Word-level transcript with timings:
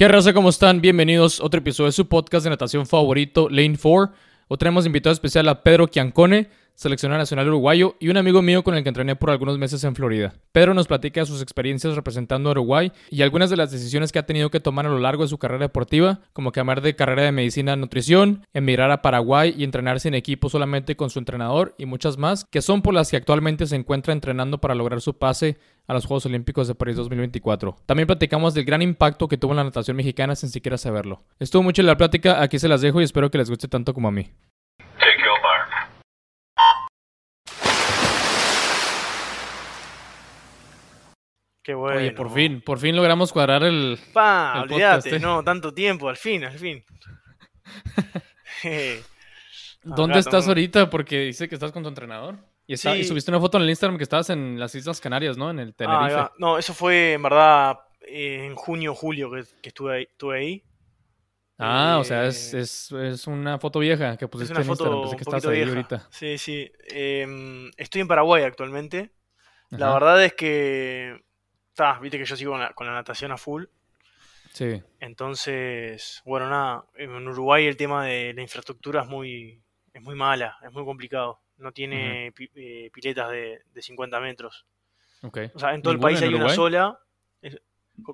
¿Qué 0.00 0.08
raza? 0.08 0.32
¿Cómo 0.32 0.48
están? 0.48 0.80
Bienvenidos 0.80 1.40
a 1.40 1.44
otro 1.44 1.58
episodio 1.58 1.88
de 1.88 1.92
su 1.92 2.08
podcast 2.08 2.44
de 2.44 2.48
natación 2.48 2.86
favorito, 2.86 3.50
Lane 3.50 3.76
4. 3.76 4.14
Hoy 4.48 4.56
tenemos 4.56 4.86
invitado 4.86 5.12
especial 5.12 5.46
a 5.46 5.62
Pedro 5.62 5.88
Quiancone, 5.88 6.48
seleccionado 6.74 7.18
nacional 7.18 7.48
uruguayo 7.48 7.96
y 8.00 8.08
un 8.08 8.16
amigo 8.16 8.42
mío 8.42 8.62
con 8.62 8.74
el 8.74 8.82
que 8.82 8.88
entrené 8.88 9.16
por 9.16 9.30
algunos 9.30 9.58
meses 9.58 9.84
en 9.84 9.94
Florida. 9.94 10.34
Pedro 10.52 10.74
nos 10.74 10.86
platica 10.86 11.24
sus 11.24 11.42
experiencias 11.42 11.94
representando 11.94 12.48
a 12.48 12.52
Uruguay 12.52 12.92
y 13.10 13.22
algunas 13.22 13.50
de 13.50 13.56
las 13.56 13.70
decisiones 13.70 14.12
que 14.12 14.18
ha 14.18 14.26
tenido 14.26 14.50
que 14.50 14.60
tomar 14.60 14.86
a 14.86 14.90
lo 14.90 14.98
largo 14.98 15.22
de 15.22 15.28
su 15.28 15.38
carrera 15.38 15.66
deportiva, 15.66 16.20
como 16.32 16.52
cambiar 16.52 16.80
de 16.80 16.96
carrera 16.96 17.22
de 17.22 17.32
medicina 17.32 17.74
a 17.74 17.76
nutrición, 17.76 18.46
emigrar 18.54 18.90
a 18.90 19.02
Paraguay 19.02 19.54
y 19.56 19.64
entrenarse 19.64 20.08
en 20.08 20.14
equipo 20.14 20.48
solamente 20.48 20.96
con 20.96 21.10
su 21.10 21.18
entrenador 21.18 21.74
y 21.78 21.86
muchas 21.86 22.18
más, 22.18 22.44
que 22.44 22.62
son 22.62 22.82
por 22.82 22.94
las 22.94 23.10
que 23.10 23.16
actualmente 23.16 23.66
se 23.66 23.76
encuentra 23.76 24.12
entrenando 24.12 24.58
para 24.58 24.74
lograr 24.74 25.00
su 25.00 25.18
pase 25.18 25.58
a 25.86 25.94
los 25.94 26.06
Juegos 26.06 26.26
Olímpicos 26.26 26.68
de 26.68 26.74
París 26.74 26.96
2024. 26.96 27.76
También 27.84 28.06
platicamos 28.06 28.54
del 28.54 28.64
gran 28.64 28.80
impacto 28.80 29.28
que 29.28 29.36
tuvo 29.36 29.52
en 29.52 29.58
la 29.58 29.64
natación 29.64 29.96
mexicana 29.96 30.36
sin 30.36 30.48
siquiera 30.48 30.78
saberlo. 30.78 31.22
Estuvo 31.38 31.62
mucho 31.62 31.82
en 31.82 31.86
la 31.86 31.96
plática, 31.96 32.40
aquí 32.40 32.58
se 32.58 32.68
las 32.68 32.80
dejo 32.80 33.00
y 33.00 33.04
espero 33.04 33.30
que 33.30 33.38
les 33.38 33.50
guste 33.50 33.68
tanto 33.68 33.92
como 33.92 34.08
a 34.08 34.12
mí. 34.12 34.30
Qué 41.70 41.74
bueno. 41.74 41.98
Oye, 42.00 42.10
por 42.10 42.32
fin, 42.32 42.60
por 42.62 42.78
fin 42.80 42.96
logramos 42.96 43.32
cuadrar 43.32 43.62
el. 43.62 43.96
Pa, 44.12 44.54
el 44.56 44.62
olvídate, 44.62 44.96
podcast, 44.96 45.06
¿eh? 45.06 45.20
no, 45.20 45.44
tanto 45.44 45.72
tiempo, 45.72 46.08
al 46.08 46.16
fin, 46.16 46.42
al 46.44 46.58
fin. 46.58 46.84
Eh, 48.64 49.00
¿Dónde 49.82 50.14
acá 50.14 50.18
estás 50.20 50.48
ahorita? 50.48 50.90
Porque 50.90 51.20
dice 51.20 51.48
que 51.48 51.54
estás 51.54 51.72
con 51.72 51.82
tu 51.82 51.88
entrenador. 51.88 52.36
Y, 52.66 52.74
está- 52.74 52.94
y 52.96 53.02
Sí. 53.04 53.08
subiste 53.08 53.30
una 53.30 53.40
foto 53.40 53.56
en 53.56 53.62
el 53.64 53.70
Instagram 53.70 53.96
que 53.96 54.02
estabas 54.02 54.28
en 54.30 54.58
las 54.60 54.74
Islas 54.74 55.00
Canarias, 55.00 55.38
¿no? 55.38 55.50
En 55.50 55.58
el 55.60 55.74
Tenerife. 55.74 56.28
No, 56.38 56.58
eso 56.58 56.74
fue 56.74 57.14
en 57.14 57.22
verdad 57.22 57.78
eh, 58.06 58.44
en 58.46 58.54
junio, 58.54 58.94
julio 58.94 59.30
que, 59.30 59.44
que 59.62 59.68
estuve 59.70 59.94
ahí. 59.96 60.02
Estuve 60.02 60.38
ahí. 60.38 60.64
Ah, 61.58 61.98
o 62.00 62.04
sea, 62.04 62.26
es, 62.26 62.52
es, 62.52 62.90
es 62.92 63.26
una 63.26 63.58
foto 63.58 63.78
vieja 63.78 64.16
que 64.16 64.24
Es 64.26 64.30
pusiste 64.30 64.52
una 64.52 64.62
en 64.62 64.68
Instagram. 64.68 65.00
Pensé 65.02 65.16
que 65.16 65.22
estabas 65.22 65.42
poquito 65.42 65.50
ahí 65.50 65.56
vieja. 65.64 65.70
ahorita. 65.70 66.08
Sí, 66.10 66.36
sí. 66.38 66.70
Em, 66.88 67.70
estoy 67.76 68.00
en 68.02 68.08
Paraguay 68.08 68.42
actualmente. 68.44 69.12
La 69.70 69.92
verdad 69.94 70.22
es 70.24 70.34
que. 70.34 71.22
Ta, 71.74 71.98
viste 72.00 72.18
que 72.18 72.24
yo 72.24 72.36
sigo 72.36 72.52
con 72.52 72.60
la, 72.60 72.72
con 72.72 72.86
la 72.86 72.92
natación 72.92 73.32
a 73.32 73.36
full. 73.36 73.64
Sí. 74.52 74.82
Entonces, 74.98 76.22
bueno, 76.24 76.48
nada. 76.50 76.84
En 76.96 77.28
Uruguay 77.28 77.66
el 77.66 77.76
tema 77.76 78.04
de 78.04 78.32
la 78.34 78.42
infraestructura 78.42 79.02
es 79.02 79.08
muy, 79.08 79.62
es 79.92 80.02
muy 80.02 80.14
mala, 80.14 80.56
es 80.62 80.72
muy 80.72 80.84
complicado. 80.84 81.40
No 81.58 81.72
tiene 81.72 82.32
pi- 82.32 82.50
eh, 82.54 82.90
piletas 82.92 83.30
de, 83.30 83.62
de 83.72 83.82
50 83.82 84.18
metros. 84.20 84.66
Ok. 85.22 85.38
O 85.54 85.58
sea, 85.58 85.74
en 85.74 85.82
todo 85.82 85.92
el 85.92 85.98
¿Ninguna 85.98 86.08
país 86.14 86.22
en 86.22 86.28
hay 86.28 86.34
una 86.34 86.48
sola. 86.54 86.98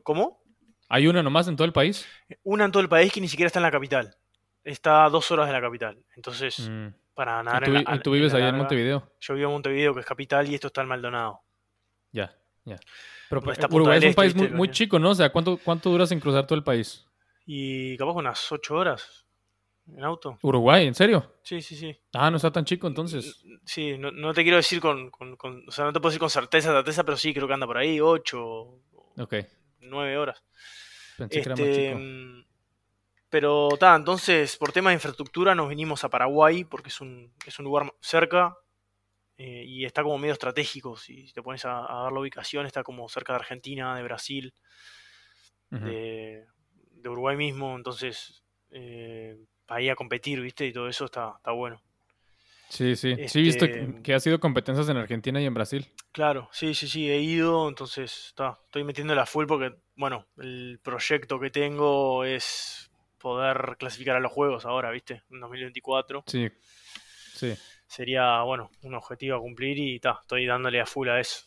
¿Cómo? 0.03 0.43
¿Hay 0.89 1.07
una 1.07 1.23
nomás 1.23 1.49
en 1.49 1.57
todo 1.57 1.65
el 1.65 1.73
país? 1.73 2.07
Una 2.43 2.65
en 2.65 2.73
todo 2.73 2.83
el 2.83 2.89
país 2.89 3.13
que 3.13 3.21
ni 3.21 3.29
siquiera 3.29 3.47
está 3.47 3.59
en 3.61 3.63
la 3.65 3.71
capital. 3.71 4.17
Está 4.65 5.05
a 5.05 5.11
dos 5.11 5.31
horas 5.31 5.47
de 5.47 5.53
la 5.53 5.61
capital. 5.61 5.99
Entonces, 6.17 6.69
Mm. 6.69 6.89
para 7.15 7.41
¿Y 7.41 7.45
nadar 7.45 7.65
tú, 7.65 7.71
en 7.71 7.85
la- 7.85 7.95
y 7.95 7.99
tú 8.01 8.11
vives 8.13 8.35
en 8.35 8.41
larga- 8.41 8.59
Montevideo? 8.59 9.13
Yo 9.21 9.35
vivo 9.35 9.47
en 9.49 9.53
Montevideo, 9.55 9.95
que 9.95 10.01
es 10.01 10.07
capital, 10.07 10.49
y 10.49 10.55
esto 10.55 10.67
está 10.67 10.83
en 10.83 10.89
Maldonado. 10.89 11.41
Ya, 12.13 12.35
ya. 12.65 12.77
Pero 13.29 13.51
está 13.53 13.69
Punta 13.69 13.77
Uruguay 13.77 13.99
es 13.99 14.05
un 14.05 14.11
Este, 14.11 14.17
país 14.23 14.35
muy, 14.35 14.49
muy 14.51 14.71
chico, 14.71 14.99
¿no? 14.99 15.11
O 15.11 15.15
sea, 15.15 15.31
¿cuánto, 15.31 15.59
¿cuánto 15.59 15.91
duras 15.91 16.11
en 16.13 16.21
cruzar 16.21 16.47
todo 16.47 16.57
el 16.57 16.65
país? 16.65 17.05
Y 17.45 17.97
capaz 17.97 18.13
unas 18.13 18.51
ocho 18.53 18.75
horas 18.75 19.25
en 19.89 20.03
auto. 20.05 20.39
¿Uruguay? 20.43 20.87
¿En 20.87 20.95
serio? 20.95 21.33
Sí, 21.43 21.61
sí, 21.63 21.77
sí. 21.77 21.97
Ah, 22.13 22.31
no 22.31 22.37
está 22.37 22.51
tan 22.51 22.65
chico 22.65 22.87
entonces. 22.87 23.45
Sí, 23.65 23.97
no, 23.99 24.11
no 24.11 24.35
te 24.35 24.43
quiero 24.43 24.57
decir 24.57 24.81
con, 24.81 25.11
con- 25.11 25.37
con- 25.37 25.65
O 25.69 25.71
sea, 25.71 25.85
no 25.85 25.93
te 25.93 26.01
puedo 26.01 26.11
decir 26.11 26.21
con 26.21 26.31
certeza, 26.31 26.73
certeza, 26.73 27.05
pero 27.05 27.17
sí, 27.17 27.33
creo 27.33 27.47
que 27.47 27.55
anda 27.55 27.67
por 27.67 27.79
ahí, 27.79 28.01
ocho, 28.01 28.81
Ok. 29.19 29.35
nueve 29.81 30.17
horas. 30.19 30.43
Pensé 31.17 31.41
que 31.41 31.49
era 31.49 31.57
más 31.57 31.69
Este, 31.69 31.85
chico. 31.89 31.99
mm, 32.01 32.45
pero 33.29 33.69
ta, 33.79 33.95
entonces 33.97 34.57
por 34.57 34.73
tema 34.73 34.91
de 34.91 34.95
infraestructura 34.95 35.55
nos 35.55 35.69
vinimos 35.69 36.05
a 36.05 36.09
Paraguay 36.11 36.65
porque 36.65 36.89
es 36.89 37.01
un, 37.01 37.33
es 37.47 37.59
un 37.59 37.65
lugar 37.65 37.93
cerca 38.01 38.57
eh, 39.39 39.65
y 39.67 39.85
está 39.85 40.03
como 40.03 40.19
medio 40.19 40.33
estratégico. 40.33 40.97
Si 40.97 41.33
te 41.33 41.43
pones 41.43 41.65
a, 41.65 41.85
a 41.85 42.05
ver 42.05 42.13
la 42.13 42.21
ubicación, 42.21 42.67
está 42.67 42.83
como 42.83 43.09
cerca 43.09 43.33
de 43.33 43.39
Argentina, 43.41 43.97
de 43.97 44.03
Brasil, 44.03 44.55
de, 45.71 46.45
de 46.93 47.09
Uruguay 47.09 47.37
mismo. 47.37 47.77
Entonces, 47.77 48.43
eh, 48.71 49.37
para 49.67 49.83
ir 49.83 49.91
a 49.91 49.97
competir, 49.97 50.41
¿viste? 50.41 50.67
Y 50.67 50.73
todo 50.73 50.89
eso 50.89 51.05
está, 51.07 51.35
está 51.37 51.53
bueno. 51.53 51.83
Sí, 52.69 52.97
sí. 52.97 53.15
Sí, 53.29 53.39
he 53.39 53.43
visto 53.43 53.65
este- 53.65 53.95
que, 53.95 54.03
que 54.03 54.15
ha 54.15 54.21
sido 54.21 54.41
competencias 54.41 54.89
en 54.89 54.97
Argentina 54.97 55.41
y 55.41 55.47
en 55.47 55.55
Brasil. 55.55 55.87
Claro, 56.13 56.49
sí, 56.53 56.75
sí, 56.75 56.89
sí, 56.89 57.09
he 57.11 57.21
ido, 57.21 57.69
entonces 57.69 58.29
está, 58.29 58.59
estoy 58.65 58.83
metiéndole 58.85 59.21
a 59.21 59.27
full 59.27 59.47
porque, 59.47 59.77
bueno, 59.95 60.27
el 60.39 60.81
proyecto 60.83 61.39
que 61.39 61.51
tengo 61.51 62.25
es 62.25 62.91
poder 63.19 63.77
clasificar 63.79 64.17
a 64.17 64.21
los 64.21 64.33
juegos 64.33 64.65
ahora, 64.65 64.91
¿viste? 64.91 65.23
En 65.31 65.41
2024. 65.41 66.25
Sí. 66.27 66.49
Sí. 67.35 67.55
Sería, 67.87 68.43
bueno, 68.43 68.71
un 68.83 68.95
objetivo 68.95 69.37
a 69.37 69.41
cumplir 69.41 69.79
y 69.79 70.01
ta, 70.01 70.19
estoy 70.23 70.47
dándole 70.47 70.81
a 70.81 70.87
full 70.87 71.09
a 71.09 71.21
eso. 71.21 71.47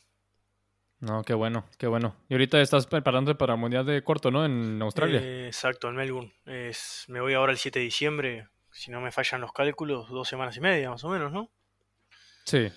No, 1.00 1.23
qué 1.23 1.33
bueno, 1.33 1.66
qué 1.77 1.88
bueno. 1.88 2.16
Y 2.27 2.33
ahorita 2.33 2.59
estás 2.59 2.85
preparándote 2.85 3.38
para 3.38 3.53
el 3.53 3.59
Mundial 3.59 3.85
de 3.85 4.03
Corto, 4.03 4.31
¿no? 4.31 4.45
En 4.45 4.81
Australia. 4.81 5.22
Eh, 5.22 5.47
exacto, 5.47 5.88
en 5.88 5.95
Melbourne. 5.95 6.33
Es, 6.45 7.05
me 7.07 7.22
voy 7.22 7.33
ahora 7.33 7.53
el 7.53 7.57
7 7.57 7.79
de 7.79 7.85
diciembre, 7.85 8.47
si 8.72 8.91
no 8.91 9.00
me 9.00 9.11
fallan 9.11 9.41
los 9.41 9.53
cálculos, 9.53 10.09
dos 10.09 10.27
semanas 10.27 10.57
y 10.57 10.61
media 10.61 10.89
más 10.89 11.03
o 11.03 11.09
menos, 11.09 11.31
¿no? 11.31 11.50
Sí, 12.44 12.69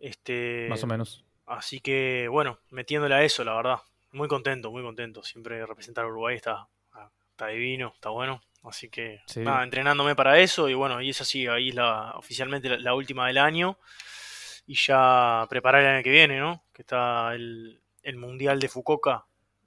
Este, 0.00 0.66
más 0.68 0.82
o 0.82 0.86
menos. 0.86 1.24
Así 1.46 1.80
que, 1.80 2.28
bueno, 2.28 2.58
metiéndole 2.70 3.14
a 3.14 3.22
eso, 3.22 3.44
la 3.44 3.54
verdad. 3.54 3.78
Muy 4.12 4.26
contento, 4.26 4.70
muy 4.70 4.82
contento. 4.82 5.22
Siempre 5.22 5.64
representar 5.64 6.04
a 6.04 6.08
Uruguay 6.08 6.36
está, 6.36 6.68
está 7.30 7.48
divino, 7.48 7.92
está 7.94 8.10
bueno. 8.10 8.40
Así 8.64 8.88
que, 8.88 9.22
Sí. 9.26 9.40
nada, 9.40 9.62
entrenándome 9.62 10.14
para 10.14 10.38
eso. 10.40 10.68
Y 10.68 10.74
bueno, 10.74 11.00
y 11.00 11.10
es 11.10 11.20
así, 11.20 11.46
ahí 11.46 11.70
es 11.70 11.74
la, 11.74 12.12
oficialmente 12.16 12.68
la, 12.68 12.78
la 12.78 12.94
última 12.94 13.26
del 13.26 13.38
año. 13.38 13.78
Y 14.66 14.74
ya 14.74 15.46
preparar 15.48 15.82
el 15.82 15.88
año 15.88 16.02
que 16.02 16.10
viene, 16.10 16.38
¿no? 16.38 16.62
Que 16.74 16.82
está 16.82 17.34
el, 17.34 17.80
el 18.02 18.16
Mundial 18.16 18.60
de 18.60 18.68
Fukuoka 18.68 19.24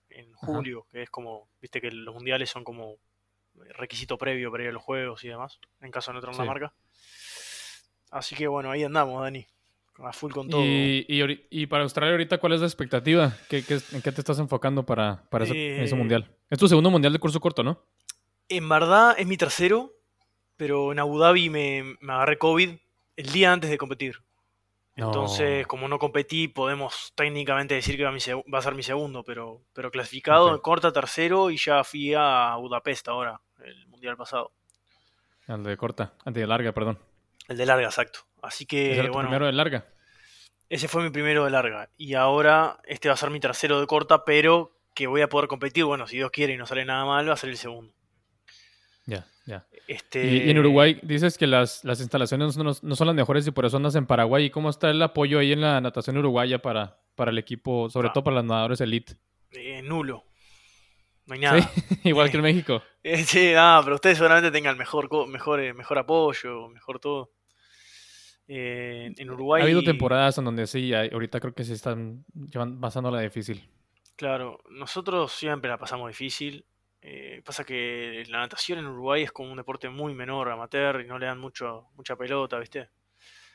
en 0.09 0.31
julio, 0.33 0.85
que 0.91 1.01
es 1.03 1.09
como, 1.09 1.47
viste 1.61 1.81
que 1.81 1.89
los 1.91 2.13
mundiales 2.13 2.49
son 2.49 2.63
como 2.63 2.97
requisito 3.77 4.17
previo 4.17 4.51
para 4.51 4.63
ir 4.63 4.69
a 4.69 4.73
los 4.73 4.83
juegos 4.83 5.23
y 5.23 5.29
demás, 5.29 5.59
en 5.81 5.89
caso 5.91 6.11
de 6.11 6.15
no 6.15 6.21
tener 6.21 6.35
una 6.35 6.43
Sí. 6.43 6.47
marca. 6.49 6.73
Así 8.11 8.35
que 8.35 8.47
bueno, 8.47 8.69
ahí 8.71 8.83
andamos, 8.83 9.21
Dani. 9.21 9.45
A 10.03 10.13
full 10.13 10.31
con 10.31 10.49
todo. 10.49 10.61
Y, 10.63 11.05
y, 11.49 11.65
para 11.67 11.83
Australia 11.83 12.11
ahorita, 12.13 12.39
¿cuál 12.39 12.53
es 12.53 12.61
la 12.61 12.65
expectativa? 12.65 13.35
¿Qué, 13.49 13.63
qué- 13.63 13.79
en 13.91 14.01
qué 14.01 14.11
te 14.11 14.21
estás 14.21 14.39
enfocando 14.39 14.83
para, 14.85 15.23
para 15.29 15.43
ese, 15.45 15.83
ese 15.83 15.93
Eh, 15.93 15.97
mundial? 15.97 16.29
Es 16.49 16.57
tu 16.57 16.67
segundo 16.67 16.89
mundial 16.89 17.13
de 17.13 17.19
curso 17.19 17.39
corto, 17.39 17.61
¿no? 17.61 17.83
En 18.57 18.67
verdad 18.69 19.15
es 19.17 19.25
mi 19.27 19.37
tercero, 19.37 19.93
pero 20.57 20.91
en 20.91 20.99
Abu 20.99 21.17
Dhabi 21.19 21.49
me, 21.49 21.95
me 21.99 22.13
agarré 22.13 22.37
COVID 22.37 22.69
el 23.15 23.31
día 23.31 23.51
antes 23.53 23.69
de 23.69 23.77
competir. 23.77 24.17
Entonces, 24.95 25.65
como 25.67 25.87
no 25.87 25.97
competí, 25.97 26.47
podemos 26.49 27.13
técnicamente 27.15 27.75
decir 27.75 27.95
que 27.97 28.03
va, 28.03 28.11
mi 28.11 28.19
seg- 28.19 28.43
va 28.53 28.59
a 28.59 28.61
ser 28.61 28.75
mi 28.75 28.83
segundo, 28.83 29.23
pero, 29.23 29.61
pero 29.73 29.89
clasificado 29.89 30.53
en 30.53 30.59
corta 30.59 30.91
tercero 30.91 31.49
y 31.49 31.57
ya 31.57 31.83
fui 31.83 32.13
a 32.15 32.55
Budapest 32.57 33.07
ahora, 33.07 33.39
el 33.63 33.87
mundial 33.87 34.17
pasado. 34.17 34.51
El 35.47 35.63
de 35.63 35.77
corta, 35.77 36.13
el 36.25 36.33
de 36.33 36.45
larga, 36.45 36.73
perdón. 36.73 36.99
El 37.47 37.57
de 37.57 37.65
larga, 37.65 37.85
exacto. 37.87 38.19
Así 38.41 38.65
que, 38.65 38.93
era 38.95 39.05
tu 39.07 39.13
bueno, 39.13 39.29
primero 39.29 39.45
de 39.45 39.53
larga. 39.53 39.87
ese 40.69 40.87
fue 40.87 41.03
mi 41.03 41.09
primero 41.09 41.45
de 41.45 41.51
larga. 41.51 41.89
Y 41.97 42.13
ahora 42.15 42.79
este 42.83 43.07
va 43.07 43.13
a 43.13 43.17
ser 43.17 43.29
mi 43.29 43.39
tercero 43.39 43.79
de 43.79 43.87
corta, 43.87 44.25
pero 44.25 44.77
que 44.93 45.07
voy 45.07 45.21
a 45.21 45.29
poder 45.29 45.47
competir, 45.47 45.85
bueno, 45.85 46.05
si 46.05 46.17
Dios 46.17 46.31
quiere 46.31 46.53
y 46.53 46.57
no 46.57 46.65
sale 46.65 46.83
nada 46.85 47.05
mal, 47.05 47.27
va 47.29 47.33
a 47.33 47.37
ser 47.37 47.49
el 47.49 47.57
segundo. 47.57 47.93
Ya, 49.05 49.25
ya. 49.45 49.65
Este, 49.87 50.25
Y, 50.25 50.37
y 50.47 50.49
en 50.51 50.59
Uruguay 50.59 50.99
dices 51.01 51.37
que 51.37 51.47
las, 51.47 51.83
las 51.83 51.99
instalaciones 52.01 52.55
no, 52.57 52.63
no 52.81 52.95
son 52.95 53.07
las 53.07 53.15
mejores 53.15 53.47
y 53.47 53.51
por 53.51 53.65
eso 53.65 53.77
andas 53.77 53.95
en 53.95 54.05
Paraguay. 54.05 54.45
¿Y 54.45 54.49
cómo 54.51 54.69
está 54.69 54.89
el 54.89 55.01
apoyo 55.01 55.39
ahí 55.39 55.51
en 55.51 55.61
la 55.61 55.81
natación 55.81 56.17
uruguaya 56.17 56.61
para, 56.61 56.99
para 57.15 57.31
el 57.31 57.37
equipo, 57.37 57.89
sobre 57.89 58.09
Ah. 58.09 58.13
todo 58.13 58.23
para 58.23 58.35
las 58.37 58.45
nadadores 58.45 58.81
elite? 58.81 59.15
eh, 59.51 59.81
nulo. 59.81 60.23
No 61.25 61.33
hay 61.35 61.39
nada. 61.41 61.61
Sí, 61.61 61.71
igual 62.09 62.29
que 62.31 62.37
en 62.37 62.43
México. 62.43 62.81
Eh, 63.03 63.23
Sí, 63.25 63.51
nada, 63.53 63.81
pero 63.83 63.95
ustedes 63.95 64.17
seguramente 64.17 64.51
tengan 64.51 64.77
mejor, 64.77 65.09
mejor, 65.27 65.59
eh, 65.59 65.73
mejor 65.73 65.97
apoyo, 65.97 66.69
mejor 66.69 66.99
todo. 66.99 67.31
Eh, 68.47 69.11
en 69.17 69.29
Uruguay. 69.31 69.61
Ha 69.61 69.65
habido 69.65 69.81
temporadas 69.83 70.37
en 70.37 70.45
donde 70.45 70.67
sí, 70.67 70.93
ahorita 70.93 71.39
creo 71.39 71.53
que 71.55 71.63
se 71.63 71.73
están 71.73 72.25
llevan, 72.33 72.79
pasándola 72.79 73.19
difícil. 73.21 73.67
Claro, 74.17 74.59
nosotros 74.69 75.31
siempre 75.31 75.69
la 75.69 75.77
pasamos 75.77 76.09
difícil. 76.09 76.65
Eh, 77.01 77.41
pasa 77.43 77.63
que 77.63 78.23
la 78.29 78.39
natación 78.39 78.79
en 78.79 78.87
Uruguay 78.87 79.23
es 79.23 79.31
como 79.31 79.51
un 79.51 79.57
deporte 79.57 79.89
muy 79.89 80.13
menor, 80.13 80.49
amateur, 80.49 81.01
y 81.01 81.07
no 81.07 81.17
le 81.17 81.25
dan 81.25 81.39
mucho, 81.39 81.87
mucha 81.95 82.15
pelota, 82.15 82.59
¿viste? 82.59 82.89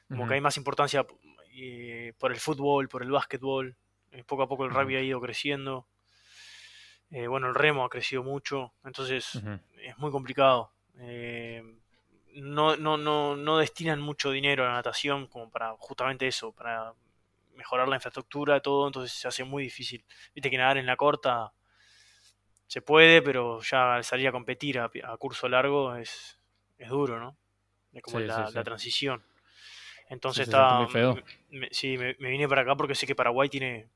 Como 0.09 0.27
que 0.27 0.35
hay 0.35 0.41
más 0.41 0.57
importancia 0.57 1.05
eh, 1.53 2.13
por 2.19 2.33
el 2.33 2.39
fútbol, 2.39 2.89
por 2.89 3.03
el 3.03 3.11
básquetbol. 3.11 3.77
Eh, 4.13 4.25
poco 4.25 4.43
a 4.43 4.49
poco 4.49 4.65
el 4.65 4.71
rugby 4.71 4.97
ha 4.97 5.01
ido 5.01 5.21
creciendo. 5.21 5.87
Eh, 7.11 7.27
bueno, 7.27 7.49
el 7.49 7.55
remo 7.55 7.85
ha 7.85 7.89
crecido 7.89 8.23
mucho. 8.23 8.73
Entonces, 8.85 9.41
es 9.83 9.99
muy 9.99 10.11
complicado. 10.11 10.73
Eh, 10.99 11.63
no, 12.35 12.77
no, 12.77 12.97
no, 12.97 13.37
no 13.37 13.59
destinan 13.59 14.01
mucho 14.01 14.31
dinero 14.31 14.65
a 14.65 14.69
la 14.69 14.75
natación 14.75 15.27
como 15.27 15.51
para 15.51 15.75
justamente 15.79 16.27
eso, 16.27 16.53
para 16.53 16.93
mejorar 17.55 17.89
la 17.89 17.97
infraestructura, 17.97 18.61
todo, 18.61 18.87
entonces 18.87 19.13
se 19.19 19.27
hace 19.27 19.45
muy 19.45 19.63
difícil. 19.63 20.05
Viste 20.35 20.51
que 20.51 20.59
nadar 20.59 20.77
en 20.77 20.87
la 20.87 20.97
corta 20.97 21.53
se 22.67 22.83
puede, 22.83 23.23
pero 23.23 23.61
ya 23.63 24.03
salir 24.03 24.29
a 24.29 24.33
competir 24.33 24.79
a, 24.79 24.91
curso 25.19 25.49
largo 25.49 25.95
es, 25.97 26.39
es 26.79 26.89
duro, 26.89 27.19
¿no? 27.21 27.37
Es 27.93 28.03
como 28.03 28.21
la, 28.21 28.65
transición. 28.65 29.25
Entonces 30.09 30.49
está. 30.49 30.81
Muy 30.81 30.89
feo. 30.89 31.19
Me, 31.51 31.69
sí, 31.71 31.97
me, 31.97 32.15
vine 32.15 32.49
para 32.49 32.63
acá 32.63 32.77
porque 32.77 32.95
sé 32.95 33.07
que 33.07 33.15
Paraguay 33.15 33.49
tiene. 33.49 33.89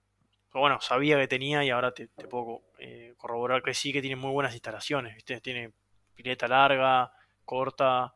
Bueno, 0.53 0.81
sabía 0.81 1.19
que 1.19 1.29
tenía 1.29 1.65
y 1.65 1.71
ahora 1.71 1.93
te, 1.93 2.09
puedo 2.09 2.63
eh, 2.79 3.15
corroborar 3.17 3.63
que 3.63 3.75
sí, 3.75 3.93
que 3.93 4.01
tiene 4.01 4.17
muy 4.17 4.33
buenas 4.33 4.53
instalaciones. 4.53 5.15
¿viste? 5.15 5.41
Tiene 5.41 5.73
pileta 6.15 6.49
larga, 6.49 7.13
corta, 7.45 8.15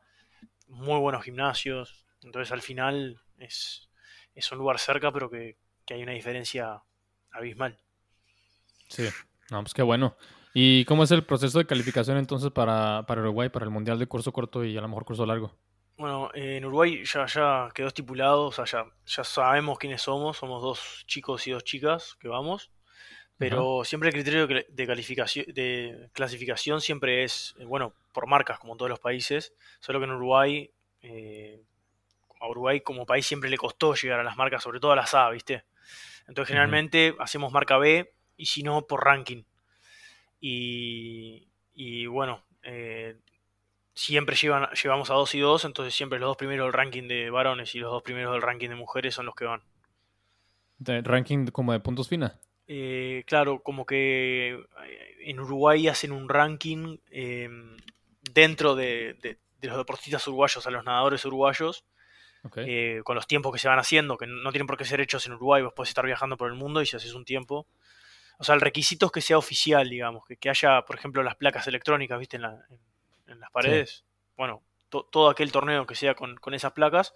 muy 0.69 0.99
buenos 0.99 1.25
gimnasios. 1.25 2.05
Entonces 2.23 2.51
al 2.51 2.63
final 2.63 3.21
es, 3.39 3.89
es 4.35 4.51
un 4.51 4.59
lugar 4.59 4.81
cerca, 4.81 5.13
pero 5.13 5.31
que, 5.31 5.59
que 5.85 5.95
hay 5.95 6.03
una 6.03 6.13
diferencia 6.13 6.83
abismal. 7.31 7.79
Sí, 8.89 9.09
no, 9.51 9.63
pues 9.63 9.75
qué 9.75 9.83
bueno. 9.83 10.17
¿Y 10.57 10.85
cómo 10.85 11.03
es 11.03 11.11
el 11.11 11.25
proceso 11.25 11.59
de 11.59 11.67
calificación 11.67 12.17
entonces 12.17 12.53
para, 12.53 13.05
para 13.09 13.21
Uruguay, 13.21 13.49
para 13.49 13.65
el 13.65 13.73
Mundial 13.73 13.99
de 13.99 14.07
curso 14.07 14.33
corto 14.33 14.65
y 14.65 14.77
a 14.79 14.81
lo 14.81 14.87
mejor 14.87 15.05
curso 15.05 15.27
largo? 15.27 15.53
Bueno, 15.97 16.31
en 16.33 16.65
Uruguay 16.65 17.03
ya, 17.05 17.27
ya 17.27 17.69
quedó 17.75 17.89
estipulado, 17.89 18.47
o 18.47 18.53
sea, 18.53 18.65
ya, 18.65 18.87
ya 19.05 19.25
sabemos 19.25 19.79
quiénes 19.79 20.03
somos, 20.03 20.37
somos 20.37 20.63
dos 20.63 21.05
chicos 21.09 21.45
y 21.49 21.51
dos 21.51 21.65
chicas 21.65 22.17
que 22.21 22.29
vamos, 22.29 22.71
pero 23.37 23.83
siempre 23.85 24.11
el 24.11 24.15
criterio 24.15 24.47
de, 24.47 24.87
calificación, 24.87 25.47
de 25.53 26.09
clasificación 26.13 26.81
siempre 26.81 27.25
es, 27.25 27.57
eh, 27.59 27.65
bueno, 27.65 27.93
por 28.13 28.29
marcas, 28.29 28.61
como 28.61 28.75
en 28.75 28.79
todos 28.79 28.89
los 28.89 29.01
países, 29.01 29.55
solo 29.81 29.99
que 29.99 30.05
en 30.05 30.13
Uruguay, 30.13 30.71
eh, 31.03 31.65
a 32.41 32.49
Uruguay 32.49 32.81
como 32.81 33.07
país 33.07 33.27
siempre 33.27 33.51
le 33.51 33.57
costó 33.57 33.95
llegar 33.95 34.21
a 34.21 34.25
las 34.25 34.37
marcas, 34.37 34.63
sobre 34.63 34.79
todo 34.79 34.93
a 34.93 34.97
las 34.97 35.15
A, 35.15 35.31
¿viste? 35.31 35.65
Entonces 36.29 36.49
generalmente 36.49 37.17
hacemos 37.19 37.53
marca 37.53 37.77
B 37.77 38.15
y 38.37 38.47
si 38.47 38.63
no, 38.63 38.87
por 38.87 39.05
ranking. 39.05 39.43
Y, 40.47 42.07
bueno, 42.07 42.43
eh, 42.63 43.17
siempre 43.95 44.37
llevan, 44.37 44.69
llevamos 44.73 45.11
a 45.11 45.15
dos 45.15 45.35
y 45.35 45.41
dos, 45.41 45.65
entonces 45.65 45.95
siempre 45.95 46.19
los 46.19 46.29
dos 46.29 46.37
primeros 46.37 46.67
del 46.67 46.75
ranking 46.75 47.09
de 47.09 47.31
varones 47.31 47.75
y 47.75 47.79
los 47.79 47.91
dos 47.91 48.03
primeros 48.03 48.33
del 48.35 48.43
ranking 48.43 48.69
de 48.69 48.75
mujeres 48.75 49.15
son 49.15 49.25
los 49.25 49.35
que 49.35 49.47
van. 49.47 49.63
¿De 50.77 51.01
ranking 51.01 51.47
como 51.47 51.73
de 51.73 51.81
puntos 51.81 52.11
fina? 52.11 52.39
Eh, 52.67 53.25
claro, 53.27 53.61
como 53.61 53.87
que 53.87 54.51
eh, 54.87 55.17
en 55.21 55.41
Uruguay 55.41 55.89
hacen 55.89 56.13
un 56.13 56.29
ranking 56.29 56.99
dentro 58.35 58.75
de, 58.75 59.39
los 59.63 59.77
deportistas 59.79 60.27
uruguayos, 60.29 60.67
a 60.67 60.71
los 60.71 60.85
nadadores 60.85 61.25
uruguayos, 61.25 61.87
con 62.43 63.17
los 63.17 63.27
tiempos 63.27 63.51
que 63.51 63.59
se 63.59 63.69
van 63.69 63.79
haciendo, 63.79 64.19
que 64.19 64.27
no 64.27 64.51
tienen 64.51 64.67
por 64.67 64.77
qué 64.77 64.85
ser 64.85 65.01
hechos 65.01 65.25
en 65.25 65.33
Uruguay, 65.33 65.63
vos 65.63 65.73
podés 65.73 65.89
estar 65.89 66.05
viajando 66.05 66.37
por 66.37 66.51
el 66.51 66.55
mundo 66.55 66.83
y 66.83 66.87
si 66.87 66.97
haces 66.97 67.15
un 67.15 67.25
tiempo, 67.25 67.67
o 68.39 68.45
sea, 68.45 68.55
el 68.55 68.61
requisito 68.61 69.07
es 69.07 69.13
que 69.13 69.21
sea 69.21 69.39
oficial, 69.39 69.89
digamos, 69.89 70.25
que, 70.27 70.37
que 70.37 70.51
haya, 70.51 70.83
por 70.83 70.97
ejemplo, 70.97 71.23
las 71.23 71.37
placas 71.37 71.67
electrónicas, 71.67 72.19
¿viste? 72.19 72.37
En, 72.37 72.43
las 72.43 73.51
paredes. 73.53 74.05
Bueno, 74.37 74.63
todo 74.89 75.29
aquel 75.29 75.53
torneo 75.53 75.87
que 75.87 75.95
sea 75.95 76.15
con, 76.15 76.39
esas 76.53 76.73
placas, 76.73 77.15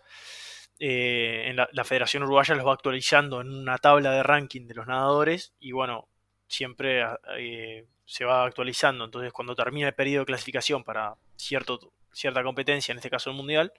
eh, 0.79 1.44
en 1.47 1.56
la, 1.56 1.85
Federación 1.85 2.23
Uruguaya 2.23 2.55
los 2.55 2.67
va 2.67 2.73
actualizando 2.73 3.41
en 3.41 3.53
una 3.53 3.79
tabla 3.79 4.12
de 4.12 4.23
ranking 4.23 4.67
de 4.67 4.75
los 4.75 4.87
nadadores 4.87 5.55
y 5.59 5.73
bueno, 5.73 6.09
siempre 6.47 7.05
eh, 7.37 7.87
se 8.05 8.25
va 8.25 8.44
actualizando. 8.44 9.05
Entonces, 9.05 9.32
cuando 9.32 9.55
termina 9.55 9.88
el 9.88 9.94
periodo 9.94 10.23
de 10.23 10.26
clasificación 10.26 10.85
para 10.85 11.17
cierto, 11.37 11.93
cierta 12.12 12.43
competencia, 12.43 12.93
en 12.93 12.99
este 12.99 13.11
caso 13.11 13.31
el 13.31 13.37
Mundial, 13.37 13.73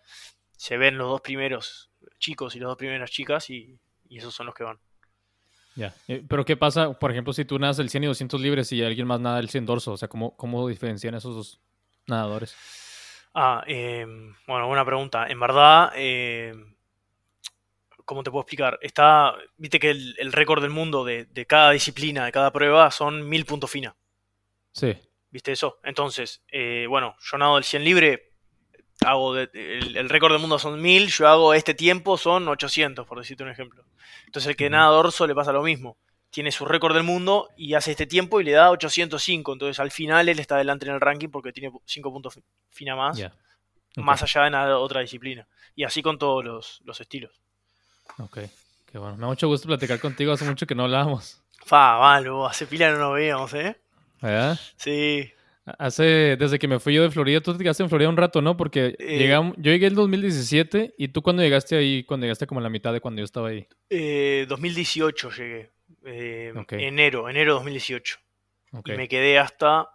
se 0.57 0.77
ven 0.77 0.97
los 0.97 1.07
dos 1.07 1.21
primeros 1.21 1.89
chicos 2.19 2.55
y 2.55 2.59
las 2.59 2.67
dos 2.67 2.77
primeras 2.77 3.11
chicas 3.11 3.49
y 3.49 3.79
esos 4.09 4.33
son 4.33 4.47
los 4.47 4.55
que 4.55 4.63
van. 4.63 4.79
Ya. 5.75 5.93
Eh, 6.07 6.23
pero 6.27 6.43
¿qué 6.45 6.57
pasa, 6.57 6.93
por 6.93 7.11
ejemplo, 7.11 7.33
si 7.33 7.45
tú 7.45 7.57
nadas 7.59 7.79
el 7.79 7.89
100 7.89 8.03
y 8.03 8.07
200 8.07 8.41
libres 8.41 8.71
y 8.71 8.83
alguien 8.83 9.07
más 9.07 9.19
nada 9.19 9.39
el 9.39 9.49
100 9.49 9.65
dorso? 9.65 9.93
O 9.93 9.97
sea, 9.97 10.07
¿cómo, 10.07 10.35
cómo 10.35 10.67
diferencian 10.67 11.15
esos 11.15 11.35
dos 11.35 11.61
nadadores? 12.07 12.55
Ah, 13.33 13.63
em, 13.67 14.33
bueno, 14.47 14.67
buena 14.67 14.85
pregunta. 14.85 15.27
En 15.27 15.39
verdad, 15.39 15.91
em, 15.95 16.75
¿cómo 18.05 18.23
te 18.23 18.31
puedo 18.31 18.41
explicar? 18.41 18.79
Está, 18.81 19.35
viste 19.57 19.79
que 19.79 19.91
el, 19.91 20.31
récord 20.33 20.61
del 20.61 20.71
mundo 20.71 21.05
de, 21.05 21.27
cada 21.47 21.71
disciplina, 21.71 22.25
de 22.25 22.31
cada 22.31 22.51
prueba, 22.51 22.89
son 22.91 23.27
mil 23.29 23.45
puntos 23.45 23.69
fina. 23.69 23.95
Sí. 24.71 24.97
¿Viste 25.29 25.51
eso? 25.51 25.79
Entonces, 25.83 26.43
eh, 26.51 26.85
bueno, 26.89 27.15
yo 27.19 27.37
nado 27.37 27.57
el 27.57 27.63
100 27.63 27.83
libre, 27.83 28.28
hago 29.05 29.37
el, 29.37 30.09
récord 30.09 30.31
del 30.31 30.41
mundo 30.41 30.59
son 30.59 30.81
1000, 30.81 31.07
yo 31.07 31.27
hago 31.27 31.53
este 31.53 31.73
tiempo 31.73 32.17
son 32.17 32.47
800, 32.47 33.05
por 33.05 33.19
decirte 33.19 33.43
un 33.43 33.49
ejemplo. 33.49 33.83
Entonces 34.25 34.49
el 34.49 34.55
que 34.55 34.69
nada 34.69 34.87
dorso 34.87 35.25
le 35.27 35.35
pasa 35.35 35.51
lo 35.51 35.63
mismo. 35.63 35.97
Tiene 36.29 36.51
su 36.51 36.65
récord 36.65 36.93
del 36.93 37.03
mundo 37.03 37.49
y 37.57 37.73
hace 37.73 37.91
este 37.91 38.05
tiempo 38.05 38.39
y 38.39 38.43
le 38.43 38.51
da 38.51 38.69
805. 38.69 39.53
Entonces 39.53 39.79
al 39.79 39.91
final 39.91 40.29
él 40.29 40.39
está 40.39 40.57
delante 40.57 40.85
en 40.85 40.93
el 40.93 41.01
ranking 41.01 41.29
porque 41.29 41.51
tiene 41.51 41.73
5 41.85 42.11
puntos 42.11 42.39
fina 42.69 42.95
más. 42.95 43.19
Más 43.95 44.21
allá 44.21 44.43
de 44.43 44.49
nada 44.51 44.77
otra 44.77 45.01
disciplina. 45.01 45.47
Y 45.75 45.83
así 45.83 46.03
con 46.03 46.19
todos 46.19 46.43
los, 46.85 46.99
estilos. 46.99 47.31
Ok, 48.19 48.39
qué 48.91 48.97
bueno. 48.97 49.15
Me 49.15 49.21
da 49.21 49.27
mucho 49.27 49.47
gusto 49.47 49.67
platicar 49.67 49.99
contigo. 49.99 50.33
Hace 50.33 50.45
mucho 50.45 50.67
que 50.67 50.75
no 50.75 50.83
hablábamos. 50.83 51.41
Fa, 51.65 51.97
malo, 51.97 52.45
hace 52.45 52.67
pila 52.67 52.91
no 52.91 52.99
nos 52.99 53.13
veíamos, 53.15 53.53
¿eh? 53.53 53.79
¿Verdad? 54.21 54.59
Sí. 54.75 55.31
Hace, 55.77 56.37
desde 56.37 56.59
que 56.59 56.67
me 56.67 56.79
fui 56.79 56.93
yo 56.93 57.03
de 57.03 57.11
Florida, 57.11 57.41
tú 57.41 57.55
te 57.55 57.63
quedaste 57.63 57.83
en 57.83 57.89
Florida 57.89 58.09
un 58.09 58.17
rato, 58.17 58.41
¿no? 58.41 58.57
Porque 58.57 58.95
eh, 58.97 59.17
llegamos, 59.17 59.55
yo 59.57 59.71
llegué 59.71 59.87
en 59.87 59.95
2017 59.95 60.95
y 60.97 61.09
tú 61.09 61.21
cuando 61.21 61.43
llegaste 61.43 61.75
ahí, 61.75 62.03
cuando 62.03 62.25
llegaste 62.25 62.47
como 62.47 62.59
a 62.59 62.63
la 62.63 62.69
mitad 62.69 62.93
de 62.93 63.01
cuando 63.01 63.19
yo 63.19 63.25
estaba 63.25 63.49
ahí. 63.49 63.67
Eh, 63.89 64.45
2018 64.47 65.31
llegué. 65.31 65.71
Eh, 66.05 66.53
enero, 66.71 67.29
enero 67.29 67.55
2018. 67.55 68.19
Y 68.85 68.91
me 68.91 69.07
quedé 69.07 69.39
hasta 69.39 69.89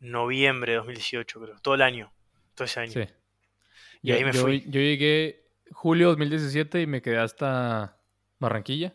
noviembre 0.00 0.72
de 0.72 0.78
2018, 0.78 1.40
creo. 1.40 1.56
Todo 1.60 1.74
el 1.74 1.82
año. 1.82 2.12
Todo 2.54 2.66
ese 2.66 2.80
año. 2.80 2.92
Sí. 2.92 3.04
Y 4.02 4.12
ahí 4.12 4.24
me 4.24 4.32
fui. 4.32 4.64
Yo 4.66 4.80
llegué 4.80 5.48
julio 5.70 6.08
2017 6.08 6.82
y 6.82 6.86
me 6.86 7.00
quedé 7.00 7.18
hasta 7.18 7.98
Barranquilla. 8.38 8.92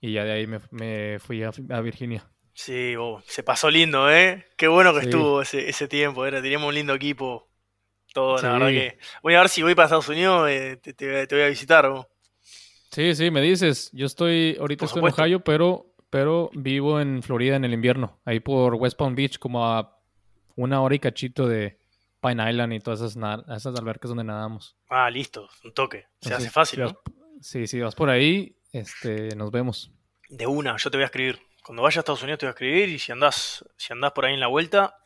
Y 0.00 0.14
ya 0.14 0.24
de 0.24 0.32
ahí 0.32 0.46
me, 0.46 1.18
fui 1.18 1.42
a 1.42 1.80
Virginia. 1.80 2.26
Sí, 2.62 2.94
se 3.26 3.42
pasó 3.42 3.70
lindo, 3.70 4.10
¿eh? 4.12 4.44
Qué 4.54 4.68
bueno 4.68 4.92
que 4.92 5.00
estuvo 5.00 5.40
ese, 5.40 5.88
tiempo, 5.88 6.26
era, 6.26 6.42
teníamos 6.42 6.68
un 6.68 6.74
lindo 6.74 6.94
equipo. 6.94 7.48
Todo, 8.12 8.36
la 8.36 8.52
verdad 8.52 8.68
que. 8.68 8.98
Voy 9.22 9.34
a 9.34 9.40
ver 9.40 9.48
si 9.48 9.62
voy 9.62 9.74
para 9.74 9.86
Estados 9.86 10.10
Unidos, 10.10 10.46
eh, 10.50 10.76
te, 10.76 11.26
voy 11.30 11.40
a 11.40 11.48
visitar. 11.48 11.88
¿vos? 11.88 12.06
Sí, 12.90 13.14
sí, 13.14 13.30
me 13.30 13.40
dices. 13.40 13.88
Yo 13.94 14.04
estoy, 14.04 14.58
ahorita 14.60 14.84
estoy 14.84 15.02
en 15.02 15.08
Ohio, 15.08 15.40
pero, 15.40 15.94
pero 16.10 16.50
vivo 16.52 17.00
en 17.00 17.22
Florida 17.22 17.56
en 17.56 17.64
el 17.64 17.72
invierno, 17.72 18.20
ahí 18.26 18.40
por 18.40 18.74
West 18.74 18.98
Palm 18.98 19.14
Beach, 19.14 19.38
como 19.38 19.64
a 19.64 19.98
una 20.54 20.82
hora 20.82 20.94
y 20.94 20.98
cachito 20.98 21.48
de 21.48 21.78
Pine 22.20 22.50
Island 22.50 22.74
y 22.74 22.80
todas 22.80 23.00
esas, 23.00 23.40
esas 23.56 23.74
albercas 23.74 24.10
donde 24.10 24.24
nadamos. 24.24 24.76
Ah, 24.90 25.08
listo, 25.08 25.48
un 25.64 25.72
toque. 25.72 26.04
Se 26.20 26.34
hace 26.34 26.50
fácil, 26.50 26.80
¿no? 26.80 27.00
Sí, 27.40 27.66
sí, 27.66 27.80
vas 27.80 27.94
por 27.94 28.10
ahí, 28.10 28.54
este, 28.70 29.34
nos 29.34 29.50
vemos. 29.50 29.90
De 30.28 30.46
una, 30.46 30.76
yo 30.76 30.90
te 30.90 30.98
voy 30.98 31.04
a 31.04 31.06
escribir 31.06 31.40
cuando 31.64 31.82
vaya 31.82 31.98
a 31.98 32.00
Estados 32.00 32.22
Unidos 32.22 32.38
te 32.38 32.46
voy 32.46 32.50
a 32.50 32.54
escribir 32.54 32.88
y 32.88 32.98
si 32.98 33.12
andás, 33.12 33.64
si 33.76 33.92
andás 33.92 34.12
por 34.12 34.26
ahí 34.26 34.34
en 34.34 34.40
la 34.40 34.46
vuelta, 34.46 34.96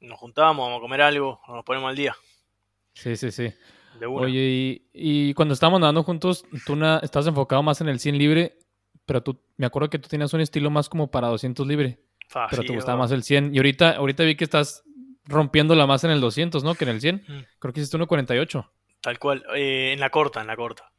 nos 0.00 0.18
juntamos, 0.18 0.66
vamos 0.66 0.78
a 0.78 0.80
comer 0.80 1.02
algo, 1.02 1.40
nos 1.48 1.64
ponemos 1.64 1.90
al 1.90 1.96
día. 1.96 2.16
Sí, 2.94 3.16
sí, 3.16 3.30
sí. 3.30 3.52
Oye, 4.06 4.82
y, 4.92 5.34
cuando 5.34 5.54
estábamos 5.54 5.80
nadando 5.80 6.02
juntos, 6.02 6.44
tú 6.66 6.76
estás 7.02 7.26
enfocado 7.26 7.62
más 7.62 7.80
en 7.80 7.88
el 7.88 8.00
100 8.00 8.18
libre, 8.18 8.58
pero 9.06 9.22
tú, 9.22 9.40
me 9.56 9.66
acuerdo 9.66 9.90
que 9.90 9.98
tú 9.98 10.08
tenías 10.08 10.32
un 10.34 10.40
estilo 10.40 10.70
más 10.70 10.88
como 10.88 11.10
para 11.10 11.28
200 11.28 11.66
libre. 11.66 12.00
pero 12.50 12.62
te 12.62 12.74
gustaba 12.74 12.98
más 12.98 13.12
el 13.12 13.22
100. 13.22 13.54
Y 13.54 13.58
ahorita, 13.58 13.96
ahorita 13.96 14.24
vi 14.24 14.36
que 14.36 14.44
estás 14.44 14.82
rompiendo 15.26 15.74
la 15.74 15.86
más 15.86 16.04
en 16.04 16.10
el 16.10 16.20
200, 16.20 16.64
¿no? 16.64 16.74
Que 16.74 16.84
en 16.84 16.90
el 16.90 17.00
100. 17.00 17.16
Mm. 17.26 17.38
Creo 17.58 17.72
que 17.72 17.80
hiciste 17.80 17.98
1.48. 17.98 18.68
Tal 19.00 19.18
cual. 19.18 19.44
Eh, 19.54 19.92
en 19.92 20.00
la 20.00 20.10
corta, 20.10 20.40
en 20.40 20.46
la 20.46 20.56
corta. 20.56 20.90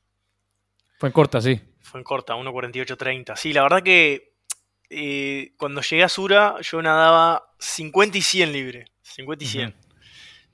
Fue 0.97 1.09
en 1.09 1.13
corta, 1.13 1.41
sí. 1.41 1.59
Fue 1.81 1.99
en 1.99 2.03
corta, 2.03 2.35
1.48.30. 2.35 3.35
Sí, 3.35 3.51
la 3.51 3.63
verdad 3.63 3.83
que 3.83 4.34
eh, 4.97 5.53
cuando 5.57 5.81
llegué 5.81 6.03
a 6.03 6.09
Sura, 6.09 6.55
yo 6.61 6.81
nadaba 6.81 7.53
50 7.59 8.17
y 8.17 8.21
100 8.21 8.53
libre. 8.53 8.85
50 9.01 9.43
y 9.43 9.47
100. 9.47 9.75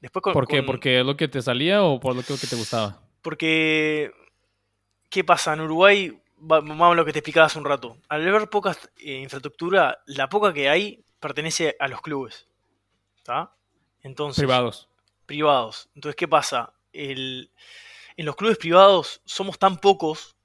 Después 0.02 0.24
¿Por 0.34 0.48
qué? 0.48 0.64
¿Porque 0.64 1.00
es 1.00 1.06
lo 1.06 1.16
que 1.16 1.28
te 1.28 1.44
salía 1.44 1.84
o 1.84 2.00
por 2.00 2.16
lo 2.16 2.24
que 2.24 2.48
te 2.48 2.56
gustaba? 2.56 3.00
Porque, 3.22 4.12
¿qué 5.12 5.24
pasa? 5.24 5.54
En 5.54 5.62
Uruguay, 5.62 6.20
vamos 6.38 6.92
a 6.92 6.96
lo 6.96 7.06
que 7.06 7.14
te 7.14 7.20
explicaba 7.20 7.46
hace 7.46 7.60
un 7.60 7.66
rato. 7.66 7.98
Al 8.10 8.28
haber 8.28 8.50
poca 8.50 8.76
eh, 8.98 9.20
infraestructura, 9.20 10.02
la 10.08 10.28
poca 10.28 10.52
que 10.52 10.70
hay 10.70 11.06
pertenece 11.20 11.76
a 11.80 11.88
los 11.88 12.02
clubes. 12.02 12.48
¿Está? 13.18 13.54
Entonces, 14.02 14.42
privados. 14.42 14.90
Privados. 15.28 15.90
Entonces, 15.94 16.16
¿qué 16.16 16.28
pasa? 16.28 16.74
en 16.94 17.48
los 18.18 18.36
clubes 18.36 18.58
privados 18.58 19.22
somos 19.24 19.58
tan 19.58 19.78
pocos 19.78 20.36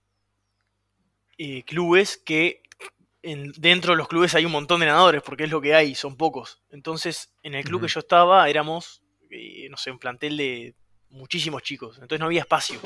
eh, 1.38 1.64
clubes 1.64 2.16
que 2.16 2.62
dentro 3.56 3.92
de 3.92 3.96
los 3.98 4.08
clubes 4.08 4.34
hay 4.34 4.44
un 4.44 4.52
montón 4.52 4.80
de 4.80 4.86
nadadores, 4.86 5.22
porque 5.22 5.44
es 5.44 5.50
lo 5.50 5.60
que 5.60 5.74
hay, 5.74 5.94
son 5.94 6.16
pocos. 6.16 6.62
Entonces, 6.70 7.34
en 7.42 7.54
el 7.54 7.64
club 7.64 7.82
que 7.82 7.88
yo 7.88 8.00
estaba 8.00 8.48
éramos, 8.48 9.02
eh, 9.30 9.68
no 9.70 9.76
sé, 9.76 9.90
un 9.90 9.98
plantel 9.98 10.36
de 10.36 10.74
muchísimos 11.10 11.62
chicos, 11.62 11.96
entonces 11.96 12.20
no 12.20 12.26
había 12.26 12.40
espacio. 12.42 12.78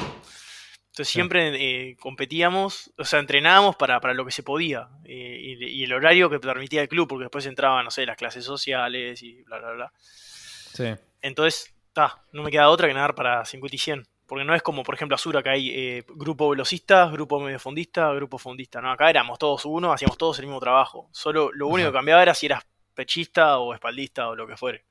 Entonces 0.90 1.08
siempre 1.12 1.90
eh, 1.90 1.96
competíamos, 2.00 2.92
o 2.98 3.04
sea, 3.04 3.20
entrenábamos 3.20 3.76
para, 3.76 4.00
para 4.00 4.12
lo 4.12 4.24
que 4.24 4.32
se 4.32 4.42
podía. 4.42 4.88
eh, 5.04 5.38
y, 5.40 5.64
y 5.64 5.84
el 5.84 5.92
horario 5.92 6.28
que 6.28 6.40
permitía 6.40 6.82
el 6.82 6.88
club, 6.88 7.08
porque 7.08 7.24
después 7.24 7.46
entraban, 7.46 7.84
no 7.84 7.90
sé, 7.90 8.04
las 8.06 8.16
clases 8.16 8.44
sociales 8.44 9.22
y 9.22 9.42
bla, 9.42 9.58
bla, 9.58 9.72
bla. 9.72 9.92
Sí. 9.94 10.84
Entonces, 11.22 11.72
ta, 11.92 12.24
no 12.32 12.42
me 12.42 12.50
queda 12.50 12.68
otra 12.68 12.88
que 12.88 12.94
nadar 12.94 13.14
para 13.14 13.44
50 13.44 13.76
y 13.76 13.78
100. 13.78 14.08
Porque 14.30 14.44
no 14.44 14.54
es 14.54 14.62
como, 14.62 14.84
por 14.84 14.94
ejemplo, 14.94 15.16
Azura, 15.16 15.42
que 15.42 15.50
hay 15.50 15.70
eh, 15.70 16.04
grupo 16.06 16.48
velocista, 16.50 17.06
grupo 17.06 17.40
mediofondista, 17.40 18.12
grupo 18.12 18.38
fondista. 18.38 18.80
No, 18.80 18.92
acá 18.92 19.10
éramos 19.10 19.40
todos 19.40 19.64
uno, 19.64 19.92
hacíamos 19.92 20.16
todos 20.16 20.38
el 20.38 20.46
mismo 20.46 20.60
trabajo. 20.60 21.08
Solo 21.10 21.50
lo 21.52 21.66
único 21.66 21.88
Ajá. 21.88 21.90
que 21.90 21.98
cambiaba 21.98 22.22
era 22.22 22.32
si 22.32 22.46
eras 22.46 22.62
pechista 22.94 23.58
o 23.58 23.74
espaldista 23.74 24.28
o 24.28 24.36
lo 24.36 24.46
que 24.46 24.56
fuere. 24.56 24.84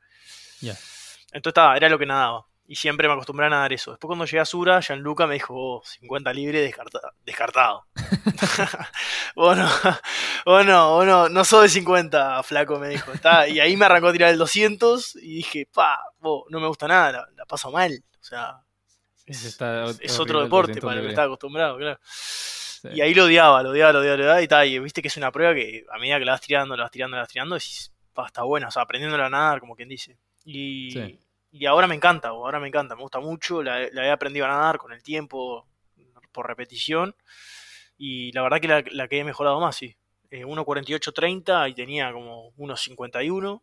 Ya. 0.59 0.73
Entonces, 1.31 1.53
ta, 1.53 1.77
era 1.77 1.87
lo 1.87 1.97
que 1.97 2.05
nadaba. 2.05 2.45
Y 2.67 2.75
siempre 2.75 3.07
me 3.07 3.13
acostumbré 3.13 3.45
a 3.45 3.49
nadar 3.49 3.71
eso. 3.71 3.91
Después 3.91 4.09
cuando 4.09 4.25
llegué 4.25 4.41
a 4.41 4.45
Sura, 4.45 4.81
Gianluca 4.81 5.25
me 5.25 5.35
dijo, 5.35 5.53
oh, 5.55 5.81
50 5.85 6.33
libre 6.33 6.61
descarta- 6.61 7.13
descartado. 7.23 7.85
vos 9.37 9.55
no, 9.57 9.69
vos 10.45 10.65
no, 10.65 10.89
vos 10.95 11.05
no, 11.05 11.29
no 11.29 11.45
sos 11.45 11.63
de 11.63 11.69
50, 11.69 12.43
flaco, 12.43 12.77
me 12.77 12.89
dijo. 12.89 13.13
Ta, 13.21 13.47
y 13.47 13.61
ahí 13.61 13.77
me 13.77 13.85
arrancó 13.85 14.07
a 14.07 14.11
tirar 14.11 14.31
el 14.31 14.37
200 14.37 15.15
y 15.15 15.35
dije, 15.35 15.65
pa, 15.73 15.97
vos, 16.19 16.43
no 16.49 16.59
me 16.59 16.67
gusta 16.67 16.89
nada, 16.89 17.11
la, 17.13 17.27
la 17.37 17.45
paso 17.45 17.71
mal. 17.71 18.03
O 18.19 18.23
sea, 18.23 18.59
Está 19.29 19.85
es- 20.01 20.19
otro 20.19 20.39
el 20.39 20.45
deporte 20.45 20.71
200 20.73 20.87
para 20.89 20.95
lo 20.97 21.01
que 21.03 21.09
estaba 21.09 21.25
acostumbrado, 21.27 21.77
claro. 21.77 21.99
Sí. 22.03 22.87
Y 22.93 23.01
ahí 23.01 23.13
lo 23.13 23.25
odiaba, 23.25 23.61
lo 23.61 23.71
odiaba, 23.71 23.91
lo 23.93 23.99
odiaba, 23.99 24.17
lo 24.17 24.23
odiaba. 24.23 24.41
Y, 24.41 24.47
ta, 24.47 24.65
y 24.65 24.79
viste 24.79 25.01
que 25.01 25.09
es 25.09 25.17
una 25.17 25.31
prueba 25.31 25.53
que 25.53 25.85
a 25.91 25.97
medida 25.99 26.17
que 26.19 26.25
la 26.25 26.31
vas 26.33 26.41
tirando, 26.41 26.75
la 26.77 26.83
vas 26.83 26.91
tirando, 26.91 27.15
la 27.17 27.23
vas 27.23 27.29
tirando, 27.29 27.55
decís, 27.55 27.91
está 28.25 28.43
buena, 28.43 28.67
o 28.67 28.71
sea, 28.71 28.81
aprendiéndola 28.83 29.25
a 29.27 29.29
nadar, 29.29 29.59
como 29.59 29.75
quien 29.75 29.89
dice. 29.89 30.17
Y, 30.45 30.91
Sí. 30.91 31.19
y 31.51 31.65
ahora 31.65 31.87
me 31.87 31.95
encanta, 31.95 32.29
ahora 32.29 32.59
me 32.59 32.67
encanta, 32.69 32.95
me 32.95 33.01
gusta 33.01 33.19
mucho, 33.19 33.61
la, 33.63 33.87
la 33.91 34.05
he 34.05 34.11
aprendido 34.11 34.45
a 34.45 34.49
nadar 34.49 34.77
con 34.77 34.91
el 34.93 35.03
tiempo, 35.03 35.65
por 36.31 36.47
repetición. 36.47 37.15
Y 37.97 38.31
la 38.31 38.41
verdad 38.43 38.59
que 38.61 38.67
la, 38.67 38.83
la 38.91 39.07
que 39.07 39.19
he 39.19 39.23
mejorado 39.23 39.59
más, 39.59 39.75
sí. 39.75 39.95
Eh, 40.31 40.45
1.48.30 40.45 41.69
y 41.69 41.73
tenía 41.73 42.13
como 42.13 42.51
1.51. 42.55 43.61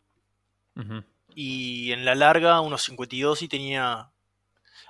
Ujú. 0.77 1.05
Y 1.35 1.93
en 1.93 2.05
la 2.05 2.15
larga 2.15 2.61
1.52 2.61 3.43
y 3.43 3.49
tenía... 3.49 4.11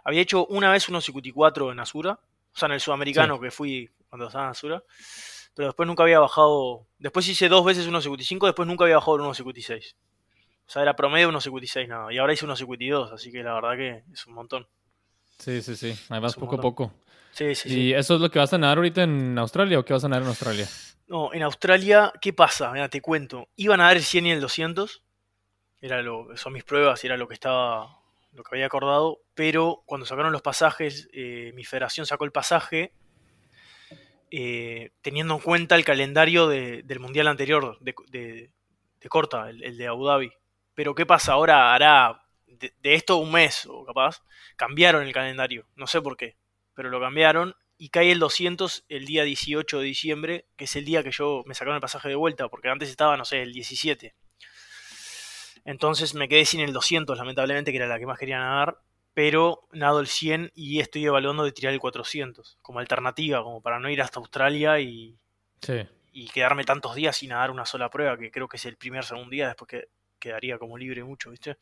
Había 0.05 0.21
hecho 0.21 0.47
una 0.47 0.71
vez 0.71 0.89
1.54 0.89 1.73
en 1.73 1.81
Asura, 1.81 2.19
o 2.55 2.59
sea, 2.59 2.67
en 2.67 2.73
el 2.73 2.81
sudamericano 2.81 3.41
que 3.41 3.51
fui 3.51 3.91
cuando 4.09 4.27
estaba 4.27 4.45
en 4.45 4.51
Asura. 4.51 4.83
Pero 5.55 5.69
después 5.69 5.87
nunca 5.87 6.03
había 6.03 6.19
bajado... 6.19 6.87
Después 6.99 7.27
hice 7.29 7.49
dos 7.49 7.65
veces 7.65 7.89
1.55, 7.89 8.47
después 8.47 8.69
nunca 8.69 8.85
había 8.85 8.97
bajado 8.97 9.17
el 9.17 9.23
1.56. 9.23 9.95
O 10.67 10.71
sea, 10.71 10.83
era 10.83 10.95
promedio 10.95 11.31
1.56 11.31 11.89
nada. 11.89 12.13
Y 12.13 12.19
ahora 12.19 12.33
hice 12.33 12.47
1.52, 12.47 13.13
así 13.13 13.33
que 13.33 13.43
la 13.43 13.55
verdad 13.55 13.77
que 13.77 14.05
es 14.13 14.27
un 14.27 14.35
montón. 14.35 14.67
Sí, 15.39 15.63
sí, 15.63 15.77
sí. 15.77 15.99
Ahí 16.09 16.21
vas 16.21 16.35
poco 16.35 16.57
a 16.57 16.61
poco. 16.61 16.93
Sí, 17.33 17.55
sí, 17.55 17.69
sí. 17.69 17.81
¿Y 17.81 17.93
eso 17.95 18.15
es 18.15 18.21
lo 18.21 18.31
que 18.31 18.39
vas 18.39 18.53
a 18.53 18.59
nadar 18.59 18.79
ahorita 18.79 19.03
en 19.03 19.39
Australia 19.39 19.79
o 19.79 19.85
qué 19.85 19.93
vas 19.93 20.05
a 20.05 20.09
nadar 20.09 20.23
en 20.23 20.29
Australia? 20.29 20.67
No, 21.07 21.33
en 21.33 21.43
Australia, 21.43 22.13
¿qué 22.21 22.33
pasa? 22.33 22.73
Mira, 22.73 22.89
te 22.89 23.01
cuento. 23.01 23.49
Iban 23.57 23.81
a 23.81 23.85
dar 23.85 23.97
el 23.97 24.03
100 24.03 24.27
y 24.27 24.33
el 24.33 24.41
200. 24.41 25.03
Era 25.81 26.03
lo, 26.03 26.37
son 26.37 26.53
mis 26.53 26.65
pruebas 26.65 27.05
y 27.05 27.07
era 27.07 27.17
lo 27.17 27.29
que 27.29 27.35
estaba, 27.35 28.01
lo 28.37 28.43
que 28.45 28.55
había 28.55 28.67
acordado. 28.67 29.21
Pero 29.35 29.83
cuando 29.87 30.07
sacaron 30.07 30.33
los 30.33 30.43
pasajes, 30.43 31.09
eh, 31.13 31.53
mi 31.55 31.65
federación 31.65 32.07
sacó 32.07 32.25
el 32.25 32.33
pasaje 32.33 32.93
eh, 34.31 34.91
teniendo 35.03 35.35
en 35.35 35.41
cuenta 35.41 35.77
el 35.77 35.85
calendario 35.85 36.49
de- 36.49 36.83
del 36.83 37.01
mundial 37.01 37.29
anterior 37.29 37.79
de, 37.81 37.95
de- 38.09 38.51
de 39.01 39.09
corta, 39.09 39.49
el, 39.51 39.63
el 39.63 39.77
de 39.79 39.87
Abu 39.87 40.07
Dhabi. 40.07 40.33
Pero 40.75 40.95
¿qué 40.95 41.07
pasa? 41.07 41.33
Ahora 41.33 41.75
hará 41.75 42.23
de, 42.47 42.73
de 42.83 42.95
esto 42.95 43.17
un 43.19 43.31
mes 43.33 43.67
o 43.67 43.85
capaz. 43.85 44.23
Cambiaron 44.57 45.03
el 45.07 45.13
calendario. 45.13 45.67
No 45.77 45.87
sé 45.87 46.01
por 46.03 46.17
qué. 46.17 46.37
Pero 46.75 46.91
lo 46.91 47.01
cambiaron 47.01 47.55
y 47.79 47.91
cae 47.91 48.11
el 48.11 48.19
200 48.19 48.85
el 48.89 49.05
día 49.07 49.23
18 49.25 49.79
de 49.79 49.85
diciembre, 49.85 50.47
que 50.57 50.65
es 50.65 50.75
el 50.77 50.85
día 50.85 51.03
que 51.03 51.13
yo 51.13 51.43
me 51.47 51.55
sacaron 51.55 51.77
el 51.77 51.81
pasaje 51.81 52.09
de 52.09 52.15
vuelta, 52.17 52.49
porque 52.49 52.69
antes 52.69 52.89
estaba, 52.91 53.17
no 53.17 53.25
sé, 53.25 53.43
el 53.43 53.53
17. 53.53 54.15
Entonces 55.67 56.15
me 56.15 56.29
quedé 56.29 56.45
sin 56.47 56.61
el 56.61 56.73
200, 56.73 57.19
lamentablemente, 57.19 57.73
que 57.73 57.77
era 57.77 57.87
la 57.89 57.99
que 57.99 58.07
más 58.07 58.19
quería 58.19 58.39
nadar, 58.39 58.79
pero 59.13 59.67
nado 59.73 60.01
el 60.01 60.07
100 60.07 60.53
y 60.55 60.81
estoy 60.81 61.05
evaluando 61.05 61.45
de 61.45 61.53
tirar 61.53 61.75
el 61.75 61.81
400, 61.81 62.59
como 62.63 62.79
alternativa, 62.79 63.43
como 63.43 63.61
para 63.61 63.79
no 63.81 63.91
ir 63.91 64.01
hasta 64.01 64.21
Australia 64.21 64.79
y, 64.81 65.19
Sí. 65.61 65.87
y 66.13 66.29
quedarme 66.29 66.65
tantos 66.65 66.95
días 66.95 67.17
sin 67.17 67.31
nadar 67.31 67.51
una 67.51 67.67
sola 67.67 67.91
prueba, 67.91 68.17
que 68.17 68.31
creo 68.31 68.47
que 68.49 68.59
es 68.59 68.65
el 68.65 68.77
primer, 68.77 69.05
segundo 69.05 69.31
día, 69.31 69.49
después 69.49 69.69
que 69.69 69.85
quedaría 70.19 70.59
como 70.59 70.79
libre 70.79 71.03
mucho, 71.05 71.31
¿viste? 71.31 71.57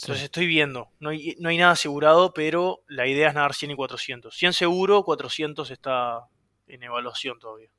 Entonces 0.00 0.24
estoy 0.24 0.46
viendo, 0.46 0.88
no 0.98 1.10
hay, 1.10 1.36
no 1.38 1.50
hay 1.50 1.58
nada 1.58 1.72
asegurado, 1.72 2.32
pero 2.32 2.80
la 2.88 3.06
idea 3.06 3.28
es 3.28 3.34
nadar 3.34 3.54
100 3.54 3.70
y 3.70 3.76
400. 3.76 4.34
100 4.34 4.52
seguro, 4.54 5.02
400 5.04 5.70
está 5.70 6.20
en 6.66 6.82
evaluación 6.82 7.38
todavía. 7.38 7.70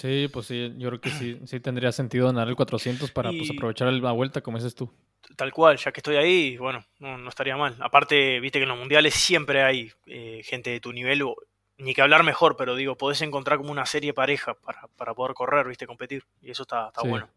Sí, 0.00 0.28
pues 0.32 0.46
sí, 0.46 0.74
yo 0.78 0.88
creo 0.90 1.00
que 1.00 1.10
sí, 1.10 1.38
sí 1.46 1.60
tendría 1.60 1.90
sentido 1.92 2.32
nadar 2.32 2.48
el 2.48 2.56
400 2.56 3.10
para 3.10 3.30
pues, 3.30 3.50
aprovechar 3.50 3.92
la 3.92 4.12
vuelta, 4.12 4.40
como 4.40 4.58
dices 4.58 4.74
tú. 4.74 4.90
Tal 5.36 5.52
cual, 5.52 5.76
ya 5.76 5.90
que 5.92 5.98
estoy 5.98 6.16
ahí, 6.16 6.56
bueno, 6.56 6.84
no, 7.00 7.18
no 7.18 7.28
estaría 7.28 7.56
mal. 7.56 7.76
Aparte, 7.80 8.38
viste 8.40 8.58
que 8.58 8.62
en 8.62 8.68
los 8.68 8.78
mundiales 8.78 9.14
siempre 9.14 9.62
hay 9.62 9.90
eh, 10.06 10.40
gente 10.44 10.70
de 10.70 10.80
tu 10.80 10.92
nivel, 10.92 11.22
o, 11.22 11.34
ni 11.78 11.94
que 11.94 12.02
hablar 12.02 12.22
mejor, 12.22 12.56
pero 12.56 12.76
digo, 12.76 12.96
podés 12.96 13.20
encontrar 13.22 13.58
como 13.58 13.72
una 13.72 13.86
serie 13.86 14.14
pareja 14.14 14.54
para, 14.54 14.86
para 14.96 15.14
poder 15.14 15.34
correr, 15.34 15.66
viste, 15.68 15.86
competir. 15.86 16.24
Y 16.40 16.50
eso 16.50 16.62
está, 16.62 16.88
está 16.88 17.02
Sí. 17.02 17.08
bueno. 17.08 17.28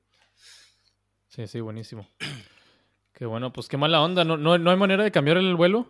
Sí, 1.29 1.47
sí, 1.47 1.59
buenísimo. 1.61 2.07
Qué 3.13 3.25
bueno, 3.25 3.53
pues 3.53 3.67
qué 3.67 3.77
mala 3.77 4.01
onda. 4.01 4.23
¿No, 4.23 4.35
no, 4.37 4.57
no 4.57 4.71
hay 4.71 4.77
manera 4.77 5.03
de 5.03 5.11
cambiar 5.11 5.37
el 5.37 5.55
vuelo 5.55 5.85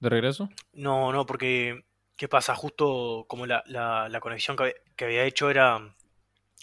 de 0.00 0.08
regreso? 0.10 0.50
No, 0.74 1.10
no, 1.12 1.24
porque, 1.24 1.82
¿qué 2.22 2.28
pasa? 2.28 2.54
Justo 2.54 3.24
como 3.28 3.46
la, 3.46 3.64
la- 3.66 4.08
la 4.08 4.20
conexión 4.20 4.56
que, 4.56 4.62
había- 4.62 4.74
que 4.94 5.04
había 5.06 5.24
hecho 5.24 5.50
era 5.50 5.74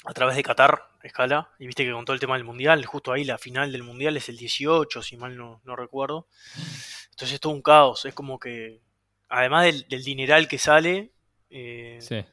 a 0.05 0.13
través 0.13 0.37
de 0.37 0.43
Qatar, 0.43 0.81
escala, 1.03 1.49
y 1.59 1.67
viste 1.67 1.83
que 1.83 1.91
con 1.91 2.05
todo 2.05 2.13
el 2.13 2.21
tema 2.21 2.35
del 2.35 2.45
Mundial, 2.45 2.85
justo 2.85 3.11
ahí 3.11 3.25
la 3.25 3.37
final 3.37 3.69
del 3.73 3.83
Mundial 3.83 4.15
es 4.15 4.29
el 4.29 4.37
18, 4.37 5.01
si 5.01 5.17
mal 5.17 5.35
no, 5.35 5.59
no 5.65 5.75
recuerdo. 5.75 6.27
Entonces 7.11 7.33
es 7.33 7.39
todo 7.41 7.51
un 7.51 7.61
caos, 7.61 8.05
es 8.05 8.13
como 8.13 8.39
que, 8.39 8.79
además 9.27 9.65
del, 9.65 9.85
del 9.89 10.03
dineral 10.05 10.47
que 10.47 10.57
sale, 10.57 11.11
eh, 11.49 11.97
Sí. 12.01 12.23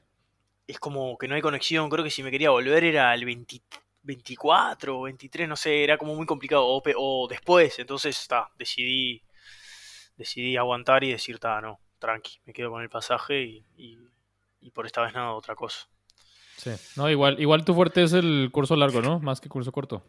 es 0.68 0.78
como 0.78 1.18
que 1.18 1.26
no 1.26 1.34
hay 1.34 1.42
conexión, 1.42 1.90
creo 1.90 2.04
que 2.04 2.10
si 2.10 2.22
me 2.22 2.30
quería 2.30 2.50
volver 2.50 2.84
era 2.84 3.12
el 3.12 3.24
20 3.24 3.60
24 4.04 5.00
o 5.00 5.02
23, 5.02 5.48
no 5.48 5.56
sé, 5.56 5.82
era 5.82 5.98
como 5.98 6.14
muy 6.14 6.26
complicado, 6.26 6.64
o, 6.64 6.80
o 6.96 7.26
después, 7.28 7.76
entonces 7.80 8.16
está, 8.20 8.48
decidí, 8.56 9.20
decidí 10.16 10.56
aguantar 10.56 11.02
y 11.02 11.10
decir, 11.10 11.34
está, 11.36 11.60
no, 11.60 11.80
tranqui, 11.98 12.38
me 12.44 12.52
quedo 12.52 12.70
con 12.70 12.82
el 12.82 12.88
pasaje 12.88 13.42
y, 13.42 13.64
y- 13.76 13.98
y 14.60 14.70
por 14.70 14.86
esta 14.86 15.02
vez 15.02 15.14
nada, 15.14 15.32
otra 15.32 15.54
cosa. 15.54 15.86
Sí. 16.56 16.70
No, 16.96 17.08
igual, 17.10 17.38
igual 17.40 17.64
tu 17.64 17.74
fuerte 17.74 18.02
es 18.02 18.12
el 18.14 18.48
curso 18.52 18.74
largo, 18.76 19.00
¿no? 19.02 19.20
Más 19.20 19.40
que 19.40 19.48
curso 19.48 19.70
corto. 19.70 20.04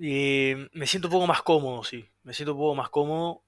Eh, 0.00 0.68
me 0.72 0.86
siento 0.86 1.08
un 1.08 1.12
poco 1.12 1.26
más 1.26 1.42
cómodo, 1.42 1.82
sí, 1.84 2.04
me 2.22 2.34
siento 2.34 2.52
un 2.52 2.58
poco 2.58 2.74
más 2.74 2.90
cómodo 2.90 3.42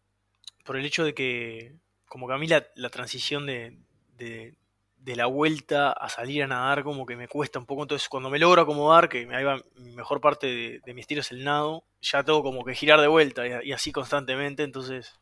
por 0.64 0.76
el 0.76 0.87
hecho 0.87 1.04
de 1.04 1.14
que, 1.14 1.75
como 2.06 2.26
que 2.26 2.35
a 2.35 2.38
mí 2.38 2.47
la, 2.47 2.66
la 2.76 2.88
transición 2.88 3.44
de, 3.47 3.76
de, 4.16 4.54
de 4.97 5.16
la 5.16 5.26
vuelta 5.26 5.92
a 5.92 6.08
salir 6.08 6.42
a 6.42 6.47
nadar 6.47 6.85
como 6.85 7.04
que 7.04 7.16
me 7.16 7.28
cuesta 7.28 7.58
un 7.58 7.66
poco, 7.66 7.82
entonces 7.82 8.08
cuando 8.08 8.30
me 8.30 8.38
logro 8.38 8.62
acomodar, 8.62 9.08
que 9.08 9.28
ahí 9.32 9.44
va 9.44 9.61
mi 9.76 9.92
mejor 9.92 10.20
parte 10.20 10.47
de, 10.47 10.80
de 10.85 10.94
mi 10.94 11.00
estilo 11.02 11.20
es 11.20 11.30
el 11.32 11.44
nado, 11.44 11.85
ya 12.00 12.23
tengo 12.23 12.42
como 12.42 12.64
que 12.64 12.75
girar 12.75 13.00
de 13.00 13.08
vuelta 13.08 13.47
y, 13.47 13.68
y 13.68 13.73
así 13.73 13.92
constantemente, 13.92 14.62
entonces 14.62 15.12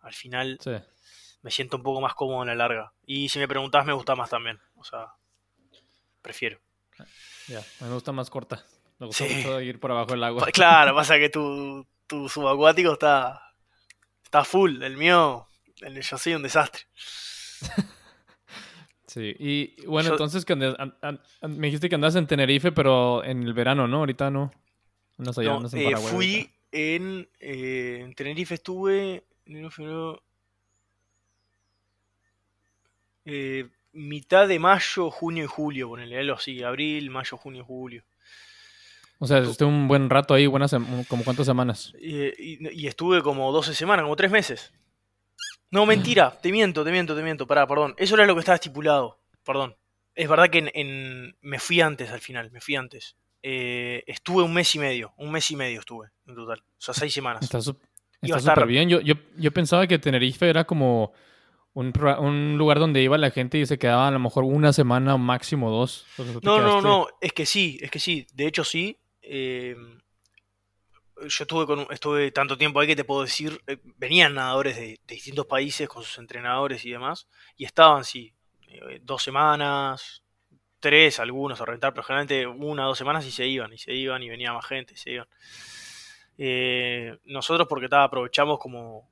al 0.00 0.14
final 0.14 0.58
Sí. 0.60 0.72
Me 1.44 1.50
siento 1.52 1.76
un 1.76 1.82
poco 1.84 2.00
más 2.00 2.14
cómodo 2.14 2.42
en 2.42 2.48
la 2.48 2.54
larga. 2.56 2.92
Y 3.06 3.28
si 3.28 3.38
me 3.38 3.46
preguntás, 3.46 3.84
me 3.86 3.92
gusta 3.92 4.16
más 4.16 4.30
también, 4.30 4.58
o 4.76 4.82
sea, 4.82 5.12
prefiero. 6.22 6.58
Ya, 7.48 7.60
me 7.80 7.90
gusta 7.92 8.10
más 8.12 8.30
corta. 8.30 8.64
Me 8.98 9.06
gusta 9.06 9.26
Sí. 9.26 9.34
mucho 9.34 9.60
ir 9.60 9.78
por 9.78 9.90
abajo 9.92 10.12
del 10.12 10.24
agua. 10.24 10.44
Pa- 10.46 10.50
Claro, 10.52 10.94
pasa 10.96 11.18
que 11.18 11.28
tu, 11.28 11.86
tu 12.06 12.28
subacuático 12.28 12.92
está, 12.94 13.40
está 14.24 14.42
full, 14.44 14.82
el 14.82 14.96
mío, 14.96 15.46
el, 15.82 16.00
yo 16.00 16.16
soy 16.18 16.34
un 16.34 16.42
desastre. 16.42 16.82
Sí, 19.06 19.34
y 19.38 19.86
bueno, 19.86 20.08
Yo- 20.08 20.14
entonces 20.14 20.44
que 20.44 20.54
andas- 20.54 20.74
an- 20.78 20.96
an- 21.02 21.20
an- 21.42 21.58
me 21.58 21.66
dijiste 21.68 21.88
que 21.88 21.94
andas 21.94 22.16
en 22.16 22.26
Tenerife, 22.26 22.72
pero 22.72 23.22
en 23.22 23.42
el 23.44 23.52
verano, 23.52 23.86
¿no? 23.86 23.98
Ahorita 23.98 24.30
no. 24.30 24.50
Allá, 25.18 25.58
No, 25.60 25.68
en 25.68 25.78
eh, 25.78 25.84
Paraguay. 25.84 26.12
fui 26.12 26.34
ahorita. 26.36 26.52
en, 26.72 27.28
eh, 27.38 27.98
en 28.02 28.14
Tenerife, 28.14 28.54
estuve 28.54 29.24
enero, 29.44 29.70
febrero, 29.70 30.22
eh, 33.24 33.68
mitad 33.92 34.48
de 34.48 34.58
mayo, 34.58 35.10
junio 35.10 35.44
y 35.44 35.46
julio, 35.46 35.88
ponele 35.88 36.18
algo 36.18 36.34
así, 36.34 36.62
abril, 36.62 37.10
mayo, 37.10 37.36
junio, 37.36 37.64
julio. 37.64 38.02
O 39.18 39.26
sea, 39.26 39.38
estuve 39.38 39.68
un 39.68 39.88
buen 39.88 40.10
rato 40.10 40.34
ahí, 40.34 40.46
buenas, 40.46 40.72
como 41.08 41.24
cuántas 41.24 41.46
semanas. 41.46 41.92
Eh, 42.00 42.34
y, 42.38 42.82
y 42.82 42.86
estuve 42.86 43.22
como 43.22 43.50
12 43.52 43.72
semanas, 43.74 44.02
como 44.02 44.16
3 44.16 44.30
meses. 44.30 44.72
No, 45.70 45.86
mentira, 45.86 46.30
te 46.40 46.52
miento, 46.52 46.84
te 46.84 46.90
miento, 46.92 47.16
te 47.16 47.22
miento, 47.22 47.46
pará, 47.46 47.66
perdón. 47.66 47.94
Eso 47.96 48.14
era 48.16 48.26
lo 48.26 48.34
que 48.34 48.40
estaba 48.40 48.56
estipulado, 48.56 49.18
perdón. 49.44 49.76
Es 50.14 50.28
verdad 50.28 50.48
que 50.50 50.58
en, 50.58 50.70
en- 50.74 51.36
me 51.40 51.58
fui 51.58 51.80
antes 51.80 52.10
al 52.10 52.20
final, 52.20 52.50
me 52.52 52.60
fui 52.60 52.76
antes. 52.76 53.16
Eh, 53.42 54.02
estuve 54.06 54.42
un 54.42 54.52
mes 54.54 54.74
y 54.74 54.78
medio, 54.78 55.12
un 55.16 55.30
mes 55.30 55.50
y 55.50 55.56
medio 55.56 55.80
estuve 55.80 56.08
en 56.26 56.34
total, 56.34 56.60
o 56.60 56.80
sea, 56.80 56.94
seis 56.94 57.12
semanas. 57.12 57.42
Está 58.20 58.40
súper 58.40 58.66
bien. 58.66 58.88
Yo, 58.88 59.00
yo, 59.00 59.14
yo 59.36 59.52
pensaba 59.52 59.86
que 59.86 59.98
Tenerife 59.98 60.48
era 60.48 60.64
como 60.64 61.12
un, 61.74 62.56
lugar 62.56 62.78
donde 62.78 63.02
iba 63.02 63.18
la 63.18 63.30
gente 63.30 63.58
y 63.58 63.66
se 63.66 63.78
quedaba 63.78 64.08
a 64.08 64.10
lo 64.10 64.18
mejor 64.18 64.44
una 64.44 64.72
semana 64.72 65.14
o 65.14 65.18
máximo 65.18 65.70
dos. 65.70 66.06
No, 66.42 66.60
no, 66.60 66.80
no, 66.80 67.08
es 67.20 67.32
que 67.32 67.46
sí, 67.46 67.78
es 67.82 67.90
que 67.90 67.98
sí. 67.98 68.26
De 68.32 68.46
hecho, 68.46 68.64
sí. 68.64 68.98
eh, 69.22 69.76
yo 71.20 71.44
estuve, 71.44 71.66
con, 71.66 71.86
estuve 71.90 72.30
tanto 72.32 72.56
tiempo 72.56 72.80
ahí 72.80 72.86
que 72.86 72.96
te 72.96 73.04
puedo 73.04 73.22
decir, 73.22 73.60
eh, 73.66 73.78
venían 73.96 74.34
nadadores 74.34 74.76
de, 74.76 75.00
de 75.06 75.14
distintos 75.14 75.46
países 75.46 75.88
con 75.88 76.02
sus 76.02 76.18
entrenadores 76.18 76.84
y 76.84 76.90
demás, 76.90 77.28
y 77.56 77.64
estaban, 77.64 78.04
sí, 78.04 78.34
eh, 78.68 79.00
dos 79.02 79.22
semanas, 79.22 80.22
tres, 80.80 81.20
algunos 81.20 81.60
a 81.60 81.64
rentar, 81.64 81.92
pero 81.92 82.02
generalmente 82.02 82.46
una, 82.46 82.84
dos 82.84 82.98
semanas 82.98 83.24
y 83.26 83.30
se 83.30 83.46
iban, 83.46 83.72
y 83.72 83.78
se 83.78 83.94
iban, 83.94 84.22
y 84.22 84.28
venía 84.28 84.52
más 84.52 84.66
gente, 84.66 84.94
y 84.94 84.96
se 84.96 85.12
iban. 85.12 85.28
Eh, 86.36 87.16
nosotros 87.26 87.68
porque 87.68 87.88
ta, 87.88 88.04
aprovechamos 88.04 88.58
como 88.58 89.08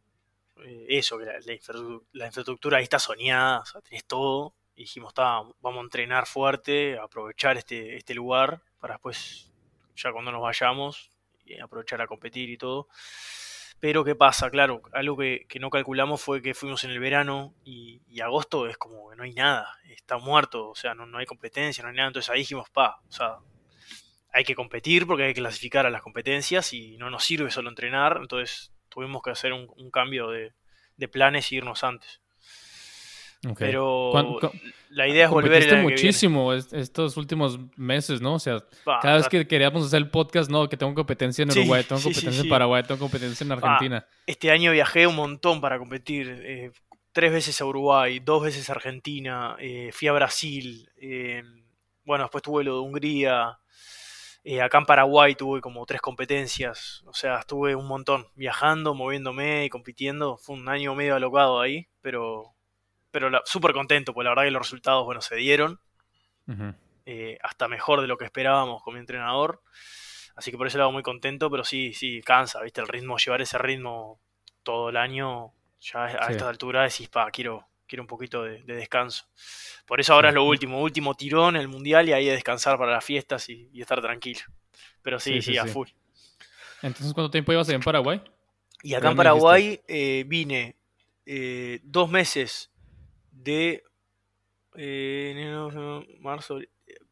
eh, 0.64 0.86
eso, 0.88 1.18
que 1.18 1.24
la, 1.26 1.34
la 1.44 1.52
infra- 1.52 2.00
la 2.12 2.26
infraestructura 2.26 2.78
ahí 2.78 2.84
está 2.84 2.98
soñada, 2.98 3.60
o 3.60 3.66
sea, 3.66 3.80
tenés 3.80 4.04
todo, 4.06 4.54
y 4.74 4.82
dijimos, 4.82 5.12
vamos 5.14 5.78
a 5.78 5.82
entrenar 5.82 6.26
fuerte, 6.26 6.98
aprovechar 6.98 7.56
este, 7.56 7.96
este 7.96 8.14
lugar 8.14 8.62
para 8.78 8.94
después, 8.94 9.52
ya 9.94 10.12
cuando 10.12 10.32
nos 10.32 10.42
vayamos, 10.42 11.10
y 11.44 11.58
aprovechar 11.60 12.00
a 12.00 12.06
competir 12.06 12.48
y 12.50 12.56
todo. 12.56 12.88
Pero 13.80 14.04
¿qué 14.04 14.14
pasa? 14.14 14.48
Claro, 14.48 14.80
algo 14.92 15.16
que, 15.16 15.44
que 15.48 15.58
no 15.58 15.68
calculamos 15.68 16.20
fue 16.22 16.40
que 16.40 16.54
fuimos 16.54 16.84
en 16.84 16.90
el 16.92 17.00
verano 17.00 17.52
y, 17.64 18.00
y 18.08 18.20
agosto 18.20 18.68
es 18.68 18.76
como 18.78 19.10
que 19.10 19.16
no 19.16 19.24
hay 19.24 19.32
nada, 19.32 19.76
está 19.90 20.18
muerto, 20.18 20.68
o 20.68 20.74
sea, 20.76 20.94
no, 20.94 21.04
no 21.04 21.18
hay 21.18 21.26
competencia, 21.26 21.82
no 21.82 21.90
hay 21.90 21.96
nada. 21.96 22.06
Entonces 22.08 22.30
ahí 22.30 22.38
dijimos, 22.38 22.70
pa, 22.70 23.00
o 23.08 23.12
sea, 23.12 23.38
hay 24.32 24.44
que 24.44 24.54
competir 24.54 25.04
porque 25.06 25.24
hay 25.24 25.34
que 25.34 25.40
clasificar 25.40 25.84
a 25.84 25.90
las 25.90 26.00
competencias 26.00 26.72
y 26.72 26.96
no 26.96 27.10
nos 27.10 27.24
sirve 27.24 27.50
solo 27.50 27.70
entrenar. 27.70 28.18
Entonces 28.22 28.72
tuvimos 28.92 29.22
que 29.22 29.30
hacer 29.30 29.52
un, 29.52 29.66
un 29.76 29.90
cambio 29.90 30.28
de, 30.28 30.52
de 30.96 31.08
planes 31.08 31.50
y 31.52 31.56
irnos 31.56 31.82
antes. 31.84 32.20
Ok. 33.48 33.58
Pero 33.58 34.10
¿Cuán- 34.12 34.34
cu- 34.34 34.50
la 34.90 35.08
idea 35.08 35.24
es 35.24 35.30
volver 35.30 35.64
viene. 35.64 35.82
muchísimo 35.82 36.52
es- 36.52 36.72
estos 36.72 37.16
últimos 37.16 37.58
meses, 37.76 38.20
¿no? 38.20 38.34
O 38.34 38.38
sea, 38.38 38.58
Pa, 38.84 39.00
cada 39.00 39.16
vez 39.16 39.28
que 39.28 39.48
queríamos 39.48 39.84
hacer 39.84 39.96
el 39.98 40.10
podcast, 40.10 40.48
no, 40.48 40.68
que 40.68 40.76
tengo 40.76 40.94
competencia 40.94 41.42
en 41.42 41.50
Sí, 41.50 41.58
Uruguay, 41.60 41.82
tengo 41.88 42.00
sí, 42.00 42.08
sí, 42.08 42.14
competencia 42.14 42.42
sí. 42.42 42.46
en 42.46 42.50
Paraguay, 42.50 42.82
tengo 42.84 43.00
competencia 43.00 43.44
en 43.44 43.52
Argentina. 43.52 44.06
Este 44.26 44.50
año 44.52 44.70
viajé 44.70 45.06
un 45.08 45.16
montón 45.16 45.60
para 45.60 45.78
competir. 45.78 46.28
eh, 46.44 46.70
tres 47.14 47.32
veces 47.32 47.60
a 47.60 47.64
Uruguay, 47.66 48.20
dos 48.20 48.42
veces 48.44 48.70
a 48.70 48.72
Argentina, 48.74 49.56
eh, 49.58 49.90
fui 49.92 50.08
a 50.08 50.12
Brasil. 50.12 50.88
eh, 50.96 51.42
bueno, 52.04 52.24
después 52.24 52.42
tuve 52.42 52.62
lo 52.64 52.74
de 52.74 52.80
Hungría. 52.80 53.58
Eh, 54.44 54.60
acá 54.60 54.78
en 54.78 54.86
Paraguay 54.86 55.34
tuve 55.34 55.60
como 55.60 55.84
tres 55.86 56.00
competencias. 56.00 57.02
O 57.06 57.14
sea, 57.14 57.38
estuve 57.40 57.74
un 57.76 57.86
montón 57.86 58.26
viajando, 58.34 58.94
moviéndome 58.94 59.64
y 59.64 59.70
compitiendo. 59.70 60.36
Fue 60.36 60.56
un 60.56 60.68
año 60.68 60.94
medio 60.94 61.14
alocado 61.14 61.60
ahí, 61.60 61.86
pero, 62.00 62.52
pero 63.10 63.30
súper 63.44 63.72
contento, 63.72 64.12
porque 64.12 64.24
la 64.24 64.30
verdad 64.30 64.44
que 64.44 64.50
los 64.50 64.62
resultados, 64.62 65.04
bueno, 65.04 65.20
se 65.20 65.36
dieron. 65.36 65.80
Eh, 67.06 67.38
hasta 67.42 67.68
mejor 67.68 68.00
de 68.00 68.06
lo 68.06 68.16
que 68.16 68.24
esperábamos 68.24 68.82
con 68.82 68.94
mi 68.94 69.00
entrenador. 69.00 69.62
Así 70.34 70.50
que 70.50 70.56
por 70.56 70.66
ese 70.66 70.78
lado 70.78 70.92
muy 70.92 71.02
contento, 71.02 71.50
pero 71.50 71.64
sí, 71.64 71.92
sí, 71.94 72.20
cansa, 72.22 72.60
¿viste? 72.62 72.80
El 72.80 72.88
ritmo, 72.88 73.18
llevar 73.18 73.42
ese 73.42 73.58
ritmo 73.58 74.18
todo 74.62 74.88
el 74.88 74.96
año, 74.96 75.52
ya 75.80 76.04
a 76.04 76.26
Sí. 76.26 76.32
estas 76.32 76.48
alturas 76.48 76.92
decís, 76.92 77.08
pa, 77.08 77.30
quiero, 77.30 77.66
quiero 77.86 78.02
un 78.02 78.06
poquito 78.06 78.42
de, 78.44 78.62
de 78.62 78.74
descanso. 78.74 79.24
Por 79.86 80.00
eso 80.00 80.14
ahora 80.14 80.28
Sí. 80.28 80.32
es 80.32 80.34
lo 80.36 80.44
último, 80.44 80.80
último 80.82 81.14
tirón, 81.14 81.56
el 81.56 81.68
mundial 81.68 82.08
y 82.08 82.12
ahí 82.12 82.28
a 82.28 82.32
descansar 82.32 82.78
para 82.78 82.92
las 82.92 83.04
fiestas 83.04 83.48
y, 83.48 83.68
y 83.72 83.80
estar 83.80 84.00
tranquilo. 84.00 84.40
Pero 85.02 85.18
sí, 85.20 85.34
Sí, 85.34 85.42
sí, 85.42 85.52
sí, 85.52 85.58
a 85.58 85.66
full. 85.66 85.88
Entonces, 86.82 87.12
¿cuánto 87.14 87.30
tiempo 87.30 87.52
ibas 87.52 87.68
en 87.68 87.80
Paraguay? 87.80 88.20
Y 88.82 88.94
acá 88.94 89.10
en. 89.10 89.16
Paraguay 89.16 89.80
eh, 89.86 90.24
vine 90.26 90.76
eh, 91.26 91.80
dos 91.84 92.10
meses 92.10 92.70
de 93.30 93.84
eh, 94.74 95.54
marzo, 96.20 96.58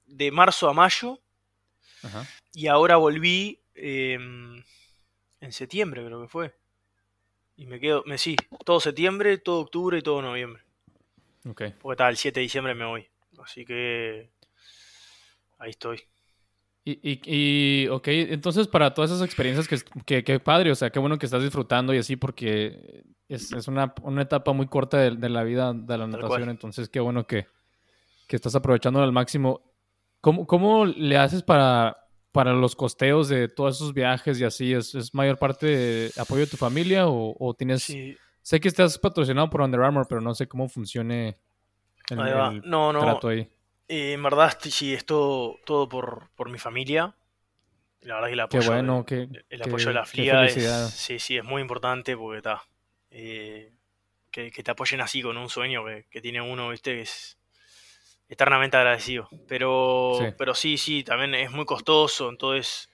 de 0.06 0.30
marzo 0.32 0.68
a 0.68 0.72
mayo 0.72 1.20
Ajá. 2.02 2.26
y 2.52 2.66
ahora 2.66 2.96
volví 2.96 3.60
eh, 3.74 4.14
en 4.14 5.52
septiembre 5.52 6.04
creo 6.04 6.22
que 6.22 6.28
fue. 6.28 6.54
Y 7.60 7.66
me 7.66 7.78
quedo, 7.78 8.02
me 8.06 8.16
sí, 8.16 8.36
todo 8.64 8.80
septiembre, 8.80 9.36
todo 9.36 9.60
octubre 9.60 9.98
y 9.98 10.02
todo 10.02 10.22
noviembre. 10.22 10.62
Ok. 11.46 11.64
Porque 11.78 11.96
tal, 11.96 12.12
el 12.12 12.16
7 12.16 12.40
de 12.40 12.42
diciembre 12.44 12.74
me 12.74 12.86
voy. 12.86 13.06
Así 13.38 13.66
que 13.66 14.30
ahí 15.58 15.68
estoy. 15.68 16.00
Y, 16.86 16.92
y, 17.02 17.20
y, 17.26 17.88
ok, 17.88 18.08
entonces 18.08 18.66
para 18.66 18.94
todas 18.94 19.10
esas 19.10 19.22
experiencias, 19.22 19.68
que, 19.68 19.76
que, 20.06 20.24
que 20.24 20.40
padre, 20.40 20.70
o 20.70 20.74
sea, 20.74 20.88
qué 20.88 20.98
bueno 20.98 21.18
que 21.18 21.26
estás 21.26 21.42
disfrutando 21.42 21.92
y 21.92 21.98
así, 21.98 22.16
porque 22.16 23.04
es, 23.28 23.52
es 23.52 23.68
una, 23.68 23.92
una 24.04 24.22
etapa 24.22 24.54
muy 24.54 24.66
corta 24.66 24.96
de, 24.96 25.10
de 25.16 25.28
la 25.28 25.44
vida 25.44 25.74
de 25.74 25.98
la 25.98 26.06
natación, 26.06 26.48
entonces 26.48 26.88
qué 26.88 27.00
bueno 27.00 27.26
que, 27.26 27.46
que 28.26 28.36
estás 28.36 28.54
aprovechándolo 28.54 29.04
al 29.04 29.12
máximo. 29.12 29.60
¿Cómo, 30.22 30.46
cómo 30.46 30.86
le 30.86 31.18
haces 31.18 31.42
para, 31.42 31.99
para 32.32 32.52
los 32.52 32.76
costeos 32.76 33.28
de 33.28 33.48
todos 33.48 33.76
esos 33.76 33.92
viajes 33.94 34.40
y 34.40 34.44
así? 34.44 34.72
¿Es, 34.72 34.94
es 34.94 35.14
mayor 35.14 35.38
parte 35.38 35.66
de 35.66 36.12
apoyo 36.16 36.40
de 36.40 36.46
tu 36.46 36.56
familia 36.56 37.08
o, 37.08 37.34
o 37.38 37.54
tienes... 37.54 37.82
Sí, 37.84 38.16
Sé 38.42 38.58
que 38.58 38.68
estás 38.68 38.98
patrocinado 38.98 39.50
por 39.50 39.60
Under 39.60 39.80
Armour, 39.82 40.06
pero 40.08 40.20
no 40.22 40.34
sé 40.34 40.48
cómo 40.48 40.68
funcione 40.68 41.36
el, 42.10 42.18
el 42.20 42.62
No, 42.64 42.92
no. 42.92 43.00
trato 43.00 43.28
ahí. 43.28 43.48
eh, 43.88 44.12
en 44.14 44.22
verdad 44.22 44.56
sí, 44.60 44.94
es 44.94 45.04
todo, 45.04 45.56
todo 45.66 45.88
por, 45.88 46.30
por 46.36 46.48
mi 46.48 46.58
familia. 46.58 47.14
La 48.00 48.14
verdad 48.14 48.28
que 48.28 48.32
el 48.34 48.40
Qué 48.48 48.58
apoyo, 48.58 48.70
de- 48.70 48.76
bueno, 48.76 49.04
qué, 49.04 49.28
el 49.50 49.62
qué- 49.62 49.68
apoyo 49.68 49.86
de 49.88 49.94
la 49.94 50.00
qué 50.02 50.06
FLIA 50.06 50.46
es, 50.46 50.54
sí, 50.96 51.18
sí, 51.18 51.36
es 51.36 51.44
muy 51.44 51.60
importante 51.60 52.16
porque 52.16 52.38
está. 52.38 52.62
eh, 53.10 53.72
que, 54.30 54.50
que 54.50 54.62
te 54.62 54.70
apoyen 54.70 55.00
así 55.02 55.22
con 55.22 55.36
un 55.36 55.48
sueño 55.50 55.84
que, 55.84 56.06
que 56.10 56.20
tiene 56.22 56.40
uno, 56.40 56.70
viste, 56.70 56.94
que 56.94 57.02
es 57.02 57.36
eternamente 58.30 58.76
agradecido. 58.78 59.28
Pero 59.48 60.14
Sí. 60.18 60.24
pero 60.38 60.54
sí, 60.54 60.78
sí, 60.78 61.04
también 61.04 61.34
es 61.34 61.50
muy 61.50 61.66
costoso, 61.66 62.30
entonces 62.30 62.88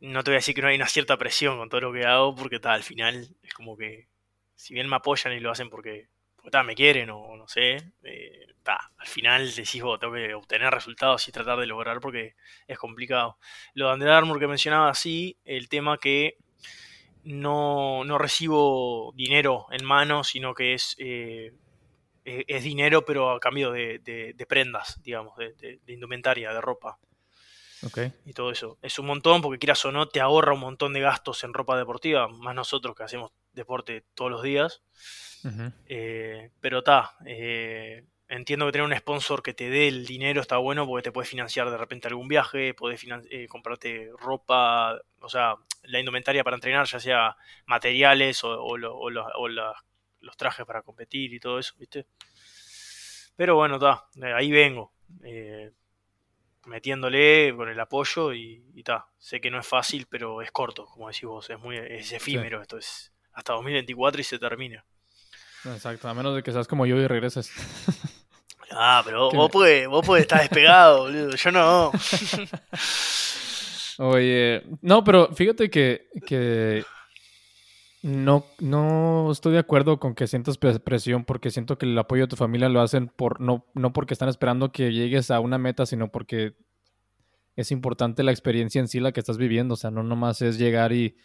no 0.00 0.24
te 0.24 0.30
voy 0.30 0.36
a 0.36 0.38
decir 0.38 0.54
que 0.54 0.62
no 0.62 0.68
hay 0.68 0.76
una 0.76 0.88
cierta 0.88 1.16
presión 1.18 1.58
con 1.58 1.68
todo 1.68 1.82
lo 1.82 1.92
que 1.92 2.06
hago, 2.06 2.34
porque 2.34 2.56
está, 2.56 2.72
al 2.72 2.82
final 2.82 3.28
es 3.42 3.52
como 3.54 3.76
que, 3.76 4.08
si 4.56 4.72
bien 4.74 4.88
me 4.88 4.96
apoyan 4.96 5.34
y 5.34 5.40
lo 5.40 5.50
hacen 5.50 5.68
porque, 5.68 6.08
porque 6.34 6.50
ta, 6.50 6.62
me 6.62 6.74
quieren 6.74 7.10
o 7.10 7.36
no 7.36 7.46
sé, 7.46 7.76
eh, 8.02 8.46
ta, 8.62 8.90
al 8.96 9.06
final 9.06 9.54
decís 9.54 9.82
vos, 9.82 10.00
tengo 10.00 10.14
que 10.14 10.32
obtener 10.34 10.72
resultados 10.72 11.28
y 11.28 11.32
tratar 11.32 11.58
de 11.58 11.66
lograr 11.66 12.00
porque 12.00 12.34
es 12.66 12.78
complicado. 12.78 13.36
Lo 13.74 13.88
de 13.88 13.94
Under 13.94 14.08
Armour 14.08 14.40
que 14.40 14.46
mencionaba, 14.46 14.94
sí, 14.94 15.36
el 15.44 15.68
tema 15.68 15.98
que 15.98 16.38
no, 17.24 18.02
no 18.04 18.16
recibo 18.16 19.12
dinero 19.14 19.66
en 19.70 19.84
mano, 19.84 20.24
sino 20.24 20.54
que 20.54 20.72
es, 20.72 20.96
eh, 20.98 21.52
e- 22.24 22.44
es 22.48 22.62
dinero 22.62 23.04
pero 23.04 23.30
a 23.30 23.40
cambio 23.40 23.70
de, 23.72 23.98
de- 24.00 24.32
de 24.34 24.46
prendas, 24.46 25.00
digamos, 25.02 25.36
de, 25.36 25.54
indumentaria, 25.92 26.52
de 26.52 26.60
ropa 26.60 26.98
y 28.26 28.32
todo 28.34 28.50
eso. 28.50 28.76
Es 28.82 28.98
un 28.98 29.06
montón 29.06 29.40
porque 29.40 29.58
quieras 29.58 29.82
o 29.86 29.92
no, 29.92 30.06
te 30.08 30.20
ahorra 30.20 30.52
un 30.52 30.60
montón 30.60 30.92
de 30.92 31.00
gastos 31.00 31.42
en 31.44 31.54
ropa 31.54 31.78
deportiva, 31.78 32.28
más 32.28 32.54
nosotros 32.54 32.94
que 32.94 33.04
hacemos 33.04 33.32
deporte 33.52 34.04
todos 34.14 34.30
los 34.30 34.42
días. 34.42 34.82
Eh, 35.86 36.50
pero 36.60 36.80
está, 36.80 37.14
entiendo 38.28 38.66
que 38.66 38.72
tener 38.72 38.86
un 38.86 38.94
sponsor 38.96 39.42
que 39.42 39.54
te 39.54 39.70
dé 39.70 39.88
el 39.88 40.04
dinero 40.06 40.42
está 40.42 40.58
bueno 40.58 40.86
porque 40.86 41.02
te 41.04 41.12
puedes 41.12 41.30
financiar 41.30 41.70
de 41.70 41.78
repente 41.78 42.06
algún 42.08 42.28
viaje, 42.28 42.74
finan- 42.98 43.26
eh, 43.30 43.46
comprarte 43.48 44.10
ropa, 44.18 45.00
o 45.20 45.28
sea, 45.30 45.54
la 45.84 45.98
indumentaria 45.98 46.44
para 46.44 46.56
entrenar, 46.56 46.86
ya 46.86 47.00
sea 47.00 47.36
materiales 47.64 48.44
o, 48.44 48.50
o 48.62 48.76
lo- 48.76 48.94
o 48.96 49.08
los, 49.08 49.26
o 49.36 49.48
la- 49.48 49.74
los 50.20 50.36
trajes 50.36 50.66
para 50.66 50.82
competir 50.82 51.32
y 51.32 51.40
todo 51.40 51.58
eso, 51.58 51.74
¿viste? 51.78 52.06
Pero 53.36 53.56
bueno, 53.56 53.76
está, 53.76 54.06
ahí 54.36 54.50
vengo, 54.50 54.92
eh, 55.22 55.72
metiéndole 56.66 57.54
con 57.56 57.68
el 57.68 57.80
apoyo 57.80 58.32
y 58.32 58.62
está. 58.76 59.06
Sé 59.18 59.40
que 59.40 59.50
no 59.50 59.58
es 59.58 59.66
fácil, 59.66 60.06
pero 60.08 60.42
es 60.42 60.50
corto, 60.50 60.86
como 60.86 61.08
decís 61.08 61.24
vos, 61.24 61.48
es 61.50 61.58
muy 61.58 61.76
es 61.76 62.12
efímero, 62.12 62.60
esto 62.60 62.78
es 62.78 63.12
hasta 63.32 63.54
2024 63.54 64.20
y 64.20 64.24
se 64.24 64.38
termina. 64.38 64.84
Exacto, 65.64 66.08
a 66.08 66.14
menos 66.14 66.34
de 66.34 66.42
que 66.42 66.52
seas 66.52 66.66
como 66.66 66.86
yo 66.86 66.96
y 66.96 67.06
regreses. 67.06 67.52
Ah, 68.70 69.02
pero 69.04 69.30
vos 69.32 69.50
podés, 69.50 69.88
vos 69.88 70.04
podés 70.04 70.22
estar 70.22 70.40
despegado, 70.40 71.00
boludo. 71.04 71.36
Yo 71.36 71.50
no. 71.50 71.92
Oye, 73.98 74.62
no, 74.80 75.04
pero 75.04 75.34
fíjate 75.34 75.68
que, 75.68 76.08
que 76.26 76.84
no, 78.02 78.44
no 78.60 79.30
estoy 79.30 79.52
de 79.52 79.58
acuerdo 79.58 79.98
con 80.00 80.14
que 80.14 80.26
sientas 80.26 80.56
pre- 80.58 80.78
presión 80.80 81.24
porque 81.24 81.50
siento 81.50 81.76
que 81.78 81.86
el 81.86 81.98
apoyo 81.98 82.22
de 82.22 82.28
tu 82.28 82.36
familia 82.36 82.68
lo 82.68 82.80
hacen 82.80 83.08
por 83.08 83.40
no, 83.40 83.66
no 83.74 83.92
porque 83.92 84.14
están 84.14 84.28
esperando 84.28 84.72
que 84.72 84.92
llegues 84.92 85.30
a 85.30 85.40
una 85.40 85.58
meta, 85.58 85.84
sino 85.86 86.10
porque 86.10 86.54
es 87.56 87.70
importante 87.72 88.22
la 88.22 88.30
experiencia 88.30 88.80
en 88.80 88.88
sí 88.88 89.00
la 89.00 89.12
que 89.12 89.20
estás 89.20 89.36
viviendo. 89.36 89.74
O 89.74 89.76
sea, 89.76 89.90
no 89.90 90.02
nomás 90.02 90.40
es 90.40 90.56
llegar 90.56 90.92
y 90.92 91.16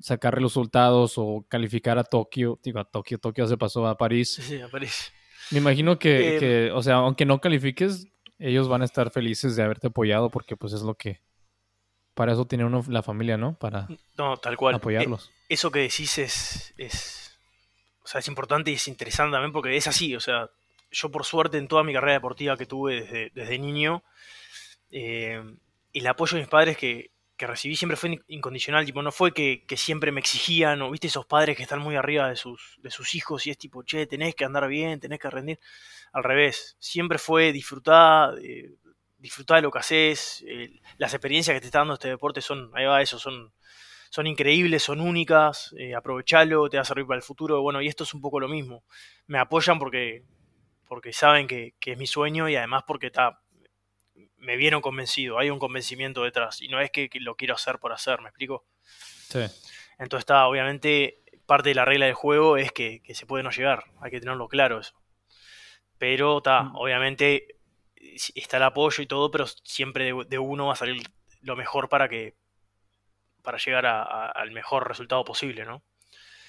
sacar 0.00 0.40
resultados 0.40 1.14
o 1.16 1.44
calificar 1.48 1.98
a 1.98 2.04
Tokio. 2.04 2.60
Digo, 2.62 2.78
a 2.78 2.84
Tokio, 2.84 3.18
Tokio 3.18 3.46
se 3.48 3.56
pasó 3.56 3.86
a 3.86 3.96
París. 3.96 4.34
Sí, 4.34 4.42
sí, 4.42 4.60
aparece. 4.60 5.10
Me 5.50 5.58
imagino 5.58 5.98
que, 5.98 6.36
Eh, 6.36 6.38
que, 6.38 6.70
o 6.72 6.82
sea, 6.82 6.96
aunque 6.96 7.26
no 7.26 7.40
califiques, 7.40 8.06
ellos 8.38 8.68
van 8.68 8.82
a 8.82 8.84
estar 8.84 9.10
felices 9.10 9.56
de 9.56 9.62
haberte 9.62 9.88
apoyado 9.88 10.30
porque 10.30 10.56
pues 10.56 10.72
es 10.72 10.82
lo 10.82 10.94
que... 10.94 11.20
Para 12.14 12.32
eso 12.32 12.46
tiene 12.46 12.64
uno 12.64 12.84
la 12.88 13.02
familia, 13.02 13.36
¿no? 13.36 13.54
Para 13.54 13.88
No, 14.16 14.36
tal 14.36 14.56
cual. 14.56 14.76
apoyarlos. 14.76 15.28
Eh, 15.28 15.32
eso 15.50 15.70
que 15.70 15.80
decís 15.80 16.18
es, 16.18 16.74
es. 16.78 17.38
o 18.02 18.06
sea, 18.06 18.20
es 18.20 18.28
importante 18.28 18.70
y 18.70 18.74
es 18.74 18.88
interesante 18.88 19.34
también 19.34 19.52
porque 19.52 19.76
es 19.76 19.86
así, 19.86 20.14
o 20.14 20.20
sea, 20.20 20.48
yo 20.90 21.10
por 21.10 21.24
suerte 21.24 21.58
en 21.58 21.68
toda 21.68 21.82
mi 21.82 21.92
carrera 21.92 22.14
deportiva 22.14 22.56
que 22.56 22.66
tuve 22.66 23.02
desde, 23.02 23.30
desde 23.34 23.58
niño, 23.58 24.04
eh, 24.90 25.42
el 25.92 26.06
apoyo 26.06 26.36
de 26.36 26.42
mis 26.42 26.48
padres 26.48 26.76
que, 26.76 27.10
que 27.36 27.46
recibí 27.46 27.74
siempre 27.74 27.96
fue 27.96 28.20
incondicional, 28.28 28.84
tipo, 28.84 29.02
no 29.02 29.10
fue 29.10 29.32
que, 29.32 29.64
que, 29.66 29.76
siempre 29.76 30.12
me 30.12 30.20
exigían, 30.20 30.82
o 30.82 30.90
viste 30.90 31.08
esos 31.08 31.26
padres 31.26 31.56
que 31.56 31.62
están 31.64 31.80
muy 31.80 31.96
arriba 31.96 32.28
de 32.28 32.36
sus, 32.36 32.78
de 32.78 32.90
sus 32.90 33.14
hijos 33.14 33.46
y 33.46 33.50
es 33.50 33.58
tipo, 33.58 33.82
che, 33.82 34.06
tenés 34.06 34.34
que 34.34 34.44
andar 34.44 34.68
bien, 34.68 35.00
tenés 35.00 35.18
que 35.18 35.30
rendir. 35.30 35.58
Al 36.12 36.22
revés, 36.22 36.76
siempre 36.78 37.18
fue 37.18 37.52
disfrutar, 37.52 38.38
eh, 38.38 38.74
disfrutar 39.24 39.56
de 39.56 39.62
lo 39.62 39.70
que 39.70 39.78
haces, 39.78 40.44
eh, 40.46 40.70
las 40.98 41.14
experiencias 41.14 41.54
que 41.54 41.60
te 41.62 41.66
está 41.66 41.78
dando 41.78 41.94
este 41.94 42.08
deporte 42.08 42.42
son, 42.42 42.70
ahí 42.74 42.84
va 42.84 43.00
eso, 43.00 43.18
son, 43.18 43.54
son 44.10 44.26
increíbles, 44.26 44.82
son 44.82 45.00
únicas, 45.00 45.74
eh, 45.78 45.94
aprovechalo, 45.94 46.68
te 46.68 46.76
va 46.76 46.82
a 46.82 46.84
servir 46.84 47.06
para 47.06 47.16
el 47.16 47.22
futuro, 47.22 47.62
bueno, 47.62 47.80
y 47.80 47.88
esto 47.88 48.04
es 48.04 48.12
un 48.12 48.20
poco 48.20 48.38
lo 48.38 48.48
mismo. 48.48 48.84
Me 49.26 49.38
apoyan 49.38 49.78
porque, 49.78 50.24
porque 50.86 51.14
saben 51.14 51.46
que, 51.46 51.74
que 51.80 51.92
es 51.92 51.98
mi 51.98 52.06
sueño 52.06 52.50
y 52.50 52.56
además 52.56 52.84
porque 52.86 53.06
está 53.06 53.40
me 54.36 54.56
vieron 54.56 54.82
convencido, 54.82 55.38
hay 55.38 55.50
un 55.50 55.58
convencimiento 55.58 56.22
detrás 56.22 56.60
y 56.60 56.68
no 56.68 56.78
es 56.80 56.90
que, 56.90 57.08
lo 57.14 57.34
quiero 57.34 57.54
hacer 57.54 57.78
por 57.78 57.92
hacer, 57.92 58.20
¿me 58.20 58.28
explico? 58.28 58.66
Sí. 58.82 59.40
Entonces 59.98 60.20
está, 60.22 60.46
obviamente, 60.46 61.22
parte 61.46 61.70
de 61.70 61.74
la 61.74 61.86
regla 61.86 62.06
del 62.06 62.14
juego 62.14 62.56
es 62.58 62.72
que, 62.72 63.00
se 63.14 63.26
puede 63.26 63.42
no 63.42 63.50
llegar, 63.50 63.84
hay 64.00 64.10
que 64.10 64.20
tenerlo 64.20 64.48
claro 64.48 64.80
eso. 64.80 64.94
Pero 65.96 66.38
está, 66.38 66.64
mm. 66.64 66.76
obviamente 66.76 67.46
está 68.34 68.56
el 68.58 68.62
apoyo 68.62 69.02
y 69.02 69.06
todo, 69.06 69.30
pero 69.30 69.46
siempre 69.62 70.12
de, 70.28 70.38
uno 70.38 70.66
va 70.66 70.74
a 70.74 70.76
salir 70.76 71.02
lo 71.42 71.56
mejor 71.56 71.88
para 71.88 72.08
que 72.08 72.34
para 73.42 73.58
llegar 73.58 73.84
al 73.84 74.50
mejor 74.52 74.88
resultado 74.88 75.22
posible, 75.22 75.66
¿no? 75.66 75.82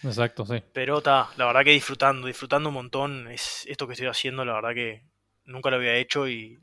Exacto, 0.04 0.46
sí. 0.46 0.64
Pero 0.72 1.00
está, 1.00 1.30
la 1.36 1.46
verdad 1.46 1.66
que 1.66 1.72
disfrutando, 1.72 2.28
disfrutando 2.28 2.70
un 2.70 2.76
montón, 2.76 3.28
es 3.30 3.66
esto 3.68 3.86
que 3.86 3.94
estoy 3.94 4.08
haciendo, 4.08 4.46
la 4.46 4.54
verdad 4.54 4.74
que 4.74 5.04
nunca 5.44 5.70
lo 5.70 5.76
había 5.76 5.96
hecho 5.96 6.30
y, 6.30 6.58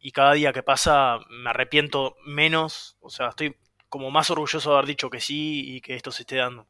y 0.00 0.10
cada 0.10 0.34
día 0.34 0.52
que 0.52 0.62
pasa 0.62 1.18
me 1.30 1.50
arrepiento 1.50 2.16
menos, 2.26 2.96
o 3.00 3.08
sea, 3.08 3.28
estoy 3.28 3.56
como 3.88 4.10
más 4.10 4.30
orgulloso 4.30 4.70
de 4.70 4.76
haber 4.76 4.88
dicho 4.88 5.10
que 5.10 5.20
sí 5.20 5.76
y 5.76 5.80
que 5.80 5.94
esto 5.94 6.10
se 6.10 6.22
esté 6.22 6.36
dando. 6.36 6.66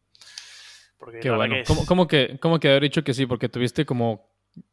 Porque 0.96 1.20
Qué 1.20 1.30
bueno. 1.30 1.56
¿Cómo, 1.86 2.06
que, 2.06 2.38
¿Cómo 2.40 2.58
que 2.58 2.68
haber 2.68 2.82
dicho 2.82 3.04
que 3.04 3.14
sí? 3.14 3.26
Porque 3.26 3.48
tuviste 3.48 3.86
como 3.86 4.28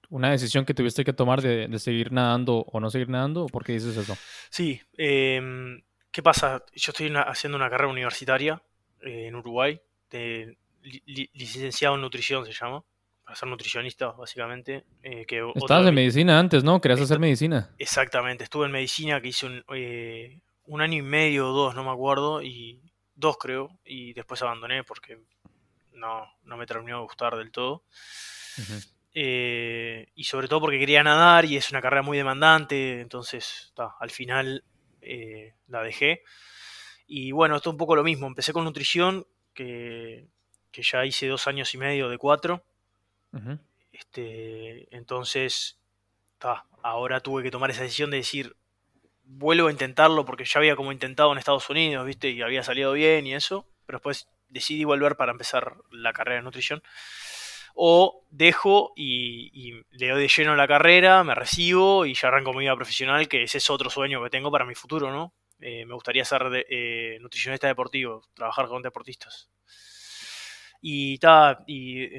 una 0.09 0.31
decisión 0.31 0.65
que 0.65 0.73
tuviste 0.73 1.03
que 1.03 1.13
tomar 1.13 1.41
de, 1.41 1.77
seguir 1.79 2.11
nadando 2.11 2.65
o 2.67 2.79
no 2.79 2.89
seguir 2.89 3.09
nadando, 3.09 3.45
¿o 3.45 3.47
por 3.47 3.63
qué 3.63 3.73
dices 3.73 3.95
eso? 3.97 4.17
Sí, 4.49 4.81
em, 4.97 5.81
¿qué 6.11 6.23
pasa? 6.23 6.63
Yo 6.73 6.91
estoy 6.91 7.13
haciendo 7.15 7.57
una 7.57 7.69
carrera 7.69 7.91
universitaria 7.91 8.61
eh, 9.01 9.27
en 9.27 9.35
Uruguay, 9.35 9.79
de 10.09 10.57
licenciado 11.33 11.95
en 11.95 12.01
nutrición 12.01 12.45
se 12.45 12.53
llama 12.53 12.83
para 13.25 13.35
ser 13.35 13.49
nutricionista, 13.49 14.11
básicamente. 14.11 14.85
Eh, 15.01 15.25
que 15.25 15.41
Estabas 15.55 15.87
en 15.87 15.95
medicina 15.95 16.39
antes, 16.39 16.63
¿no? 16.63 16.79
Querías 16.79 17.01
hacer 17.01 17.19
medicina. 17.19 17.73
Exactamente, 17.79 18.43
estuve 18.43 18.67
en 18.67 18.71
medicina 18.71 19.19
que 19.19 19.29
hice 19.29 19.47
un, 19.47 19.65
eh, 19.73 20.39
un, 20.65 20.81
año 20.81 20.99
y 20.99 21.01
medio 21.01 21.49
o 21.49 21.53
dos, 21.53 21.75
no 21.75 21.83
me 21.83 21.89
acuerdo, 21.89 22.43
y 22.43 22.79
dos 23.15 23.37
creo, 23.37 23.79
y 23.83 24.13
después 24.13 24.41
abandoné 24.43 24.83
porque 24.83 25.19
no, 25.93 26.27
no 26.43 26.57
me 26.57 26.67
terminó 26.67 26.97
de 26.97 27.03
gustar 27.03 27.35
del 27.35 27.51
todo. 27.51 27.83
Eh, 29.17 30.11
y 30.13 30.25
sobre 30.25 30.47
todo 30.47 30.61
porque 30.61 30.77
quería 30.77 31.01
nadar 31.01 31.45
y 31.45 31.55
es 31.55 31.71
una 31.71 31.81
carrera 31.81 32.03
muy 32.03 32.17
demandante, 32.17 32.99
entonces 33.01 33.73
al 33.99 34.11
final 34.11 34.63
la 35.67 35.81
dejé. 35.81 36.21
Y 37.07 37.31
bueno, 37.31 37.55
esto 37.55 37.69
es 37.69 37.73
un 37.73 37.77
poco 37.77 37.95
lo 37.95 38.03
mismo, 38.03 38.27
empecé 38.27 38.53
con 38.53 38.65
nutrición, 38.65 39.25
que, 39.53 40.27
que 40.71 40.83
ya 40.83 41.05
hice 41.05 41.27
dos 41.27 41.47
años 41.47 41.73
y 41.73 41.77
medio 41.77 42.09
de 42.09 42.17
cuatro 42.17 42.63
este, 43.91 44.95
entonces, 44.95 45.79
ahora 46.83 47.21
tuve 47.21 47.43
que 47.43 47.51
tomar 47.51 47.71
esa 47.71 47.83
decisión 47.83 48.11
de 48.11 48.17
decir, 48.17 48.55
vuelvo 49.23 49.67
a 49.67 49.71
intentarlo 49.71 50.25
porque 50.25 50.45
ya 50.45 50.59
había 50.59 50.75
como 50.75 50.91
intentado 50.91 51.31
en 51.31 51.37
Estados 51.37 51.69
Unidos, 51.69 52.05
¿viste? 52.05 52.29
Y 52.29 52.41
había 52.41 52.63
salido 52.63 52.93
bien 52.93 53.25
y 53.25 53.33
eso, 53.33 53.67
pero 53.85 53.97
después 53.97 54.27
decidí 54.49 54.83
volver 54.83 55.15
para 55.15 55.31
empezar 55.31 55.77
la 55.91 56.13
carrera 56.13 56.37
de 56.37 56.43
nutrición. 56.43 56.83
O 57.75 58.23
dejo 58.29 58.93
y, 58.95 59.73
le 59.91 60.09
doy 60.09 60.21
de 60.21 60.27
lleno 60.27 60.55
la 60.55 60.67
carrera, 60.67 61.23
me 61.23 61.35
recibo 61.35 62.05
y 62.05 62.13
ya 62.13 62.29
arranco 62.29 62.53
mi 62.53 62.61
vida 62.61 62.75
profesional, 62.75 63.27
que 63.27 63.43
ese 63.43 63.59
es 63.59 63.69
otro 63.69 63.89
sueño 63.89 64.23
que 64.23 64.29
tengo 64.29 64.49
para 64.51 64.65
mi 64.65 64.75
futuro, 64.75 65.11
¿no? 65.11 65.33
Eh, 65.59 65.85
me 65.85 65.93
gustaría 65.93 66.25
ser 66.25 66.65
eh, 66.69 67.17
nutricionista 67.21 67.67
deportivo, 67.67 68.23
trabajar 68.33 68.67
con 68.67 68.81
deportistas 68.81 69.49
y, 70.87 71.17
ta, 71.17 71.63
y 71.65 72.09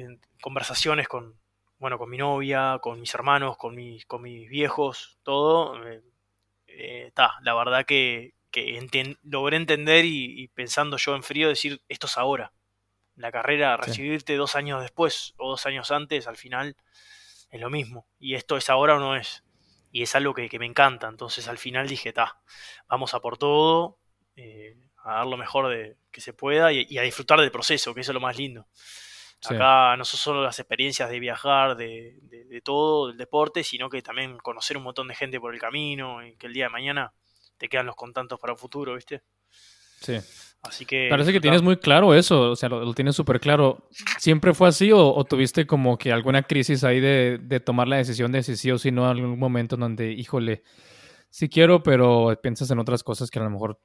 conversaciones 0.41 1.07
con, 1.07 1.39
bueno, 1.79 1.97
con 1.97 2.09
mi 2.09 2.17
novia, 2.17 2.79
con 2.81 2.99
mis 2.99 3.13
hermanos, 3.13 3.55
con 3.55 3.75
mis, 3.75 4.05
con 4.05 4.21
mis 4.21 4.49
viejos, 4.49 5.17
todo, 5.23 5.81
eh, 5.87 6.01
eh 6.67 7.11
la 7.43 7.53
verdad 7.53 7.85
que, 7.85 8.33
que 8.51 9.15
logré 9.23 9.55
entender 9.55 10.03
y, 10.03 10.49
pensando 10.49 10.97
yo 10.97 11.15
en 11.15 11.23
frío 11.23 11.47
decir, 11.47 11.81
esto 11.87 12.07
es 12.07 12.17
ahora. 12.17 12.51
La 13.17 13.31
carrera, 13.31 13.75
recibirte 13.75 14.35
dos 14.35 14.55
años 14.55 14.81
después 14.81 15.33
o 15.37 15.49
dos 15.49 15.65
años 15.65 15.91
antes, 15.91 16.27
al 16.27 16.37
final 16.37 16.77
es 17.49 17.59
lo 17.59 17.69
mismo. 17.69 18.07
Y 18.19 18.35
esto 18.35 18.57
es 18.57 18.69
ahora 18.69 18.95
o 18.95 18.99
no 18.99 19.15
es. 19.15 19.43
Y 19.91 20.03
es 20.03 20.15
algo 20.15 20.33
que, 20.33 20.49
me 20.59 20.65
encanta. 20.65 21.07
Entonces 21.07 21.47
al 21.47 21.57
final 21.57 21.87
dije, 21.87 22.13
ta, 22.13 22.39
vamos 22.87 23.13
a 23.13 23.19
por 23.19 23.37
todo. 23.37 23.97
Eh, 24.35 24.77
a 25.03 25.15
dar 25.15 25.25
lo 25.27 25.37
mejor 25.37 25.69
de, 25.69 25.97
que 26.11 26.21
se 26.21 26.33
pueda 26.33 26.71
y, 26.73 26.97
a 26.97 27.01
disfrutar 27.01 27.39
del 27.39 27.51
proceso, 27.51 27.93
que 27.93 28.01
eso 28.01 28.11
es 28.11 28.13
lo 28.13 28.19
más 28.19 28.37
lindo. 28.37 28.67
Acá 29.45 29.95
no 29.95 30.03
son 30.03 30.19
solo 30.19 30.43
las 30.43 30.59
experiencias 30.59 31.09
de 31.09 31.19
viajar, 31.19 31.77
de, 31.77 32.17
de, 32.23 32.61
todo, 32.61 33.07
del 33.07 33.17
deporte, 33.17 33.63
sino 33.63 33.89
que 33.89 34.01
también 34.01 34.37
conocer 34.39 34.75
un 34.77 34.83
montón 34.83 35.07
de 35.07 35.15
gente 35.15 35.39
por 35.39 35.53
el 35.53 35.61
camino 35.61 36.25
y 36.25 36.35
que 36.35 36.47
el 36.47 36.53
día 36.53 36.65
de 36.65 36.69
mañana 36.71 37.13
te 37.57 37.69
quedan 37.69 37.85
los 37.85 37.95
contactos 37.95 38.39
para 38.39 38.53
el 38.53 38.59
futuro, 38.59 38.95
¿viste? 38.95 39.21
Sí. 40.01 40.17
Así 40.63 40.85
que. 40.85 41.07
Parece 41.09 41.31
que 41.31 41.39
tienes 41.39 41.61
muy 41.61 41.77
claro 41.77 42.13
eso, 42.13 42.51
o 42.51 42.55
sea, 42.55 42.69
lo, 42.69 42.93
tienes 42.93 43.15
súper 43.15 43.39
claro. 43.39 43.87
¿Siempre 44.17 44.53
fue 44.53 44.67
así 44.67 44.91
o, 44.91 45.23
tuviste 45.23 45.65
como 45.65 45.97
que 45.97 46.11
alguna 46.11 46.43
crisis 46.43 46.83
ahí 46.83 46.99
de, 46.99 47.39
de, 47.41 47.59
tomar 47.59 47.87
la 47.87 47.97
decisión 47.97 48.31
de 48.31 48.43
si 48.43 48.57
sí 48.57 48.71
o 48.71 48.77
si 48.77 48.91
no 48.91 49.03
en 49.03 49.17
algún 49.17 49.39
momento 49.39 49.75
en 49.75 49.81
donde, 49.81 50.11
híjole, 50.11 50.63
sí 51.29 51.49
quiero, 51.49 51.83
pero 51.83 52.37
piensas 52.41 52.71
en 52.71 52.79
otras 52.79 53.03
cosas 53.03 53.29
que 53.29 53.39
a 53.39 53.43
lo 53.43 53.49
mejor 53.49 53.79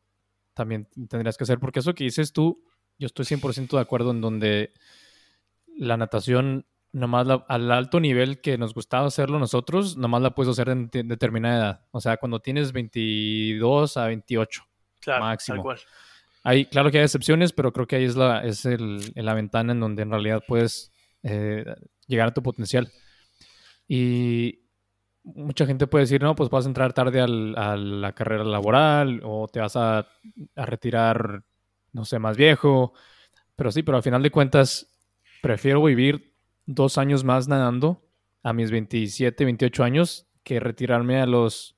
también 0.55 0.89
tendrías 1.09 1.37
que 1.37 1.45
hacer, 1.45 1.59
porque 1.59 1.81
eso 1.81 1.95
que 1.95 2.05
dices 2.05 2.33
tú, 2.33 2.65
yo 2.99 3.07
estoy 3.07 3.25
100% 3.25 3.77
de 3.77 3.81
acuerdo 3.81 4.11
en 4.11 4.21
donde 4.21 4.73
la 5.77 5.97
natación, 5.97 6.67
nomás 6.93 7.27
al 7.49 7.73
alto 7.73 8.01
nivel 8.01 8.41
que 8.41 8.59
nos 8.59 8.75
gustaba 8.75 9.07
hacerlo 9.07 9.39
nosotros, 9.39 9.97
nomás 9.97 10.23
la 10.23 10.35
puedes 10.35 10.53
hacer 10.53 10.69
en 10.69 10.91
determinada 10.91 11.57
edad. 11.57 11.87
O 11.91 12.01
sea, 12.01 12.19
cuando 12.19 12.41
tienes 12.41 12.73
22 12.73 13.97
a 13.97 14.07
28 14.07 14.63
claro, 15.01 15.25
máximo. 15.25 15.57
Tal 15.57 15.63
cual. 15.63 15.81
Hay, 16.43 16.67
claro 16.67 16.91
que 16.91 16.99
hay 16.99 17.05
excepciones, 17.05 17.53
pero 17.53 17.73
creo 17.73 17.87
que 17.87 17.97
ahí 17.97 18.05
es 18.05 18.17
la, 18.17 18.45
es 18.45 18.65
el, 18.65 19.13
la 19.15 19.35
ventana 19.35 19.73
en 19.73 19.81
donde 19.81 20.03
en 20.03 20.11
realidad 20.11 20.43
puedes 20.47 20.93
eh, 21.23 21.65
llegar 22.07 22.29
a 22.29 22.35
tu 22.35 22.43
potencial. 22.43 22.91
Y, 23.87 24.63
mucha 25.25 25.67
gente 25.67 25.87
puede 25.87 26.05
decir, 26.05 26.23
no, 26.23 26.35
pues 26.35 26.51
vas 26.51 26.65
a 26.65 26.69
entrar 26.69 26.93
tarde 26.93 27.21
a 27.21 27.27
la 27.77 28.13
carrera 28.13 28.45
laboral 28.45 29.21
o 29.25 29.49
te 29.49 29.61
vas 29.61 29.77
a, 29.77 30.09
retirar, 30.57 31.45
no 31.93 32.05
sé, 32.05 32.19
más 32.19 32.37
viejo. 32.37 32.93
Pero 33.57 33.71
sí, 33.71 33.83
pero 33.83 33.97
al 33.97 34.03
final 34.03 34.23
de 34.23 34.31
cuentas, 34.31 34.89
prefiero 35.43 35.83
vivir 35.83 36.35
dos 36.67 36.99
años 36.99 37.25
más 37.25 37.49
nadando 37.49 38.05
a 38.43 38.53
mis 38.53 38.71
27, 38.71 39.45
28 39.45 39.85
años 39.85 40.27
que 40.43 40.59
retirarme 40.59 41.21
a 41.21 41.27
los 41.27 41.77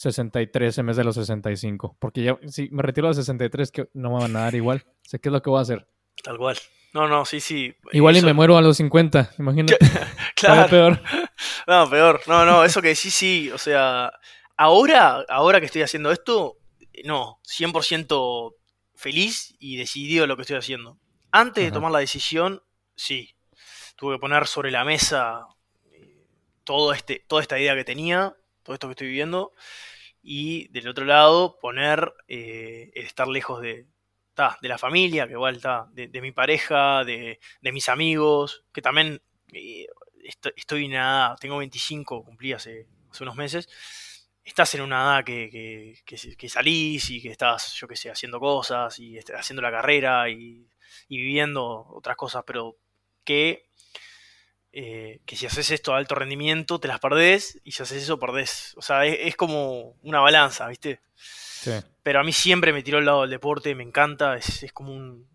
63 0.00 0.78
en 0.78 0.86
vez 0.86 0.96
de 0.96 1.04
los 1.04 1.14
65. 1.14 1.96
Porque 1.98 2.22
ya, 2.22 2.38
si 2.46 2.70
me 2.70 2.82
retiro 2.82 3.06
a 3.06 3.10
los 3.10 3.16
63, 3.18 3.70
que 3.70 3.88
no 3.92 4.08
me 4.08 4.14
van 4.14 4.24
a 4.24 4.28
nadar 4.28 4.54
igual. 4.54 4.86
Sé 5.02 5.18
qué 5.18 5.28
es 5.28 5.32
lo 5.32 5.42
que 5.42 5.50
voy 5.50 5.58
a 5.58 5.62
hacer. 5.62 5.86
Tal 6.22 6.38
cual. 6.38 6.56
No, 6.94 7.06
no, 7.06 7.26
sí, 7.26 7.40
sí. 7.40 7.76
Igual 7.92 8.16
y 8.16 8.22
me 8.22 8.32
muero 8.32 8.56
a 8.56 8.62
los 8.62 8.78
50, 8.78 9.32
imagínate. 9.38 9.76
claro. 10.34 10.68
peor. 10.70 11.02
No, 11.66 11.88
peor. 11.88 12.20
No, 12.26 12.46
no, 12.46 12.64
eso 12.64 12.80
que 12.80 12.94
sí, 12.94 13.10
sí. 13.10 13.50
O 13.50 13.58
sea, 13.58 14.10
ahora, 14.56 15.24
ahora 15.28 15.60
que 15.60 15.66
estoy 15.66 15.82
haciendo 15.82 16.10
esto, 16.10 16.56
no, 17.04 17.38
100% 17.44 18.54
feliz 18.94 19.54
y 19.58 19.76
decidido 19.76 20.26
lo 20.26 20.36
que 20.36 20.42
estoy 20.42 20.56
haciendo. 20.56 20.98
Antes 21.30 21.64
de 21.64 21.72
tomar 21.72 21.92
la 21.92 21.98
decisión, 21.98 22.62
sí. 22.96 23.36
Tuve 23.96 24.16
que 24.16 24.20
poner 24.20 24.46
sobre 24.46 24.70
la 24.70 24.84
mesa 24.84 25.46
eh, 25.92 26.26
todo 26.64 26.94
este, 26.94 27.24
toda 27.28 27.42
esta 27.42 27.58
idea 27.58 27.74
que 27.76 27.84
tenía, 27.84 28.34
todo 28.62 28.74
esto 28.74 28.88
que 28.88 28.92
estoy 28.92 29.08
viviendo. 29.08 29.52
Y 30.22 30.68
del 30.68 30.88
otro 30.88 31.04
lado, 31.04 31.58
poner 31.58 32.12
eh, 32.28 32.90
el 32.94 33.06
estar 33.06 33.26
lejos 33.26 33.60
de, 33.60 33.86
de 34.60 34.68
la 34.68 34.78
familia, 34.78 35.26
que 35.26 35.32
igual 35.32 35.56
está, 35.56 35.88
de, 35.92 36.20
mi 36.20 36.32
pareja, 36.32 37.04
de, 37.04 37.38
mis 37.62 37.88
amigos, 37.88 38.64
que 38.72 38.82
también 38.82 39.20
eh, 39.52 39.86
estoy, 40.56 40.86
en 40.86 40.92
nada, 40.92 41.36
tengo 41.36 41.58
25, 41.58 42.24
cumplí 42.24 42.52
hace, 42.52 42.86
unos 43.20 43.36
meses. 43.36 43.68
Estás 44.42 44.74
en 44.74 44.82
una 44.82 45.02
edad 45.02 45.24
que, 45.24 45.98
que, 46.04 46.48
salís 46.48 47.10
y 47.10 47.20
que 47.20 47.30
estás, 47.30 47.74
yo 47.74 47.86
qué 47.86 47.96
sé, 47.96 48.10
haciendo 48.10 48.40
cosas 48.40 48.98
y 48.98 49.18
haciendo 49.18 49.62
la 49.62 49.70
carrera 49.70 50.28
y, 50.30 50.66
viviendo 51.08 51.86
otras 51.90 52.16
cosas, 52.16 52.44
pero 52.46 52.76
que 53.24 53.69
eh, 54.72 55.20
que 55.26 55.34
si 55.34 55.46
haces 55.46 55.70
esto 55.72 55.94
a 55.94 55.98
alto 55.98 56.14
rendimiento 56.14 56.78
te 56.78 56.86
las 56.86 57.00
perdés 57.00 57.60
y 57.64 57.72
si 57.72 57.82
haces 57.82 58.04
eso 58.04 58.18
perdés. 58.18 58.74
O 58.76 58.82
sea, 58.82 59.04
es, 59.04 59.34
como 59.36 59.96
una 60.02 60.20
balanza, 60.20 60.68
¿viste? 60.68 61.00
Sí. 61.16 61.72
Pero 62.02 62.20
a 62.20 62.22
mí 62.22 62.32
siempre 62.32 62.72
me 62.72 62.82
tiró 62.82 62.98
el 62.98 63.04
lado 63.06 63.22
del 63.22 63.30
deporte, 63.30 63.74
me 63.74 63.82
encanta, 63.82 64.36
es, 64.36 64.64
como 64.72 64.92
un, 64.92 65.28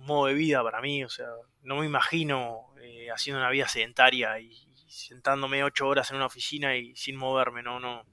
modo 0.00 0.26
de 0.26 0.34
vida 0.34 0.64
para 0.64 0.80
mí, 0.80 1.04
o 1.04 1.08
sea, 1.08 1.26
no 1.62 1.76
me 1.76 1.86
imagino 1.86 2.74
eh, 2.82 3.06
haciendo 3.14 3.40
una 3.40 3.50
vida 3.50 3.68
sedentaria 3.68 4.40
y, 4.40 4.68
sentándome 4.88 5.62
ocho 5.62 5.86
horas 5.86 6.10
en 6.10 6.16
una 6.16 6.26
oficina 6.26 6.76
y 6.76 6.94
sin 6.96 7.16
moverme, 7.16 7.62
no, 7.62 7.80
no, 7.80 8.04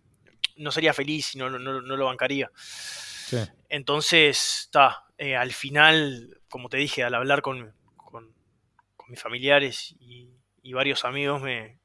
no 0.55 0.71
sería 0.71 0.93
feliz 0.93 1.35
y 1.35 1.39
no, 1.39 1.49
no, 1.49 1.81
lo 1.81 2.05
bancaría. 2.05 2.49
Sí. 2.53 3.37
Entonces, 3.69 4.65
está, 4.65 5.03
eh, 5.17 5.35
al 5.35 5.51
final, 5.51 6.41
como 6.47 6.69
te 6.69 6.77
dije, 6.77 7.03
al 7.03 7.15
hablar 7.15 7.41
con, 7.41 7.73
con 7.95 8.33
mis 9.09 9.21
familiares 9.21 9.95
y, 9.99 10.29
y 10.63 10.73
varios 10.73 11.05
amigos 11.05 11.41
me, 11.41 11.79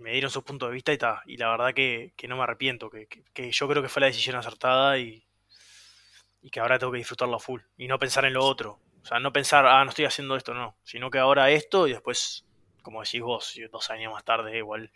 me 0.00 0.12
dieron 0.12 0.30
su 0.30 0.42
punto 0.42 0.66
de 0.66 0.72
vista 0.72 0.92
y, 0.92 0.98
y 1.32 1.36
la 1.36 1.50
verdad 1.50 1.74
que, 1.74 2.12
no 2.28 2.36
me 2.36 2.42
arrepiento, 2.42 2.90
que, 2.90 3.50
yo 3.52 3.68
creo 3.68 3.82
que 3.82 3.88
fue 3.88 4.00
la 4.00 4.06
decisión 4.06 4.36
acertada 4.36 4.98
y, 4.98 5.24
y 6.42 6.50
que 6.50 6.60
ahora 6.60 6.78
tengo 6.78 6.92
que 6.92 6.98
disfrutarlo 6.98 7.36
a 7.36 7.40
full 7.40 7.60
y 7.76 7.86
no 7.86 7.98
pensar 7.98 8.24
en 8.24 8.34
lo 8.34 8.44
otro. 8.44 8.80
O 9.02 9.06
sea, 9.06 9.18
no 9.18 9.32
pensar, 9.32 9.66
ah, 9.66 9.82
no 9.84 9.90
estoy 9.90 10.04
haciendo 10.04 10.36
esto, 10.36 10.52
no, 10.54 10.76
sino 10.84 11.10
que 11.10 11.18
ahora 11.18 11.50
esto 11.50 11.86
y 11.86 11.92
después, 11.92 12.44
como 12.82 13.02
decís 13.02 13.22
vos, 13.22 13.58
dos 13.70 13.90
años 13.90 14.12
más 14.12 14.24
tarde 14.24 14.58
igual 14.58 14.90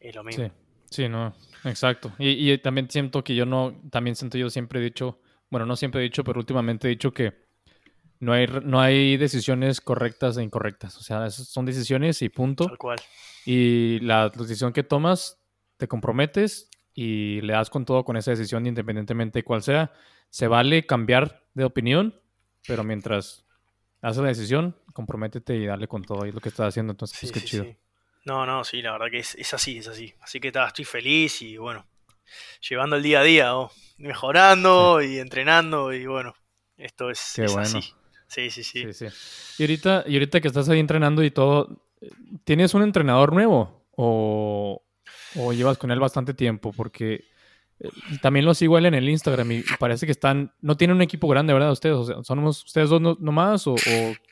es 0.00 0.14
lo 0.14 0.24
mismo. 0.24 0.46
Sí, 0.46 0.52
sí, 0.90 1.08
no, 1.08 1.34
exacto. 1.64 2.12
Y, 2.18 2.50
y 2.52 2.58
también 2.58 2.90
siento 2.90 3.22
que 3.22 3.34
yo 3.34 3.46
no, 3.46 3.80
también 3.90 4.16
siento 4.16 4.36
yo 4.38 4.50
siempre 4.50 4.80
he 4.80 4.82
dicho, 4.82 5.20
bueno, 5.48 5.66
no 5.66 5.76
siempre 5.76 6.00
he 6.00 6.04
dicho, 6.04 6.24
pero 6.24 6.40
últimamente 6.40 6.88
he 6.88 6.90
dicho 6.90 7.12
que 7.12 7.49
no 8.20 8.34
hay, 8.34 8.46
no 8.46 8.80
hay 8.80 9.16
decisiones 9.16 9.80
correctas 9.80 10.36
e 10.36 10.42
incorrectas. 10.42 10.96
O 10.98 11.02
sea, 11.02 11.30
son 11.30 11.64
decisiones 11.64 12.20
y 12.20 12.28
punto. 12.28 12.66
Tal 12.66 12.78
cual. 12.78 13.00
Y 13.46 13.98
la, 14.00 14.28
decisión 14.28 14.74
que 14.74 14.82
tomas, 14.82 15.42
te 15.78 15.88
comprometes 15.88 16.68
y 16.94 17.40
le 17.40 17.54
das 17.54 17.70
con 17.70 17.86
todo 17.86 18.04
con 18.04 18.18
esa 18.18 18.30
decisión, 18.30 18.66
independientemente 18.66 19.38
de 19.38 19.42
cuál 19.42 19.62
sea. 19.62 19.92
Se 20.28 20.46
vale 20.46 20.84
cambiar 20.84 21.46
de 21.54 21.64
opinión, 21.64 22.20
pero 22.66 22.84
mientras 22.84 23.46
haces 24.02 24.22
la 24.22 24.28
decisión, 24.28 24.76
comprométete 24.92 25.56
y 25.56 25.64
dale 25.64 25.88
con 25.88 26.04
todo. 26.04 26.26
Y 26.26 26.32
lo 26.32 26.40
que 26.40 26.50
estás 26.50 26.68
haciendo, 26.68 26.92
entonces, 26.92 27.18
pues, 27.18 27.32
qué 27.32 27.40
chido. 27.40 27.66
No, 28.26 28.44
no, 28.44 28.64
sí, 28.64 28.82
la 28.82 28.92
verdad 28.92 29.06
que 29.10 29.20
es, 29.20 29.54
así, 29.54 29.78
es 29.78 29.88
así. 29.88 30.12
Así 30.20 30.40
que 30.40 30.48
estoy 30.48 30.84
feliz 30.84 31.40
y 31.40 31.56
bueno, 31.56 31.86
llevando 32.68 32.96
el 32.96 33.02
día 33.02 33.20
a 33.20 33.24
día, 33.24 33.52
mejorando 33.96 35.00
y 35.00 35.18
entrenando 35.18 35.94
y 35.94 36.04
bueno, 36.04 36.34
esto 36.76 37.10
es, 37.10 37.32
Qué 37.34 37.46
bueno. 37.46 37.62
así. 37.62 37.94
Sí, 38.30 38.48
sí, 38.48 38.62
sí. 38.62 38.86
Y, 39.58 39.62
ahorita, 39.64 40.04
y 40.06 40.14
ahorita 40.14 40.40
que 40.40 40.48
estás 40.48 40.68
ahí 40.68 40.78
entrenando 40.78 41.24
y 41.24 41.32
todo, 41.32 41.82
¿tienes 42.44 42.74
un 42.74 42.82
entrenador 42.82 43.32
nuevo? 43.32 43.84
¿O, 43.96 44.82
llevas 45.52 45.78
con 45.78 45.90
él 45.90 45.98
bastante 45.98 46.32
tiempo? 46.32 46.72
Porque 46.72 47.24
eh, 47.80 47.88
también 48.22 48.46
los 48.46 48.56
sigo 48.56 48.78
él 48.78 48.86
en 48.86 48.94
el 48.94 49.08
Instagram 49.08 49.50
y 49.50 49.64
parece 49.80 50.06
que 50.06 50.12
están, 50.12 50.54
no 50.60 50.76
tienen 50.76 50.96
un 50.96 51.02
equipo 51.02 51.26
grande, 51.26 51.52
¿verdad? 51.52 51.72
Ustedes, 51.72 51.96
o 51.96 52.04
sea, 52.04 52.22
¿son 52.22 52.38
ustedes 52.46 52.88
dos 52.88 53.00
nomás 53.20 53.66
o, 53.66 53.74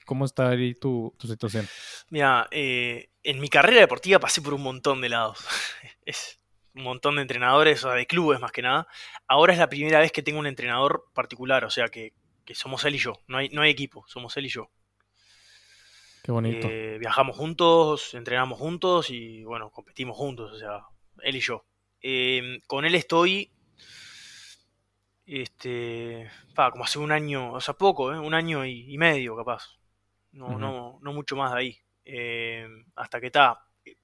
cómo 0.06 0.24
está 0.24 0.50
ahí 0.50 0.74
tu, 0.74 1.12
situación? 1.20 1.66
Mira, 2.10 2.46
eh, 2.52 3.10
en 3.24 3.40
mi 3.40 3.48
carrera 3.48 3.80
deportiva 3.80 4.20
pasé 4.20 4.40
por 4.40 4.54
un 4.54 4.62
montón 4.62 5.00
de 5.00 5.08
lados. 5.08 5.38
es 6.06 6.38
un 6.72 6.84
montón 6.84 7.16
de 7.16 7.22
entrenadores, 7.22 7.84
o 7.84 7.88
sea, 7.88 7.96
de 7.96 8.06
clubes 8.06 8.38
más 8.38 8.52
que 8.52 8.62
nada. 8.62 8.86
Ahora 9.26 9.52
es 9.52 9.58
la 9.58 9.68
primera 9.68 9.98
vez 9.98 10.12
que 10.12 10.22
tengo 10.22 10.38
un 10.38 10.46
entrenador 10.46 11.06
particular, 11.12 11.64
o 11.64 11.70
sea, 11.70 11.88
que, 11.88 12.12
que 12.48 12.54
somos 12.54 12.82
él 12.86 12.94
y 12.94 12.98
yo, 12.98 13.12
no 13.26 13.36
hay, 13.36 13.50
no 13.50 13.60
hay 13.60 13.70
equipo, 13.70 14.06
somos 14.08 14.34
él 14.38 14.46
y 14.46 14.48
yo. 14.48 14.70
Qué 16.22 16.32
bonito. 16.32 16.66
Eh, 16.66 16.96
viajamos 16.98 17.36
juntos, 17.36 18.14
entrenamos 18.14 18.58
juntos 18.58 19.10
y 19.10 19.44
bueno, 19.44 19.70
competimos 19.70 20.16
juntos, 20.16 20.54
o 20.54 20.58
sea, 20.58 20.86
él 21.24 21.36
y 21.36 21.40
yo. 21.40 21.66
Em, 22.00 22.58
con 22.66 22.86
él 22.86 22.94
estoy, 22.94 23.52
este, 25.26 26.30
como 26.54 26.84
hace 26.84 26.98
un 26.98 27.12
año, 27.12 27.52
o 27.52 27.60
sea, 27.60 27.74
poco, 27.74 28.14
¿eh? 28.14 28.18
un 28.18 28.32
año 28.32 28.64
y, 28.64 28.96
medio 28.96 29.36
capaz. 29.36 29.78
No, 30.32 30.58
no, 30.58 30.98
no 31.02 31.12
mucho 31.12 31.36
más 31.36 31.52
de 31.52 31.58
ahí. 31.58 31.78
Hasta 32.96 33.20
que 33.20 33.26
está, 33.26 33.60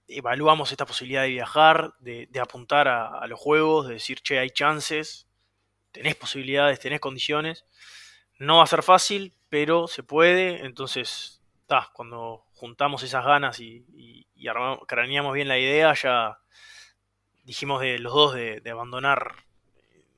evaluamos 0.07 0.71
esta 0.71 0.85
posibilidad 0.85 1.23
de 1.23 1.31
viajar, 1.31 1.95
de, 1.99 2.29
apuntar 2.39 2.89
a, 2.89 3.21
a, 3.21 3.27
los 3.27 3.41
juegos, 3.41 3.89
de 3.89 3.95
decir, 3.95 4.21
che, 4.21 4.39
hay 4.39 4.51
chances, 4.51 5.31
tenés 5.93 6.15
posibilidades, 6.15 6.79
tenés 6.79 7.01
condiciones. 7.01 7.65
No 8.39 8.59
va 8.59 8.65
a 8.65 8.67
ser 8.67 8.83
fácil, 8.83 9.33
pero 9.49 9.87
se 9.87 10.03
puede. 10.03 10.65
Entonces, 10.65 11.41
cuando 11.93 12.45
juntamos 12.55 13.03
esas 13.03 13.25
ganas 13.25 13.61
y, 13.61 13.85
y, 13.93 14.27
craneamos 14.87 15.35
bien 15.35 15.49
la 15.49 15.59
idea, 15.59 15.95
ya 15.95 16.39
dijimos 17.45 17.81
de 17.81 17.99
los 17.99 18.13
dos 18.13 18.35
de, 18.35 18.63
abandonar 18.71 19.37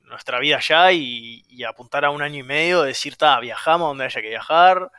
nuestra 0.03 0.39
vida 0.39 0.57
allá 0.57 0.91
y, 0.91 1.63
apuntar 1.63 2.05
a 2.05 2.11
un 2.11 2.21
año 2.21 2.39
y 2.39 2.43
medio, 2.43 2.83
decir, 2.83 3.15
ta, 3.17 3.39
viajamos 3.39 3.89
donde 3.89 4.05
haya 4.05 4.21
que 4.21 4.29
viajar, 4.29 4.91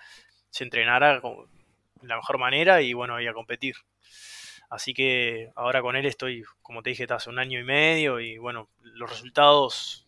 se 0.50 0.64
entrenará 0.64 1.20
de 1.20 1.22
la 2.02 2.16
mejor 2.16 2.38
manera 2.38 2.80
y 2.82 2.92
bueno, 2.92 3.20
y 3.20 3.26
a 3.26 3.32
competir. 3.32 3.76
Así 4.70 4.92
que 4.92 5.50
ahora 5.56 5.80
con 5.80 5.96
él 5.96 6.04
estoy, 6.04 6.44
como 6.60 6.82
te 6.82 6.90
dije, 6.90 7.06
hace 7.08 7.30
un 7.30 7.38
año 7.38 7.58
y 7.58 7.64
medio 7.64 8.20
y 8.20 8.36
bueno, 8.36 8.68
los 8.82 9.08
resultados 9.08 10.06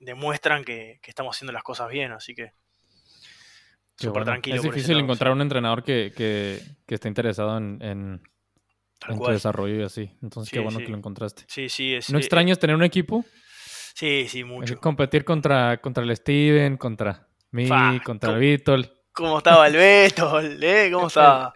demuestran 0.00 0.64
que, 0.64 0.98
estamos 1.04 1.36
haciendo 1.36 1.52
las 1.52 1.62
cosas 1.62 1.88
bien, 1.88 2.12
así 2.12 2.34
que 2.34 2.52
súper 3.96 4.24
tranquilo. 4.24 4.56
Es 4.56 4.62
difícil 4.62 4.98
encontrar 4.98 5.32
un 5.32 5.42
entrenador 5.42 5.84
que, 5.84 6.12
que, 6.16 6.94
esté 6.94 7.08
interesado 7.08 7.56
en, 7.58 7.78
en, 7.82 8.22
tu 9.06 9.26
desarrollo 9.26 9.80
y 9.80 9.82
así. 9.84 10.10
Entonces, 10.22 10.52
qué 10.52 10.58
bueno 10.58 10.78
que 10.78 10.88
lo 10.88 10.96
encontraste. 10.96 11.44
Sí, 11.46 11.68
sí. 11.68 11.98
¿No 12.10 12.18
eh, 12.18 12.20
extrañas 12.20 12.58
tener 12.58 12.74
un 12.74 12.82
equipo? 12.82 13.24
Sí, 13.94 14.26
sí, 14.28 14.44
mucho. 14.44 14.80
competir 14.80 15.24
contra, 15.24 15.80
contra 15.80 16.02
el 16.02 16.16
Steven, 16.16 16.76
contra 16.76 17.28
mí, 17.50 17.68
contra 18.02 18.32
el 18.32 18.38
Víctor. 18.38 19.00
¿Cómo 19.12 19.38
estaba 19.38 19.66
el 19.66 19.74
Beto? 19.74 20.40
¿Eh? 20.62 20.88
¿Cómo 20.92 21.06
estaba? 21.08 21.52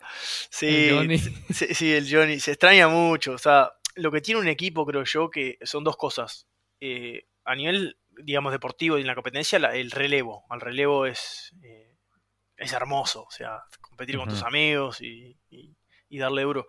Sí, 0.51 0.89
el 0.89 1.19
sí, 1.19 1.75
sí, 1.75 1.93
el 1.93 2.07
Johnny. 2.11 2.41
Se 2.41 2.53
extraña 2.53 2.89
mucho. 2.89 3.33
O 3.33 3.39
sea, 3.39 3.73
lo 3.95 4.11
que 4.11 4.21
tiene 4.21 4.41
un 4.41 4.49
equipo, 4.49 4.85
creo 4.85 5.05
yo, 5.05 5.31
que 5.31 5.59
son 5.63 5.85
dos 5.85 5.97
cosas. 5.97 6.47
Eh, 6.81 7.27
a 7.45 7.55
nivel 7.55 7.97
digamos, 8.23 8.53
deportivo 8.53 8.99
y 8.99 9.03
en 9.03 9.07
la 9.07 9.15
competencia, 9.15 9.59
el 9.59 9.91
relevo. 9.91 10.45
El 10.51 10.61
relevo 10.61 11.07
es, 11.07 11.55
eh, 11.63 11.97
es 12.57 12.73
hermoso, 12.73 13.25
o 13.25 13.31
sea, 13.31 13.65
competir 13.81 14.17
con 14.17 14.29
tus 14.29 14.43
amigos 14.43 15.01
y, 15.01 15.37
darle 16.11 16.43
duro. 16.43 16.67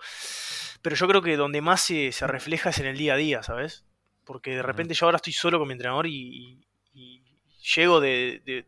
Pero 0.81 0.95
yo 0.95 1.08
creo 1.08 1.21
que 1.21 1.38
donde 1.38 1.62
más 1.62 1.81
se, 1.81 2.12
refleja 2.21 2.71
es 2.71 2.79
en 2.79 2.88
el 2.88 2.97
día 2.97 3.13
a 3.13 3.17
día, 3.17 3.43
¿sabes? 3.43 3.86
Porque 4.23 4.55
de 4.55 4.63
repente 4.63 4.95
yo 4.95 5.05
ahora 5.05 5.17
estoy 5.17 5.34
solo 5.34 5.60
con 5.60 5.67
mi 5.67 5.73
entrenador 5.73 6.08
y, 6.08 6.65
llego 7.75 7.99
de, 7.99 8.65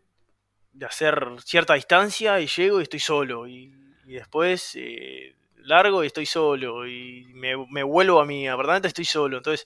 hacer 0.86 1.20
cierta 1.44 1.74
distancia 1.74 2.40
y 2.40 2.48
llego 2.48 2.80
y 2.80 2.84
estoy 2.84 3.00
solo. 3.00 3.48
Y, 3.48 3.74
después 4.06 4.72
eh, 4.76 5.36
largo 5.58 6.04
y 6.04 6.08
estoy 6.08 6.26
solo. 6.26 6.88
Y 6.88 7.26
me, 7.34 7.58
me 7.70 7.84
vuelvo 7.84 8.22
a 8.22 8.26
mi 8.26 8.48
apartamento 8.48 8.88
estoy 8.88 9.06
solo. 9.06 9.38
Entonces, 9.38 9.66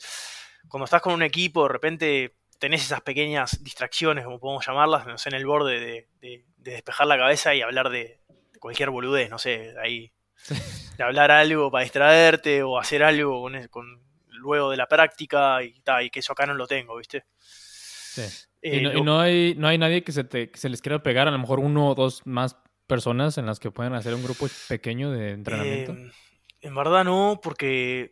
cuando 0.68 0.86
estás 0.86 1.02
con 1.02 1.14
un 1.14 1.24
equipo, 1.24 1.64
de 1.64 1.70
repente 1.70 2.36
tenés 2.62 2.84
esas 2.84 3.02
pequeñas 3.02 3.64
distracciones, 3.64 4.24
como 4.24 4.40
podemos 4.40 4.66
llamarlas, 4.66 5.08
no 5.08 5.18
sé, 5.18 5.30
en 5.30 5.36
el 5.36 5.48
borde 5.48 6.08
de, 6.22 6.46
despejar 6.58 7.08
la 7.08 7.18
cabeza 7.18 7.56
y 7.56 7.64
hablar 7.64 7.90
de, 7.90 8.20
cualquier 8.60 8.92
boludez, 8.92 9.32
no 9.32 9.40
sé, 9.40 9.74
ahí. 9.84 10.14
De 10.98 11.04
hablar 11.04 11.32
algo 11.32 11.72
para 11.72 11.84
distraerte 11.84 12.62
o 12.62 12.78
hacer 12.78 13.02
algo 13.02 13.50
con, 13.72 14.04
luego 14.28 14.70
de 14.70 14.78
la 14.78 14.88
práctica 14.88 15.64
y, 15.64 15.82
y 16.04 16.10
que 16.12 16.20
eso 16.20 16.34
acá 16.34 16.46
no 16.46 16.54
lo 16.54 16.68
tengo, 16.68 16.98
¿viste? 16.98 17.26
Sí. 17.40 18.22
y, 18.62 18.86
eh, 18.86 19.02
no, 19.02 19.20
hay, 19.20 19.56
no 19.58 19.68
hay 19.68 19.80
nadie 19.80 20.04
que 20.04 20.12
se, 20.12 20.24
te, 20.24 20.52
se 20.54 20.70
les 20.70 20.82
quiera 20.84 21.02
pegar, 21.02 21.28
a 21.28 21.32
lo 21.32 21.40
mejor 21.40 21.60
uno 21.60 21.88
o 21.88 21.96
dos 21.96 22.22
más 22.26 22.58
personas 22.86 23.40
en 23.40 23.48
las 23.48 23.60
que 23.60 23.72
puedan 23.72 23.96
hacer 23.96 24.14
un 24.14 24.22
grupo 24.22 24.48
pequeño 24.68 25.10
de 25.10 25.32
entrenamiento. 25.32 25.94
Em, 25.94 26.12
en 26.62 26.76
verdad 26.76 27.04
no, 27.04 27.40
porque 27.42 28.12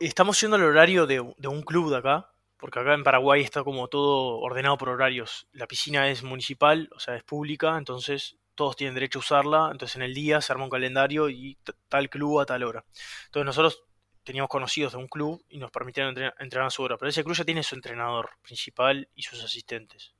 estamos 0.00 0.38
yendo 0.38 0.56
al 0.56 0.64
horario 0.64 1.06
de, 1.06 1.24
de 1.38 1.48
un 1.48 1.62
club 1.62 1.90
de 1.90 1.96
acá, 1.96 2.30
porque 2.58 2.80
acá 2.80 2.94
en 2.94 3.04
Paraguay 3.04 3.42
está 3.42 3.62
como 3.62 3.88
todo 3.88 4.38
ordenado 4.38 4.76
por 4.76 4.88
horarios. 4.88 5.48
La 5.52 5.66
piscina 5.66 6.08
es 6.10 6.22
municipal, 6.22 6.88
o 6.94 7.00
sea, 7.00 7.16
es 7.16 7.22
pública, 7.22 7.78
entonces 7.78 8.36
todos 8.54 8.74
tienen 8.74 8.94
derecho 8.94 9.20
a 9.20 9.20
usarla, 9.20 9.68
entonces 9.70 9.96
en 9.96 10.02
el 10.02 10.12
día 10.12 10.40
se 10.40 10.52
arma 10.52 10.64
un 10.64 10.70
calendario 10.70 11.30
y 11.30 11.56
tal 11.88 12.10
club 12.10 12.40
a 12.40 12.46
tal 12.46 12.64
hora. 12.64 12.84
Entonces 13.26 13.46
nosotros 13.46 13.84
teníamos 14.24 14.48
conocidos 14.50 14.92
de 14.92 14.98
un 14.98 15.06
club 15.06 15.42
y 15.48 15.58
nos 15.58 15.70
permitieron 15.70 16.10
entrenar, 16.38 16.66
a 16.66 16.70
su 16.70 16.82
hora, 16.82 16.98
pero 16.98 17.08
ese 17.08 17.22
club 17.22 17.36
ya 17.36 17.44
tiene 17.44 17.62
su 17.62 17.76
entrenador 17.76 18.30
principal 18.42 19.08
y 19.14 19.22
sus 19.22 19.42
asistentes. 19.42 20.14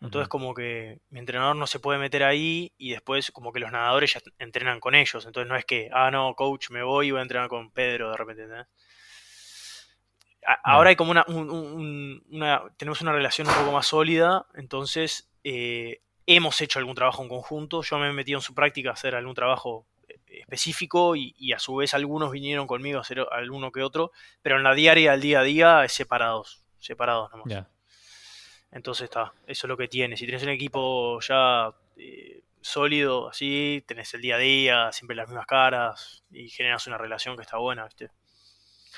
Entonces 0.00 0.28
como 0.28 0.54
que 0.54 1.00
mi 1.08 1.18
entrenador 1.20 1.56
no 1.56 1.66
se 1.66 1.80
puede 1.80 1.98
meter 1.98 2.22
ahí 2.22 2.72
y 2.76 2.90
después 2.90 3.32
como 3.32 3.50
que 3.50 3.60
los 3.60 3.72
nadadores 3.72 4.12
ya 4.14 4.20
entrenan 4.38 4.78
con 4.78 4.94
ellos. 4.94 5.26
Entonces 5.26 5.48
no 5.48 5.56
es 5.56 5.64
que, 5.64 5.88
ah, 5.92 6.10
no, 6.10 6.34
coach, 6.34 6.70
me 6.70 6.82
voy 6.82 7.08
y 7.08 7.10
voy 7.10 7.18
a 7.18 7.22
entrenar 7.22 7.48
con 7.48 7.70
Pedro 7.72 8.10
de 8.10 8.16
repente. 8.16 8.42
¿entendés? 8.42 8.66
Ahora 10.62 10.90
hay 10.90 10.96
como 10.96 11.10
una, 11.10 11.24
tenemos 12.76 13.00
una 13.00 13.12
relación 13.12 13.48
un 13.48 13.54
poco 13.54 13.72
más 13.72 13.86
sólida, 13.86 14.46
entonces 14.54 15.30
eh, 15.44 16.00
hemos 16.26 16.60
hecho 16.60 16.78
algún 16.78 16.94
trabajo 16.94 17.22
en 17.22 17.28
conjunto, 17.28 17.82
yo 17.82 17.98
me 17.98 18.08
he 18.08 18.12
metido 18.12 18.38
en 18.38 18.42
su 18.42 18.54
práctica 18.54 18.90
a 18.90 18.92
hacer 18.94 19.14
algún 19.14 19.34
trabajo 19.34 19.86
eh, 20.08 20.18
específico 20.28 21.16
y, 21.16 21.34
y 21.38 21.52
a 21.52 21.58
su 21.58 21.76
vez 21.76 21.94
algunos 21.94 22.30
vinieron 22.30 22.66
conmigo 22.66 22.98
a 22.98 23.02
hacer 23.02 23.26
alguno 23.30 23.72
que 23.72 23.82
otro, 23.82 24.12
pero 24.42 24.56
en 24.56 24.62
la 24.62 24.74
diaria, 24.74 25.12
al 25.12 25.20
día 25.20 25.40
a 25.40 25.42
día, 25.42 25.84
es 25.84 25.92
separados, 25.92 26.64
separados 26.78 27.30
nomás. 27.30 27.66
Entonces 28.70 29.04
está, 29.04 29.32
eso 29.46 29.66
es 29.66 29.68
lo 29.68 29.76
que 29.76 29.88
tiene. 29.88 30.16
Si 30.16 30.26
tienes 30.26 30.42
un 30.42 30.50
equipo 30.50 31.18
ya 31.20 31.72
eh, 31.96 32.42
sólido, 32.60 33.28
así, 33.28 33.82
tenés 33.86 34.12
el 34.14 34.20
día 34.20 34.36
a 34.36 34.38
día, 34.38 34.92
siempre 34.92 35.16
las 35.16 35.28
mismas 35.28 35.46
caras 35.46 36.24
y 36.30 36.48
generas 36.50 36.86
una 36.86 36.98
relación 36.98 37.36
que 37.36 37.42
está 37.42 37.58
buena, 37.58 37.84
¿viste? 37.84 38.10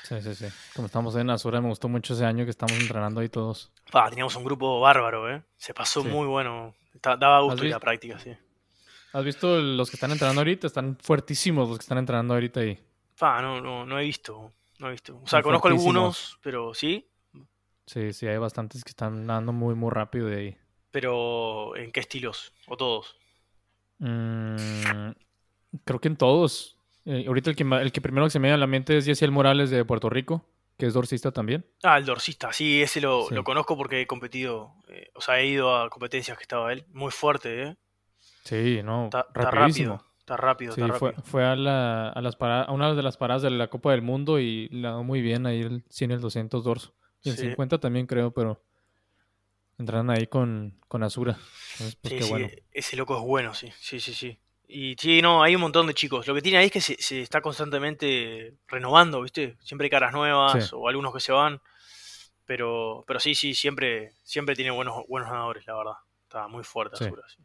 Sí, 0.03 0.21
sí, 0.21 0.35
sí. 0.35 0.45
Como 0.75 0.87
estamos 0.87 1.15
en 1.15 1.29
Azura, 1.29 1.61
me 1.61 1.67
gustó 1.69 1.87
mucho 1.87 2.13
ese 2.13 2.25
año 2.25 2.43
que 2.45 2.51
estamos 2.51 2.73
entrenando 2.79 3.21
ahí 3.21 3.29
todos. 3.29 3.71
Pa, 3.91 4.09
teníamos 4.09 4.35
un 4.35 4.43
grupo 4.43 4.79
bárbaro, 4.79 5.29
¿eh? 5.33 5.43
Se 5.57 5.73
pasó 5.73 6.01
Sí. 6.01 6.07
muy 6.07 6.27
bueno. 6.27 6.73
Daba 7.01 7.41
gusto 7.41 7.61
¿Has 7.61 7.67
ir 7.67 7.73
a 7.73 7.79
práctica, 7.79 8.19
sí. 8.19 8.35
¿Has 9.13 9.23
visto 9.23 9.59
los 9.59 9.89
que 9.89 9.95
están 9.95 10.11
entrenando 10.11 10.41
ahorita? 10.41 10.67
Están 10.67 10.97
fuertísimos 11.01 11.67
los 11.69 11.77
que 11.77 11.83
están 11.83 11.97
entrenando 11.97 12.33
ahorita 12.33 12.59
ahí. 12.59 12.79
Pa, 13.17 13.41
no, 13.41 13.61
no, 13.61 13.85
no 13.85 13.99
he 13.99 14.03
visto. 14.03 14.51
No 14.79 14.87
he 14.87 14.91
visto. 14.91 15.19
O 15.23 15.27
sea, 15.27 15.41
conozco 15.41 15.67
algunos, 15.67 16.37
pero 16.41 16.73
sí. 16.73 17.07
Sí, 17.85 18.13
sí, 18.13 18.27
hay 18.27 18.37
bastantes 18.37 18.83
que 18.83 18.89
están 18.91 19.25
dando 19.27 19.51
muy, 19.51 19.75
muy 19.75 19.89
rápido 19.91 20.27
de 20.27 20.37
ahí. 20.37 20.57
Pero 20.91 21.75
¿en 21.75 21.91
qué 21.91 21.99
estilos? 21.99 22.53
¿O 22.67 22.77
todos? 22.77 23.15
Mm, 23.99 25.11
creo 25.85 25.99
que 25.99 26.07
en 26.07 26.15
todos. 26.17 26.77
Eh, 27.11 27.25
ahorita 27.27 27.49
el 27.49 27.55
que, 27.55 27.63
el 27.63 27.91
que 27.91 28.01
primero 28.01 28.25
que 28.27 28.29
se 28.29 28.39
me 28.39 28.47
viene 28.49 28.53
a 28.55 28.57
la 28.57 28.67
mente 28.67 28.95
es 28.97 29.05
Yesiel 29.05 29.31
Morales 29.31 29.69
de 29.71 29.83
Puerto 29.83 30.09
Rico, 30.09 30.45
que 30.77 30.85
es 30.85 30.93
dorsista 30.93 31.31
también. 31.31 31.65
Ah, 31.81 31.97
el 31.97 32.05
dorsista, 32.05 32.53
sí, 32.53 32.81
ese 32.83 33.01
lo, 33.01 33.25
Sí. 33.27 33.33
lo 33.35 33.43
conozco 33.43 33.75
porque 33.75 34.01
he 34.01 34.05
competido, 34.07 34.75
eh, 34.89 35.09
o 35.15 35.21
sea, 35.21 35.39
he 35.39 35.47
ido 35.47 35.75
a 35.75 35.89
competencias 35.89 36.37
que 36.37 36.43
estaba 36.43 36.71
él. 36.71 36.85
Muy 36.93 37.11
fuerte, 37.11 37.63
¿eh? 37.63 37.77
Sí, 38.43 38.81
no, 38.83 39.05
Está, 39.05 39.25
rápido, 39.33 40.03
está 40.19 40.37
rápido, 40.37 40.73
Sí, 40.73 40.81
está 40.81 40.93
fue, 40.99 41.09
rápido. 41.11 41.23
fue 41.25 41.45
a, 41.45 41.55
la, 41.55 42.09
a, 42.09 42.21
las 42.21 42.35
para- 42.35 42.61
a 42.63 42.71
una 42.71 42.93
de 42.93 43.01
las 43.01 43.17
paradas 43.17 43.41
de 43.41 43.49
la 43.49 43.69
Copa 43.69 43.91
del 43.91 44.01
Mundo 44.03 44.39
y 44.39 44.69
la 44.69 44.89
dio 44.91 45.03
muy 45.03 45.21
bien 45.21 45.45
ahí 45.47 45.61
el 45.61 45.83
100 45.89 46.11
y 46.11 46.13
el 46.13 46.21
200 46.21 46.63
dorso. 46.63 46.93
Y 47.23 47.29
el 47.29 47.37
Sí. 47.37 47.47
50 47.47 47.79
también 47.79 48.05
creo, 48.05 48.31
pero 48.31 48.63
entraron 49.77 50.09
ahí 50.09 50.27
con, 50.27 50.79
con 50.87 51.03
Azura. 51.03 51.37
Entonces, 51.73 51.95
pues 52.01 52.13
Sí, 52.13 52.19
qué 52.19 52.25
bueno. 52.25 52.47
ese 52.71 52.95
loco 52.97 53.17
es 53.17 53.23
bueno, 53.23 53.53
sí, 53.53 53.71
sí, 53.79 53.99
sí, 53.99 54.13
sí. 54.13 54.39
Y 54.71 54.95
sí, 54.99 55.19
no, 55.21 55.41
hay 55.41 55.55
un 55.55 55.61
montón 55.61 55.87
de 55.87 55.95
chicos. 55.95 56.27
Lo 56.27 56.35
que 56.35 56.43
tiene 56.43 56.59
ahí 56.59 56.67
es 56.67 56.71
que 56.71 56.79
se, 56.79 56.95
se 57.01 57.21
está 57.21 57.41
constantemente 57.41 58.53
renovando, 58.67 59.21
¿viste? 59.23 59.57
Siempre 59.61 59.85
hay 59.85 59.89
caras 59.89 60.13
nuevas 60.13 60.69
Sí. 60.69 60.75
o 60.77 60.87
algunos 60.87 61.11
que 61.11 61.19
se 61.19 61.31
van. 61.31 61.59
Pero, 62.45 63.03
pero 63.07 63.19
sí, 63.19 63.33
sí, 63.33 63.53
siempre, 63.55 64.13
siempre 64.23 64.55
tiene 64.55 64.69
buenos, 64.71 64.95
buenos 65.07 65.29
nadadores, 65.29 65.65
la 65.65 65.75
verdad. 65.75 65.93
Está 66.23 66.47
muy 66.47 66.63
fuerte 66.63 66.97
Sí. 66.97 67.05
Azura, 67.05 67.23
sí. 67.27 67.43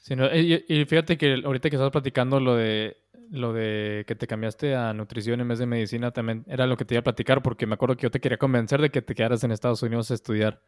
Sí, 0.00 0.16
no, 0.16 0.34
y, 0.34 0.64
y 0.66 0.84
fíjate 0.86 1.18
que 1.18 1.42
ahorita 1.44 1.68
que 1.68 1.76
estás 1.76 1.90
platicando 1.90 2.40
lo 2.40 2.56
de 2.56 2.96
lo 3.30 3.52
de 3.52 4.04
que 4.06 4.14
te 4.14 4.26
cambiaste 4.26 4.74
a 4.74 4.94
nutrición 4.94 5.38
en 5.42 5.48
vez 5.48 5.58
de 5.58 5.66
medicina, 5.66 6.10
también 6.10 6.44
era 6.48 6.66
lo 6.66 6.78
que 6.78 6.86
te 6.86 6.94
iba 6.94 7.00
a 7.00 7.04
platicar, 7.04 7.42
porque 7.42 7.66
me 7.66 7.74
acuerdo 7.74 7.94
que 7.94 8.04
yo 8.04 8.10
te 8.10 8.20
quería 8.20 8.38
convencer 8.38 8.80
de 8.80 8.88
que 8.88 9.02
te 9.02 9.14
quedaras 9.14 9.44
en 9.44 9.50
Estados 9.52 9.82
Unidos 9.82 10.10
a 10.10 10.14
estudiar. 10.14 10.62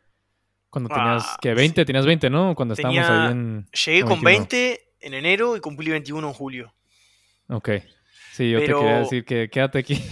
Cuando 0.69 0.91
tenías, 0.91 1.25
Ah, 1.27 1.37
que 1.41 1.55
20, 1.55 1.87
tenías 1.87 2.05
20, 2.05 2.29
¿no? 2.29 2.55
Cuando 2.55 2.75
estábamos 2.75 3.09
ahí 3.09 3.33
en... 3.33 3.67
Llegué 3.87 4.03
con 4.03 4.21
21. 4.21 4.25
20 4.41 4.90
en 5.01 5.15
enero 5.15 5.57
y 5.57 5.61
cumplí 5.61 5.91
21 5.91 6.27
en 6.29 6.35
julio. 6.35 6.75
Ok. 7.49 7.71
Sí, 8.33 8.51
yo 8.51 8.59
te 8.61 8.67
quería 8.67 8.99
decir 8.99 9.25
que 9.25 9.49
quédate 9.51 9.79
aquí. 9.79 9.95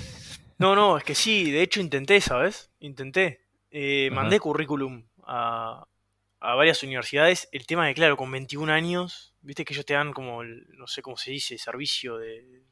No, 0.60 0.74
no, 0.74 0.98
es 0.98 1.04
que 1.04 1.14
sí, 1.14 1.52
de 1.52 1.62
hecho 1.62 1.80
intenté, 1.80 2.20
¿sabes? 2.20 2.72
Intenté. 2.80 3.46
Eh, 3.70 4.08
mandé 4.12 4.40
currículum 4.40 5.06
a, 5.24 5.86
a 6.40 6.54
varias 6.56 6.82
universidades. 6.82 7.48
El 7.52 7.64
tema 7.64 7.86
de, 7.86 7.94
claro, 7.94 8.16
con 8.16 8.28
21 8.32 8.68
años, 8.72 9.36
viste 9.40 9.64
que 9.64 9.72
ellos 9.72 9.86
te 9.86 9.94
dan 9.94 10.12
como, 10.12 10.42
el- 10.42 10.66
no 10.76 10.88
sé 10.88 11.00
cómo 11.00 11.16
se 11.16 11.30
dice, 11.30 11.56
servicio 11.58 12.16
de, 12.18 12.64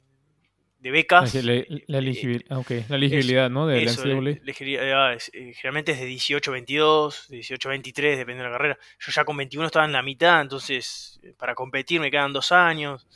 de 0.87 0.93
becas. 0.93 1.35
La, 1.35 1.43
la 1.43 1.53
Eh, 1.55 1.67
elegibil- 1.89 2.45
ah, 2.51 2.63
la 2.89 2.97
elegibilidad, 2.97 3.51
¿no? 3.51 3.71
Eso, 3.71 4.03
elegibilidad 4.05 5.13
es, 5.15 5.31
eh, 5.35 5.53
generalmente 5.55 5.93
es 5.93 6.01
de 6.01 6.07
18-22, 6.09 7.29
de 7.29 7.39
18-23, 7.39 8.17
depende 8.17 8.43
de 8.43 8.49
la 8.49 8.57
carrera. 8.57 8.79
Yo 9.01 9.13
ya 9.13 9.25
con 9.25 9.37
21 9.37 9.67
estaba 9.67 9.85
en 9.85 9.93
la 9.93 10.03
mitad, 10.03 10.41
entonces 10.41 11.19
eh, 11.23 11.33
para 11.37 11.55
competir 11.55 12.01
me 12.01 12.11
quedan 12.11 12.33
dos 12.33 12.53
años. 12.53 13.07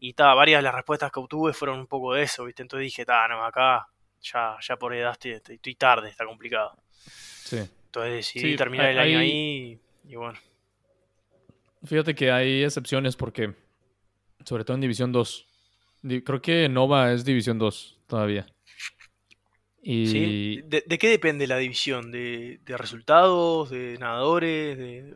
Y 0.00 0.12
ta, 0.12 0.34
varias 0.34 0.58
de 0.58 0.62
las 0.64 0.74
respuestas 0.74 1.10
que 1.10 1.18
obtuve 1.20 1.52
fueron 1.54 1.78
un 1.78 1.86
poco 1.86 2.12
de 2.14 2.22
eso, 2.24 2.44
¿viste? 2.44 2.62
Entonces 2.62 2.84
dije, 2.84 3.04
ta, 3.06 3.26
no, 3.28 3.42
acá 3.44 3.86
ya, 4.20 4.56
ya 4.60 4.76
por 4.76 4.94
edad 4.94 5.16
estoy, 5.22 5.74
tarde, 5.76 6.10
está 6.10 6.26
complicado. 6.26 6.76
Sí. 7.06 7.56
Entonces 7.86 8.12
decidí 8.16 8.50
Sí, 8.52 8.56
terminar 8.56 8.86
hay- 8.86 8.92
el 8.92 8.98
año 8.98 9.18
hay- 9.20 9.30
ahí 9.30 9.78
y 10.08 10.14
bueno. 10.16 10.38
Fíjate 11.84 12.14
que 12.14 12.30
hay 12.30 12.64
excepciones 12.64 13.14
porque, 13.16 13.54
sobre 14.44 14.64
todo 14.64 14.74
en 14.74 14.80
División 14.80 15.12
2, 15.12 15.46
di- 15.46 15.53
creo 16.24 16.40
que 16.42 16.68
Nova 16.68 17.12
es 17.12 17.24
División 17.24 17.58
2 17.58 17.98
todavía. 18.06 18.46
Y 19.82 20.06
¿sí? 20.06 20.62
¿De, 20.66 20.82
de 20.86 20.98
qué 20.98 21.08
depende 21.08 21.46
la 21.46 21.58
división? 21.58 22.10
¿De, 22.10 22.58
de 22.64 22.76
resultados? 22.76 23.70
¿De 23.70 23.96
nadadores? 23.98 24.78
¿De, 24.78 25.14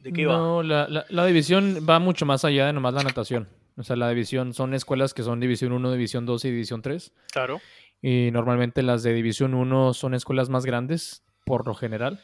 de 0.00 0.12
qué 0.12 0.26
va? 0.26 0.36
no, 0.36 0.62
la, 0.62 0.86
la- 0.88 1.06
la 1.08 1.26
división 1.26 1.86
va 1.88 1.98
mucho 1.98 2.26
más 2.26 2.44
allá 2.44 2.66
de 2.66 2.72
nomás 2.74 2.92
la 2.94 3.02
natación. 3.02 3.48
O 3.76 3.82
sea, 3.82 3.96
la 3.96 4.10
división 4.10 4.52
son 4.52 4.74
escuelas 4.74 5.14
que 5.14 5.22
son 5.22 5.40
División 5.40 5.72
1, 5.72 5.92
División 5.92 6.26
2 6.26 6.44
y 6.44 6.50
División 6.50 6.82
3. 6.82 7.12
Claro. 7.32 7.60
Y 8.02 8.30
normalmente 8.32 8.82
las 8.82 9.02
de 9.02 9.14
División 9.14 9.54
1 9.54 9.94
son 9.94 10.12
escuelas 10.14 10.50
más 10.50 10.66
grandes, 10.66 11.22
por 11.46 11.66
lo 11.66 11.74
general. 11.74 12.20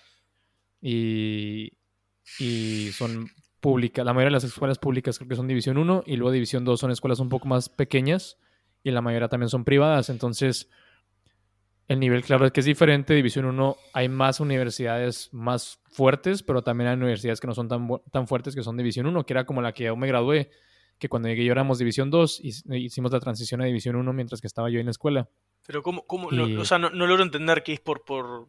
Y, 0.82 1.72
y 2.38 2.90
son 2.92 3.30
públicas. 3.66 4.06
La 4.06 4.12
mayoría 4.12 4.28
de 4.28 4.34
las 4.34 4.44
escuelas 4.44 4.78
públicas 4.78 5.18
creo 5.18 5.28
que 5.28 5.34
son 5.34 5.48
División 5.48 5.76
1. 5.76 6.04
Y 6.06 6.14
luego 6.14 6.30
División 6.30 6.64
2 6.64 6.78
son 6.78 6.92
escuelas 6.92 7.18
un 7.18 7.28
poco 7.28 7.48
más 7.48 7.68
pequeñas. 7.68 8.38
Y 8.84 8.92
la 8.92 9.02
mayoría 9.02 9.26
también 9.26 9.48
son 9.48 9.64
privadas. 9.64 10.08
Entonces, 10.08 10.70
el 11.88 11.98
nivel, 11.98 12.22
claro, 12.22 12.46
es 12.46 12.52
que 12.52 12.60
es 12.60 12.66
diferente. 12.66 13.12
División 13.12 13.44
1 13.44 13.76
hay 13.92 14.08
más 14.08 14.38
universidades 14.38 15.30
más 15.32 15.80
fuertes, 15.90 16.44
pero 16.44 16.62
también 16.62 16.90
hay 16.90 16.96
universidades 16.96 17.40
que 17.40 17.48
no 17.48 17.54
son 17.54 17.66
tan, 17.66 17.88
tan 18.12 18.28
fuertes 18.28 18.54
que 18.54 18.62
son 18.62 18.76
División 18.76 19.04
1, 19.06 19.26
que 19.26 19.32
era 19.32 19.44
como 19.44 19.60
la 19.60 19.72
que 19.72 19.82
yo 19.82 19.96
me 19.96 20.06
gradué. 20.06 20.48
Que 21.00 21.08
cuando 21.08 21.28
llegué 21.28 21.44
yo 21.44 21.50
éramos 21.50 21.78
División 21.78 22.08
2 22.08 22.40
y 22.44 22.84
hicimos 22.84 23.10
la 23.10 23.18
transición 23.18 23.62
a 23.62 23.64
División 23.64 23.96
1 23.96 24.12
mientras 24.12 24.40
que 24.40 24.46
estaba 24.46 24.70
yo 24.70 24.78
en 24.78 24.86
la 24.86 24.92
escuela. 24.92 25.28
Pero 25.66 25.82
¿cómo, 25.82 26.06
cómo 26.06 26.30
no, 26.30 26.60
o 26.60 26.64
sea, 26.64 26.78
no, 26.78 26.90
no 26.90 27.08
logro 27.08 27.24
entender 27.24 27.64
que 27.64 27.72
es 27.72 27.80
por, 27.80 28.04
por, 28.04 28.48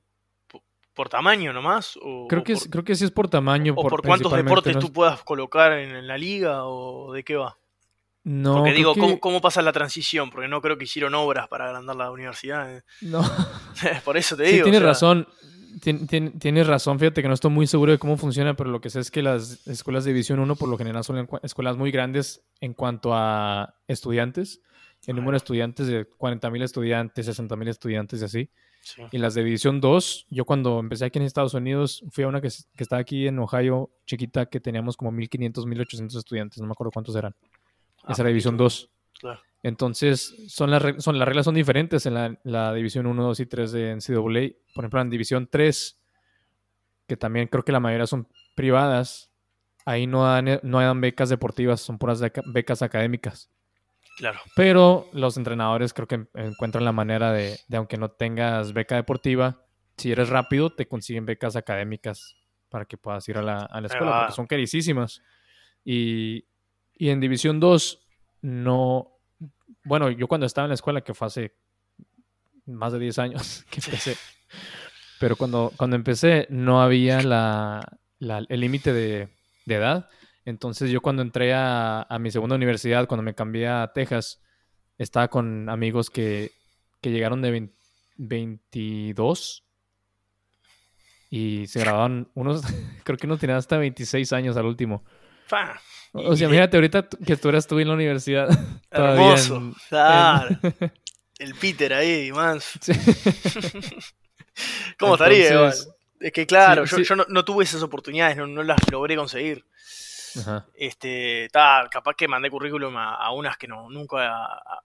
por, 0.98 1.08
tamaño 1.10 1.54
nomás? 1.54 1.98
O, 2.02 2.28
Creo 2.28 2.42
o 2.42 2.44
que, 2.44 2.54
por, 2.54 2.62
es, 2.64 2.70
creo 2.70 2.84
que 2.84 2.96
sí 2.96 3.06
es 3.06 3.12
por 3.12 3.30
tamaño. 3.30 3.74
o 3.78 3.88
por 3.88 4.02
cuántos 4.02 4.34
deportes 4.34 4.74
¿no? 4.76 4.82
tú 4.82 4.92
puedas 4.92 5.22
colocar 5.24 5.72
en, 5.74 5.96
en 5.96 6.08
la 6.08 6.18
liga 6.18 6.66
o 6.66 7.14
de 7.14 7.24
qué 7.24 7.36
va. 7.38 7.58
No, 8.26 8.56
Porque 8.58 8.74
digo, 8.74 8.94
que- 8.94 9.00
¿cómo, 9.00 9.20
¿cómo 9.22 9.40
pasa 9.40 9.62
la 9.62 9.72
transición? 9.72 10.30
Porque 10.30 10.50
no 10.50 10.60
creo 10.62 10.78
que 10.78 10.84
hicieron 10.84 11.16
obras 11.16 11.48
para 11.48 11.68
agrandar 11.68 11.96
la 11.96 12.12
universidad. 12.12 12.84
no. 13.02 13.22
por 14.04 14.18
eso 14.18 14.36
te 14.36 14.46
Sí, 14.48 14.52
digo. 14.54 14.64
o 14.64 14.66
tienes 14.66 14.82
sea, 14.82 14.88
razón. 14.90 15.28
Tien- 15.80 16.08
tien- 16.08 16.40
tienes 16.40 16.66
razón, 16.66 16.98
fíjate 17.00 17.22
que 17.22 17.28
no 17.28 17.36
estoy 17.36 17.52
muy 17.52 17.68
seguro 17.68 17.92
de 17.92 18.00
cómo 18.00 18.18
funciona, 18.18 18.56
pero 18.56 18.72
lo 18.72 18.82
que 18.82 18.90
sé 18.90 19.00
es 19.00 19.12
que 19.12 19.22
las 19.22 19.68
escuelas 19.68 20.06
de 20.06 20.12
División 20.12 20.40
1 20.40 20.56
por 20.56 20.68
lo 20.70 20.78
general 20.78 21.04
son 21.04 21.30
escuelas 21.44 21.78
muy 21.78 21.92
grandes 21.92 22.44
en 22.60 22.74
cuanto 22.74 23.12
a 23.14 23.76
estudiantes. 23.88 24.60
El 25.06 25.16
número 25.18 25.34
de 25.34 25.38
estudiantes 25.38 25.86
de 25.88 26.10
40.000 26.10 26.64
estudiantes, 26.64 27.28
60.000 27.40 27.70
estudiantes 27.70 28.22
y 28.22 28.26
así. 28.26 28.50
Sí. 28.82 29.04
Y 29.12 29.18
las 29.18 29.34
de 29.34 29.44
División 29.44 29.80
2, 29.82 30.26
yo 30.30 30.46
cuando 30.46 30.80
empecé 30.80 31.06
aquí 31.06 31.20
en 31.20 31.26
Estados 31.26 31.54
Unidos, 31.54 32.04
fui 32.12 32.24
a 32.24 32.28
una 32.28 32.42
que, 32.42 32.48
es- 32.48 32.68
que 32.76 32.84
está 32.84 32.98
aquí 32.98 33.28
en 33.28 33.40
Ohio, 33.40 33.90
chiquita, 34.06 34.46
que 34.48 34.60
teníamos 34.60 34.96
como 34.98 35.12
1.500, 35.12 35.66
1.800 35.66 36.16
estudiantes, 36.16 36.60
no 36.60 36.66
me 36.68 36.72
acuerdo 36.72 36.92
cuántos 36.92 37.16
eran. 37.16 37.36
Ah, 38.04 38.14
Esa 38.14 38.22
era 38.22 38.30
División 38.30 38.56
poquito, 38.56 38.64
2. 38.64 38.90
claro. 39.20 39.40
Entonces, 39.64 40.36
son 40.48 40.70
las, 40.72 41.04
son, 41.04 41.18
las 41.20 41.28
reglas 41.28 41.46
son 41.46 41.56
diferentes 41.56 42.06
en 42.06 42.14
la, 42.14 42.40
la 42.44 42.74
División 42.74 43.06
1, 43.08 43.24
2 43.24 43.40
y 43.40 43.46
3 43.48 43.72
de 43.72 43.92
NCAA. 43.96 44.56
Por 44.74 44.84
ejemplo, 44.84 45.02
en 45.02 45.10
División 45.10 45.48
3, 45.52 46.00
que 47.08 47.18
también 47.18 47.48
creo 47.48 47.64
que 47.64 47.72
la 47.72 47.80
mayoría 47.80 48.06
son 48.08 48.28
privadas, 48.56 49.32
ahí 49.86 50.08
no 50.08 50.24
dan, 50.26 50.60
no 50.64 50.80
dan 50.80 51.02
becas 51.02 51.30
deportivas, 51.30 51.82
son 51.82 51.98
puras 51.98 52.22
beca- 52.22 52.44
becas 52.46 52.82
académicas. 52.82 53.50
Claro. 54.18 54.40
Pero 54.56 55.08
los 55.14 55.38
entrenadores 55.38 55.94
creo 55.94 56.08
que 56.08 56.16
en- 56.16 56.30
encuentran 56.34 56.84
la 56.84 56.92
manera 56.92 57.32
de, 57.32 57.60
de, 57.68 57.78
aunque 57.78 57.98
no 57.98 58.10
tengas 58.12 58.74
beca 58.74 58.96
deportiva, 58.96 59.64
si 59.96 60.12
eres 60.12 60.30
rápido, 60.30 60.72
te 60.74 60.88
consiguen 60.88 61.26
becas 61.26 61.56
académicas 61.56 62.36
para 62.70 62.86
que 62.86 62.98
puedas 62.98 63.28
ir 63.30 63.38
a 63.38 63.42
la, 63.42 63.60
a 63.64 63.80
la 63.80 63.88
escuela, 63.88 64.12
porque 64.22 64.36
son 64.36 64.48
carísimas. 64.48 65.22
Y, 65.86 66.46
y 66.96 67.10
en 67.10 67.20
División 67.20 67.60
2, 67.60 68.06
no. 68.42 69.14
Bueno, 69.84 70.10
yo 70.10 70.28
cuando 70.28 70.46
estaba 70.46 70.66
en 70.66 70.70
la 70.70 70.76
escuela, 70.76 71.02
que 71.02 71.14
fue 71.14 71.28
hace 71.28 71.56
más 72.66 72.92
de 72.94 73.00
10 73.00 73.18
años 73.20 73.66
que 73.70 73.80
empecé, 73.80 74.18
pero 75.20 75.36
cuando, 75.36 75.72
cuando 75.78 75.96
empecé 75.96 76.48
no 76.50 76.82
había 76.82 77.22
la, 77.22 77.98
la- 78.20 78.46
el 78.50 78.60
límite 78.60 78.94
de, 78.94 79.30
de 79.66 79.76
edad. 79.76 80.10
Entonces 80.48 80.90
yo 80.92 81.02
cuando 81.02 81.22
entré 81.24 81.54
a, 81.54 82.04
a 82.04 82.20
mi 82.20 82.32
segunda 82.32 82.56
universidad, 82.56 83.06
cuando 83.06 83.22
me 83.22 83.36
cambié 83.36 83.68
a 83.68 83.92
Texas, 83.94 84.42
estaba 84.98 85.28
con 85.28 85.68
amigos 85.70 86.10
que, 86.10 86.54
que 87.02 87.12
llegaron 87.12 87.42
de 87.42 87.52
20 87.52 87.76
22 88.20 89.64
y 91.30 91.68
se 91.68 91.82
graduaron 91.82 92.32
unos, 92.34 92.64
creo 93.04 93.18
que 93.18 93.28
uno 93.28 93.38
tenía 93.38 93.58
hasta 93.58 93.78
26 93.78 94.32
años 94.32 94.56
al 94.56 94.66
último. 94.66 95.04
Fa. 95.48 95.80
O 96.14 96.34
sea, 96.36 96.46
imagínate 96.48 96.78
ahorita 96.78 97.08
que 97.26 97.36
tú 97.36 97.50
eras 97.50 97.68
tú 97.68 97.78
en 97.80 97.90
la 97.90 97.94
universidad. 97.96 98.48
Hermoso. 98.90 99.58
en- 99.58 99.74
Claro. 99.90 100.58
El 101.40 101.54
Peter 101.56 101.94
ahí, 101.94 102.32
man. 102.32 102.60
Sí. 102.82 102.94
¿Cómo 104.98 105.14
estaría? 105.16 105.54
igual? 105.54 105.74
Es 106.20 106.32
que 106.32 106.48
claro, 106.48 106.88
Sí, 106.88 106.92
yo, 106.92 106.98
sí. 106.98 107.04
yo 107.04 107.16
no, 107.18 107.26
no 107.30 107.46
tuve 107.46 107.64
esas 107.64 107.84
oportunidades, 107.84 108.38
no, 108.38 108.48
no 108.48 108.64
las 108.64 108.80
logré 108.92 109.16
conseguir. 109.16 109.64
Ajá. 110.38 110.66
Este, 110.74 111.50
ta, 111.52 111.88
capaz 111.92 112.16
que 112.16 112.28
mandé 112.28 112.50
currículum 112.50 112.96
a, 112.98 113.16
a 113.16 113.32
unas 113.32 113.58
que 113.58 113.68
no, 113.68 113.90
nunca 113.90 114.28
a- 114.46 114.84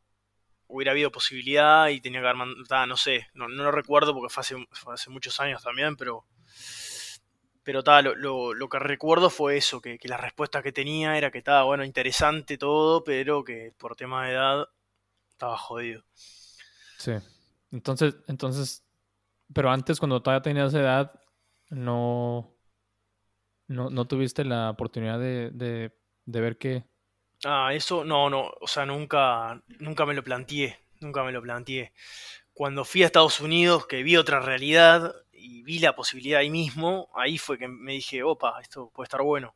hubiera 0.68 0.92
habido 0.92 1.12
posibilidad 1.12 1.88
y 1.88 2.00
tenía 2.00 2.20
que 2.20 2.26
haber 2.28 2.36
mandado, 2.38 2.86
no 2.86 2.96
sé, 2.96 3.28
no, 3.34 3.48
no 3.48 3.64
lo 3.64 3.72
recuerdo 3.72 4.14
porque 4.14 4.32
fue 4.32 4.40
hace, 4.42 4.56
fue 4.72 4.94
hace 4.94 5.10
muchos 5.10 5.38
años 5.40 5.62
también, 5.62 5.96
pero 5.96 6.24
pero 7.62 7.82
ta, 7.84 8.02
lo, 8.02 8.14
lo- 8.14 8.54
lo 8.54 8.68
que 8.68 8.78
recuerdo 8.78 9.30
fue 9.30 9.56
eso, 9.56 9.80
que, 9.80 9.98
que 9.98 10.08
la 10.08 10.16
respuesta 10.16 10.62
que 10.62 10.72
tenía 10.72 11.16
era 11.16 11.30
que 11.30 11.38
estaba, 11.38 11.62
bueno, 11.64 11.84
interesante 11.84 12.58
todo, 12.58 13.04
pero 13.04 13.44
que 13.44 13.72
por 13.78 13.94
tema 13.94 14.26
de 14.26 14.32
edad 14.32 14.68
estaba 15.30 15.56
jodido. 15.56 16.02
Sí. 16.98 17.12
Entonces, 17.70 18.16
entonces, 18.26 18.84
pero 19.52 19.70
antes 19.70 19.98
cuando 20.00 20.22
todavía 20.22 20.42
tenías 20.42 20.74
edad, 20.74 21.12
no, 21.70 22.54
no, 23.68 23.90
no 23.90 24.04
tuviste 24.06 24.44
la 24.44 24.70
oportunidad 24.70 25.18
de, 25.18 25.50
de, 25.52 25.92
de 26.24 26.40
ver 26.40 26.58
que... 26.58 26.84
Ah, 27.44 27.72
eso 27.74 28.04
no, 28.04 28.30
no, 28.30 28.52
o 28.60 28.66
sea, 28.66 28.86
nunca, 28.86 29.62
nunca 29.80 30.06
me 30.06 30.14
lo 30.14 30.22
planteé, 30.22 30.78
nunca 31.00 31.24
me 31.24 31.32
lo 31.32 31.42
planteé. 31.42 31.92
Cuando 32.52 32.84
fui 32.84 33.02
a 33.02 33.06
Estados 33.06 33.40
Unidos, 33.40 33.86
que 33.86 34.02
vi 34.02 34.16
otra 34.16 34.40
realidad 34.40 35.14
y 35.32 35.62
vi 35.62 35.78
la 35.78 35.96
posibilidad 35.96 36.40
ahí 36.40 36.50
mismo, 36.50 37.10
ahí 37.14 37.38
fue 37.38 37.58
que 37.58 37.66
me 37.66 37.92
dije, 37.92 38.22
opa, 38.22 38.60
esto 38.60 38.90
puede 38.94 39.06
estar 39.06 39.22
bueno. 39.22 39.54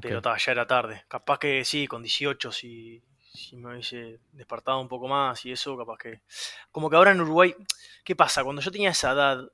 Pero 0.00 0.22
ta, 0.22 0.36
ya 0.36 0.52
era 0.52 0.66
tarde. 0.66 1.04
Capaz 1.08 1.38
que 1.38 1.64
sí, 1.64 1.86
con 1.86 2.02
18, 2.02 2.52
si, 2.52 3.02
si 3.32 3.56
me 3.56 3.72
hubiese 3.72 4.20
despertado 4.32 4.80
un 4.80 4.88
poco 4.88 5.08
más 5.08 5.44
y 5.44 5.52
eso, 5.52 5.76
capaz 5.76 5.98
que... 5.98 6.22
Como 6.70 6.88
que 6.88 6.96
ahora 6.96 7.10
en 7.10 7.20
Uruguay, 7.20 7.54
¿qué 8.04 8.14
pasa? 8.14 8.44
Cuando 8.44 8.62
yo 8.62 8.70
tenía 8.70 8.90
esa 8.90 9.12
edad, 9.12 9.50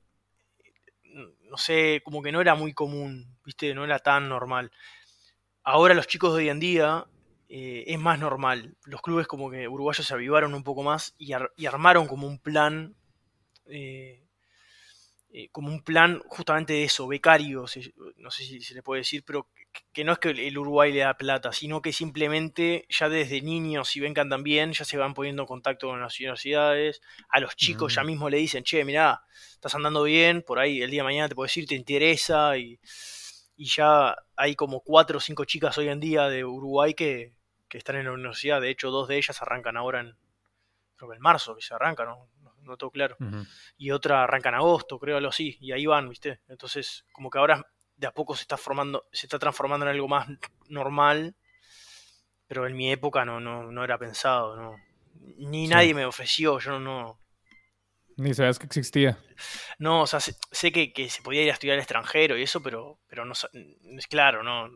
no 1.49 1.57
sé, 1.57 2.01
como 2.03 2.21
que 2.21 2.31
no 2.31 2.41
era 2.41 2.55
muy 2.55 2.73
común, 2.73 3.37
¿viste? 3.45 3.73
No 3.75 3.85
era 3.85 3.99
tan 3.99 4.29
normal. 4.29 4.71
Ahora 5.63 5.93
los 5.95 6.07
chicos 6.07 6.33
de 6.33 6.39
hoy 6.43 6.49
en 6.49 6.59
día 6.59 7.05
eh, 7.49 7.83
es 7.87 7.99
más 7.99 8.19
normal. 8.19 8.77
Los 8.85 9.01
clubes 9.01 9.27
como 9.27 9.51
que 9.51 9.67
uruguayos 9.67 10.05
se 10.07 10.13
avivaron 10.13 10.53
un 10.53 10.63
poco 10.63 10.83
más 10.83 11.15
y, 11.17 11.33
ar- 11.33 11.51
y 11.57 11.65
armaron 11.67 12.07
como 12.07 12.27
un 12.27 12.39
plan, 12.39 12.95
eh, 13.67 14.23
eh, 15.31 15.49
como 15.51 15.69
un 15.69 15.81
plan 15.83 16.21
justamente 16.27 16.73
de 16.73 16.83
eso, 16.85 17.07
becario, 17.07 17.65
no 18.17 18.31
sé 18.31 18.43
si 18.43 18.61
se 18.61 18.73
le 18.73 18.83
puede 18.83 19.01
decir, 19.01 19.23
pero 19.25 19.49
que, 19.93 20.03
no 20.03 20.13
es 20.13 20.19
que 20.19 20.29
el 20.29 20.57
Uruguay 20.57 20.91
le 20.91 20.99
da 20.99 21.15
plata, 21.15 21.51
sino 21.51 21.81
que 21.81 21.93
simplemente 21.93 22.85
ya 22.89 23.09
desde 23.09 23.41
niños, 23.41 23.89
si 23.89 23.99
ven 23.99 24.13
que 24.13 24.21
andan 24.21 24.43
bien, 24.43 24.73
ya 24.73 24.85
se 24.85 24.97
van 24.97 25.13
poniendo 25.13 25.43
en 25.43 25.47
contacto 25.47 25.87
con 25.87 26.01
las 26.01 26.19
universidades. 26.19 27.01
A 27.29 27.39
los 27.39 27.55
chicos 27.55 27.95
ya 27.95 28.03
Mm. 28.03 28.07
mismo 28.07 28.29
le 28.29 28.37
dicen, 28.37 28.63
che, 28.63 28.83
mirá, 28.85 29.21
estás 29.53 29.75
andando 29.75 30.03
bien, 30.03 30.41
por 30.41 30.59
ahí 30.59 30.81
el 30.81 30.91
día 30.91 31.01
de 31.01 31.05
mañana 31.05 31.29
te 31.29 31.35
puedo 31.35 31.45
decir, 31.45 31.65
te 31.67 31.75
interesa 31.75 32.57
y 32.57 32.79
y 33.57 33.67
ya 33.67 34.15
hay 34.35 34.55
como 34.55 34.81
cuatro 34.81 35.17
o 35.17 35.21
cinco 35.21 35.45
chicas 35.45 35.77
hoy 35.77 35.87
en 35.87 36.01
día 36.01 36.27
de 36.27 36.43
Uruguay 36.43 36.93
que, 36.93 37.33
que 37.69 37.77
están 37.77 37.95
en 37.95 38.03
la 38.05 38.11
universidad. 38.11 38.59
De 38.59 38.69
hecho, 38.69 38.91
dos 38.91 39.07
de 39.07 39.15
ellas 39.17 39.41
arrancan 39.41 39.77
ahora 39.77 40.01
en, 40.01 40.17
creo 40.97 41.09
que 41.09 41.15
en 41.15 41.21
marzo, 41.21 41.55
que 41.55 41.61
se 41.61 41.73
arrancan, 41.73 42.07
no, 42.07 42.29
no, 42.63 42.75
tengo 42.75 42.91
claro. 42.91 43.15
Y 43.77 43.91
otra 43.91 44.23
arranca 44.23 44.49
en 44.49 44.55
agosto, 44.55 44.99
creo, 44.99 45.15
algo 45.15 45.29
así. 45.29 45.57
Y 45.61 45.71
ahí 45.71 45.85
van, 45.85 46.09
¿viste? 46.09 46.41
Entonces, 46.49 47.05
como 47.13 47.29
que 47.29 47.37
ahora 47.37 47.65
de 47.97 48.07
a 48.07 48.11
poco 48.13 48.35
se 48.35 48.43
está 48.43 48.57
formando, 48.57 49.05
se 49.11 49.25
está 49.27 49.39
transformando 49.39 49.85
en 49.85 49.91
algo 49.93 50.07
más 50.07 50.27
normal. 50.69 51.35
Pero 52.47 52.65
en 52.65 52.75
mi 52.75 52.91
época 52.91 53.23
no, 53.23 53.39
no, 53.39 53.71
no 53.71 53.83
era 53.83 53.97
pensado, 53.99 54.55
no. 54.55 54.75
Ni 55.37 55.67
Sí. 55.67 55.67
nadie 55.67 55.93
me 55.93 56.05
ofreció, 56.05 56.59
yo 56.59 56.79
no, 56.79 57.19
Ni 58.17 58.33
sabías 58.33 58.59
que 58.59 58.65
existía. 58.65 59.17
No, 59.79 60.01
o 60.01 60.07
sea, 60.07 60.19
sé, 60.19 60.35
sé 60.51 60.71
que, 60.71 60.93
que 60.93 61.09
se 61.09 61.21
podía 61.21 61.43
ir 61.43 61.49
a 61.49 61.53
estudiar 61.53 61.75
al 61.75 61.79
extranjero 61.81 62.37
y 62.37 62.43
eso, 62.43 62.61
pero, 62.61 62.99
pero 63.07 63.25
no, 63.25 63.33
es 63.33 64.07
claro, 64.07 64.43
no, 64.43 64.69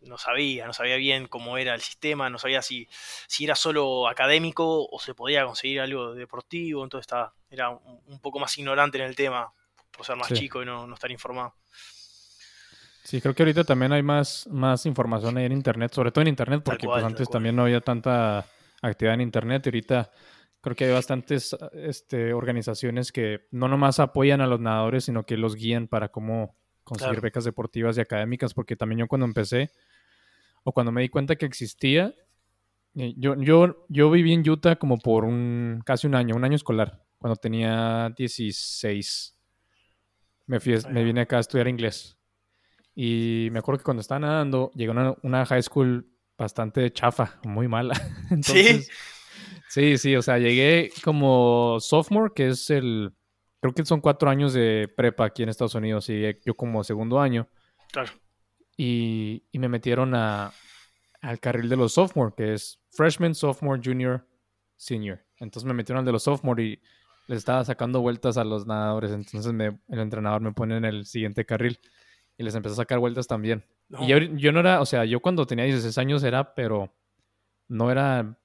no 0.00 0.18
sabía, 0.18 0.66
no 0.66 0.72
sabía 0.72 0.96
bien 0.96 1.26
cómo 1.28 1.58
era 1.58 1.74
el 1.74 1.80
sistema, 1.80 2.30
no 2.30 2.38
sabía 2.38 2.62
si, 2.62 2.88
si 3.26 3.44
era 3.44 3.54
solo 3.54 4.08
académico 4.08 4.86
o 4.90 4.98
se 5.00 5.14
podía 5.14 5.44
conseguir 5.44 5.80
algo 5.80 6.14
deportivo, 6.14 6.82
entonces 6.84 7.04
estaba, 7.04 7.34
era 7.50 7.70
un, 7.70 8.00
un 8.06 8.20
poco 8.20 8.38
más 8.38 8.56
ignorante 8.58 8.98
en 8.98 9.04
el 9.04 9.16
tema, 9.16 9.52
por 9.90 10.06
ser 10.06 10.16
más 10.16 10.28
Sí. 10.28 10.34
chico 10.34 10.62
y 10.62 10.66
no, 10.66 10.86
no 10.86 10.94
estar 10.94 11.10
informado. 11.10 11.54
Sí, 13.04 13.20
creo 13.20 13.34
que 13.34 13.42
ahorita 13.42 13.64
también 13.64 13.92
hay 13.92 14.02
más, 14.02 14.46
más 14.50 14.86
información 14.86 15.36
ahí 15.36 15.44
en 15.46 15.52
internet, 15.52 15.92
sobre 15.92 16.12
todo 16.12 16.22
en 16.22 16.28
internet, 16.28 16.62
porque 16.64 16.86
cual, 16.86 17.00
pues 17.00 17.12
antes 17.12 17.28
también 17.28 17.56
no 17.56 17.62
había 17.62 17.80
tanta 17.80 18.46
actividad 18.80 19.14
en 19.14 19.22
internet 19.22 19.66
y 19.66 19.68
ahorita 19.70 20.10
creo 20.60 20.76
que 20.76 20.84
hay 20.84 20.92
bastantes 20.92 21.56
este, 21.72 22.32
organizaciones 22.32 23.10
que 23.10 23.48
no 23.50 23.66
nomás 23.66 23.98
apoyan 23.98 24.40
a 24.40 24.46
los 24.46 24.60
nadadores, 24.60 25.04
sino 25.04 25.24
que 25.24 25.36
los 25.36 25.56
guían 25.56 25.88
para 25.88 26.08
cómo 26.10 26.56
conseguir 26.84 27.14
Claro. 27.14 27.22
becas 27.22 27.44
deportivas 27.44 27.98
y 27.98 28.00
académicas, 28.00 28.54
porque 28.54 28.76
también 28.76 29.00
yo 29.00 29.08
cuando 29.08 29.26
empecé, 29.26 29.70
o 30.62 30.72
cuando 30.72 30.92
me 30.92 31.02
di 31.02 31.08
cuenta 31.08 31.34
que 31.34 31.46
existía, 31.46 32.14
eh, 32.94 33.14
yo, 33.16 33.34
yo, 33.36 33.84
yo 33.88 34.10
viví 34.10 34.32
en 34.32 34.48
Utah 34.48 34.76
como 34.76 34.98
por 34.98 35.24
un 35.24 35.82
casi 35.84 36.06
un 36.06 36.14
año, 36.14 36.36
un 36.36 36.44
año 36.44 36.56
escolar, 36.56 37.02
cuando 37.18 37.36
tenía 37.36 38.12
16. 38.16 39.36
Me, 40.46 40.60
fui, 40.60 40.76
me 40.90 41.02
vine 41.02 41.22
acá 41.22 41.38
a 41.38 41.40
estudiar 41.40 41.66
inglés. 41.66 42.16
Y 42.94 43.48
me 43.52 43.58
acuerdo 43.60 43.78
que 43.78 43.84
cuando 43.84 44.00
estaba 44.02 44.18
nadando, 44.20 44.70
llegué 44.74 44.90
a 44.90 44.92
una, 44.92 45.14
una 45.22 45.46
high 45.46 45.62
school 45.62 46.06
bastante 46.36 46.92
chafa, 46.92 47.40
muy 47.44 47.68
mala. 47.68 47.94
Entonces, 48.30 48.90
sí, 49.68 49.96
sí, 49.98 50.14
o 50.16 50.22
sea, 50.22 50.38
llegué 50.38 50.90
como 51.04 51.78
sophomore, 51.80 52.32
que 52.34 52.48
es 52.48 52.68
el, 52.70 53.12
creo 53.60 53.74
que 53.74 53.84
son 53.84 54.00
cuatro 54.00 54.28
años 54.28 54.52
de 54.52 54.92
prepa 54.94 55.24
aquí 55.26 55.42
en 55.42 55.48
Estados 55.48 55.74
Unidos, 55.74 56.08
y 56.10 56.22
yo 56.44 56.54
como 56.54 56.84
segundo 56.84 57.20
año, 57.20 57.48
Claro, 57.92 58.12
y, 58.76 59.44
y 59.52 59.58
me 59.58 59.68
metieron 59.68 60.14
a, 60.14 60.52
al 61.20 61.40
carril 61.40 61.68
de 61.68 61.76
los 61.76 61.94
sophomore, 61.94 62.32
que 62.36 62.54
es 62.54 62.80
freshman, 62.90 63.34
sophomore, 63.34 63.80
junior, 63.84 64.26
senior. 64.76 65.20
Entonces 65.38 65.66
me 65.66 65.74
metieron 65.74 66.00
al 66.00 66.06
de 66.06 66.12
los 66.12 66.22
sophomore 66.24 66.62
y 66.64 66.82
les 67.28 67.38
estaba 67.38 67.64
sacando 67.64 68.00
vueltas 68.00 68.36
a 68.36 68.44
los 68.44 68.66
nadadores, 68.66 69.12
entonces 69.12 69.52
me- 69.52 69.78
el 69.88 69.98
entrenador 70.00 70.40
me 70.40 70.52
pone 70.52 70.76
en 70.76 70.84
el 70.84 71.06
siguiente 71.06 71.44
carril 71.44 71.78
y 72.36 72.42
les 72.44 72.54
empezó 72.54 72.74
a 72.74 72.76
sacar 72.76 72.98
vueltas 72.98 73.26
también. 73.26 73.64
no, 73.88 74.02
Y 74.04 74.08
yo, 74.08 74.18
yo 74.18 74.52
no 74.52 74.60
era, 74.60 74.80
o 74.80 74.86
sea, 74.86 75.04
yo 75.04 75.20
cuando 75.20 75.46
tenía 75.46 75.64
16 75.64 75.98
años 75.98 76.22
era, 76.22 76.54
pero 76.54 76.92
no 77.68 77.90
era 77.90 78.38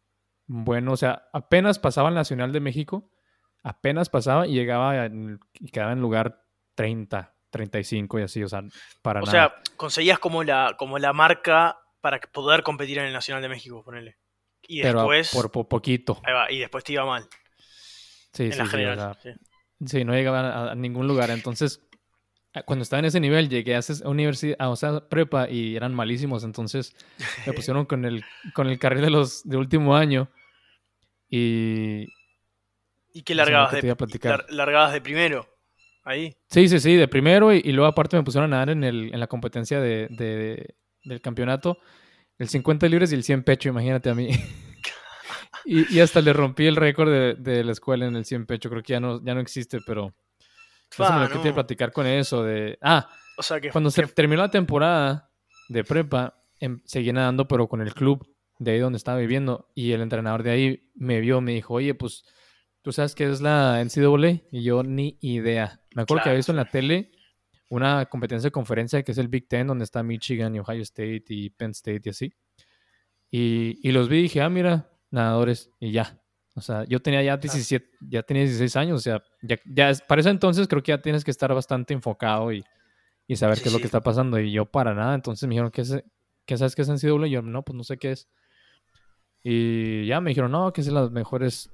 bueno, 0.45 0.93
o 0.93 0.97
sea, 0.97 1.27
apenas 1.33 1.79
pasaba 1.79 2.09
el 2.09 2.15
Nacional 2.15 2.51
de 2.53 2.59
México, 2.61 3.11
apenas 3.63 4.09
pasaba 4.09 4.47
y 4.47 4.53
llegaba 4.53 5.05
en- 5.05 5.39
y 5.59 5.69
quedaba 5.69 5.91
en 5.91 5.99
lugar 6.01 6.43
30, 6.75 7.33
35 7.49 8.19
y 8.19 8.23
así, 8.23 8.43
o 8.43 8.47
sea, 8.47 8.63
para 9.01 9.21
o 9.21 9.25
nada. 9.25 9.31
sea, 9.49 9.55
conseguías 9.75 10.19
como 10.19 10.43
la, 10.43 10.75
como 10.77 10.99
la 10.99 11.11
marca 11.13 11.79
para 12.01 12.19
poder 12.19 12.63
competir 12.63 12.99
en 12.99 13.05
el 13.05 13.13
Nacional 13.13 13.41
de 13.41 13.49
México, 13.49 13.83
ponele. 13.83 14.17
Y 14.67 14.81
pero 14.81 14.99
después, 14.99 15.31
por, 15.31 15.51
po- 15.51 15.67
poquito. 15.67 16.21
ahí 16.23 16.33
va, 16.33 16.51
y 16.51 16.59
después 16.59 16.83
te 16.83 16.93
iba 16.93 17.05
mal, 17.05 17.27
Sí, 18.33 18.43
en 18.43 18.49
sí, 18.51 18.57
la 18.57 18.65
sí, 18.65 18.65
o 18.65 18.69
general. 18.69 18.97
sea, 18.97 19.13
sí. 19.21 19.29
sí, 19.85 20.05
no 20.05 20.13
llegaba 20.13 20.41
a, 20.41 20.71
a 20.71 20.75
ningún 20.75 21.07
lugar. 21.07 21.29
Entonces, 21.31 21.86
cuando 22.63 22.83
estaba 22.83 22.99
en 22.99 23.05
ese 23.05 23.19
nivel, 23.19 23.49
llegué 23.49 23.75
a 23.75 23.81
universidad, 24.05 24.71
o 24.71 24.75
sea, 24.75 24.99
prepa 25.07 25.49
y 25.49 25.75
eran 25.75 25.93
malísimos. 25.93 26.43
Entonces, 26.43 26.95
me 27.45 27.53
pusieron 27.53 27.85
con 27.85 28.05
el, 28.05 28.23
con 28.53 28.67
el 28.67 28.79
carril 28.79 29.01
de 29.03 29.09
los 29.09 29.43
de 29.47 29.57
último 29.57 29.95
año 29.95 30.29
y, 31.29 32.07
¿Y 33.13 33.23
qué 33.23 33.33
No 33.33 33.43
sé, 33.43 33.51
largabas 33.51 33.69
¿qué 33.71 33.75
de, 33.77 33.81
lar- 34.29 34.45
largabas 34.49 34.93
de 34.93 35.01
primero? 35.01 35.47
Ahí. 36.03 36.35
Sí, 36.49 36.69
sí, 36.69 36.79
sí, 36.79 36.95
de 36.95 37.07
primero 37.07 37.53
y, 37.53 37.61
y 37.63 37.71
luego 37.73 37.87
aparte 37.87 38.15
me 38.15 38.23
pusieron 38.23 38.53
a 38.53 38.55
nadar 38.55 38.69
en, 38.69 38.83
el, 38.83 39.13
en 39.13 39.19
la 39.19 39.27
competencia 39.27 39.81
de, 39.81 40.07
de- 40.09 40.75
del 41.03 41.21
campeonato, 41.21 41.77
el 42.37 42.47
50 42.49 42.87
libres 42.87 43.11
y 43.11 43.15
el 43.15 43.23
100 43.23 43.43
pecho, 43.43 43.69
imagínate 43.69 44.09
a 44.09 44.13
mí. 44.15 44.29
y, 45.65 45.93
y 45.95 45.99
hasta 45.99 46.21
le 46.21 46.31
rompí 46.33 46.65
el 46.65 46.75
récord 46.75 47.09
de, 47.09 47.35
de 47.35 47.63
la 47.63 47.71
escuela 47.71 48.05
en 48.05 48.15
el 48.15 48.25
100 48.25 48.45
pecho, 48.45 48.69
creo 48.69 48.83
que 48.83 48.93
ya 48.93 48.99
no, 48.99 49.23
ya 49.23 49.33
no 49.33 49.41
existe, 49.41 49.79
pero... 49.85 50.13
Me 50.99 51.19
lo 51.21 51.27
quería 51.29 51.49
no. 51.51 51.55
platicar 51.55 51.91
con 51.91 52.07
eso 52.07 52.43
de... 52.43 52.77
Ah, 52.81 53.09
O 53.37 53.43
sea 53.43 53.59
que 53.61 53.69
cuando 53.69 53.91
se 53.91 54.05
terminó 54.07 54.41
la 54.41 54.51
temporada 54.51 55.31
de 55.69 55.83
prepa, 55.83 56.43
em- 56.59 56.81
seguí 56.85 57.11
nadando, 57.11 57.47
pero 57.47 57.67
con 57.67 57.81
el 57.81 57.93
club 57.93 58.27
de 58.59 58.71
ahí 58.71 58.79
donde 58.79 58.97
estaba 58.97 59.19
viviendo. 59.19 59.69
Y 59.75 59.91
el 59.91 60.01
entrenador 60.01 60.43
de 60.43 60.51
ahí 60.51 60.91
me 60.95 61.19
vio, 61.19 61.41
me 61.41 61.53
dijo, 61.53 61.75
oye, 61.75 61.93
pues, 61.93 62.23
¿tú 62.81 62.91
sabes 62.91 63.13
qué 63.15 63.29
es 63.29 63.41
la 63.41 63.81
NCAA? 63.83 64.41
Y 64.51 64.63
yo 64.63 64.83
ni 64.83 65.17
idea. 65.21 65.81
Me 65.93 66.03
acuerdo 66.03 66.23
que 66.23 66.29
había 66.29 66.37
visto 66.37 66.51
en 66.51 66.57
la 66.57 66.65
tele 66.65 67.11
una 67.69 68.05
competencia 68.05 68.47
de 68.47 68.51
conferencia 68.51 69.03
que 69.03 69.11
es 69.11 69.17
el 69.17 69.27
Big 69.27 69.47
Ten, 69.47 69.67
donde 69.67 69.83
está 69.83 70.01
Michigan 70.01 70.55
y 70.55 70.59
Ohio 70.59 70.81
State 70.83 71.25
y 71.27 71.49
Penn 71.49 71.71
State 71.71 72.01
y 72.05 72.09
así. 72.09 72.33
Y, 73.29 73.79
y 73.87 73.91
los 73.91 74.07
vi 74.09 74.19
y 74.19 74.21
dije, 74.23 74.41
ah, 74.41 74.49
mira, 74.49 74.89
nadadores, 75.11 75.69
y 75.79 75.91
ya. 75.91 76.17
O 76.57 76.61
sea, 76.61 76.83
yo 76.85 76.99
tenía 76.99 77.21
ya 77.21 77.37
17, 77.37 77.87
ya 78.09 78.23
tenía 78.23 78.41
16 78.43 78.75
años, 78.75 78.97
o 78.97 79.01
sea, 79.01 79.21
ya, 79.43 79.57
ya 79.63 79.91
es- 79.91 80.01
para 80.01 80.21
ese 80.21 80.31
entonces 80.31 80.67
creo 80.67 80.81
que 80.81 80.91
ya 80.91 80.99
tienes 81.01 81.23
que 81.23 81.29
estar 81.31 81.53
bastante 81.53 81.93
enfocado 81.93 82.51
y, 82.51 82.63
y 83.27 83.35
saber 83.35 83.57
Sí, 83.57 83.63
qué 83.63 83.69
es 83.69 83.73
lo 83.73 83.79
que 83.79 83.85
está 83.85 84.01
pasando. 84.01 84.39
Y 84.39 84.51
yo 84.51 84.65
para 84.65 84.93
nada, 84.95 85.13
entonces 85.13 85.47
me 85.47 85.53
dijeron, 85.53 85.69
¿qué, 85.71 85.81
es, 85.81 86.03
¿qué 86.45 86.57
sabes 86.57 86.75
qué 86.75 86.81
es 86.81 86.89
NCAA? 86.89 87.27
Y 87.27 87.29
yo, 87.31 87.41
no, 87.43 87.61
pues 87.63 87.75
no 87.77 87.83
sé 87.83 87.97
qué 87.97 88.11
es. 88.11 88.27
Y 89.43 90.07
ya 90.07 90.19
me 90.19 90.31
dijeron, 90.31 90.51
no, 90.51 90.73
que 90.73 90.81
es 90.81 90.87
de 90.87 90.93
las 90.93 91.11
mejores, 91.11 91.69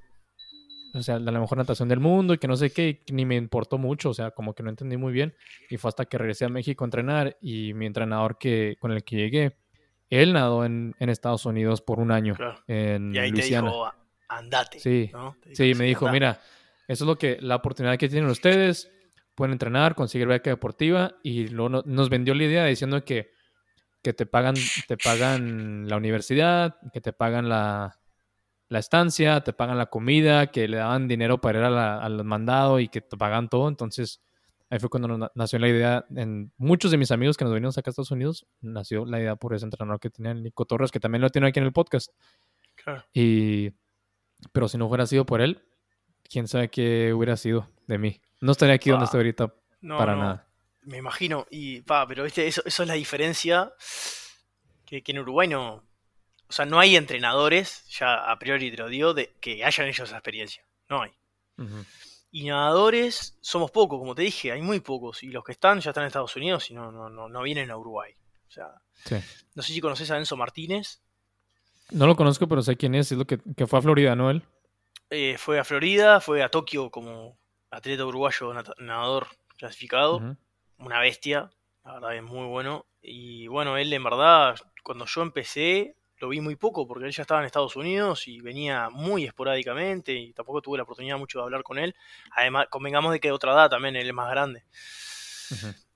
o 0.92 1.02
sea, 1.02 1.18
la 1.18 1.32
mejor 1.32 1.58
natación 1.58 1.88
del 1.88 1.98
mundo 2.00 2.34
y 2.34 2.38
que 2.38 2.46
no 2.46 2.56
sé 2.56 2.70
qué, 2.70 3.02
y 3.06 3.12
ni 3.12 3.24
me 3.24 3.36
importó 3.36 3.78
mucho, 3.78 4.10
o 4.10 4.14
sea, 4.14 4.30
como 4.30 4.54
que 4.54 4.62
no 4.62 4.70
entendí 4.70 4.96
muy 4.96 5.12
bien. 5.12 5.34
Y 5.70 5.76
fue 5.78 5.88
hasta 5.88 6.04
que 6.04 6.18
regresé 6.18 6.44
a 6.44 6.48
México 6.50 6.84
a 6.84 6.86
entrenar 6.86 7.36
y 7.40 7.72
mi 7.74 7.86
entrenador 7.86 8.38
que, 8.38 8.76
con 8.80 8.92
el 8.92 9.02
que 9.02 9.16
llegué, 9.16 9.56
él 10.10 10.34
nadó 10.34 10.64
en, 10.64 10.94
en 11.00 11.08
Estados 11.08 11.46
Unidos 11.46 11.80
por 11.80 11.98
un 11.98 12.12
año, 12.12 12.34
Claro. 12.36 12.62
en 12.68 13.12
Y 13.14 13.18
ahí 13.18 13.30
Luisiana. 13.30 13.68
te 13.70 13.74
dijo, 13.74 13.92
andate. 14.28 14.80
Sí, 14.80 15.10
¿no? 15.12 15.36
Sí, 15.52 15.74
me 15.74 15.84
dijo, 15.84 16.06
"Andá". 16.06 16.12
mira, 16.12 16.40
eso 16.88 17.04
es 17.04 17.08
lo 17.08 17.16
que 17.18 17.38
la 17.40 17.56
oportunidad 17.56 17.96
que 17.98 18.08
tienen 18.08 18.28
ustedes, 18.30 18.90
pueden 19.34 19.52
entrenar, 19.52 19.94
conseguir 19.94 20.28
beca 20.28 20.50
deportiva 20.50 21.16
y 21.22 21.48
luego 21.48 21.68
no- 21.68 21.82
nos 21.86 22.08
vendió 22.08 22.34
la 22.34 22.44
idea 22.44 22.64
diciendo 22.66 23.04
que, 23.04 23.30
que 24.02 24.12
te 24.12 24.26
pagan 24.26 24.54
te 24.86 24.96
pagan 24.96 25.88
la 25.88 25.96
universidad, 25.96 26.76
que 26.92 27.00
te 27.00 27.12
pagan 27.12 27.48
la, 27.48 27.98
la 28.68 28.78
estancia, 28.78 29.40
te 29.42 29.52
pagan 29.52 29.78
la 29.78 29.86
comida, 29.86 30.48
que 30.48 30.68
le 30.68 30.76
daban 30.76 31.08
dinero 31.08 31.40
para 31.40 31.58
ir 31.60 31.64
a 31.64 31.70
la- 31.70 31.98
al 32.02 32.22
mandado 32.24 32.78
y 32.80 32.88
que 32.88 33.00
te 33.00 33.16
pagan 33.16 33.48
todo, 33.48 33.68
entonces 33.68 34.20
ahí 34.70 34.78
fue 34.78 34.88
cuando 34.90 35.08
nos 35.08 35.30
nació 35.34 35.58
la 35.58 35.68
idea 35.68 36.04
en 36.16 36.52
muchos 36.56 36.90
de 36.90 36.96
mis 36.98 37.10
amigos 37.10 37.36
que 37.36 37.44
nos 37.44 37.52
venimos 37.54 37.76
acá 37.78 37.88
a 37.88 37.92
Estados 37.92 38.10
Unidos, 38.10 38.46
nació 38.60 39.04
la 39.06 39.18
idea 39.20 39.36
por 39.36 39.54
ese 39.54 39.64
entrenador 39.64 40.00
que 40.00 40.10
tenía 40.10 40.34
Nico 40.34 40.64
Torres, 40.64 40.90
que 40.90 41.00
también 41.00 41.22
lo 41.22 41.30
tiene 41.30 41.48
aquí 41.48 41.58
en 41.60 41.66
el 41.66 41.72
podcast. 41.72 42.10
Claro. 42.74 43.04
Y, 43.12 43.70
pero 44.52 44.68
si 44.68 44.78
no 44.78 44.86
hubiera 44.86 45.06
sido 45.06 45.24
por 45.26 45.40
él, 45.40 45.62
quién 46.28 46.48
sabe 46.48 46.68
qué 46.70 47.12
hubiera 47.12 47.36
sido 47.36 47.68
de 47.86 47.98
mí. 47.98 48.20
No 48.40 48.52
estaría 48.52 48.74
aquí 48.74 48.90
donde 48.90 49.04
estoy 49.06 49.18
ahorita 49.18 49.54
No, 49.80 49.98
para 49.98 50.14
no, 50.14 50.22
nada. 50.22 50.48
Me 50.82 50.98
imagino. 50.98 51.46
Y, 51.50 51.80
pa, 51.82 52.06
pero 52.06 52.24
viste, 52.24 52.46
eso, 52.46 52.62
eso 52.64 52.82
es 52.82 52.88
la 52.88 52.94
diferencia 52.94 53.72
que, 54.84 55.02
que 55.02 55.12
en 55.12 55.18
Uruguay 55.20 55.48
no. 55.48 55.82
O 56.46 56.52
sea, 56.52 56.66
no 56.66 56.78
hay 56.78 56.94
entrenadores, 56.96 57.86
ya 57.88 58.30
a 58.30 58.38
priori 58.38 58.70
te 58.70 58.76
lo 58.76 58.88
digo, 58.88 59.14
de 59.14 59.34
que 59.40 59.64
hayan 59.64 59.88
hecho 59.88 60.04
esa 60.04 60.16
experiencia. 60.16 60.62
No 60.88 61.02
hay. 61.02 61.10
Y 62.30 62.48
nadadores 62.48 63.38
somos 63.40 63.70
pocos, 63.70 63.98
como 63.98 64.14
te 64.14 64.22
dije, 64.22 64.52
hay 64.52 64.60
muy 64.60 64.80
pocos. 64.80 65.22
Y 65.22 65.28
los 65.28 65.44
que 65.44 65.52
están 65.52 65.80
ya 65.80 65.90
están 65.90 66.02
en 66.02 66.08
Estados 66.08 66.34
Unidos 66.36 66.70
y 66.70 66.74
no, 66.74 66.90
no, 66.92 67.08
no, 67.08 67.28
no 67.28 67.42
vienen 67.42 67.70
a 67.70 67.76
Uruguay. 67.76 68.12
O 68.48 68.50
sea, 68.50 68.68
Sí. 69.04 69.16
no 69.54 69.62
sé 69.62 69.72
si 69.72 69.80
conoces 69.80 70.10
a 70.10 70.18
Enzo 70.18 70.36
Martínez. 70.36 71.00
No 71.90 72.06
lo 72.06 72.16
conozco, 72.16 72.48
pero 72.48 72.62
sé 72.62 72.76
quién 72.76 72.94
es. 72.94 73.12
Es 73.12 73.18
lo 73.18 73.26
que, 73.26 73.38
que 73.56 73.66
fue 73.66 73.78
a 73.78 73.82
Florida, 73.82 74.16
¿no? 74.16 74.30
Él. 74.30 74.42
Eh, 75.10 75.36
fue 75.38 75.58
a 75.58 75.64
Florida, 75.64 76.20
fue 76.20 76.42
a 76.42 76.48
Tokio 76.48 76.90
como 76.90 77.38
atleta 77.70 78.04
uruguayo 78.04 78.52
nadador 78.78 79.28
clasificado. 79.56 80.36
Una 80.78 81.00
bestia, 81.00 81.50
la 81.84 81.94
verdad 81.94 82.16
es 82.16 82.22
muy 82.22 82.46
bueno. 82.46 82.86
Y 83.00 83.46
bueno, 83.46 83.76
él 83.76 83.92
en 83.92 84.02
verdad, 84.02 84.56
cuando 84.82 85.04
yo 85.06 85.22
empecé, 85.22 85.96
lo 86.18 86.28
vi 86.28 86.40
muy 86.40 86.56
poco 86.56 86.86
porque 86.86 87.06
él 87.06 87.12
ya 87.12 87.22
estaba 87.22 87.40
en 87.40 87.46
Estados 87.46 87.76
Unidos 87.76 88.26
y 88.28 88.40
venía 88.40 88.88
muy 88.90 89.24
esporádicamente 89.24 90.12
y 90.12 90.32
tampoco 90.32 90.62
tuve 90.62 90.78
la 90.78 90.84
oportunidad 90.84 91.18
mucho 91.18 91.38
de 91.38 91.44
hablar 91.44 91.62
con 91.62 91.78
él. 91.78 91.94
Además, 92.32 92.66
convengamos 92.70 93.12
de 93.12 93.20
que 93.20 93.28
de 93.28 93.32
otra 93.32 93.52
edad 93.52 93.70
también, 93.70 93.96
él 93.96 94.08
es 94.08 94.14
más 94.14 94.30
grande. 94.30 94.64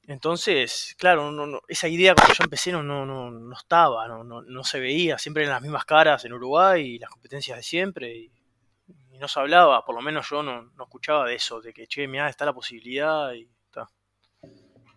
Entonces, 0.09 0.96
claro, 0.98 1.30
no- 1.30 1.46
no- 1.46 1.61
esa 1.68 1.86
idea 1.86 2.14
cuando 2.14 2.32
yo 2.34 2.42
empecé 2.42 2.72
no, 2.72 2.82
no, 2.82 3.04
no, 3.04 3.30
no 3.30 3.54
estaba, 3.56 4.09
no, 4.09 4.24
no, 4.24 4.40
no 4.40 4.64
se 4.64 4.80
veía, 4.80 5.18
siempre 5.18 5.42
eran 5.42 5.52
las 5.56 5.62
mismas 5.62 5.84
caras 5.84 6.24
en 6.24 6.32
Uruguay 6.32 6.94
y 6.94 6.98
las 6.98 7.11
competencias 7.11 7.59
de 7.59 7.62
siempre. 7.62 8.16
Y, 8.16 8.32
y 9.12 9.18
no 9.18 9.28
se 9.28 9.38
hablaba, 9.38 9.84
por 9.84 9.94
lo 9.94 10.00
menos 10.00 10.26
yo 10.30 10.42
no, 10.42 10.62
no 10.62 10.82
escuchaba 10.84 11.26
de 11.26 11.34
eso, 11.34 11.61
de 11.61 11.74
que, 11.74 11.86
che, 11.86 12.09
mirá, 12.09 12.28
está 12.30 12.46
la 12.46 12.54
posibilidad 12.54 13.32
y 13.34 13.50
está. 13.66 13.86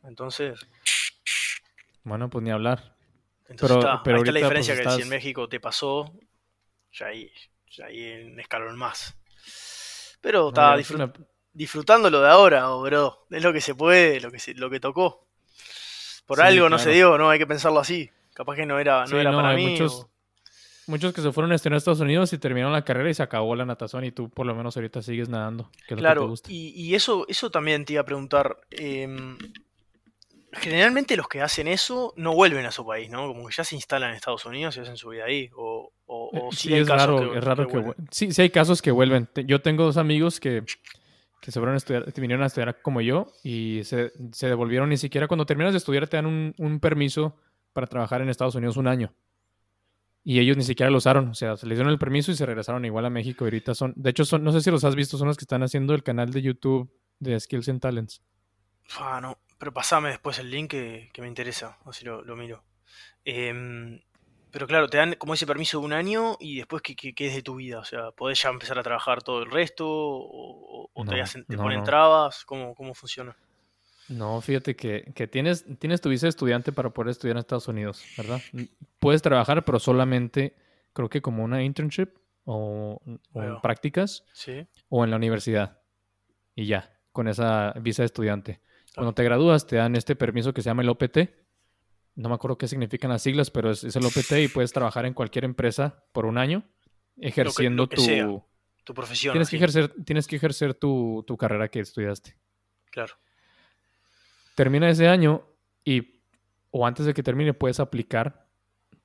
Entonces, 0.05 0.59
Bueno, 2.03 2.29
pues 2.29 2.43
ni 2.43 2.51
hablar. 2.51 2.95
entonces 3.49 3.77
Pero- 3.77 3.79
está. 3.79 4.03
pero 4.03 4.15
ahí 4.15 4.21
está 4.21 4.31
la 4.31 4.39
ahorita, 4.39 4.47
diferencia 4.47 4.73
pues, 4.75 4.87
que 4.87 4.95
si 4.95 5.01
en 5.01 5.09
México 5.09 5.49
te 5.49 5.59
pasó, 5.59 6.13
ya 6.93 7.07
ahí, 7.07 7.29
ya 7.69 7.85
ahí 7.87 8.01
en 8.01 8.39
escalón 8.39 8.77
más. 8.77 9.17
Pero 10.21 10.49
está 10.49 10.77
disfrut- 10.77 10.95
una- 10.95 11.13
disfrutándolo 11.53 12.21
de 12.21 12.29
ahora, 12.29 12.71
oh, 12.71 12.81
bro. 12.83 13.25
Es 13.29 13.43
lo 13.43 13.51
que 13.53 13.61
se 13.61 13.75
puede, 13.75 14.19
lo 14.21 14.31
que 14.31 14.39
se, 14.39 14.53
lo 14.53 14.69
que 14.69 14.79
tocó. 14.79 15.25
Por 16.25 16.37
Sí, 16.37 16.43
algo 16.43 16.69
no 16.69 16.77
se 16.79 16.91
dio, 16.91 17.17
¿no? 17.17 17.29
Hay 17.29 17.39
que 17.39 17.47
pensarlo 17.47 17.79
así. 17.79 18.09
Capaz 18.33 18.55
que 18.55 18.65
no 18.65 18.79
era, 18.79 19.01
no 19.01 19.07
Sí, 19.07 19.15
era 19.17 19.31
no, 19.31 19.37
para 19.41 19.55
mí. 19.55 19.67
muchos- 19.71 20.01
o- 20.03 20.11
Muchos 20.87 21.13
que 21.13 21.21
se 21.21 21.31
fueron 21.31 21.51
a 21.51 21.55
estudiar 21.55 21.75
a 21.75 21.77
Estados 21.77 21.99
Unidos 21.99 22.33
y 22.33 22.37
terminaron 22.37 22.73
la 22.73 22.83
carrera 22.83 23.09
y 23.09 23.13
se 23.13 23.21
acabó 23.23 23.55
la 23.55 23.65
natación 23.65 24.03
y 24.03 24.11
tú 24.11 24.29
por 24.29 24.45
lo 24.47 24.55
menos 24.55 24.75
ahorita 24.75 25.01
sigues 25.01 25.29
nadando, 25.29 25.69
que 25.71 25.77
es 25.77 25.79
lo 25.81 25.87
que 25.87 25.95
te 25.95 25.99
Claro, 26.01 26.27
gusta. 26.27 26.51
y, 26.51 26.69
y 26.69 26.95
eso, 26.95 27.25
eso 27.29 27.49
también 27.51 27.85
te 27.85 27.93
iba 27.93 28.01
a 28.01 28.05
preguntar. 28.05 28.57
em, 28.71 29.37
generalmente 30.53 31.15
los 31.15 31.27
que 31.27 31.41
hacen 31.41 31.67
eso 31.67 32.13
no 32.17 32.33
vuelven 32.33 32.65
a 32.65 32.71
su 32.71 32.85
país, 32.85 33.09
¿no? 33.09 33.27
Como 33.27 33.47
que 33.47 33.53
ya 33.55 33.63
se 33.63 33.75
instalan 33.75 34.09
en 34.09 34.15
Estados 34.17 34.45
Unidos 34.45 34.75
y 34.75 34.81
hacen 34.81 34.97
su 34.97 35.09
vida 35.09 35.25
ahí. 35.25 35.49
O, 35.55 35.91
o, 36.07 36.29
Eh, 36.33 36.39
o 36.43 36.51
sí 36.51 36.67
sí, 36.69 36.73
hay 36.73 36.81
es 36.81 36.87
casos 36.87 37.07
raro, 37.21 37.31
que- 37.31 37.37
es 37.37 37.43
raro 37.43 37.63
que 37.67 37.71
que, 37.71 37.77
vuelven. 37.79 38.05
vu- 38.05 38.07
sí, 38.11 38.33
sí 38.33 38.41
hay 38.41 38.49
casos 38.49 38.81
que 38.81 38.91
vuelven. 38.91 39.29
Yo 39.45 39.61
tengo 39.61 39.85
dos 39.85 39.97
amigos 39.97 40.39
que, 40.39 40.63
que 41.41 41.51
se 41.51 41.59
fueron 41.59 41.73
a 41.73 41.77
estudiar, 41.77 42.13
vinieron 42.13 42.43
a 42.43 42.47
estudiar 42.47 42.81
como 42.81 43.01
yo 43.01 43.33
y 43.43 43.81
se, 43.83 44.13
se 44.31 44.47
devolvieron 44.47 44.89
ni 44.89 44.97
siquiera 44.97 45.27
cuando 45.27 45.45
terminas 45.45 45.73
de 45.73 45.79
estudiar 45.79 46.07
te 46.07 46.17
dan 46.17 46.27
un, 46.27 46.53
un 46.57 46.79
permiso 46.79 47.35
para 47.73 47.87
trabajar 47.87 48.21
en 48.21 48.29
Estados 48.29 48.55
Unidos 48.55 48.77
un 48.77 48.87
año. 48.87 49.11
Y 50.23 50.39
ellos 50.39 50.55
ni 50.55 50.63
siquiera 50.63 50.91
lo 50.91 50.97
usaron, 50.97 51.29
o 51.29 51.33
sea, 51.33 51.57
se 51.57 51.65
les 51.65 51.79
dieron 51.79 51.91
el 51.91 51.97
permiso 51.97 52.31
y 52.31 52.35
se 52.35 52.45
regresaron 52.45 52.85
igual 52.85 53.05
a 53.05 53.09
México. 53.09 53.43
Y 53.43 53.47
ahorita 53.47 53.73
son, 53.73 53.93
de 53.95 54.11
hecho, 54.11 54.23
son, 54.23 54.43
no 54.43 54.51
sé 54.51 54.61
si 54.61 54.69
los 54.69 54.83
has 54.83 54.95
visto, 54.95 55.17
son 55.17 55.27
los 55.27 55.35
que 55.35 55.45
están 55.45 55.63
haciendo 55.63 55.95
el 55.95 56.03
canal 56.03 56.31
de 56.31 56.43
YouTube 56.43 56.93
de 57.19 57.39
Skills 57.39 57.69
and 57.69 57.81
Talents. 57.81 58.21
Ah, 58.99 59.19
no. 59.19 59.39
Pero 59.57 59.73
pasame 59.73 60.09
después 60.09 60.37
el 60.37 60.51
link 60.51 60.69
que, 60.69 61.09
que 61.11 61.21
me 61.23 61.27
interesa, 61.27 61.79
así 61.85 62.05
lo, 62.05 62.23
lo 62.23 62.35
miro. 62.35 62.63
Em, 63.25 63.99
pero 64.51 64.67
claro, 64.67 64.87
te 64.89 64.97
dan 64.97 65.15
como 65.15 65.33
ese 65.33 65.47
permiso 65.47 65.79
de 65.79 65.85
un 65.85 65.93
año 65.93 66.37
y 66.39 66.57
después 66.57 66.81
¿qué, 66.81 66.95
qué, 66.95 67.13
qué 67.13 67.27
es 67.27 67.35
de 67.35 67.41
tu 67.41 67.55
vida? 67.55 67.79
O 67.79 67.83
sea, 67.85 68.11
¿podés 68.11 68.41
ya 68.41 68.49
empezar 68.49 68.77
a 68.77 68.83
trabajar 68.83 69.21
todo 69.23 69.41
el 69.43 69.49
resto? 69.51 69.87
¿O, 69.87 70.89
o 70.93 71.05
te, 71.05 71.21
hacen- 71.21 71.45
te 71.45 71.55
no, 71.55 71.63
ponen 71.63 71.79
no. 71.79 71.83
trabas? 71.85 72.43
¿Cómo, 72.45 72.75
cómo 72.75 72.93
funciona? 72.93 73.35
No, 74.09 74.41
fíjate 74.41 74.75
que, 74.75 75.11
que 75.15 75.27
tienes, 75.27 75.65
tienes 75.79 76.01
tu 76.01 76.09
visa 76.09 76.25
de 76.25 76.31
estudiante 76.31 76.71
para 76.73 76.89
poder 76.89 77.11
estudiar 77.11 77.35
en 77.37 77.39
Estados 77.39 77.67
Unidos, 77.69 78.03
¿verdad? 78.17 78.41
Puedes 78.99 79.21
trabajar, 79.21 79.63
pero 79.63 79.79
solamente 79.79 80.55
creo 80.93 81.09
que 81.09 81.21
como 81.21 81.43
una 81.43 81.63
internship 81.63 82.09
o, 82.43 83.01
o 83.33 83.41
en 83.43 83.61
prácticas 83.61 84.25
Sí. 84.33 84.67
o 84.89 85.03
en 85.05 85.11
la 85.11 85.15
universidad. 85.17 85.79
Y 86.55 86.65
ya, 86.65 86.91
con 87.13 87.29
esa 87.29 87.73
visa 87.79 88.01
de 88.01 88.07
estudiante. 88.07 88.59
Cuando 88.93 89.13
te 89.13 89.23
gradúas 89.23 89.65
te 89.65 89.77
dan 89.77 89.95
este 89.95 90.17
permiso 90.17 90.53
que 90.53 90.61
se 90.61 90.69
llama 90.69 90.81
el 90.81 90.89
OPT. 90.89 91.19
No 92.15 92.29
me 92.29 92.35
acuerdo 92.35 92.57
qué 92.57 92.67
significan 92.67 93.09
las 93.09 93.21
siglas, 93.21 93.49
pero 93.51 93.71
es, 93.71 93.83
es 93.83 93.95
el 93.95 94.05
OPT 94.05 94.31
y 94.43 94.47
puedes 94.47 94.73
trabajar 94.73 95.05
en 95.05 95.13
cualquier 95.13 95.45
empresa 95.45 96.03
por 96.11 96.25
un 96.25 96.37
año 96.37 96.63
ejerciendo 97.17 97.83
lo 97.83 97.89
que 97.89 97.95
tu... 97.95 98.01
sea. 98.03 98.27
Tu 98.83 98.93
profesión. 98.95 99.33
Tienes 99.33 99.49
que 99.49 99.57
ejercer, 99.57 99.93
tienes 100.03 100.27
que 100.27 100.35
ejercer 100.35 100.73
tu, 100.73 101.23
tu 101.27 101.37
carrera 101.37 101.67
que 101.69 101.79
estudiaste. 101.79 102.35
Claro. 102.89 103.13
termina 104.55 104.89
ese 104.89 105.07
año 105.07 105.47
y 105.85 106.21
o 106.71 106.85
antes 106.85 107.05
de 107.05 107.13
que 107.13 107.23
termine 107.23 107.53
puedes 107.53 107.79
aplicar 107.79 108.49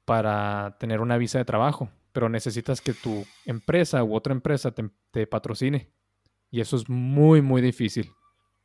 para 0.05 0.77
tener 0.81 1.01
una 1.01 1.19
visa 1.19 1.39
de 1.39 1.45
trabajo, 1.45 1.89
pero 2.13 2.29
necesitas 2.29 2.81
que 2.81 2.95
tu 2.95 3.25
empresa 3.45 4.03
u 4.03 4.15
otra 4.15 4.33
empresa 4.33 4.73
te, 4.73 4.91
te 5.13 5.27
patrocine 5.29 5.93
y 6.51 6.61
eso 6.61 6.77
es 6.77 6.89
muy 6.89 7.43
muy 7.43 7.63
difícil. 7.63 8.11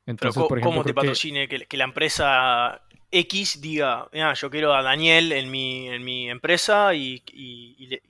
Entonces, 0.06 0.42
co- 0.42 0.48
por 0.48 0.58
ejemplo, 0.58 0.72
¿cómo 0.72 0.84
te 0.84 0.90
que- 0.90 0.94
patrocine? 0.96 1.48
Que... 1.48 1.66
que 1.66 1.78
la 1.78 1.84
empresa 1.86 2.82
X 3.12 3.60
diga, 3.62 4.08
"Mirá, 4.14 4.34
yo 4.34 4.50
quiero 4.50 4.74
a 4.74 4.82
Daniel 4.82 5.32
en 5.34 5.52
mi, 5.52 5.88
en 5.90 6.04
mi 6.04 6.30
empresa 6.30 6.94
y, 6.96 7.22
y- 7.32 7.76
y 7.78 7.88
le, 7.88 8.02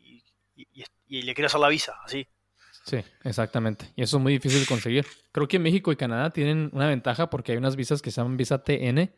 y- 0.55 1.33
quiero 1.33 1.47
hacer 1.47 1.59
la 1.59 1.67
visa, 1.69 1.95
así. 2.05 2.25
Sí, 2.85 2.97
exactamente. 3.23 3.85
Y 3.95 4.01
eso 4.03 4.17
es 4.17 4.23
muy 4.23 4.33
difícil 4.33 4.59
de 4.61 4.65
conseguir. 4.65 5.05
Creo 5.31 5.47
que 5.47 5.59
México 5.59 5.91
y 5.91 5.95
Canadá 5.95 6.29
tienen 6.31 6.69
una 6.73 6.87
ventaja 6.87 7.29
porque 7.29 7.51
hay 7.51 7.57
unas 7.57 7.75
visas 7.75 8.01
que 8.01 8.09
se 8.11 8.21
llaman 8.21 8.37
visa 8.37 8.63
TN, 8.63 9.11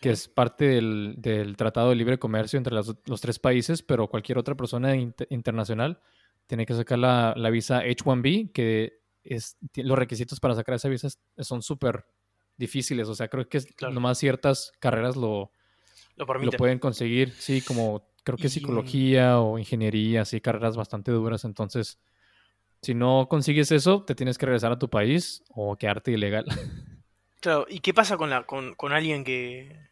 que 0.00 0.10
es 0.10 0.28
parte 0.28 0.66
del, 0.66 1.14
del 1.18 1.56
Tratado 1.56 1.90
de 1.90 1.96
Libre 1.96 2.18
Comercio 2.18 2.56
entre 2.56 2.74
las- 2.74 2.94
los 3.06 3.20
tres 3.20 3.38
países, 3.38 3.82
pero 3.82 4.08
cualquier 4.08 4.38
otra 4.38 4.54
persona 4.56 4.96
inter- 4.96 5.26
internacional 5.30 6.00
tiene 6.46 6.66
que 6.66 6.74
sacar 6.74 6.98
la, 6.98 7.34
la 7.36 7.50
visa 7.50 7.82
H1B, 7.84 8.52
que 8.52 9.00
es, 9.24 9.56
los 9.76 9.98
requisitos 9.98 10.40
para 10.40 10.54
sacar 10.54 10.74
esa 10.74 10.88
visa 10.88 11.08
son 11.38 11.62
súper 11.62 12.04
difíciles. 12.56 13.08
O 13.08 13.14
sea, 13.14 13.28
creo 13.28 13.48
que 13.48 13.60
Claro. 13.60 13.94
nomás 13.94 14.18
ciertas 14.18 14.72
carreras 14.80 15.16
lo, 15.16 15.52
Lo 16.16 16.26
lo 16.26 16.50
pueden 16.52 16.78
conseguir. 16.78 17.32
Sí, 17.38 17.60
como 17.62 18.08
creo 18.24 18.36
que 18.36 18.46
Y- 18.46 18.50
psicología 18.50 19.40
o 19.40 19.58
ingeniería, 19.58 20.24
sí, 20.24 20.40
carreras 20.40 20.76
bastante 20.76 21.10
duras. 21.12 21.44
Entonces, 21.44 21.98
si 22.82 22.94
no 22.94 23.26
consigues 23.28 23.72
eso, 23.72 24.04
te 24.04 24.14
tienes 24.14 24.38
que 24.38 24.46
regresar 24.46 24.72
a 24.72 24.78
tu 24.78 24.88
país 24.88 25.42
o 25.50 25.76
quedarte 25.76 26.10
ilegal. 26.12 26.46
Claro, 27.40 27.66
¿y 27.68 27.78
qué 27.78 27.94
pasa 27.94 28.16
con, 28.16 28.30
la, 28.30 28.42
con, 28.46 28.74
con 28.74 28.92
alguien 28.92 29.22
que, 29.22 29.90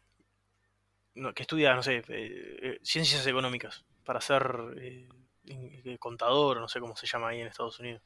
no, 1.15 1.33
que 1.33 1.43
estudia, 1.43 1.73
no 1.73 1.81
sé, 1.81 1.97
eh, 1.99 2.03
eh, 2.09 2.79
ciencias 2.83 3.25
económicas 3.25 3.85
para 4.03 4.19
ser 4.19 4.45
eh, 4.81 5.07
eh, 5.45 5.97
contador, 5.97 6.59
no 6.59 6.67
sé 6.67 6.81
cómo 6.81 6.97
se 6.97 7.07
llama 7.07 7.29
ahí 7.29 7.39
en 7.39 7.47
Estados 7.47 7.79
Unidos? 7.79 8.01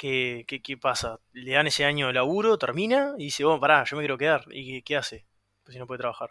¿Qué, 0.00 0.46
qué, 0.48 0.62
qué 0.62 0.78
pasa? 0.78 1.20
¿Le 1.34 1.52
dan 1.52 1.66
ese 1.66 1.84
año 1.84 2.06
de 2.06 2.14
laburo, 2.14 2.56
termina 2.56 3.12
y 3.18 3.24
dice, 3.24 3.44
bueno, 3.44 3.60
pará, 3.60 3.84
yo 3.84 3.96
me 3.98 4.02
quiero 4.02 4.16
quedar? 4.16 4.46
¿Y 4.50 4.66
qué, 4.66 4.82
qué 4.82 4.96
hace? 4.96 5.26
Pues 5.62 5.74
si 5.74 5.78
no 5.78 5.86
puede 5.86 5.98
trabajar. 5.98 6.30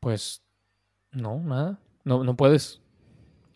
Pues 0.00 0.42
no, 1.12 1.38
nada. 1.38 1.78
No, 2.04 2.24
no 2.24 2.36
puedes. 2.36 2.82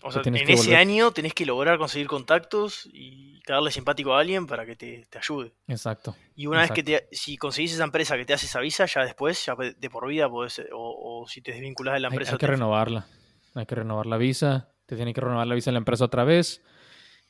O 0.02 0.10
sea, 0.10 0.22
en 0.24 0.36
ese 0.36 0.54
volver. 0.54 0.76
año 0.76 1.10
tenés 1.10 1.34
que 1.34 1.44
lograr 1.44 1.76
conseguir 1.76 2.06
contactos 2.06 2.88
y 2.90 3.42
darle 3.46 3.70
simpático 3.70 4.14
a 4.14 4.20
alguien 4.20 4.46
para 4.46 4.64
que 4.64 4.76
te, 4.76 5.04
te 5.10 5.18
ayude. 5.18 5.52
Exacto. 5.68 6.16
Y 6.34 6.46
una 6.46 6.60
vez 6.60 6.70
que 6.70 6.82
te, 6.82 7.06
si 7.12 7.36
conseguís 7.36 7.74
esa 7.74 7.84
empresa 7.84 8.16
que 8.16 8.24
te 8.24 8.32
hace 8.32 8.46
esa 8.46 8.60
visa, 8.60 8.86
ya 8.86 9.04
después, 9.04 9.44
ya 9.44 9.56
de 9.56 9.90
por 9.90 10.06
vida 10.08 10.30
podés, 10.30 10.62
o, 10.72 11.22
o 11.22 11.28
si 11.28 11.42
te 11.42 11.52
desvinculás 11.52 11.94
de 11.94 12.00
la 12.00 12.08
Hay, 12.08 12.14
empresa. 12.14 12.32
hay 12.32 12.38
que 12.38 12.46
te- 12.46 12.52
renovarla. 12.52 13.06
Hay 13.54 13.66
que 13.66 13.74
renovar 13.74 14.06
la 14.06 14.16
visa. 14.16 14.70
Te 14.86 14.96
tiene 14.96 15.12
que 15.12 15.20
renovar 15.20 15.46
la 15.46 15.54
visa 15.54 15.68
en 15.68 15.74
la 15.74 15.78
empresa 15.80 16.04
otra 16.06 16.24
vez. 16.24 16.62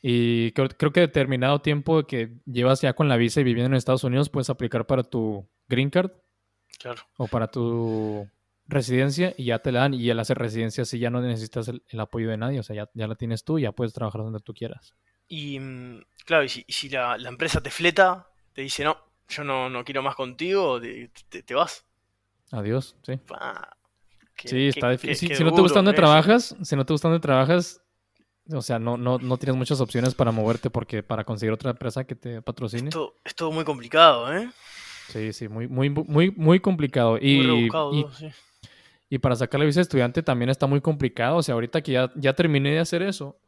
Y 0.09 0.52
creo, 0.52 0.68
creo 0.68 0.92
que 0.92 1.00
determinado 1.00 1.61
tiempo 1.61 2.04
que 2.07 2.36
llevas 2.46 2.80
ya 2.80 2.92
con 2.92 3.09
la 3.09 3.16
visa 3.16 3.40
y 3.40 3.44
viviendo 3.44 3.66
en 3.66 3.74
Estados 3.74 4.04
Unidos, 4.04 4.28
puedes 4.28 4.48
aplicar 4.50 4.86
para 4.86 5.02
tu 5.02 5.48
green 5.68 5.90
card 5.90 6.12
Claro. 6.78 7.02
o 7.16 7.26
para 7.26 7.48
tu 7.48 8.28
residencia 8.68 9.34
y 9.36 9.46
ya 9.46 9.59
te 9.59 9.72
la 9.72 9.80
dan. 9.80 9.94
Y 9.94 10.09
al 10.09 10.20
hacer 10.20 10.38
residencia, 10.38 10.84
sí 10.84 11.00
ya 11.00 11.11
no 11.11 11.20
necesitas 11.20 11.66
el, 11.66 11.82
el 11.88 11.98
apoyo 11.98 12.28
de 12.30 12.36
nadie. 12.36 12.61
O 12.61 12.62
sea, 12.62 12.76
ya, 12.76 12.90
ya 12.94 13.09
la 13.09 13.16
tienes 13.16 13.42
tú 13.42 13.59
y 13.59 13.62
ya 13.62 13.72
puedes 13.72 13.92
trabajar 13.94 14.20
donde 14.22 14.38
tú 14.38 14.54
quieras. 14.54 14.94
Y 15.26 15.59
mm, 15.59 16.02
claro, 16.24 16.44
y 16.44 16.50
si, 16.50 16.64
y 16.68 16.72
si 16.72 16.88
la, 16.88 17.18
la 17.18 17.28
empresa 17.28 17.61
te 17.61 17.70
fleta, 17.70 18.28
te 18.52 18.62
dice, 18.62 18.84
no, 18.84 18.96
yo 19.28 19.42
no, 19.42 19.68
no 19.68 19.84
quiero 19.84 20.04
más 20.04 20.14
contigo, 20.14 20.80
te, 20.80 21.11
te- 21.28 21.42
te 21.42 21.54
vas. 21.54 21.84
Adiós, 22.52 22.94
sí. 23.02 23.18
Qué- 24.36 24.48
Sí, 24.48 24.57
qué- 24.57 24.68
está 24.68 24.90
difícil. 24.90 25.34
Si 25.34 25.42
no 25.42 25.52
te 25.52 25.62
gusta 25.62 25.80
donde 25.80 25.94
trabajas, 25.94 26.54
si 26.62 26.76
no 26.76 26.86
te 26.86 26.92
gusta 26.92 27.09
donde 27.09 27.20
trabajas, 27.22 27.82
o 28.53 28.62
sea, 28.62 28.78
no, 28.78 28.97
no, 28.97 29.18
no 29.18 29.36
tienes 29.38 29.57
muchas 29.57 29.80
opciones 29.80 30.14
para 30.14 30.30
moverte 30.32 30.70
porque 30.70 31.03
para 31.03 31.24
conseguir 31.24 31.53
otra 31.53 31.70
empresa 31.70 32.05
que 32.05 32.14
te 32.14 32.42
patrocine. 32.42 32.88
Esto, 32.88 33.14
es 33.24 33.34
todo 33.34 33.51
muy 33.53 33.64
complicado, 33.64 34.32
¿eh? 34.32 34.51
Sí, 35.09 35.32
sí, 35.32 35.49
muy, 35.49 35.68
muy, 35.68 35.88
muy, 35.90 36.30
muy 36.36 36.61
complicado. 36.61 37.12
Muy 37.12 37.20
Y, 37.22 37.42
rebuscado 37.47 37.92
y, 37.92 38.07
sí. 38.16 38.28
y 39.09 39.18
para 39.18 39.36
sacar 39.36 39.61
la 39.61 39.66
visa 39.66 39.78
de 39.80 39.82
estudiante 39.82 40.22
también 40.22 40.49
está 40.51 40.66
muy 40.66 40.80
complicado. 40.80 41.36
O 41.36 41.42
sea, 41.42 41.55
ahorita 41.55 41.80
que 41.82 41.92
ya, 41.92 42.12
ya 42.16 42.34
terminé 42.34 42.70
de 42.72 42.78
hacer 42.80 43.03
eso, 43.03 43.38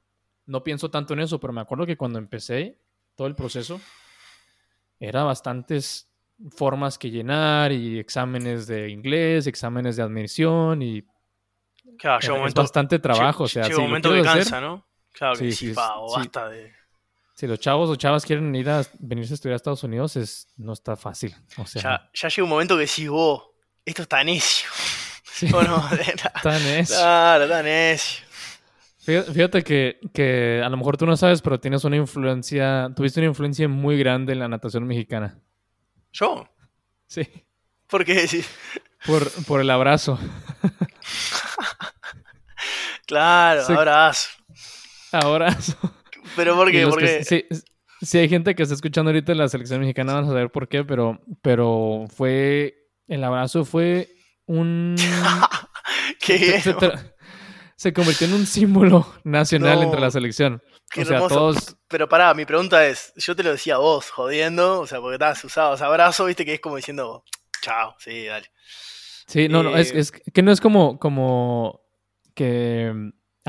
no 0.47 0.63
pienso 0.65 0.91
tanto 0.91 1.15
en 1.15 1.21
eso, 1.21 1.39
pero 1.41 1.53
me 1.53 1.61
acuerdo 1.61 1.85
que 1.87 1.97
cuando 1.97 2.19
empecé 2.19 2.79
todo 3.17 3.27
el 3.27 3.35
proceso, 3.35 3.81
era 5.01 5.25
bastantes 5.25 6.09
formas 6.57 6.99
que 6.99 7.11
llenar 7.11 7.73
y 7.73 7.99
exámenes 7.99 8.67
de 8.67 8.91
inglés, 8.91 9.47
exámenes 9.47 9.97
de 9.97 10.03
admisión 10.03 10.83
y 10.83 11.05
Claro, 11.99 12.19
es 12.21 12.31
momento, 12.31 12.61
bastante 12.63 12.99
trabajo. 13.01 13.45
O 13.45 13.49
sea, 13.49 13.65
si 13.65 13.73
un 13.73 13.79
lo 13.79 13.83
momento 13.85 14.11
que 14.11 14.15
quieres 14.17 14.31
hacer- 14.31 14.43
cansa, 14.45 14.61
¿no? 14.61 14.87
Claro 15.19 15.37
que 15.37 15.51
Sí, 15.51 15.53
sí, 15.53 15.69
sí, 15.71 15.75
pa, 15.75 15.99
o 15.99 16.09
sí. 16.09 16.21
basta 16.21 16.49
de... 16.49 16.73
si 17.35 17.47
los 17.49 17.59
chavos 17.59 17.91
o 17.91 17.97
chavas 17.97 18.25
quieren 18.25 18.55
ir 18.55 18.71
a 18.71 18.85
venirse 19.01 19.33
a 19.33 19.37
estudiar 19.37 19.55
a 19.55 19.57
Estados 19.57 19.83
Unidos, 19.83 20.15
es, 20.15 20.47
no 20.57 20.73
está 20.73 20.97
fácil. 20.97 21.35
O 21.57 21.67
sea, 21.67 21.83
Ya, 21.83 22.11
ya 22.15 22.29
llega 22.29 22.45
un 22.45 22.51
momento 22.51 22.77
que 22.77 22.83
decís 22.83 23.09
vos, 23.09 23.43
esto 23.85 24.03
está 24.03 24.23
necio. 24.23 24.69
sí, 25.25 25.49
o 25.53 25.63
no, 25.63 25.83
tan 26.43 26.63
es. 26.63 26.89
claro, 26.91 27.45
está 27.45 27.63
necio. 27.63 28.29
Fíjate, 29.33 29.65
que, 29.65 29.99
que 30.13 30.61
a 30.63 30.69
lo 30.69 30.77
mejor 30.77 30.99
tú 30.99 31.07
no 31.07 31.17
sabes, 31.17 31.41
pero 31.41 31.59
tienes 31.59 31.83
una 31.85 31.97
influencia, 31.97 32.91
tuviste 32.95 33.21
una 33.21 33.29
influencia 33.31 33.67
muy 33.67 33.99
grande 33.99 34.35
en 34.35 34.39
la 34.39 34.49
natación 34.49 34.87
mexicana. 34.87 35.41
¿Yo? 36.13 36.47
Sí. 37.07 37.27
¿Por 37.87 38.05
qué? 38.05 38.45
Por, 39.07 39.31
por 39.47 39.61
el 39.63 39.71
abrazo. 39.71 40.19
Claro, 43.07 43.63
abrazo. 43.67 44.29
Abrazo. 45.13 45.77
Pero 46.37 46.55
¿por 46.57 46.71
qué? 46.71 46.87
Porque 46.87 47.19
que- 47.19 47.25
sí, 47.25 47.45
sí, 48.03 48.19
hay 48.19 48.29
gente 48.29 48.55
que 48.55 48.63
está 48.63 48.75
escuchando 48.75 49.11
ahorita 49.11 49.35
la 49.35 49.49
selección 49.49 49.81
mexicana, 49.81 50.15
van 50.15 50.25
a 50.25 50.29
saber 50.29 50.51
por 50.51 50.69
qué, 50.69 50.85
pero, 50.85 51.21
pero 51.43 52.05
fue, 52.15 52.89
el 53.07 53.25
abrazo 53.25 53.65
fue 53.65 54.09
un... 54.47 54.95
qué 56.21 56.39
se, 56.39 56.61
se 56.61 56.73
bien, 56.73 56.77
tra- 56.77 57.15
se 57.77 57.93
convirtió 57.93 58.27
en 58.27 58.35
un 58.35 58.47
símbolo 58.47 59.07
nacional 59.25 59.77
No, 59.77 59.83
entre 59.85 60.01
la 60.01 60.11
selección. 60.11 60.63
qué 60.91 61.03
o 61.03 61.05
sea, 61.05 61.17
hermoso. 61.17 61.35
todos... 61.35 61.77
Pero 61.89 62.09
pará, 62.09 62.35
mi 62.35 62.45
pregunta 62.45 62.87
es, 62.87 63.13
yo 63.17 63.35
te 63.37 63.43
lo 63.43 63.53
decía 63.53 63.77
a 63.77 63.79
vos, 63.79 64.11
jodiendo, 64.11 64.81
o 64.81 64.87
sea, 64.87 65.01
porque 65.01 65.15
estabas 65.15 65.43
usado, 65.45 65.73
o 65.73 65.77
sea, 65.77 65.87
abrazo, 65.87 66.25
viste 66.27 66.45
que 66.45 66.55
es 66.55 66.61
como 66.61 66.77
diciendo, 66.77 67.25
chao, 67.63 67.95
sí, 67.99 68.25
dale. 68.27 68.51
Sí, 69.27 69.49
no, 69.49 69.63
no, 69.63 69.77
es, 69.77 69.93
Eh, 69.93 69.99
es 70.01 70.11
que 70.11 70.43
no 70.43 70.51
es 70.53 70.61
como, 70.61 70.99
como 70.99 71.81
que 72.35 72.93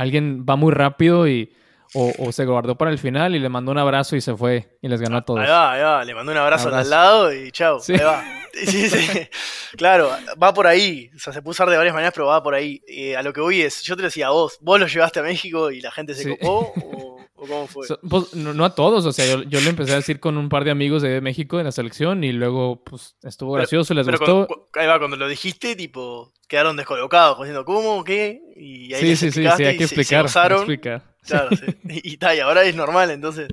alguien 0.02 0.46
va 0.48 0.56
muy 0.56 0.72
rápido 0.74 1.28
y 1.28 1.54
o, 1.96 2.14
o 2.20 2.32
se 2.32 2.46
guardó 2.46 2.78
para 2.78 2.92
el 2.92 3.00
final 3.00 3.36
y 3.36 3.40
le 3.40 3.50
mandó 3.50 3.72
un 3.72 3.78
abrazo 3.80 4.16
y 4.16 4.22
se 4.22 4.36
fue 4.36 4.78
y 4.82 4.88
les 4.88 5.02
ganó 5.02 5.18
a 5.18 5.26
todos. 5.26 5.40
Ahí 5.40 5.48
va, 5.50 5.72
ahí 5.74 5.82
va, 5.82 6.06
le 6.06 6.14
mandó 6.14 6.32
un 6.32 6.38
abrazo, 6.38 6.74
al 6.74 6.90
lado 6.90 7.34
y 7.34 7.52
chao, 7.52 7.80
Sí. 7.80 7.94
ahí 7.94 8.00
va. 8.04 8.24
Sí, 8.54 8.90
sí, 8.90 9.28
claro, 9.78 10.10
va 10.42 10.54
por 10.54 10.68
ahí, 10.68 11.10
o 11.16 11.20
sea, 11.20 11.32
se 11.34 11.42
puede 11.42 11.52
usar 11.52 11.70
de 11.70 11.78
varias 11.78 11.94
maneras, 11.94 12.14
pero 12.14 12.28
va 12.28 12.42
por 12.44 12.54
ahí. 12.56 12.82
Eh, 12.88 13.16
a 13.16 13.22
lo 13.24 13.32
que 13.32 13.42
voy 13.42 13.62
es, 13.62 13.82
yo 13.84 13.96
te 13.96 14.02
lo 14.02 14.08
decía 14.08 14.28
a 14.28 14.32
vos, 14.32 14.58
vos 14.62 14.80
lo 14.80 14.88
llevaste 14.88 15.20
a 15.20 15.24
México 15.24 15.72
y 15.72 15.82
la 15.82 15.92
gente 15.92 16.14
se 16.14 16.30
copó, 16.30 16.74
o, 16.76 17.19
o 17.42 17.48
cómo 17.48 17.68
fue. 17.68 17.88
So- 17.88 18.00
pues, 18.08 18.34
no, 18.36 18.54
no 18.54 18.66
a 18.66 18.76
todos, 18.76 19.06
o 19.06 19.12
sea, 19.12 19.26
yo, 19.26 19.44
yo 19.44 19.62
le 19.62 19.70
empecé 19.70 19.94
a 19.94 19.96
decir 19.98 20.20
con 20.20 20.38
un 20.38 20.50
par 20.50 20.64
de 20.64 20.72
amigos 20.72 21.02
de 21.02 21.22
México 21.22 21.58
de 21.58 21.64
la 21.64 21.72
selección 21.72 22.24
y 22.24 22.32
luego 22.32 22.84
pues 22.84 23.16
estuvo 23.24 23.54
Pero- 23.54 23.62
gracioso, 23.62 23.94
les 23.94 24.06
Pero 24.06 24.18
gustó. 24.18 24.48
cuando, 24.48 24.48
cu- 24.72 24.80
ahí 24.80 24.88
va, 24.88 25.00
cuando 25.00 25.18
lo 25.18 25.28
dijiste, 25.28 25.76
tipo, 25.76 26.34
quedaron 26.48 26.76
descolocados, 26.78 27.38
diciendo, 27.38 27.66
¿cómo? 27.66 28.04
¿Qué? 28.04 28.42
Y 28.56 28.94
ahí 28.94 29.02
Sí, 29.02 29.08
les 29.08 29.20
sí, 29.20 29.32
sí, 29.32 29.42
sí, 29.42 29.64
hay 29.64 29.78
que 29.78 29.88
se- 29.88 29.96
se 29.96 30.02
explicar. 30.02 30.26
explicar. 30.26 31.04
Claro, 31.26 31.50
sí. 31.56 31.66
Y, 32.04 32.14
y, 32.14 32.18
ta, 32.18 32.34
y 32.36 32.40
ahora 32.40 32.64
es 32.64 32.76
normal, 32.76 33.12
entonces. 33.12 33.48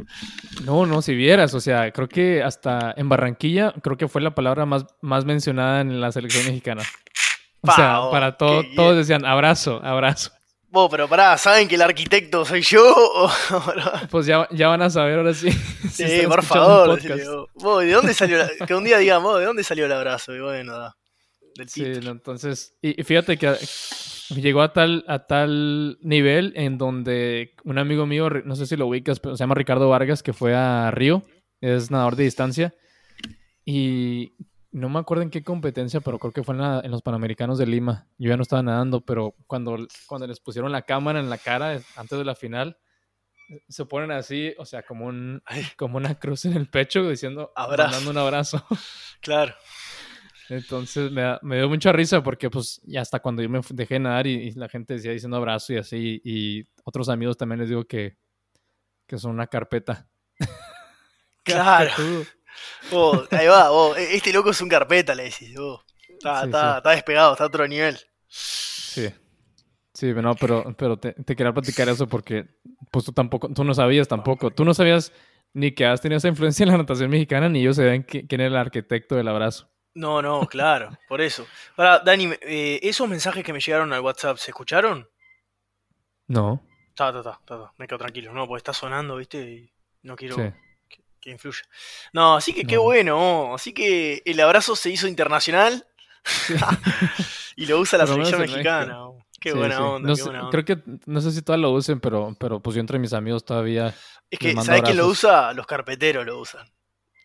No, 0.64 0.87
no, 0.87 1.03
si 1.03 1.14
vieras, 1.14 1.53
o 1.55 1.61
sea, 1.61 1.91
creo 1.93 2.09
que 2.09 2.43
hasta 2.43 2.95
en 2.97 3.09
Barranquilla, 3.09 3.72
creo 3.82 3.97
que 3.97 4.09
fue 4.09 4.20
la 4.22 4.34
palabra 4.34 4.66
más, 4.66 4.87
más 5.01 5.24
mencionada 5.24 5.80
en 5.80 6.01
la 6.01 6.11
selección 6.12 6.45
mexicana. 6.47 6.82
O 7.62 7.72
sea, 7.72 8.01
para 8.12 8.37
todo, 8.37 8.62
todos 8.76 8.97
decían 8.97 9.24
abrazo, 9.24 9.80
abrazo. 9.82 10.30
Vos, 10.68 10.88
pero 10.90 11.08
pará, 11.08 11.38
¿saben 11.38 11.68
que 11.68 11.76
el 11.76 11.82
arquitecto 11.82 12.44
soy 12.44 12.60
yo? 12.62 13.30
Pues 14.10 14.26
ya, 14.26 14.48
ya 14.50 14.68
van 14.68 14.82
a 14.82 14.90
saber 14.90 15.18
ahora 15.18 15.32
sí. 15.32 15.50
si 15.82 15.88
Sí, 15.90 16.02
están 16.04 16.28
por 16.30 16.42
favor. 16.44 16.88
vos. 17.00 17.48
Vos, 17.54 17.82
¿de 17.84 17.92
dónde 17.92 18.14
salió? 18.14 18.38
la- 18.38 18.50
que 18.66 18.74
un 18.74 18.84
día 18.84 18.98
digan, 18.98 19.22
vos, 19.22 19.38
¿de 19.38 19.46
dónde 19.46 19.64
salió 19.64 19.86
el 19.86 19.92
abrazo? 19.92 20.34
Y 20.34 20.40
bueno, 20.40 20.76
da, 20.78 20.96
del 21.56 21.68
Sí, 21.68 21.84
no, 22.02 22.10
entonces, 22.10 22.74
y, 22.82 23.00
y 23.00 23.04
fíjate 23.04 23.38
que 23.38 23.54
llegó 24.34 24.60
a 24.62 24.72
tal, 24.72 25.04
a 25.08 25.20
tal 25.26 25.98
nivel 26.02 26.52
en 26.56 26.76
donde 26.78 27.54
un 27.64 27.78
amigo 27.78 28.04
mío, 28.06 28.28
no 28.44 28.56
sé 28.56 28.66
si 28.66 28.76
lo 28.76 28.86
ubicas, 28.88 29.20
pero 29.20 29.36
se 29.36 29.42
llama 29.44 29.54
Ricardo 29.54 29.88
Vargas, 29.88 30.22
que 30.22 30.32
fue 30.32 30.54
a 30.54 30.90
Río, 30.90 31.22
es 31.60 31.90
nadador 31.90 32.16
de 32.16 32.24
distancia, 32.24 32.74
y 33.64 34.32
no 34.76 34.88
me 34.88 34.98
acuerdo 34.98 35.22
en 35.22 35.30
qué 35.30 35.42
competencia, 35.42 36.00
pero 36.00 36.18
creo 36.18 36.32
que 36.32 36.42
fue 36.44 36.54
en, 36.54 36.60
la- 36.60 36.80
en 36.84 36.90
los 36.90 37.02
Panamericanos 37.02 37.58
de 37.58 37.66
Lima. 37.66 38.06
Yo 38.18 38.28
ya 38.28 38.36
no 38.36 38.42
estaba 38.42 38.62
nadando, 38.62 39.00
pero 39.00 39.34
cuando, 39.46 39.76
cuando 40.06 40.26
les 40.26 40.38
pusieron 40.40 40.70
la 40.72 40.82
cámara 40.82 41.18
en 41.20 41.30
la 41.30 41.38
cara 41.38 41.74
eh, 41.76 41.82
antes 41.96 42.18
de 42.18 42.24
la 42.24 42.34
final, 42.34 42.76
se 43.68 43.86
ponen 43.86 44.10
así, 44.10 44.52
o 44.58 44.64
sea, 44.66 44.82
como, 44.82 45.06
un, 45.06 45.42
como 45.78 45.96
una 45.96 46.16
cruz 46.18 46.44
en 46.44 46.54
el 46.54 46.68
pecho 46.68 47.08
diciendo, 47.08 47.52
Abrazo. 47.56 47.90
mandando 47.90 48.10
un 48.10 48.18
abrazo. 48.18 48.64
Claro. 49.20 49.54
Entonces 50.48 51.10
me, 51.10 51.22
da- 51.22 51.40
me 51.42 51.56
dio 51.56 51.68
mucha 51.68 51.90
risa 51.92 52.22
porque 52.22 52.48
pues 52.50 52.80
ya 52.84 53.00
hasta 53.00 53.18
cuando 53.20 53.42
yo 53.42 53.48
me 53.48 53.60
dejé 53.70 53.94
de 53.94 54.00
nadar 54.00 54.26
y, 54.28 54.34
y 54.34 54.50
la 54.52 54.68
gente 54.68 54.94
decía 54.94 55.10
diciendo 55.10 55.36
abrazo 55.38 55.72
y 55.72 55.78
así 55.78 56.20
y 56.24 56.64
otros 56.84 57.08
amigos 57.08 57.36
también 57.36 57.58
les 57.60 57.68
digo 57.68 57.84
que, 57.84 58.16
que 59.06 59.18
son 59.18 59.32
una 59.32 59.46
carpeta. 59.48 60.06
Claro. 61.42 61.92
Vos, 62.90 63.28
ahí 63.32 63.46
va, 63.46 63.68
e- 63.98 64.16
Este 64.16 64.32
loco 64.32 64.50
es 64.50 64.61
un 64.61 64.68
carpeta, 64.68 65.14
le 65.14 65.24
decís. 65.24 65.54
Vos. 65.54 65.82
Está, 66.09 66.40
Sí, 66.40 66.46
está, 66.46 66.72
sí. 66.72 66.76
está 66.78 66.90
despegado, 66.90 67.32
está 67.32 67.44
a 67.44 67.46
otro 67.48 67.66
nivel. 67.68 67.98
Sí. 68.28 69.09
Sí, 69.94 70.12
no, 70.12 70.34
pero, 70.34 70.74
pero 70.76 70.98
te, 70.98 71.12
te 71.12 71.34
quería 71.36 71.52
platicar 71.54 71.88
eso 71.88 72.07
porque 72.07 72.46
pues 72.90 73.04
tú 73.07 73.12
tampoco, 73.12 73.48
tú 73.48 73.64
no 73.64 73.72
sabías 73.74 74.07
tampoco, 74.09 74.50
tú 74.50 74.64
no 74.64 74.74
sabías 74.74 75.11
ni 75.54 75.72
que 75.72 75.86
has 75.86 76.02
tenido 76.02 76.18
esa 76.18 76.28
influencia 76.28 76.64
en 76.64 76.70
la 76.70 76.76
natación 76.76 77.09
mexicana 77.09 77.48
ni 77.48 77.61
ellos 77.61 77.76
sabían 77.76 78.02
que- 78.04 78.26
quién 78.26 78.42
era 78.42 78.48
el 78.48 78.57
arquitecto 78.57 79.14
del 79.14 79.28
abrazo. 79.28 79.70
No, 79.94 80.20
no, 80.20 80.46
claro, 80.46 80.90
por 81.09 81.22
eso. 81.22 81.46
Ahora, 81.78 82.00
Dani, 82.00 82.30
eh, 82.42 82.78
esos 82.82 83.09
mensajes 83.09 83.42
que 83.42 83.54
me 83.54 83.61
llegaron 83.61 83.90
al 83.94 84.00
WhatsApp, 84.00 84.36
¿se 84.36 84.50
escucharon? 84.50 85.09
No. 86.28 86.62
Está, 86.90 87.09
está, 87.09 87.20
está, 87.20 87.30
está, 87.40 87.54
está, 87.54 87.72
me 87.78 87.86
quedo 87.86 87.98
tranquilo, 87.98 88.32
no, 88.34 88.46
porque 88.46 88.59
está 88.59 88.72
sonando, 88.74 89.16
¿viste? 89.16 89.38
Y 89.50 89.72
no 90.02 90.16
quiero 90.16 90.36
Sí. 90.36 90.42
Que, 91.26 91.32
influya. 91.32 91.58
No, 92.12 92.36
así 92.36 92.52
que 92.54 92.64
qué 92.64 92.76
No. 92.76 92.82
bueno, 92.82 93.54
así 93.54 93.72
que 93.72 94.22
el 94.24 94.40
abrazo 94.40 94.74
se 94.76 94.90
hizo 94.90 95.06
internacional 95.08 95.86
y 97.56 97.66
lo 97.66 97.78
usa 97.80 97.98
la 97.98 98.06
selección 98.06 98.40
mexicana. 98.40 98.98
Qué 99.40 99.50
Sí, 99.52 99.58
buena 99.58 99.76
sí. 99.76 99.82
onda, 99.82 100.08
No 100.08 100.14
qué 100.14 100.16
sé, 100.16 100.24
buena 100.24 100.40
onda. 100.46 100.50
Creo 100.50 100.64
que, 100.64 100.82
no 101.06 101.20
sé 101.20 101.30
si 101.32 101.42
todas 101.42 101.60
lo 101.60 101.70
usen, 101.70 102.00
pero, 102.00 102.34
pero 102.40 102.60
pues 102.60 102.74
yo 102.74 102.80
entre 102.80 102.98
mis 102.98 103.12
amigos 103.12 103.44
todavía 103.44 103.94
Es 104.30 104.38
que, 104.38 104.54
¿sabes 104.54 104.82
quién 104.82 104.96
lo 104.96 105.06
usa? 105.08 105.52
Los 105.52 105.66
carpeteros 105.66 106.24
lo 106.24 106.38
usan. 106.40 106.66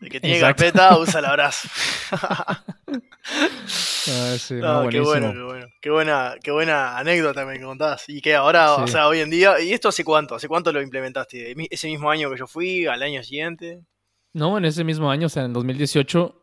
El 0.01 0.09
que 0.09 0.19
tiene 0.19 0.37
Exacto. 0.37 0.63
carpeta 0.63 0.97
usa 0.97 1.19
el 1.19 1.25
abrazo. 1.25 1.69
Ah, 4.09 4.35
sí, 4.37 4.55
no, 4.55 4.89
qué 4.89 4.99
bueno, 4.99 5.31
qué 5.31 5.41
bueno. 5.43 5.67
Qué 5.79 5.89
buena, 5.91 6.35
qué 6.43 6.51
buena 6.51 6.97
anécdota 6.97 7.45
me 7.45 7.61
contás. 7.61 8.05
Y 8.09 8.19
que 8.19 8.35
ahora, 8.35 8.73
o 8.75 8.87
sea, 8.87 9.07
hoy 9.07 9.19
en 9.19 9.29
día, 9.29 9.59
¿y 9.61 9.73
esto 9.73 9.89
hace 9.89 10.03
cuánto? 10.03 10.33
¿Hace 10.35 10.47
cuánto 10.47 10.71
lo 10.73 10.81
implementaste? 10.81 11.53
¿Mi- 11.55 11.67
¿Ese 11.69 11.87
mismo 11.87 12.09
año 12.09 12.29
que 12.31 12.37
yo 12.37 12.47
fui? 12.47 12.87
¿Al 12.87 13.03
año 13.03 13.21
siguiente? 13.23 13.81
No, 14.33 14.57
en 14.57 14.65
ese 14.65 14.83
mismo 14.83 15.09
año, 15.11 15.27
o 15.27 15.29
sea, 15.29 15.43
en 15.43 15.53
2018, 15.53 16.35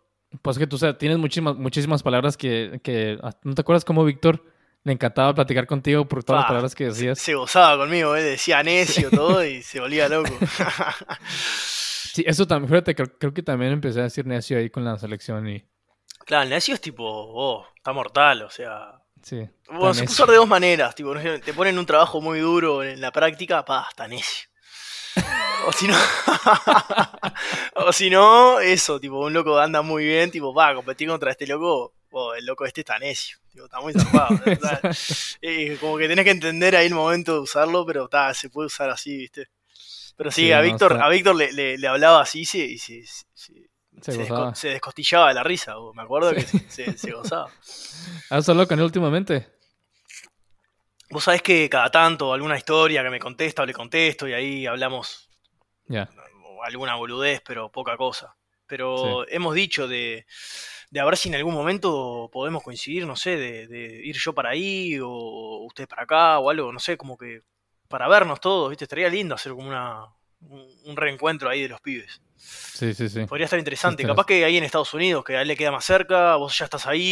Pues 0.42 0.58
que 0.58 0.66
tú 0.66 0.76
o 0.76 0.78
sea, 0.78 0.98
tienes 0.98 1.18
muchísimas, 1.18 1.56
muchísimas 1.56 2.02
palabras 2.02 2.36
que, 2.36 2.80
que... 2.82 3.18
ah, 3.22 3.32
¿No 3.44 3.54
te 3.54 3.62
acuerdas 3.62 3.84
cómo 3.84 4.04
Víctor 4.04 4.44
le 4.84 4.92
encantaba 4.92 5.34
platicar 5.34 5.66
contigo 5.66 6.06
por 6.06 6.22
todas 6.22 6.40
las 6.40 6.44
Pa, 6.44 6.48
palabras 6.48 6.74
que 6.74 6.84
decías? 6.84 7.18
se 7.18 7.34
gozaba 7.34 7.76
conmigo, 7.78 8.14
¿eh? 8.14 8.22
decía 8.22 8.62
necio 8.62 9.10
todo 9.10 9.44
y 9.44 9.62
se 9.62 9.80
volvía 9.80 10.08
loco. 10.08 10.30
Sí, 12.12 12.24
eso 12.26 12.46
también, 12.46 12.68
fíjate, 12.70 12.94
creo, 12.96 13.16
creo 13.16 13.32
que 13.34 13.42
también 13.44 13.70
empecé 13.72 14.00
a 14.00 14.04
decir 14.04 14.26
necio 14.26 14.58
ahí 14.58 14.70
con 14.70 14.84
la 14.84 14.98
selección 14.98 15.48
y... 15.48 15.62
claro, 16.24 16.44
el 16.44 16.50
necio 16.50 16.74
es 16.74 16.80
tipo, 16.80 17.04
oh, 17.06 17.64
está 17.76 17.92
mortal, 17.92 18.42
o 18.42 18.50
sea. 18.50 19.00
Sí. 19.22 19.48
Bueno, 19.70 19.94
se 19.94 20.00
puede 20.02 20.12
usar 20.12 20.28
de 20.28 20.36
dos 20.36 20.48
maneras, 20.48 20.94
tipo, 20.96 21.14
te 21.14 21.52
ponen 21.52 21.78
un 21.78 21.86
trabajo 21.86 22.20
muy 22.20 22.40
duro 22.40 22.82
en 22.82 23.00
la 23.00 23.12
práctica, 23.12 23.64
pa, 23.64 23.86
está 23.88 24.08
necio. 24.08 24.47
O 25.68 25.72
si 25.72 25.86
no, 25.86 25.94
o 27.76 27.92
si 27.92 28.08
no, 28.08 28.58
eso, 28.60 28.98
tipo, 28.98 29.18
un 29.18 29.32
loco 29.34 29.58
anda 29.58 29.82
muy 29.82 30.04
bien, 30.04 30.30
tipo, 30.30 30.54
va, 30.54 30.74
competir 30.74 31.08
contra 31.08 31.30
este 31.30 31.46
loco, 31.46 31.92
oh, 32.12 32.32
el 32.34 32.46
loco 32.46 32.64
este 32.64 32.80
está 32.80 32.98
necio, 32.98 33.38
tipo, 33.52 33.66
está 33.66 33.78
muy 33.80 33.92
zarpado. 33.92 34.40
eh, 35.42 35.76
como 35.78 35.98
que 35.98 36.08
tenés 36.08 36.24
que 36.24 36.30
entender 36.30 36.74
ahí 36.74 36.86
el 36.86 36.94
momento 36.94 37.34
de 37.34 37.40
usarlo, 37.40 37.84
pero 37.84 38.08
ta, 38.08 38.32
se 38.32 38.48
puede 38.48 38.68
usar 38.68 38.88
así, 38.88 39.14
¿viste? 39.16 39.48
Pero 40.16 40.30
sí, 40.30 40.42
Sí, 40.46 40.52
a 40.52 40.56
no, 40.58 40.62
Víctor, 40.62 40.92
está- 40.92 41.04
a 41.04 41.08
Víctor 41.10 41.36
le, 41.36 41.52
le- 41.52 41.76
le 41.76 41.86
hablaba 41.88 42.22
así 42.22 42.44
se- 42.46 42.58
y 42.58 42.78
se, 42.78 43.04
se, 43.04 43.26
se- 43.34 43.70
Se 44.00 44.12
se 44.12 44.18
gozaba. 44.18 44.50
desco- 44.52 44.54
se 44.54 44.68
descostillaba 44.68 45.28
de 45.28 45.34
la 45.34 45.42
risa, 45.44 45.74
me 45.94 46.02
acuerdo 46.02 46.32
que 46.32 46.40
se 46.42 47.12
gozaba. 47.12 47.50
¿Has 48.30 48.48
hablado 48.48 48.68
con 48.68 48.78
él 48.78 48.84
últimamente? 48.86 49.48
Vos 51.10 51.24
sabés 51.24 51.40
que 51.42 51.68
cada 51.70 51.90
tanto 51.90 52.32
alguna 52.32 52.56
historia 52.56 53.02
que 53.02 53.10
me 53.10 53.18
contesta 53.20 53.62
o 53.62 53.66
le 53.66 53.72
contesto 53.72 54.26
y 54.28 54.32
ahí 54.34 54.66
hablamos 54.66 55.27
Ya. 55.88 56.08
o 56.44 56.62
alguna 56.62 56.94
boludez, 56.96 57.40
pero 57.44 57.70
poca 57.70 57.96
cosa. 57.96 58.36
Pero 58.66 59.26
hemos 59.28 59.54
dicho 59.54 59.88
de, 59.88 60.26
de 60.90 61.00
a 61.00 61.04
ver 61.04 61.16
si 61.16 61.28
en 61.30 61.36
algún 61.36 61.54
momento 61.54 62.28
podemos 62.32 62.62
coincidir, 62.62 63.06
no 63.06 63.16
sé, 63.16 63.36
de, 63.36 63.66
de 63.66 64.06
ir 64.06 64.16
yo 64.16 64.34
para 64.34 64.50
ahí 64.50 64.98
o 65.00 65.64
ustedes 65.64 65.88
para 65.88 66.02
acá 66.02 66.38
o 66.38 66.50
algo, 66.50 66.70
no 66.72 66.78
sé, 66.78 66.96
como 66.96 67.16
que 67.16 67.42
para 67.88 68.08
vernos 68.08 68.40
todos, 68.40 68.68
¿viste? 68.68 68.84
Estaría 68.84 69.08
lindo 69.08 69.34
hacer 69.34 69.52
como 69.52 69.68
una, 69.68 70.04
un, 70.40 70.66
un 70.84 70.96
reencuentro 70.96 71.48
ahí 71.48 71.62
de 71.62 71.68
los 71.68 71.80
pibes. 71.80 72.20
Sí, 72.36 72.94
sí, 72.94 73.08
sí. 73.08 73.24
Podría 73.24 73.46
estar 73.46 73.58
interesante. 73.58 74.02
Sí, 74.02 74.06
Capaz 74.06 74.26
que 74.26 74.44
ahí 74.44 74.56
en 74.56 74.64
Estados 74.64 74.92
Unidos, 74.94 75.24
que 75.24 75.36
a 75.36 75.42
él 75.42 75.48
le 75.48 75.56
queda 75.56 75.72
más 75.72 75.84
cerca, 75.84 76.36
vos 76.36 76.56
ya 76.56 76.66
estás 76.66 76.86
ahí 76.86 77.02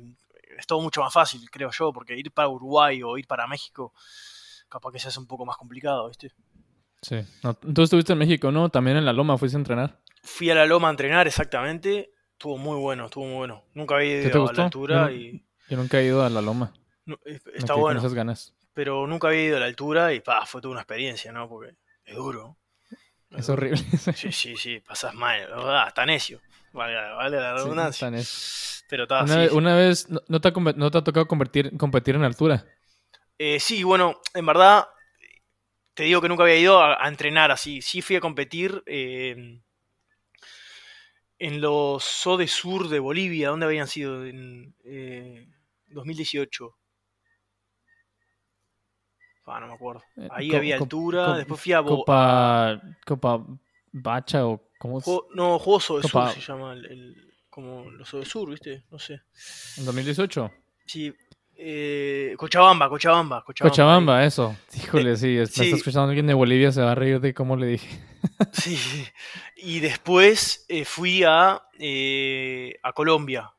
y 0.00 0.16
es 0.56 0.66
todo 0.66 0.80
mucho 0.80 1.00
más 1.00 1.12
fácil, 1.12 1.48
creo 1.50 1.70
yo, 1.70 1.92
porque 1.92 2.16
ir 2.16 2.30
para 2.32 2.48
Uruguay 2.48 3.02
o 3.02 3.18
ir 3.18 3.26
para 3.26 3.46
México, 3.46 3.92
capaz 4.68 4.92
que 4.92 4.98
se 4.98 5.08
hace 5.08 5.18
un 5.18 5.26
poco 5.26 5.44
más 5.44 5.56
complicado, 5.56 6.08
¿viste? 6.08 6.30
Sí. 7.04 7.16
No, 7.42 7.54
Tú 7.54 7.82
estuviste 7.82 8.12
en 8.14 8.18
México, 8.18 8.50
¿no? 8.50 8.68
También 8.70 8.96
en 8.96 9.04
La 9.04 9.12
Loma 9.12 9.36
fuiste 9.36 9.56
a 9.56 9.60
entrenar. 9.60 10.00
Fui 10.22 10.48
a 10.50 10.54
la 10.54 10.64
Loma 10.64 10.88
a 10.88 10.90
entrenar 10.90 11.26
exactamente, 11.26 12.10
estuvo 12.32 12.56
muy 12.56 12.78
bueno, 12.80 13.04
estuvo 13.06 13.26
muy 13.26 13.36
bueno. 13.36 13.62
Nunca 13.74 13.96
había 13.96 14.22
¿Qué 14.22 14.30
te 14.30 14.38
ido 14.38 14.48
a 14.48 14.52
la 14.52 14.64
altura 14.64 14.94
Yo 14.96 15.02
no- 15.04 15.10
y 15.12 15.44
Yo 15.68 15.76
nunca 15.76 16.00
he 16.00 16.06
ido 16.06 16.24
a 16.24 16.30
La 16.30 16.40
Loma. 16.40 16.72
no, 17.04 17.18
está 17.54 17.74
bueno, 17.74 18.00
esas 18.00 18.14
ganas. 18.14 18.54
pero 18.72 19.06
nunca 19.06 19.28
había 19.28 19.44
ido 19.44 19.56
a 19.58 19.60
la 19.60 19.66
altura 19.66 20.14
y 20.14 20.20
pa, 20.20 20.46
fue 20.46 20.60
toda 20.62 20.72
una 20.72 20.80
experiencia, 20.80 21.30
¿no? 21.30 21.46
Porque 21.48 21.74
es 22.06 22.16
duro. 22.16 22.56
Es 23.30 23.48
horrible. 23.50 23.82
Sí, 24.16 24.32
sí, 24.32 24.56
sí, 24.56 24.80
pasás 24.80 25.12
mal, 25.14 25.46
ah, 25.52 25.84
está 25.88 26.06
necio, 26.06 26.40
vale, 26.72 26.94
vale 26.94 27.36
la 27.38 27.56
Sí, 27.58 27.62
redundancia. 27.64 28.06
tan 28.06 28.14
es- 28.14 28.84
Pero 28.88 29.02
está 29.04 29.22
Una, 29.24 29.34
sí, 29.34 29.38
vez- 29.40 29.50
sí. 29.50 29.56
una 29.56 29.76
vez, 29.76 30.08
no, 30.28 30.40
te 30.40 30.48
ha, 30.48 30.52
conve- 30.54 30.74
no 30.76 30.90
te 30.90 30.98
ha 30.98 31.04
tocado 31.04 31.26
convertir, 31.26 31.76
competir 31.76 32.14
en 32.14 32.24
altura? 32.24 32.64
Eh, 33.38 33.58
sí, 33.60 33.82
bueno, 33.82 34.20
en 34.34 34.46
verdad, 34.46 34.86
te 35.94 36.02
digo 36.04 36.20
que 36.20 36.28
nunca 36.28 36.42
había 36.42 36.56
ido 36.58 36.80
a, 36.80 37.04
a 37.04 37.08
entrenar 37.08 37.50
así. 37.50 37.80
Sí 37.82 38.02
fui 38.02 38.16
a 38.16 38.20
competir 38.20 38.82
eh, 38.86 39.60
en 41.38 41.60
los 41.60 42.02
SODE 42.04 42.46
Sur 42.48 42.88
de 42.88 42.98
Bolivia. 42.98 43.48
¿Dónde 43.50 43.66
habían 43.66 43.86
sido? 43.88 44.24
En 44.26 44.74
eh, 44.84 45.48
2018. 45.88 46.76
Ah, 49.46 49.60
no 49.60 49.66
me 49.68 49.74
acuerdo. 49.74 50.02
Eh, 50.16 50.28
Ahí 50.30 50.48
co- 50.48 50.56
había 50.56 50.76
altura. 50.76 51.26
co- 51.26 51.34
Después 51.34 51.60
fui 51.60 51.72
a... 51.72 51.80
Bo- 51.80 51.98
Copa, 51.98 52.80
Copa 53.04 53.44
Bacha 53.92 54.46
o 54.46 54.70
cómo 54.78 54.98
es? 54.98 55.06
No, 55.34 55.58
Juegos 55.58 55.84
SODE 55.84 56.02
Copa- 56.02 56.32
Sur 56.32 56.42
se 56.42 56.52
llama. 56.52 56.72
el- 56.72 56.86
el- 56.86 57.34
como 57.50 57.88
los 57.90 58.08
SODE 58.08 58.24
Sur, 58.24 58.50
¿viste? 58.50 58.84
No 58.90 58.98
sé. 58.98 59.20
En 59.76 59.84
2018. 59.84 60.50
Sí. 60.86 61.14
Eh, 61.56 62.34
Cochabamba, 62.36 62.88
Cochabamba, 62.88 63.42
Cochabamba. 63.44 63.70
Cochabamba, 63.70 64.24
eso. 64.24 64.56
Híjole, 64.76 65.16
sí, 65.16 65.36
es- 65.38 65.50
Sí. 65.50 65.60
me 65.60 65.66
está 65.66 65.76
escuchando 65.76 66.08
alguien 66.08 66.26
de 66.26 66.34
Bolivia, 66.34 66.72
se 66.72 66.80
va 66.82 66.92
a 66.92 66.94
reír 66.94 67.20
de 67.20 67.32
cómo 67.34 67.56
le 67.56 67.66
dije. 67.66 67.88
Sí, 68.52 68.76
sí. 68.76 69.06
Y 69.56 69.80
después 69.80 70.64
eh, 70.68 70.84
fui 70.84 71.22
a, 71.24 71.62
eh, 71.78 72.78
a 72.82 72.92
Colombia. 72.92 73.50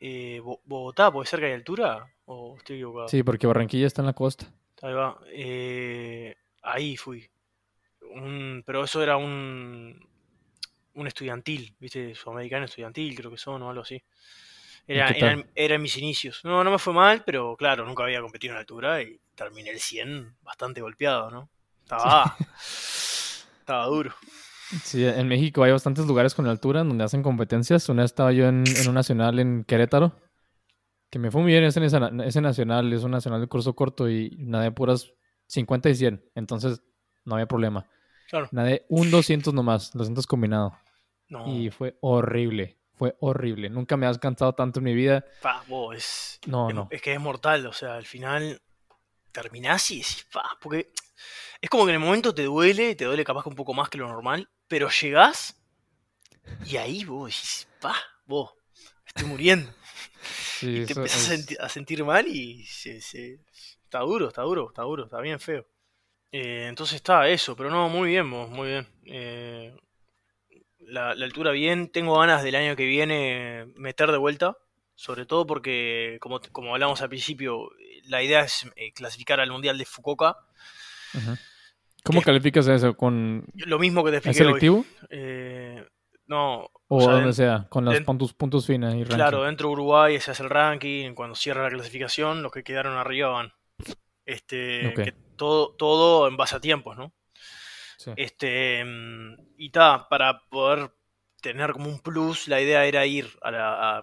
Eh, 0.00 0.40
Bo- 0.42 0.60
Bogotá, 0.64 1.12
¿puede 1.12 1.26
ser 1.26 1.40
que 1.40 1.46
hay 1.46 1.52
altura? 1.52 2.12
¿O 2.24 2.56
estoy 2.56 2.76
equivocado? 2.76 3.08
Sí, 3.08 3.22
porque 3.22 3.46
Barranquilla 3.46 3.86
está 3.86 4.02
en 4.02 4.06
la 4.06 4.12
costa. 4.14 4.46
Ahí 4.82 4.92
va. 4.94 5.18
Eh, 5.32 6.34
ahí 6.62 6.96
fui. 6.96 7.28
Un- 8.14 8.62
pero 8.66 8.84
eso 8.84 9.02
era 9.02 9.16
un, 9.16 9.98
un 10.94 11.06
estudiantil, 11.06 11.74
¿viste? 11.78 12.14
Sudamericano 12.14 12.64
estudiantil, 12.64 13.14
creo 13.14 13.30
que 13.30 13.38
son, 13.38 13.62
o 13.62 13.70
algo 13.70 13.82
así. 13.82 14.02
Era, 14.86 15.08
eran, 15.10 15.46
eran 15.54 15.80
mis 15.80 15.96
inicios. 15.96 16.40
No, 16.44 16.62
no 16.64 16.70
me 16.70 16.78
fue 16.78 16.92
mal, 16.92 17.22
pero 17.24 17.56
claro, 17.56 17.86
nunca 17.86 18.02
había 18.02 18.20
competido 18.20 18.52
en 18.54 18.58
altura 18.58 19.02
y 19.02 19.20
terminé 19.34 19.70
el 19.70 19.80
100 19.80 20.36
bastante 20.42 20.80
golpeado, 20.80 21.30
¿no? 21.30 21.48
Estaba, 21.82 22.36
estaba 23.60 23.86
duro. 23.86 24.12
Sí, 24.82 25.04
en 25.04 25.28
México 25.28 25.62
hay 25.62 25.72
bastantes 25.72 26.06
lugares 26.06 26.34
con 26.34 26.46
altura 26.46 26.82
donde 26.82 27.04
hacen 27.04 27.22
competencias. 27.22 27.88
Una 27.88 28.02
vez 28.02 28.10
estaba 28.10 28.32
yo 28.32 28.48
en, 28.48 28.64
en 28.66 28.88
un 28.88 28.94
nacional 28.94 29.38
en 29.38 29.64
Querétaro, 29.64 30.18
que 31.10 31.18
me 31.18 31.30
fue 31.30 31.42
muy 31.42 31.52
bien 31.52 31.64
ese, 31.64 31.84
ese 31.84 32.40
nacional, 32.40 32.90
es 32.90 33.02
un 33.04 33.10
nacional 33.10 33.40
de 33.42 33.46
curso 33.46 33.74
corto 33.74 34.08
y 34.08 34.34
nadé 34.38 34.72
puras 34.72 35.12
50 35.48 35.90
y 35.90 35.94
100, 35.94 36.24
entonces 36.34 36.82
no 37.26 37.34
había 37.34 37.46
problema. 37.46 37.86
Claro. 38.30 38.48
Nadé 38.50 38.86
un 38.88 39.10
200 39.10 39.52
nomás, 39.52 39.92
200 39.92 40.26
combinado. 40.26 40.72
No, 41.28 41.46
Y 41.46 41.68
fue 41.68 41.98
horrible, 42.00 42.78
fue 43.02 43.16
horrible. 43.18 43.68
Nunca 43.68 43.96
me 43.96 44.06
has 44.06 44.16
cansado 44.16 44.54
tanto 44.54 44.78
en 44.78 44.84
mi 44.84 44.94
vida. 44.94 45.24
pa, 45.40 45.64
es, 45.96 46.38
No, 46.46 46.68
es, 46.68 46.76
no. 46.76 46.86
es 46.88 47.02
que 47.02 47.12
es 47.12 47.18
mortal, 47.18 47.66
o 47.66 47.72
sea, 47.72 47.96
al 47.96 48.06
final 48.06 48.62
terminás 49.32 49.90
y 49.90 49.96
decís, 49.96 50.24
pa, 50.32 50.56
porque 50.60 50.92
es 51.60 51.68
como 51.68 51.84
que 51.84 51.90
en 51.90 51.96
el 51.96 52.00
momento 52.06 52.32
te 52.32 52.44
duele, 52.44 52.94
te 52.94 53.04
duele 53.06 53.24
capaz 53.24 53.42
que 53.42 53.48
un 53.48 53.56
poco 53.56 53.74
más 53.74 53.88
que 53.88 53.98
lo 53.98 54.06
normal, 54.06 54.48
pero 54.68 54.88
llegás 54.88 55.60
y 56.64 56.76
ahí 56.76 57.04
vos 57.04 57.26
decís, 57.26 57.66
pa, 57.80 57.96
vos, 58.24 58.52
estoy 59.04 59.26
muriendo. 59.26 59.72
Sí, 60.22 60.82
y 60.82 60.86
te 60.86 60.92
empezás 60.92 61.28
a, 61.58 61.68
sentir 61.68 62.04
mal 62.04 62.28
y 62.28 62.64
se, 62.66 63.00
se- 63.00 63.40
está 63.82 63.98
duro, 63.98 64.28
está 64.28 64.42
duro, 64.42 64.68
está 64.68 64.82
duro, 64.82 65.04
está 65.04 65.20
bien 65.20 65.40
feo. 65.40 65.66
Eh, 66.30 66.66
entonces 66.68 66.96
está 66.96 67.28
eso, 67.28 67.56
pero 67.56 67.68
no, 67.68 67.88
muy 67.88 68.10
bien, 68.10 68.30
vos, 68.30 68.48
muy 68.48 68.68
bien. 68.68 68.86
Eh, 69.06 69.76
la, 70.86 71.14
la 71.14 71.24
altura 71.24 71.50
bien, 71.52 71.88
tengo 71.90 72.18
ganas 72.18 72.42
del 72.42 72.54
año 72.54 72.76
que 72.76 72.86
viene 72.86 73.66
meter 73.76 74.10
de 74.12 74.18
vuelta, 74.18 74.56
sobre 74.94 75.26
todo 75.26 75.46
porque, 75.46 76.18
como, 76.20 76.40
como 76.52 76.72
hablamos 76.74 77.00
al 77.02 77.08
principio, 77.08 77.70
la 78.08 78.22
idea 78.22 78.40
es 78.42 78.66
eh, 78.76 78.92
clasificar 78.92 79.40
al 79.40 79.50
Mundial 79.50 79.78
de 79.78 79.84
Fukuoka. 79.84 80.36
¿Cómo 82.04 82.20
que- 82.20 82.26
calificas 82.26 82.66
eso? 82.68 82.96
¿Con 82.96 83.44
Lo 83.54 83.78
mismo 83.78 84.02
que 84.04 84.10
te 84.10 84.16
¿Es 84.18 84.26
expliqué 84.26 84.42
hoy. 84.44 84.60
selectivo? 84.60 84.84
Eh, 85.10 85.86
no, 86.26 86.70
O, 86.88 87.00
sea, 87.00 87.12
donde 87.12 87.32
sea, 87.32 87.66
con 87.68 87.84
los 87.84 88.00
puntos, 88.00 88.32
puntos 88.32 88.66
finas 88.66 88.94
y 88.94 88.98
ranking. 89.02 89.14
Claro, 89.16 89.44
dentro 89.44 89.68
de 89.68 89.72
Uruguay 89.74 90.20
se 90.20 90.30
hace 90.30 90.42
el 90.42 90.50
ranking, 90.50 91.14
cuando 91.14 91.34
cierra 91.34 91.64
la 91.64 91.70
clasificación, 91.70 92.42
los 92.42 92.50
que 92.52 92.64
quedaron 92.64 92.96
arriba 92.96 93.28
van. 93.28 93.52
Este, 94.24 94.92
que 94.94 95.12
todo, 95.36 95.74
todo 95.74 96.28
en 96.28 96.36
base 96.36 96.56
a 96.56 96.60
tiempos, 96.60 96.96
¿no? 96.96 97.12
Sí. 98.04 98.10
Este, 98.16 98.84
y 99.56 99.70
ta, 99.70 100.08
para 100.08 100.40
poder 100.48 100.90
tener 101.40 101.72
como 101.72 101.88
un 101.88 102.00
plus, 102.00 102.48
la 102.48 102.60
idea 102.60 102.84
era 102.84 103.06
ir 103.06 103.28
a 103.42 103.50
la. 103.50 103.98
a- 103.98 104.02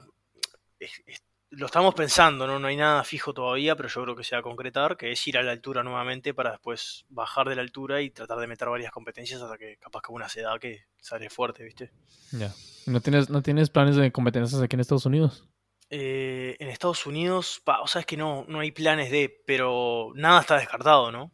es- 0.80 1.02
es- 1.06 1.24
lo 1.52 1.66
estamos 1.66 1.96
pensando, 1.96 2.46
¿no? 2.46 2.60
No 2.60 2.68
hay 2.68 2.76
nada 2.76 3.04
fijo 3.04 3.34
todavía, 3.34 3.76
pero 3.76 3.90
yo 3.90 4.04
creo 4.04 4.16
que 4.16 4.24
se 4.24 4.36
va 4.36 4.40
a 4.42 4.44
concretar, 4.44 4.96
que 4.96 5.12
es 5.12 5.28
ir 5.28 5.36
a 5.36 5.42
la 5.42 5.52
altura 5.52 5.82
nuevamente 5.82 6.36
para 6.36 6.52
después 6.52 7.06
bajar 7.10 7.50
de 7.50 7.56
la 7.56 7.64
altura 7.64 8.02
y 8.04 8.12
tratar 8.12 8.38
de 8.38 8.46
meter 8.46 8.70
varias 8.70 8.92
competencias 8.92 9.42
hasta 9.42 9.58
que 9.58 9.78
capaz 9.78 10.02
que 10.04 10.12
una 10.12 10.30
se 10.30 10.42
da 10.42 10.60
que 10.60 10.84
sale 11.02 11.28
fuerte, 11.32 11.64
¿viste? 11.64 11.92
Ya. 12.34 12.54
¿No 12.86 13.02
tienes, 13.02 13.32
¿No 13.32 13.42
tienes 13.42 13.72
planes 13.72 13.96
de 13.96 14.12
competencias 14.12 14.62
aquí 14.62 14.76
en 14.76 14.82
Estados 14.82 15.08
Unidos? 15.08 15.48
Eh, 15.90 16.56
en 16.60 16.70
Estados 16.70 17.08
Unidos, 17.08 17.62
pa, 17.66 17.82
o 17.82 17.88
sea, 17.88 18.02
es 18.02 18.06
que 18.06 18.16
no, 18.16 18.46
no 18.48 18.60
hay 18.60 18.72
planes 18.72 19.10
de, 19.10 19.42
pero 19.48 20.12
nada 20.14 20.42
está 20.42 20.56
descartado, 20.56 21.12
¿no? 21.12 21.32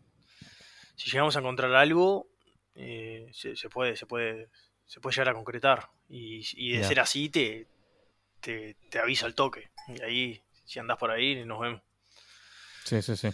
Si 0.95 1.11
llegamos 1.11 1.36
a 1.36 1.39
encontrar 1.39 1.74
algo, 1.76 2.30
eh, 2.76 3.30
se, 3.34 3.55
se 3.55 3.69
puede, 3.69 3.95
se 3.95 4.05
puede, 4.05 4.49
se 4.86 4.99
puede 4.99 5.15
llegar 5.15 5.30
a 5.30 5.34
concretar. 5.34 5.89
Y, 6.07 6.45
y 6.53 6.78
de 6.78 6.84
ser 6.84 6.99
así, 6.99 7.30
te, 7.30 7.67
te, 8.41 8.76
te 8.89 8.99
aviso 8.99 9.26
al 9.26 9.36
toque. 9.36 9.69
Y 9.88 10.01
ahí, 10.01 10.41
si 10.65 10.80
andás 10.80 10.97
por 10.97 11.11
ahí, 11.11 11.43
nos 11.45 11.59
vemos. 11.59 11.82
Sí, 12.84 13.01
sí, 13.01 13.15
sí. 13.15 13.30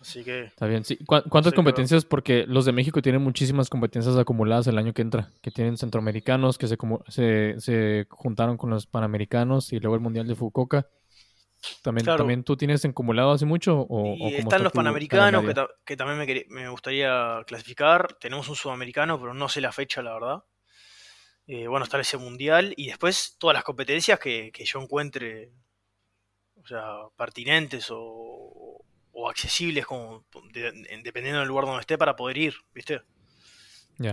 Así 0.00 0.22
que. 0.22 0.44
Está 0.44 0.66
bien, 0.66 0.84
sí. 0.84 0.98
¿Cuántas 1.06 1.50
Sí, 1.50 1.56
competencias? 1.56 2.04
Porque 2.04 2.44
los 2.46 2.64
de 2.64 2.72
México 2.72 3.00
tienen 3.02 3.22
muchísimas 3.22 3.70
competencias 3.70 4.16
acumuladas 4.16 4.66
el 4.66 4.78
año 4.78 4.92
que 4.92 5.02
entra. 5.02 5.30
Que 5.40 5.50
tienen 5.50 5.76
centroamericanos 5.78 6.58
que 6.58 6.68
se, 6.68 6.76
se, 7.08 7.54
se 7.58 8.06
juntaron 8.10 8.56
con 8.56 8.70
los 8.70 8.86
panamericanos 8.86 9.72
y 9.72 9.80
luego 9.80 9.94
el 9.94 10.02
Mundial 10.02 10.26
de 10.26 10.34
Fukuoka. 10.34 10.88
¿También, 11.82 12.04
Claro. 12.04 12.18
¿también 12.18 12.44
tú 12.44 12.56
tienes 12.56 12.84
acumulado 12.84 13.32
hace 13.32 13.44
mucho? 13.46 13.86
O, 13.88 14.14
Y 14.16 14.26
están 14.34 14.38
está 14.48 14.58
los 14.58 14.72
panamericanos 14.72 15.44
que, 15.44 15.54
ta- 15.54 15.68
que 15.84 15.96
también 15.96 16.18
me, 16.48 16.62
me 16.62 16.68
gustaría 16.68 17.42
clasificar. 17.46 18.14
Tenemos 18.20 18.48
un 18.48 18.56
sudamericano, 18.56 19.18
pero 19.20 19.34
no 19.34 19.48
sé 19.48 19.60
la 19.60 19.72
fecha, 19.72 20.02
la 20.02 20.14
verdad. 20.14 20.44
Eh, 21.46 21.66
bueno, 21.68 21.84
está 21.84 22.00
ese 22.00 22.16
mundial. 22.16 22.72
Y 22.76 22.86
después 22.88 23.36
todas 23.38 23.54
las 23.54 23.64
competencias 23.64 24.18
que, 24.18 24.50
que 24.52 24.64
yo 24.64 24.80
encuentre 24.80 25.50
o 26.62 26.66
sea, 26.66 26.84
pertinentes 27.16 27.88
o, 27.90 28.82
o 29.12 29.28
accesibles, 29.28 29.84
como 29.86 30.24
de- 30.52 30.68
en- 30.88 31.02
dependiendo 31.02 31.40
del 31.40 31.48
lugar 31.48 31.66
donde 31.66 31.80
esté, 31.80 31.98
para 31.98 32.16
poder 32.16 32.38
ir, 32.38 32.54
¿viste? 32.72 33.02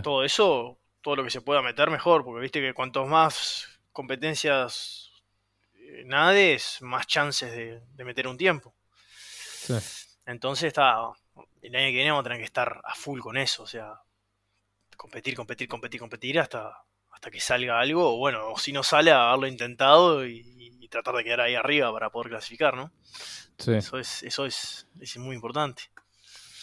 Todo 0.02 0.24
eso, 0.24 0.80
todo 1.02 1.16
lo 1.16 1.24
que 1.24 1.30
se 1.32 1.41
pueda 1.41 1.62
meter 1.62 1.89
mejor, 1.89 2.24
porque 2.24 2.41
viste 2.41 2.60
que 2.62 2.74
cuantos 2.74 3.08
más 3.08 3.68
competencias 3.93 5.11
nades, 6.06 6.78
más 6.82 7.08
chances 7.08 7.52
de, 7.52 7.82
de 7.94 8.04
meter 8.04 8.28
un 8.28 8.38
tiempo. 8.38 8.74
Sí. 9.26 9.74
Entonces 10.26 10.66
está. 10.66 10.98
El 11.62 11.76
año 11.76 11.88
que 11.88 11.94
viene 11.94 12.12
vamos 12.12 12.22
a 12.22 12.30
tener 12.30 12.39
que 12.39 12.46
estar 12.46 12.82
a 12.84 12.96
full 12.96 13.20
con 13.20 13.38
eso. 13.38 13.64
O 13.64 13.68
sea, 13.68 14.02
competir, 14.98 15.36
competir, 15.36 15.68
competir, 15.68 16.00
competir 16.00 16.39
hasta, 16.39 16.72
hasta 17.12 17.32
que 17.32 17.39
salga 17.39 17.80
algo. 17.80 18.16
O 18.16 18.18
bueno, 18.18 18.52
o 18.52 18.58
si 18.58 18.72
no 18.72 18.84
sale, 18.84 19.12
haberlo 19.12 19.48
intentado 19.48 20.26
y, 20.26 20.44
y 20.80 20.88
tratar 20.88 21.16
de 21.16 21.24
quedar 21.24 21.42
ahí 21.42 21.56
arriba 21.56 21.92
para 21.92 22.10
poder 22.10 22.30
clasificar, 22.30 22.76
¿no? 22.76 22.92
Sí. 23.58 23.74
Eso 23.74 24.00
es, 24.00 24.24
eso 24.24 24.46
es, 24.46 24.88
es 25.00 25.18
muy 25.18 25.36
importante. 25.36 25.84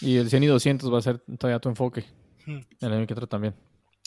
Y 0.01 0.16
el 0.16 0.31
100 0.31 0.43
y 0.43 0.47
200 0.47 0.93
va 0.93 0.99
a 0.99 1.03
ser 1.03 1.18
todavía 1.39 1.61
tu 1.61 1.68
enfoque. 1.68 2.05
Hmm. 2.47 2.61
El 2.81 2.93
año 2.93 3.07
que 3.07 3.12
entra 3.12 3.26
también. 3.26 3.55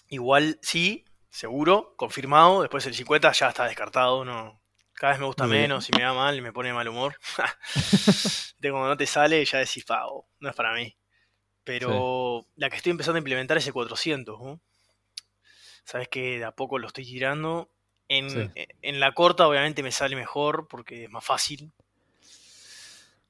Igual 0.10 0.60
sí, 0.62 1.06
seguro, 1.30 1.96
confirmado. 1.98 2.62
Después 2.62 2.86
el 2.86 2.94
50 2.94 3.32
ya 3.32 3.50
está 3.50 3.66
descartado. 3.66 4.26
No, 4.26 4.61
cada 5.02 5.14
vez 5.14 5.20
me 5.20 5.26
gusta 5.26 5.48
menos 5.48 5.90
y 5.90 5.94
me 5.98 6.04
da 6.04 6.14
mal 6.14 6.38
y 6.38 6.42
me 6.42 6.54
pone 6.54 6.70
de 6.70 6.76
mal 6.76 6.88
humor. 6.88 7.16
de 8.60 8.70
cuando 8.70 8.90
no 8.90 8.96
te 8.98 9.08
sale, 9.08 9.44
ya 9.44 9.58
decís, 9.58 9.84
pavo, 9.84 10.28
no 10.40 10.50
es 10.50 10.56
para 10.56 10.74
mí. 10.76 10.96
Pero 11.64 12.46
la 12.56 12.70
que 12.70 12.76
estoy 12.78 12.92
empezando 12.92 13.16
a 13.18 13.20
implementar 13.20 13.58
es 13.58 13.66
el 13.66 13.74
400. 13.74 14.40
¿no? 14.40 14.60
Sabes 15.86 16.08
que 16.08 16.38
de 16.38 16.46
a 16.46 16.52
poco 16.52 16.78
lo 16.78 16.86
estoy 16.86 17.04
tirando. 17.04 17.72
En, 18.08 18.30
Sí. 18.30 18.52
en 18.84 19.00
la 19.00 19.14
corta, 19.14 19.48
obviamente, 19.48 19.82
me 19.82 19.92
sale 19.92 20.16
mejor 20.16 20.68
porque 20.68 21.06
es 21.06 21.10
más 21.10 21.26
fácil. 21.26 21.72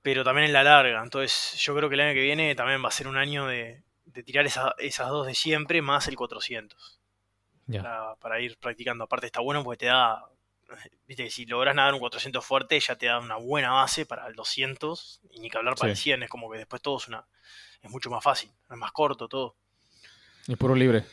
Pero 0.01 0.23
también 0.25 0.47
en 0.47 0.53
la 0.53 0.63
larga. 0.63 1.01
Entonces, 1.01 1.57
yo 1.63 1.73
creo 1.75 1.87
que 1.87 1.95
el 1.95 2.01
año 2.01 2.13
que 2.13 2.21
viene 2.21 2.53
también 2.55 2.83
va 2.83 2.89
a 2.89 2.91
ser 2.91 3.07
un 3.07 3.15
año 3.17 3.45
de, 3.47 3.81
de 4.05 4.23
tirar 4.23 4.45
esa- 4.45 4.75
esas 4.77 5.07
dos 5.07 5.25
de 5.27 5.35
siempre 5.35 5.81
más 5.81 6.07
el 6.09 6.15
400 6.17 6.99
Ya. 7.67 7.81
para, 7.83 8.15
para 8.15 8.39
ir 8.41 8.57
practicando. 8.57 9.03
Aparte 9.05 9.27
está 9.27 9.39
bueno 9.41 9.63
porque 9.63 9.77
te 9.77 9.85
da, 9.85 10.25
viste 11.07 11.23
que 11.25 11.29
si 11.31 11.45
logras 11.45 11.75
nadar 11.75 11.93
un 11.93 11.99
400 11.99 12.43
fuerte 12.45 12.79
ya 12.79 12.95
te 12.95 13.05
da 13.07 13.19
una 13.19 13.35
buena 13.37 13.71
base 13.71 14.05
para 14.05 14.27
el 14.27 14.35
200 14.35 15.21
y 15.31 15.39
ni 15.39 15.49
que 15.49 15.57
hablar 15.57 15.75
para 15.75 15.93
Sí. 15.95 15.99
el 15.99 16.03
100, 16.19 16.23
es 16.23 16.29
como 16.29 16.49
que 16.51 16.57
después 16.57 16.81
todo 16.81 16.97
es, 16.97 17.07
una, 17.07 17.25
es 17.81 17.89
mucho 17.91 18.09
más 18.09 18.23
fácil, 18.23 18.49
es 18.69 18.77
más 18.77 18.91
corto 18.91 19.27
todo. 19.27 19.55
Y 20.47 20.55
puro 20.55 20.73
libre. 20.75 21.03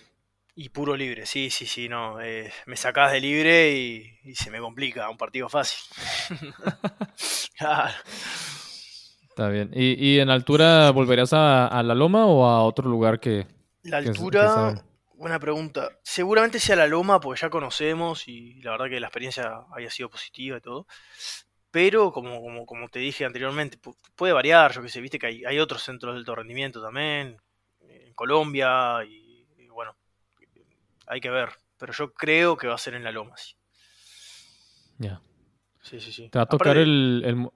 Y 0.55 0.71
puro 0.71 0.97
libre, 0.97 1.25
sí, 1.27 1.51
sí, 1.51 1.67
sí, 1.67 1.89
no. 1.89 2.21
eh, 2.21 2.53
me 2.67 2.77
sacás 2.77 3.13
de 3.13 3.21
libre 3.21 3.71
y, 3.73 4.19
y 4.25 4.35
se 4.35 4.51
me 4.51 4.59
complica 4.59 5.09
un 5.09 5.17
partido 5.17 5.49
fácil. 5.49 5.79
Claro. 7.57 7.93
Está 9.29 9.49
bien. 9.49 9.71
¿Y, 9.75 9.95
y 10.15 10.21
en 10.21 10.31
altura 10.31 10.91
volverías 10.91 11.33
a, 11.33 11.67
a 11.69 11.83
la 11.83 11.95
loma 11.95 12.27
o 12.27 12.45
a 12.47 12.63
otro 12.65 12.89
lugar 12.89 13.21
que... 13.21 13.47
La 13.85 13.99
Que 14.03 14.11
es- 14.11 14.17
que 14.17 14.19
altura. 14.19 14.85
Buena 15.19 15.39
pregunta. 15.39 15.91
Seguramente 16.03 16.59
sea 16.61 16.77
la 16.77 16.87
loma, 16.87 17.21
porque 17.21 17.41
ya 17.43 17.51
conocemos 17.51 18.27
y 18.29 18.55
la 18.62 18.73
verdad 18.73 18.89
que 18.89 19.01
la 19.01 19.09
experiencia 19.09 19.64
haya 19.75 19.91
sido 19.91 20.09
positiva 20.09 20.57
y 20.57 20.61
todo. 20.61 20.87
Pero, 21.71 22.12
como, 22.12 22.41
como, 22.41 22.64
como 22.64 22.89
te 22.89 22.99
dije 23.01 23.25
anteriormente, 23.27 23.79
pu- 23.79 23.97
puede 24.16 24.33
variar. 24.33 24.73
Yo 24.73 24.81
que 24.83 24.89
sé, 24.89 25.01
viste 25.01 25.19
que 25.19 25.27
hay, 25.27 25.45
hay 25.45 25.59
otros 25.59 25.83
centros 25.83 26.14
de 26.14 26.21
alto 26.21 26.35
rendimiento 26.35 26.81
también, 26.83 27.37
en 27.81 28.14
Colombia, 28.14 29.05
y, 29.05 29.47
y 29.59 29.69
bueno, 29.69 29.95
hay 31.07 31.21
que 31.21 31.31
ver. 31.31 31.51
Pero 31.77 31.93
yo 31.93 32.12
creo 32.14 32.57
que 32.57 32.66
va 32.69 32.75
a 32.75 32.79
ser 32.79 32.95
en 32.95 33.05
la 33.05 33.12
loma, 33.12 33.37
sí. 33.37 33.55
Ya. 34.99 35.21
Sí, 35.83 36.01
sí, 36.01 36.12
sí. 36.12 36.29
Te 36.31 36.39
va 36.39 36.45
a 36.45 36.47
tocar 36.47 36.69
Aparte, 36.77 36.83
el... 36.83 37.49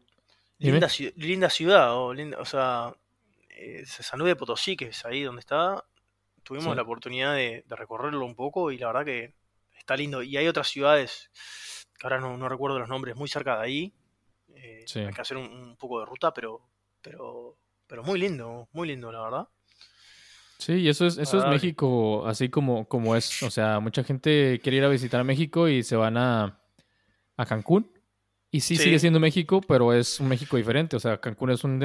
linda, 0.59 0.89
ciu- 0.89 1.13
linda 1.17 1.51
ciudad, 1.51 1.97
o, 1.97 2.13
linda- 2.15 2.39
o 2.39 2.45
sea, 2.45 2.93
eh, 3.51 3.85
San 3.87 4.19
Luis 4.21 4.31
de 4.31 4.37
Potosí, 4.37 4.77
que 4.77 4.87
es 4.87 5.05
ahí 5.05 5.23
donde 5.23 5.41
está, 5.41 5.83
tuvimos 6.43 6.70
Sí. 6.72 6.76
la 6.76 6.82
oportunidad 6.82 7.34
de, 7.34 7.64
de 7.66 7.76
recorrerlo 7.76 8.24
un 8.26 8.34
poco 8.34 8.70
y 8.70 8.78
la 8.78 8.88
verdad 8.88 9.05
que 9.05 9.34
está 9.78 9.97
lindo. 9.97 10.22
Y 10.22 10.36
hay 10.36 10.47
otras 10.49 10.68
ciudades, 10.68 11.30
que 11.99 12.07
ahora 12.07 12.20
no, 12.20 12.36
no 12.36 12.49
recuerdo 12.49 12.78
los 12.78 12.88
nombres, 12.88 13.16
muy 13.16 13.28
cerca 13.28 13.59
de 13.59 13.64
ahí. 13.64 13.93
eh, 14.55 14.84
Sí. 14.86 15.01
Hay 15.01 15.12
que 15.12 15.20
hacer 15.20 15.36
un, 15.36 15.45
un 15.51 15.76
poco 15.76 16.01
de 16.01 16.07
ruta, 16.07 16.32
pero, 16.34 16.61
pero, 17.01 17.57
pero 17.86 18.03
muy 18.03 18.18
lindo, 18.18 18.68
muy 18.72 18.88
lindo, 18.88 19.11
la 19.12 19.22
verdad. 19.22 19.49
Sí, 20.59 20.74
y 20.74 20.88
eso 20.88 21.07
es, 21.07 21.18
eso 21.18 21.38
es. 21.38 21.47
México 21.49 22.24
así 22.26 22.49
como, 22.49 22.86
como 22.86 23.16
es. 23.16 23.43
O 23.43 23.51
sea, 23.51 23.80
mucha 23.80 24.05
gente 24.05 24.61
quiere 24.62 24.78
ir 24.78 24.84
a 24.84 24.88
visitar 24.88 25.24
México 25.24 25.68
y 25.68 25.82
se 25.82 25.97
van 25.97 26.16
a, 26.16 26.61
a 27.36 27.47
Cancún. 27.47 27.90
Y 28.53 28.61
sí, 28.61 28.76
Sí. 28.76 28.84
sigue 28.84 28.99
siendo 29.01 29.18
México, 29.18 29.61
pero 29.66 29.93
es 29.93 30.20
un 30.20 30.28
México 30.28 30.57
diferente. 30.57 30.95
O 30.95 31.01
sea, 31.01 31.18
Cancún 31.20 31.51
es 31.51 31.64
un, 31.64 31.80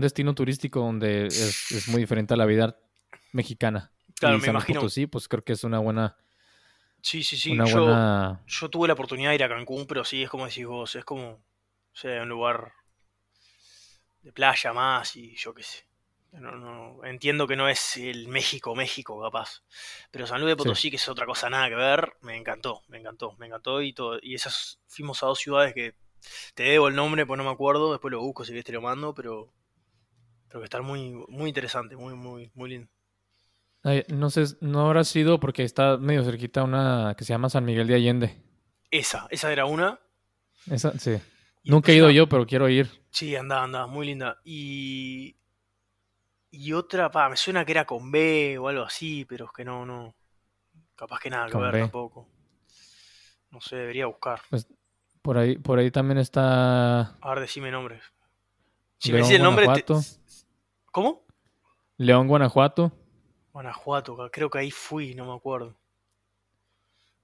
destino 0.00 0.34
turístico 0.34 0.80
donde 0.80 1.26
es, 1.26 1.72
es 1.72 1.88
muy 1.88 2.00
diferente 2.00 2.32
a 2.32 2.36
la 2.38 2.46
vida 2.46 2.78
mexicana. 3.32 3.90
Claro, 4.22 4.36
y 4.36 4.40
me 4.40 4.46
San 4.46 4.54
imagino. 4.54 4.80
Potosí, 4.80 5.06
pues 5.06 5.28
creo 5.28 5.44
que 5.44 5.52
es 5.54 5.64
una 5.64 5.78
buena, 5.80 6.16
Sí, 7.02 7.22
sí, 7.24 7.36
sí. 7.36 7.50
una 7.52 7.64
yo, 7.64 7.80
buena. 7.84 8.40
yo 8.46 8.68
tuve 8.70 8.86
la 8.88 8.94
oportunidad 8.94 9.30
de 9.30 9.34
ir 9.36 9.44
a 9.44 9.48
Cancún, 9.48 9.86
pero 9.86 10.04
sí, 10.04 10.22
es 10.22 10.30
como 10.30 10.46
decís 10.46 10.66
vos, 10.66 10.94
es 10.94 11.04
como, 11.04 11.30
o 11.32 11.42
sea, 11.92 12.22
un 12.22 12.28
lugar 12.28 12.72
de 14.22 14.32
playa 14.32 14.72
más 14.72 15.16
y 15.16 15.34
yo 15.36 15.54
qué 15.54 15.62
sé. 15.62 15.84
No, 16.32 16.52
no, 16.52 17.04
entiendo 17.04 17.46
que 17.46 17.56
no 17.56 17.68
es 17.68 17.96
el 17.98 18.26
México, 18.28 18.74
México, 18.74 19.20
capaz. 19.20 19.62
Pero 20.10 20.26
San 20.26 20.40
Luis 20.40 20.52
de 20.52 20.56
Sí. 20.56 20.58
Potosí, 20.58 20.90
que 20.90 20.96
es 20.96 21.08
otra 21.08 21.26
cosa 21.26 21.50
nada 21.50 21.68
que 21.68 21.74
ver, 21.74 22.14
me 22.22 22.36
encantó, 22.36 22.82
me 22.88 22.98
encantó, 22.98 23.36
me 23.38 23.46
encantó. 23.46 23.82
Y 23.82 23.92
todo, 23.92 24.18
y 24.22 24.34
esas 24.34 24.78
fuimos 24.88 25.22
a 25.22 25.26
dos 25.26 25.38
ciudades 25.40 25.74
que 25.74 25.94
te 26.54 26.62
debo 26.64 26.88
el 26.88 26.94
nombre, 26.96 27.26
pues 27.26 27.36
no 27.38 27.44
me 27.44 27.50
acuerdo, 27.50 27.92
después 27.92 28.12
lo 28.12 28.20
busco 28.20 28.44
si 28.44 28.52
querés 28.52 28.64
te 28.64 28.72
lo 28.72 28.80
mando, 28.80 29.14
pero, 29.14 29.52
pero 30.48 30.60
que 30.60 30.64
están 30.64 30.84
muy, 30.84 31.12
muy 31.28 31.48
interesante, 31.48 31.96
muy, 31.96 32.14
muy, 32.14 32.50
muy 32.54 32.70
lindo. 32.70 32.90
Ay, 33.84 34.04
no 34.08 34.30
sé, 34.30 34.44
no 34.60 34.86
habrá 34.86 35.02
sido 35.04 35.40
porque 35.40 35.64
está 35.64 35.96
medio 35.96 36.24
cerquita 36.24 36.62
una 36.62 37.14
que 37.16 37.24
se 37.24 37.32
llama 37.32 37.50
San 37.50 37.64
Miguel 37.64 37.88
de 37.88 37.94
Allende. 37.94 38.42
Esa, 38.90 39.26
esa 39.30 39.52
era 39.52 39.64
una. 39.64 39.98
Esa, 40.70 40.96
sí. 40.98 41.18
Y 41.64 41.70
Nunca 41.70 41.92
he 41.92 41.96
ido 41.96 42.10
yo, 42.10 42.28
pero 42.28 42.46
quiero 42.46 42.68
ir. 42.68 42.88
Sí, 43.10 43.34
anda, 43.34 43.62
anda, 43.62 43.86
muy 43.86 44.06
linda. 44.06 44.40
Y. 44.44 45.36
Y 46.50 46.72
otra, 46.74 47.10
pa, 47.10 47.28
me 47.28 47.36
suena 47.36 47.64
que 47.64 47.72
era 47.72 47.86
con 47.86 48.10
B 48.12 48.58
o 48.58 48.68
algo 48.68 48.82
así, 48.84 49.24
pero 49.24 49.46
es 49.46 49.52
que 49.52 49.64
no, 49.64 49.86
no. 49.86 50.14
Capaz 50.94 51.18
que 51.20 51.30
nada 51.30 51.48
que 51.48 51.56
ver 51.56 51.72
B. 51.72 51.80
tampoco. 51.80 52.28
No 53.50 53.60
sé, 53.60 53.76
debería 53.76 54.06
buscar. 54.06 54.40
Por 55.22 55.38
ahí, 55.38 55.56
por 55.56 55.78
ahí 55.78 55.90
también 55.90 56.18
está 56.18 57.00
A 57.20 57.28
ver, 57.30 57.40
decime 57.40 57.70
nombres. 57.70 58.02
Si 58.98 59.10
me 59.12 59.18
decís 59.18 59.32
el 59.32 59.42
nombre. 59.42 59.66
te-. 59.82 59.94
¿Cómo? 60.92 61.26
León, 61.96 62.28
Guanajuato. 62.28 62.92
Guanajuato, 63.52 64.16
creo 64.32 64.48
que 64.50 64.58
ahí 64.58 64.70
fui, 64.70 65.14
no 65.14 65.26
me 65.26 65.34
acuerdo. 65.34 65.76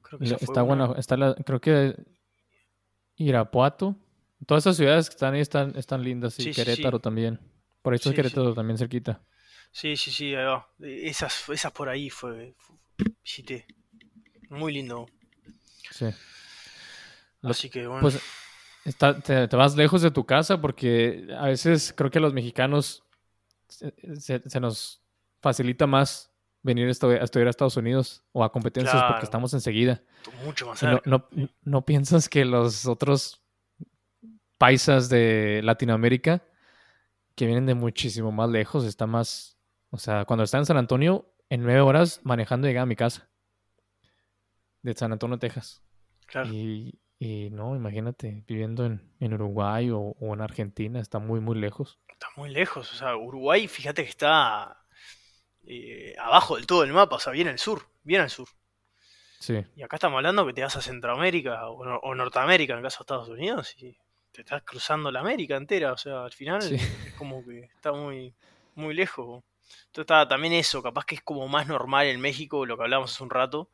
Creo 0.02 0.18
que 0.18 0.24
esa 0.26 0.36
Está 0.36 0.62
una. 0.62 0.86
Guana- 0.86 0.98
está 1.00 1.16
la, 1.16 1.34
creo 1.34 1.60
que 1.60 1.94
Irapuato. 3.16 3.96
Todas 4.46 4.62
esas 4.64 4.76
ciudades 4.76 5.08
que 5.08 5.14
están 5.14 5.34
ahí 5.34 5.40
están, 5.40 5.76
están 5.76 6.02
lindas. 6.04 6.38
Y 6.38 6.42
Sí, 6.44 6.52
sí, 6.54 6.60
sí. 6.60 6.64
Querétaro 6.64 7.00
también. 7.00 7.40
Por 7.82 7.92
ahí 7.92 7.96
está. 7.96 8.12
Querétaro 8.12 8.54
también 8.54 8.78
cerquita. 8.78 9.20
Sí, 9.72 9.96
sí, 9.96 10.10
sí, 10.10 10.34
ahí 10.34 10.44
va. 10.44 10.68
E- 10.80 11.08
Esas, 11.08 11.48
esas 11.48 11.72
por 11.72 11.88
ahí 11.88 12.08
fue. 12.10 12.54
fu- 12.56 12.78
visité. 13.22 13.66
Muy 14.50 14.72
lindo. 14.72 15.06
Sí. 15.90 16.06
Así 17.42 17.68
que 17.70 17.86
bueno. 17.86 18.00
Pues 18.02 18.20
está, 18.84 19.18
te, 19.20 19.48
te 19.48 19.56
vas 19.56 19.76
lejos 19.76 20.02
de 20.02 20.10
tu 20.10 20.24
casa 20.24 20.60
porque 20.60 21.26
a 21.38 21.46
veces 21.46 21.92
creo 21.96 22.10
que 22.10 22.20
los 22.20 22.32
mexicanos 22.32 23.02
se, 23.68 23.92
se- 24.20 24.48
se 24.48 24.60
nos 24.60 25.02
facilita 25.40 25.86
más 25.86 26.32
venir 26.62 26.88
a 26.88 26.90
estu- 26.90 27.18
a 27.20 27.24
estudiar 27.24 27.46
a 27.46 27.50
Estados 27.50 27.76
Unidos 27.76 28.24
o 28.32 28.42
a 28.44 28.50
competencias 28.52 28.94
Claro. 28.94 29.08
porque 29.14 29.24
estamos 29.24 29.54
enseguida. 29.54 30.02
mucho 30.44 30.66
más 30.66 30.82
no, 30.82 31.00
no, 31.04 31.28
no 31.62 31.84
piensas 31.84 32.28
que 32.28 32.44
los 32.44 32.86
otros 32.86 33.42
paisas 34.58 35.08
de 35.08 35.60
Latinoamérica 35.62 36.42
que 37.36 37.46
vienen 37.46 37.66
de 37.66 37.74
muchísimo 37.74 38.32
más 38.32 38.50
lejos, 38.50 38.84
está 38.84 39.06
más, 39.06 39.56
o 39.90 39.98
sea, 39.98 40.24
cuando 40.24 40.42
estaba 40.42 40.60
en 40.62 40.66
San 40.66 40.76
Antonio, 40.76 41.32
en 41.48 41.62
nueve 41.62 41.80
horas 41.80 42.20
manejando 42.24 42.66
llegaba 42.66 42.82
a 42.82 42.86
mi 42.86 42.96
casa 42.96 43.28
de 44.82 44.94
San 44.94 45.12
Antonio, 45.12 45.38
Texas. 45.38 45.82
Claro. 46.26 46.52
Y, 46.52 46.98
Y 47.20 47.50
no, 47.50 47.74
imagínate, 47.74 48.44
viviendo 48.46 48.84
en, 48.86 49.12
en 49.18 49.34
Uruguay 49.34 49.90
o, 49.90 49.98
o 50.20 50.34
en 50.34 50.40
Argentina, 50.40 51.00
está 51.00 51.18
muy, 51.18 51.40
muy 51.40 51.58
lejos. 51.58 51.98
Está 52.08 52.26
muy 52.36 52.48
lejos. 52.50 52.92
O 52.92 52.96
sea, 52.96 53.16
Uruguay, 53.16 53.66
fíjate 53.66 54.04
que 54.04 54.10
está 54.10 54.76
eh, 55.70 56.14
abajo 56.18 56.56
del 56.56 56.66
todo 56.66 56.82
el 56.84 56.92
mapa, 56.92 57.16
o 57.16 57.20
sea, 57.20 57.32
bien 57.32 57.48
al 57.48 57.58
sur, 57.58 57.86
bien 58.02 58.22
al 58.22 58.30
sur. 58.30 58.48
Sí, 59.40 59.64
Y 59.76 59.82
acá 59.82 59.96
estamos 59.96 60.16
hablando 60.16 60.44
que 60.46 60.52
te 60.52 60.62
vas 60.62 60.74
a 60.76 60.80
Centroamérica 60.82 61.68
o, 61.68 61.84
Nor- 61.84 62.00
o 62.02 62.14
Norteamérica, 62.14 62.72
en 62.72 62.78
el 62.78 62.84
caso 62.84 62.98
de 62.98 63.02
Estados 63.02 63.28
Unidos, 63.28 63.74
y 63.78 63.96
te 64.32 64.40
estás 64.40 64.62
cruzando 64.62 65.12
la 65.12 65.20
América 65.20 65.56
entera. 65.56 65.92
O 65.92 65.96
sea, 65.96 66.24
al 66.24 66.32
final 66.32 66.60
Sí. 66.62 66.74
es 66.74 67.14
como 67.16 67.44
que 67.44 67.60
está 67.60 67.92
muy, 67.92 68.34
muy 68.74 68.94
lejos. 68.94 69.44
Entonces 69.86 70.00
está 70.02 70.26
también 70.26 70.54
eso, 70.54 70.82
capaz 70.82 71.04
que 71.04 71.14
es 71.16 71.22
como 71.22 71.46
más 71.46 71.66
normal 71.68 72.06
en 72.06 72.20
México, 72.20 72.66
lo 72.66 72.76
que 72.76 72.82
hablamos 72.84 73.12
hace 73.14 73.22
un 73.22 73.30
rato, 73.30 73.68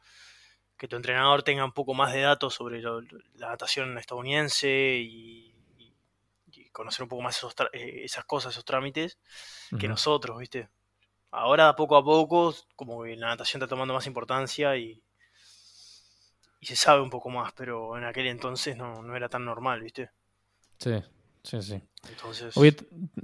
que 0.77 0.89
tu 0.89 0.97
entrenador 0.97 1.43
tenga 1.45 1.65
un 1.65 1.73
poco 1.73 1.95
más 1.95 2.13
de 2.13 2.21
datos 2.21 2.53
sobre 2.55 2.81
lo- 2.83 3.01
la 3.37 3.49
natación 3.51 3.97
estadounidense 3.97 4.69
y, 5.01 5.55
y- 5.79 5.95
y 6.53 6.69
conocer 6.71 7.05
un 7.05 7.09
poco 7.09 7.23
más 7.23 7.37
esos 7.39 7.55
eh, 7.73 8.03
esas 8.05 8.25
cosas, 8.27 8.53
esos 8.53 8.65
trámites, 8.65 9.19
que 9.79 9.89
nosotros, 9.89 10.39
¿viste? 10.39 10.69
Ahora, 11.37 11.75
poco 11.75 11.97
a 11.97 12.05
poco, 12.05 12.55
como 12.77 13.03
que 13.03 13.17
la 13.17 13.27
natación 13.27 13.61
está 13.61 13.69
tomando 13.69 13.93
más 13.93 14.07
importancia 14.07 14.77
y, 14.77 15.03
y 16.61 16.67
se 16.67 16.77
sabe 16.77 17.03
un 17.03 17.11
poco 17.11 17.29
más, 17.29 17.53
pero 17.53 17.99
en 17.99 18.05
aquel 18.05 18.29
entonces 18.29 18.77
no, 18.77 19.03
no 19.03 19.17
era 19.17 19.29
tan 19.29 19.45
normal, 19.45 19.81
¿viste? 19.81 20.11
sí, 20.79 21.03
sí, 21.43 21.61
sí. 21.61 21.83
Entonces... 22.09 22.57
Oye, 22.57 22.77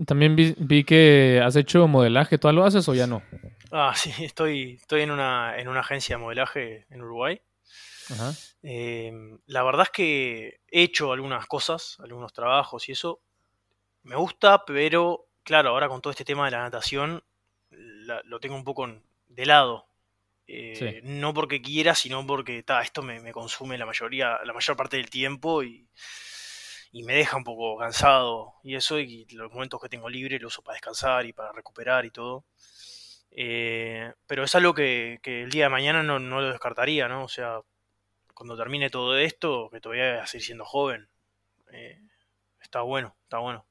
también 0.07 0.35
vi, 0.35 0.57
vi 0.59 0.83
que 0.83 1.41
has 1.45 1.55
hecho 1.55 1.87
modelaje, 1.87 2.37
¿tú 2.37 2.51
lo 2.51 2.65
haces 2.65 2.89
o 2.89 2.95
ya 2.95 3.07
no? 3.07 3.23
Ah, 3.71 3.93
sí, 3.95 4.13
estoy, 4.25 4.73
estoy 4.81 5.03
en 5.03 5.13
una, 5.13 5.57
en 5.57 5.69
una 5.69 5.81
agencia 5.81 6.17
de 6.17 6.23
modelaje 6.23 6.87
en 6.91 7.03
Uruguay. 7.03 7.41
Ajá, 8.11 8.33
Eh, 8.65 9.13
la 9.47 9.63
verdad 9.63 9.83
es 9.85 9.91
que 9.91 10.61
he 10.69 10.83
hecho 10.83 11.13
algunas 11.13 11.47
cosas, 11.47 11.97
algunos 12.01 12.33
trabajos 12.33 12.89
y 12.89 12.93
eso. 12.93 13.21
Me 14.03 14.17
gusta, 14.17 14.65
pero 14.65 15.29
claro, 15.45 15.71
ahora 15.71 15.89
con 15.89 16.01
todo 16.01 16.11
este 16.11 16.25
tema 16.25 16.47
de 16.47 16.51
la 16.51 16.63
natación, 16.63 17.23
la- 17.81 18.23
lo 18.25 18.41
tengo 18.41 18.55
un 18.57 18.65
poco 18.65 18.89
de 19.29 19.47
lado. 19.47 19.87
Eh, 20.47 20.75
Sí. 20.77 21.01
No 21.05 21.33
porque 21.33 21.63
quiera, 21.63 21.95
sino 21.95 22.27
porque 22.27 22.63
ta, 22.63 22.83
esto 22.83 23.03
me, 23.03 23.21
me 23.21 23.33
consume 23.33 23.79
la 23.79 23.87
mayoría, 23.87 24.39
la 24.45 24.53
mayor 24.53 24.77
parte 24.77 24.97
del 24.97 25.09
tiempo 25.09 25.63
y, 25.63 25.87
y 26.93 27.03
me 27.05 27.15
deja 27.15 27.37
un 27.37 27.45
poco 27.45 27.79
cansado. 27.79 28.55
Y 28.65 28.75
eso, 28.75 28.99
y 28.99 29.27
los 29.33 29.53
momentos 29.53 29.81
que 29.81 29.89
tengo 29.89 30.09
libre 30.09 30.39
lo 30.41 30.49
uso 30.49 30.63
para 30.63 30.75
descansar 30.75 31.25
y 31.27 31.33
para 31.33 31.53
recuperar 31.53 32.05
y 32.05 32.11
todo. 32.11 32.45
Eh, 33.33 34.13
pero 34.27 34.43
es 34.45 34.55
algo 34.57 34.75
que, 34.75 35.21
que 35.23 35.43
el 35.43 35.51
día 35.51 35.65
de 35.65 35.71
mañana 35.71 36.03
no, 36.03 36.19
no 36.19 36.41
lo 36.41 36.51
descartaría, 36.51 37.07
¿no? 37.07 37.25
O 37.25 37.29
sea, 37.29 37.61
cuando 38.35 38.57
termine 38.57 38.91
todo 38.91 39.17
esto, 39.17 39.69
que 39.71 39.81
todavía 39.81 40.11
voy 40.15 40.21
a 40.23 40.27
seguir 40.27 40.47
siendo 40.47 40.65
joven, 40.65 41.09
eh, 41.73 42.01
está 42.61 42.81
bueno, 42.81 43.15
está 43.23 43.39
bueno. 43.39 43.65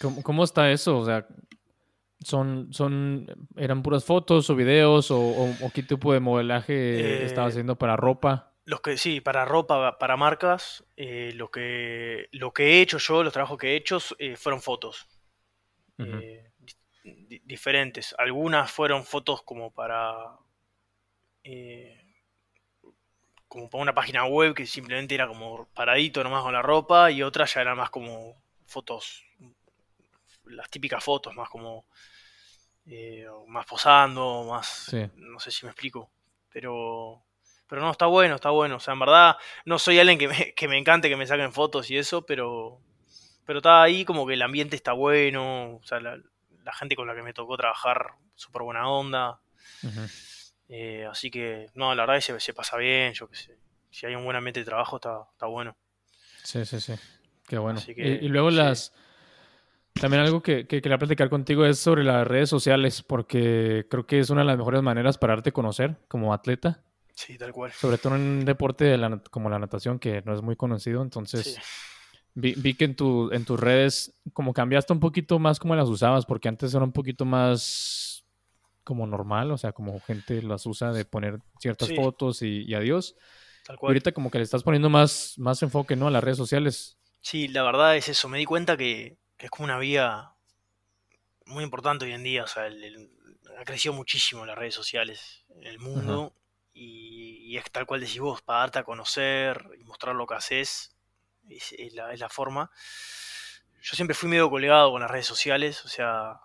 ¿Cómo, 0.00 0.22
cómo 0.22 0.44
está 0.44 0.70
eso? 0.70 0.98
O 0.98 1.04
sea, 1.06 1.26
¿son, 2.24 2.72
son, 2.72 3.26
eran 3.56 3.82
puras 3.82 4.04
fotos 4.04 4.50
o 4.50 4.56
videos 4.56 5.10
o, 5.10 5.18
o- 5.20 5.66
o 5.66 5.72
qué 5.72 5.82
tipo 5.82 6.12
de 6.12 6.20
modelaje 6.20 6.74
Eh, 6.92 7.24
estabas 7.24 7.54
haciendo 7.54 7.76
para 7.76 7.96
ropa? 7.96 8.52
Los 8.64 8.80
que 8.80 8.96
sí, 8.96 9.20
para 9.20 9.44
ropa, 9.44 9.98
para 9.98 10.16
marcas, 10.16 10.84
eh, 10.96 11.32
lo 11.34 11.50
que 11.50 12.28
lo 12.32 12.52
que 12.52 12.64
he 12.78 12.80
hecho 12.80 12.98
yo, 12.98 13.22
los 13.22 13.32
trabajos 13.32 13.58
que 13.58 13.72
he 13.72 13.76
hecho 13.76 13.98
eh, 14.18 14.36
fueron 14.36 14.62
fotos. 14.62 15.06
Eh, 15.98 16.52
di- 17.04 17.40
diferentes. 17.44 18.14
Algunas 18.18 18.70
fueron 18.70 19.04
fotos 19.04 19.42
como 19.42 19.70
para 19.72 20.38
eh, 21.44 21.96
como 23.48 23.68
para 23.68 23.82
una 23.82 23.94
página 23.94 24.24
web 24.24 24.54
que 24.54 24.66
simplemente 24.66 25.14
era 25.14 25.28
como 25.28 25.66
paradito 25.74 26.22
nomás 26.24 26.42
con 26.42 26.52
la 26.54 26.62
ropa 26.62 27.10
y 27.10 27.22
otras 27.22 27.52
ya 27.54 27.60
eran 27.62 27.76
más 27.76 27.90
como 27.90 28.40
fotos, 28.66 29.24
las 30.44 30.68
típicas 30.70 31.02
fotos, 31.02 31.34
más 31.34 31.48
como 31.48 31.86
eh, 32.86 33.26
más 33.46 33.66
posando, 33.66 34.44
más, 34.48 34.66
Sí. 34.90 35.06
no 35.16 35.38
sé 35.40 35.50
si 35.50 35.64
me 35.66 35.72
explico, 35.72 36.10
pero 36.52 37.22
pero 37.68 37.82
no, 37.82 37.90
está 37.92 38.06
bueno, 38.06 38.34
está 38.34 38.50
bueno. 38.50 38.76
O 38.76 38.80
sea, 38.80 38.94
en 38.94 38.98
verdad, 39.00 39.36
no 39.64 39.78
soy 39.78 40.00
alguien 40.00 40.18
que 40.18 40.26
me, 40.28 40.54
que 40.56 40.66
me 40.68 40.76
encante 40.78 41.08
que 41.08 41.16
me 41.16 41.26
saquen 41.26 41.52
fotos 41.52 41.90
y 41.90 41.96
eso, 41.98 42.22
pero 42.26 42.80
pero 43.46 43.58
está 43.58 43.82
ahí 43.82 44.04
como 44.04 44.26
que 44.26 44.34
el 44.34 44.42
ambiente 44.42 44.76
está 44.76 44.92
bueno, 44.92 45.76
o 45.76 45.82
sea, 45.84 46.00
la, 46.00 46.18
la 46.64 46.72
gente 46.72 46.94
con 46.96 47.06
la 47.08 47.14
que 47.14 47.22
me 47.22 47.32
tocó 47.32 47.56
trabajar, 47.56 48.14
súper 48.34 48.62
buena 48.62 48.88
onda. 48.88 49.40
eh, 50.68 51.06
así 51.10 51.30
que, 51.30 51.68
no, 51.74 51.94
la 51.94 52.06
verdad 52.06 52.20
se, 52.20 52.38
se 52.40 52.54
pasa 52.54 52.76
bien, 52.76 53.12
yo 53.12 53.28
qué 53.28 53.36
sé. 53.36 53.58
Si 53.90 54.06
hay 54.06 54.14
un 54.14 54.24
buen 54.24 54.36
ambiente 54.36 54.60
de 54.60 54.66
trabajo, 54.66 54.96
está, 54.96 55.22
está 55.32 55.46
bueno. 55.46 55.76
Sí, 56.44 56.64
sí, 56.64 56.80
sí. 56.80 56.94
Qué 57.48 57.58
bueno. 57.58 57.80
Y- 57.96 58.28
luego 58.28 58.50
sí. 58.50 58.56
las... 58.56 58.92
También 60.00 60.22
algo 60.22 60.42
que, 60.42 60.66
que 60.66 60.80
quería 60.82 60.98
platicar 60.98 61.28
contigo 61.30 61.64
es 61.64 61.78
sobre 61.78 62.02
las 62.04 62.26
redes 62.26 62.48
sociales, 62.48 63.02
porque 63.02 63.86
creo 63.90 64.06
que 64.06 64.18
es 64.18 64.30
una 64.30 64.40
de 64.40 64.46
las 64.46 64.58
mejores 64.58 64.82
maneras 64.82 65.18
para 65.18 65.34
darte 65.34 65.50
a 65.50 65.52
conocer 65.52 65.96
como 66.08 66.32
atleta, 66.32 66.82
Sí, 67.14 67.36
tal 67.36 67.52
cual. 67.52 67.70
sobre 67.72 67.98
todo 67.98 68.14
en 68.16 68.20
un 68.22 68.44
deporte 68.44 68.84
de 68.84 68.96
la 68.98 69.10
nat- 69.10 69.28
como 69.30 69.50
la 69.50 69.58
natación 69.58 69.98
que 69.98 70.22
no 70.22 70.32
es 70.34 70.42
muy 70.42 70.56
conocido. 70.56 71.02
Entonces, 71.02 71.54
Sí. 71.54 71.60
vi, 72.34 72.54
vi 72.56 72.74
que 72.74 72.86
en, 72.86 72.96
tu, 72.96 73.30
en 73.32 73.44
tus 73.44 73.60
redes 73.60 74.14
como 74.32 74.52
cambiaste 74.54 74.92
un 74.92 75.00
poquito 75.00 75.38
más 75.38 75.58
como 75.58 75.74
las 75.76 75.88
usabas, 75.88 76.24
porque 76.24 76.48
antes 76.48 76.72
era 76.74 76.84
un 76.84 76.92
poquito 76.92 77.24
más 77.26 78.24
como 78.84 79.06
normal, 79.06 79.50
o 79.52 79.58
sea, 79.58 79.72
como 79.72 80.00
gente 80.00 80.42
las 80.42 80.64
usa 80.66 80.92
de 80.92 81.04
poner 81.04 81.38
ciertas 81.60 81.88
Sí. 81.88 81.94
fotos 81.96 82.42
y, 82.42 82.62
y 82.66 82.74
adiós. 82.74 83.14
Tal 83.66 83.76
Y 83.76 83.78
cual. 83.78 83.90
ahorita 83.90 84.12
como 84.12 84.30
que 84.30 84.38
le 84.38 84.44
estás 84.44 84.62
poniendo 84.62 84.88
más, 84.88 85.34
más 85.36 85.62
enfoque, 85.62 85.94
¿no? 85.94 86.08
A 86.08 86.10
las 86.10 86.24
redes 86.24 86.38
sociales. 86.38 86.96
Sí, 87.20 87.48
la 87.48 87.62
verdad 87.62 87.96
es 87.96 88.08
eso. 88.08 88.28
Me 88.30 88.38
di 88.38 88.46
cuenta 88.46 88.76
que, 88.78 89.18
que 89.40 89.46
es 89.46 89.50
como 89.50 89.64
una 89.64 89.78
vía 89.78 90.34
muy 91.46 91.64
importante 91.64 92.04
hoy 92.04 92.12
en 92.12 92.22
día. 92.22 92.44
O 92.44 92.46
sea, 92.46 92.66
el- 92.66 92.84
el- 92.84 93.10
ha 93.58 93.64
crecido 93.64 93.92
muchísimo 93.94 94.46
las 94.46 94.56
redes 94.56 94.74
sociales 94.74 95.44
en 95.56 95.64
el 95.64 95.78
mundo. 95.78 96.34
Y, 96.72 97.38
y 97.52 97.56
es 97.58 97.64
tal 97.72 97.84
cual 97.86 98.00
decís 98.00 98.20
vos, 98.20 98.42
para 98.42 98.60
darte 98.60 98.78
a 98.78 98.84
conocer 98.84 99.66
y 99.78 99.84
mostrar 99.84 100.14
lo 100.14 100.26
que 100.26 100.34
haces, 100.34 100.94
es, 101.48 101.72
es 101.72 101.94
la, 101.94 102.12
es 102.12 102.20
la 102.20 102.28
forma. 102.28 102.70
Yo 103.82 103.94
siempre 103.96 104.14
fui 104.14 104.28
medio 104.28 104.50
colgado 104.50 104.92
con 104.92 105.00
las 105.00 105.10
redes 105.10 105.26
sociales. 105.26 105.84
O 105.84 105.88
sea, 105.88 106.40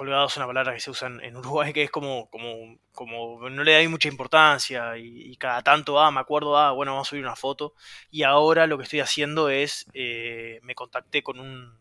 colgado 0.00 0.28
es 0.28 0.36
una 0.38 0.46
palabra 0.46 0.72
que 0.72 0.80
se 0.80 0.90
usa 0.90 1.08
en, 1.08 1.22
en 1.22 1.36
Uruguay 1.36 1.74
que 1.74 1.82
es 1.82 1.90
como, 1.90 2.30
como, 2.30 2.78
como 2.90 3.50
no 3.50 3.62
le 3.62 3.82
da 3.82 3.86
mucha 3.90 4.08
importancia. 4.08 4.96
Y, 4.96 5.30
y 5.30 5.36
cada 5.36 5.62
tanto, 5.62 6.00
ah, 6.00 6.10
me 6.10 6.20
acuerdo, 6.20 6.56
ah, 6.56 6.72
bueno, 6.72 6.92
vamos 6.92 7.08
a 7.08 7.10
subir 7.10 7.22
una 7.22 7.36
foto. 7.36 7.74
Y 8.10 8.22
ahora 8.22 8.66
lo 8.66 8.78
que 8.78 8.84
estoy 8.84 9.00
haciendo 9.00 9.50
es, 9.50 9.84
eh, 9.92 10.58
me 10.62 10.74
contacté 10.74 11.22
con, 11.22 11.38
un, 11.38 11.76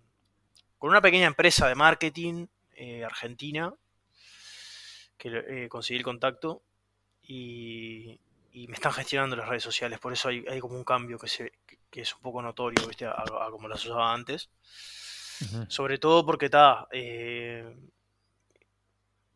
con 0.77 0.89
una 0.89 0.99
pequeña 1.01 1.27
empresa 1.27 1.69
de 1.69 1.75
marketing 1.75 2.47
eh, 2.73 3.05
argentina, 3.05 3.73
que 5.17 5.29
eh, 5.47 5.69
conseguí 5.69 5.99
el 5.99 6.03
contacto, 6.03 6.61
y, 7.23 8.19
y 8.51 8.67
me 8.67 8.73
están 8.73 8.91
gestionando 8.91 9.37
las 9.37 9.47
redes 9.47 9.63
sociales, 9.63 9.97
por 9.97 10.11
eso 10.11 10.27
hay, 10.27 10.43
hay 10.49 10.59
como 10.59 10.75
un 10.75 10.83
cambio 10.83 11.17
que, 11.17 11.29
se, 11.29 11.53
que, 11.89 12.01
es 12.01 12.13
un 12.15 12.21
poco 12.21 12.41
notorio, 12.41 12.85
¿viste? 12.85 13.05
A, 13.05 13.11
a 13.11 13.49
como 13.49 13.69
las 13.69 13.85
usaba 13.85 14.13
antes. 14.13 14.49
Sobre 15.69 15.99
todo 15.99 16.25
porque 16.25 16.47
está. 16.47 16.85
eh, 16.91 17.63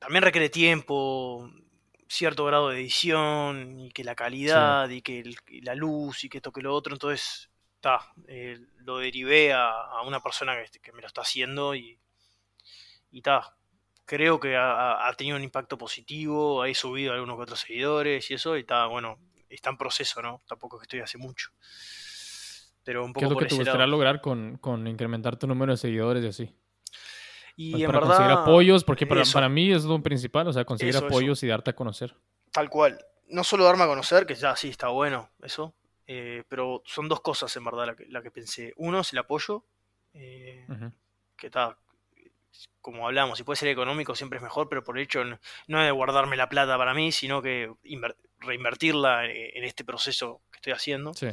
también 0.03 0.23
requiere 0.23 0.49
tiempo, 0.49 1.49
cierto 2.09 2.43
grado 2.45 2.69
de 2.69 2.75
edición, 2.81 3.79
y 3.79 3.89
que 3.91 4.03
la 4.03 4.15
calidad, 4.15 4.89
y 4.89 5.01
que 5.01 5.19
el- 5.21 5.37
y 5.47 5.61
la 5.61 5.75
luz, 5.75 6.23
y 6.25 6.29
que 6.29 6.37
esto 6.39 6.51
que 6.51 6.61
lo 6.61 6.73
otro. 6.75 6.93
Entonces, 6.93 7.49
está. 7.75 7.99
lo 8.79 8.97
derivé 8.97 9.53
a, 9.53 9.69
a 9.69 10.01
una 10.03 10.19
persona 10.19 10.55
que, 10.61 10.79
que 10.79 10.91
me 10.91 11.01
lo 11.01 11.07
está 11.07 11.21
haciendo 11.21 11.73
y. 11.73 11.97
Y 13.11 13.17
está. 13.19 13.55
Creo 14.05 14.39
que 14.39 14.57
ha, 14.57 15.07
ha 15.07 15.13
tenido 15.13 15.37
un 15.37 15.43
impacto 15.43 15.77
positivo. 15.77 16.65
He 16.65 16.75
subido 16.75 17.13
algunos 17.13 17.37
que 17.37 17.43
otros 17.43 17.59
seguidores 17.61 18.29
y 18.29 18.33
eso. 18.33 18.57
Y 18.57 18.61
está, 18.61 18.85
bueno, 18.87 19.17
está 19.49 19.69
en 19.69 19.77
proceso, 19.77 20.21
¿no? 20.21 20.41
Tampoco 20.47 20.75
es 20.75 20.81
que 20.81 20.85
estoy 20.85 20.99
hace 20.99 21.17
mucho. 21.17 21.51
Pero 22.83 23.05
un 23.05 23.13
¿Qué 23.13 23.13
poco 23.13 23.25
es 23.25 23.29
lo 23.29 23.35
por 23.35 23.43
que 23.43 23.49
te 23.49 23.55
gustaría 23.55 23.79
lado. 23.85 23.91
lograr 23.91 24.19
con, 24.19 24.57
con 24.57 24.85
incrementar 24.87 25.37
tu 25.37 25.47
número 25.47 25.71
de 25.71 25.77
seguidores 25.77 26.23
y 26.23 26.27
así? 26.27 26.55
Y 27.55 27.71
Pues 27.71 27.83
en 27.83 27.87
para 27.87 27.99
verdad. 27.99 28.07
conseguir 28.17 28.31
apoyos, 28.31 28.83
porque 28.83 29.05
para, 29.05 29.23
para 29.31 29.47
mí 29.49 29.71
es 29.71 29.83
lo 29.83 30.01
principal, 30.01 30.47
o 30.47 30.53
sea, 30.53 30.65
conseguir 30.65 30.89
Eso, 30.95 30.99
eso. 30.99 31.07
apoyos 31.07 31.43
y 31.43 31.47
darte 31.47 31.71
a 31.71 31.75
conocer. 31.75 32.15
Tal 32.51 32.69
cual. 32.69 32.99
No 33.29 33.43
solo 33.43 33.63
darme 33.63 33.83
a 33.83 33.87
conocer, 33.87 34.25
que 34.25 34.35
ya 34.35 34.55
sí 34.55 34.69
está 34.69 34.87
bueno, 34.89 35.29
eso. 35.43 35.73
eh, 36.07 36.43
pero 36.49 36.81
son 36.85 37.07
dos 37.07 37.21
cosas 37.21 37.55
en 37.55 37.63
verdad 37.63 37.85
la 37.87 37.95
que, 37.95 38.05
la 38.07 38.21
que 38.21 38.29
pensé. 38.31 38.73
Uno 38.75 38.99
es 38.99 39.13
el 39.13 39.19
apoyo, 39.19 39.63
eh, 40.13 40.67
que 41.37 41.47
está, 41.47 41.77
como 42.81 43.07
hablamos, 43.07 43.37
si 43.37 43.43
puede 43.43 43.57
ser 43.57 43.69
económico 43.69 44.13
siempre 44.15 44.37
es 44.37 44.43
mejor, 44.43 44.67
pero 44.67 44.83
por 44.83 44.97
el 44.97 45.03
hecho 45.05 45.23
no, 45.23 45.35
es 45.81 45.85
de 45.85 45.91
guardarme 45.91 46.35
la 46.35 46.49
plata 46.49 46.77
para 46.77 46.93
mí, 46.93 47.11
sino 47.11 47.41
que 47.41 47.69
inver- 47.85 48.15
reinvertirla 48.39 49.25
eh, 49.27 49.57
en 49.57 49.63
este 49.63 49.85
proceso 49.85 50.41
que 50.51 50.57
estoy 50.57 50.73
haciendo. 50.73 51.13
Sí, 51.13 51.27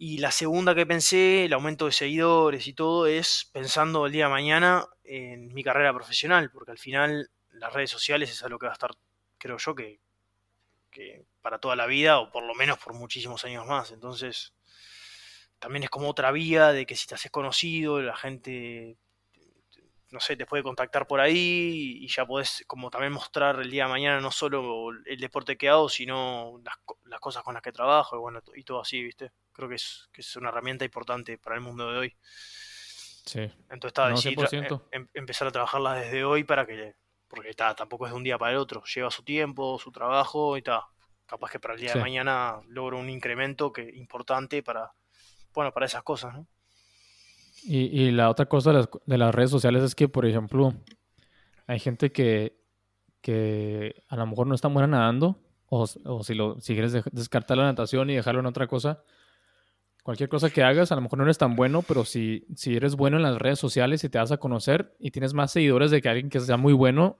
Y 0.00 0.18
la 0.18 0.30
segunda 0.30 0.76
que 0.76 0.86
pensé, 0.86 1.46
el 1.46 1.52
aumento 1.52 1.86
de 1.86 1.92
seguidores 1.92 2.68
y 2.68 2.72
todo, 2.72 3.08
es 3.08 3.50
pensando 3.52 4.06
el 4.06 4.12
día 4.12 4.26
de 4.26 4.30
mañana 4.30 4.86
en 5.02 5.52
mi 5.52 5.64
carrera 5.64 5.92
profesional, 5.92 6.52
porque 6.52 6.70
al 6.70 6.78
final 6.78 7.30
las 7.50 7.72
redes 7.72 7.90
sociales 7.90 8.30
es 8.30 8.40
algo 8.44 8.60
que 8.60 8.66
va 8.66 8.72
a 8.72 8.74
estar, 8.74 8.92
creo 9.38 9.58
yo, 9.58 9.74
que, 9.74 9.98
que 10.92 11.26
para 11.42 11.58
toda 11.58 11.74
la 11.74 11.86
vida 11.86 12.20
o 12.20 12.30
por 12.30 12.44
lo 12.44 12.54
menos 12.54 12.78
por 12.78 12.94
muchísimos 12.94 13.44
años 13.44 13.66
más. 13.66 13.90
Entonces, 13.90 14.54
también 15.58 15.82
es 15.82 15.90
como 15.90 16.08
otra 16.08 16.30
vía 16.30 16.68
de 16.68 16.86
que 16.86 16.94
si 16.94 17.08
te 17.08 17.16
haces 17.16 17.32
conocido, 17.32 18.00
la 18.00 18.16
gente, 18.16 18.96
no 20.10 20.20
sé, 20.20 20.36
te 20.36 20.46
puede 20.46 20.62
contactar 20.62 21.06
por 21.06 21.20
ahí 21.20 21.98
y 22.00 22.08
ya 22.08 22.24
podés 22.26 22.64
como 22.66 22.90
también 22.90 23.12
mostrar 23.12 23.60
el 23.60 23.70
día 23.70 23.84
de 23.84 23.90
mañana 23.90 24.20
no 24.20 24.30
solo 24.30 24.90
el 25.04 25.20
deporte 25.20 25.56
que 25.56 25.68
hago, 25.68 25.88
sino 25.88 26.60
las, 26.64 26.76
las 27.04 27.20
cosas 27.20 27.42
con 27.42 27.54
las 27.54 27.62
que 27.62 27.72
trabajo 27.72 28.16
y 28.16 28.18
bueno, 28.18 28.40
y 28.54 28.62
todo 28.64 28.80
así, 28.80 29.02
¿viste? 29.02 29.32
Creo 29.52 29.68
que 29.68 29.74
es, 29.74 30.08
que 30.12 30.20
es 30.22 30.36
una 30.36 30.48
herramienta 30.48 30.84
importante 30.84 31.36
para 31.38 31.56
el 31.56 31.62
mundo 31.62 31.90
de 31.92 31.98
hoy. 31.98 32.16
Sí. 33.24 33.40
Entonces 33.40 33.88
estaba 33.88 34.08
No, 34.10 34.16
decidí 34.16 34.36
tra- 34.36 34.48
100%. 34.48 34.86
em- 34.90 35.02
em- 35.02 35.08
empezar 35.14 35.48
a 35.48 35.52
trabajarla 35.52 35.94
desde 35.94 36.24
hoy 36.24 36.44
para 36.44 36.64
que, 36.66 36.94
porque 37.28 37.50
está, 37.50 37.74
tampoco 37.74 38.06
es 38.06 38.12
de 38.12 38.16
un 38.16 38.24
día 38.24 38.38
para 38.38 38.52
el 38.52 38.58
otro, 38.58 38.82
lleva 38.84 39.10
su 39.10 39.22
tiempo, 39.22 39.78
su 39.78 39.92
trabajo 39.92 40.56
y 40.56 40.60
está. 40.60 40.86
Capaz 41.26 41.50
que 41.50 41.60
para 41.60 41.74
el 41.74 41.80
día 41.80 41.92
Sí. 41.92 41.98
de 41.98 42.02
mañana 42.04 42.58
logro 42.68 42.98
un 42.98 43.10
incremento 43.10 43.70
que 43.70 43.82
importante 43.82 44.62
para, 44.62 44.90
bueno, 45.52 45.70
para 45.72 45.84
esas 45.84 46.02
cosas, 46.02 46.32
¿no? 46.32 46.46
Y, 47.62 48.02
y 48.02 48.10
la 48.10 48.30
otra 48.30 48.46
cosa 48.46 48.70
de 48.70 48.78
las, 48.78 48.88
de 49.04 49.18
las 49.18 49.34
redes 49.34 49.50
sociales 49.50 49.82
es 49.82 49.94
que, 49.94 50.08
por 50.08 50.26
ejemplo, 50.26 50.74
hay 51.66 51.78
gente 51.78 52.12
que, 52.12 52.58
que 53.20 54.02
a 54.08 54.16
lo 54.16 54.26
mejor 54.26 54.46
no 54.46 54.54
está 54.54 54.68
buena 54.68 54.86
nadando, 54.86 55.40
o, 55.66 55.86
o 56.04 56.24
si, 56.24 56.34
lo, 56.34 56.60
si 56.60 56.72
quieres 56.74 56.92
descartar 57.12 57.58
la 57.58 57.64
natación 57.64 58.08
y 58.10 58.14
dejarlo 58.14 58.40
en 58.40 58.46
otra 58.46 58.66
cosa, 58.66 59.02
cualquier 60.02 60.30
cosa 60.30 60.48
que 60.48 60.62
hagas, 60.62 60.90
a 60.90 60.94
lo 60.94 61.02
mejor 61.02 61.18
no 61.18 61.24
eres 61.24 61.36
tan 61.36 61.54
bueno, 61.56 61.82
pero 61.82 62.04
si, 62.04 62.46
si 62.54 62.76
eres 62.76 62.96
bueno 62.96 63.18
en 63.18 63.22
las 63.22 63.38
redes 63.38 63.58
sociales 63.58 64.02
y 64.04 64.08
te 64.08 64.18
vas 64.18 64.32
a 64.32 64.38
conocer 64.38 64.96
y 64.98 65.10
tienes 65.10 65.34
más 65.34 65.52
seguidores 65.52 65.90
de 65.90 66.00
que 66.00 66.08
alguien 66.08 66.30
que 66.30 66.40
sea 66.40 66.56
muy 66.56 66.72
bueno, 66.72 67.18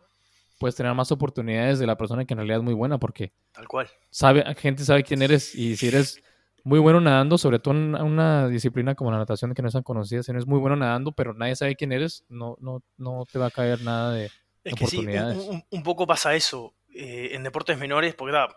puedes 0.58 0.74
tener 0.74 0.94
más 0.94 1.12
oportunidades 1.12 1.78
de 1.78 1.86
la 1.86 1.98
persona 1.98 2.24
que 2.24 2.32
en 2.32 2.38
realidad 2.38 2.58
es 2.58 2.64
muy 2.64 2.74
buena, 2.74 2.98
porque 2.98 3.32
Tal 3.52 3.68
cual. 3.68 3.88
sabe, 4.10 4.42
gente 4.54 4.84
sabe 4.84 5.04
quién 5.04 5.20
eres 5.20 5.54
y 5.54 5.76
si 5.76 5.88
eres 5.88 6.22
muy 6.68 6.78
bueno 6.80 7.00
nadando, 7.00 7.38
sobre 7.38 7.58
todo 7.58 7.74
en 7.74 7.94
una- 7.94 8.46
disciplina 8.48 8.94
como 8.94 9.10
la 9.10 9.16
natación 9.16 9.54
que 9.54 9.62
no 9.62 9.68
es 9.68 9.74
tan 9.74 9.82
conocida, 9.82 10.22
si 10.22 10.32
no 10.32 10.38
eres 10.38 10.46
muy 10.46 10.58
bueno 10.58 10.76
nadando, 10.76 11.12
pero 11.12 11.32
nadie 11.32 11.56
sabe 11.56 11.76
quién 11.76 11.92
eres, 11.92 12.24
no, 12.28 12.56
no, 12.60 12.82
no 12.98 13.24
te 13.30 13.38
va 13.38 13.46
a 13.46 13.50
caer 13.50 13.80
nada 13.82 14.12
de... 14.12 14.30
Es 14.64 14.74
que 14.74 14.86
sí, 14.86 14.98
un, 14.98 15.82
poco 15.82 16.06
pasa 16.06 16.34
eso 16.34 16.74
eh, 16.94 17.30
en 17.32 17.42
deportes 17.42 17.78
menores, 17.78 18.14
porque 18.14 18.32
ta, 18.32 18.48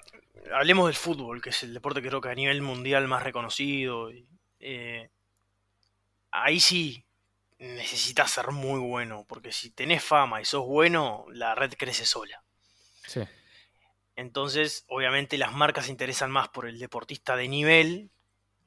hablemos 0.53 0.88
del 0.88 0.95
fútbol, 0.95 1.41
que 1.41 1.51
es 1.51 1.64
el 1.64 1.74
deporte 1.74 2.01
que 2.01 2.09
creo 2.09 2.20
que 2.20 2.30
a 2.30 2.36
nivel 2.36 2.62
mundial 2.62 3.07
más 3.07 3.24
reconocido. 3.24 4.12
y, 4.12 4.28
eh, 4.59 5.09
ahí 6.32 6.59
sí 6.59 7.05
necesitas 7.59 8.30
ser 8.30 8.51
muy 8.51 8.80
bueno, 8.80 9.26
porque 9.26 9.53
si 9.53 9.72
tenés 9.72 10.03
fama 10.03 10.41
y 10.41 10.45
sos 10.45 10.66
bueno, 10.66 11.26
la 11.32 11.55
red 11.55 11.74
crece 11.78 12.05
sola. 12.05 12.43
Sí, 13.07 13.22
Entonces, 14.16 14.86
obviamente 14.88 15.38
las 15.38 15.53
marcas 15.53 15.86
se 15.86 15.91
interesan 15.91 16.32
más 16.32 16.49
por 16.49 16.68
el 16.68 16.80
deportista 16.80 17.36
de 17.36 17.47
nivel, 17.47 18.09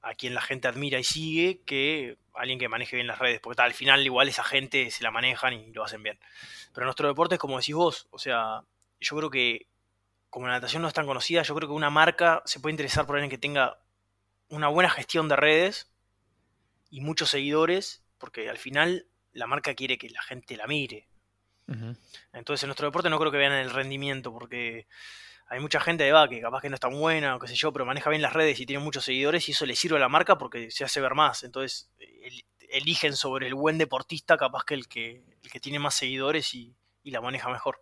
a 0.02 0.14
quien 0.14 0.34
la 0.34 0.42
gente 0.42 0.68
admira 0.68 0.98
y 0.98 1.04
sigue, 1.04 1.62
que 1.64 2.18
alguien 2.34 2.58
que 2.58 2.68
maneje 2.68 2.96
bien 2.96 3.06
las 3.06 3.18
redes, 3.18 3.40
porque 3.40 3.56
ta, 3.56 3.64
al 3.64 3.74
final 3.74 4.04
igual 4.04 4.28
esa 4.28 4.44
gente 4.44 4.90
se 4.90 5.02
la 5.02 5.10
manejan 5.10 5.54
y 5.54 5.72
lo 5.72 5.84
hacen 5.84 6.02
bien. 6.02 6.18
Pero 6.74 6.84
nuestro 6.84 7.08
deporte 7.08 7.36
es 7.36 7.40
como 7.40 7.58
decís 7.58 7.74
vos, 7.74 8.08
o 8.10 8.18
sea, 8.18 8.64
yo 9.00 9.16
creo 9.16 9.30
que 9.30 9.66
como 10.28 10.46
la 10.46 10.54
natación 10.54 10.82
no 10.82 10.88
es 10.88 10.94
tan 10.94 11.06
conocida, 11.06 11.42
yo 11.42 11.54
creo 11.54 11.68
que 11.68 11.74
una 11.74 11.90
marca 11.90 12.42
se 12.44 12.60
puede 12.60 12.72
interesar 12.72 13.06
por 13.06 13.16
alguien 13.16 13.30
que 13.30 13.38
tenga 13.38 13.78
una 14.48 14.68
buena 14.68 14.90
gestión 14.90 15.28
de 15.28 15.36
redes 15.36 15.90
y 16.90 17.00
muchos 17.00 17.30
seguidores, 17.30 18.02
porque 18.18 18.50
al 18.50 18.58
final 18.58 19.06
la 19.32 19.46
marca 19.46 19.74
quiere 19.74 19.96
que 19.96 20.10
la 20.10 20.22
gente 20.22 20.56
la 20.56 20.66
mire. 20.66 21.08
Entonces 22.32 22.62
en 22.62 22.68
nuestro 22.68 22.86
deporte 22.86 23.08
no 23.08 23.18
creo 23.18 23.32
que 23.32 23.38
vean 23.38 23.52
el 23.52 23.70
rendimiento, 23.70 24.32
porque 24.32 24.86
hay 25.46 25.60
mucha 25.60 25.80
gente 25.80 26.04
de 26.04 26.12
va 26.12 26.28
que 26.28 26.40
capaz 26.40 26.60
que 26.62 26.68
no 26.68 26.74
es 26.74 26.80
tan 26.80 26.98
buena 26.98 27.36
o 27.36 27.38
qué 27.38 27.48
sé 27.48 27.54
yo, 27.54 27.72
pero 27.72 27.84
maneja 27.84 28.10
bien 28.10 28.22
las 28.22 28.32
redes 28.32 28.58
y 28.60 28.66
tiene 28.66 28.82
muchos 28.82 29.04
seguidores 29.04 29.48
y 29.48 29.52
eso 29.52 29.66
le 29.66 29.76
sirve 29.76 29.96
a 29.96 30.00
la 30.00 30.08
marca 30.08 30.38
porque 30.38 30.70
se 30.70 30.84
hace 30.84 31.00
ver 31.00 31.14
más. 31.14 31.42
Entonces 31.44 31.90
el- 31.98 32.44
eligen 32.70 33.14
sobre 33.14 33.46
el 33.46 33.54
buen 33.54 33.78
deportista 33.78 34.36
capaz 34.36 34.64
que 34.64 34.74
el 34.74 34.88
que, 34.88 35.22
el 35.42 35.50
que 35.50 35.60
tiene 35.60 35.78
más 35.78 35.94
seguidores 35.94 36.54
y, 36.54 36.74
y 37.04 37.10
la 37.12 37.20
maneja 37.20 37.48
mejor. 37.50 37.80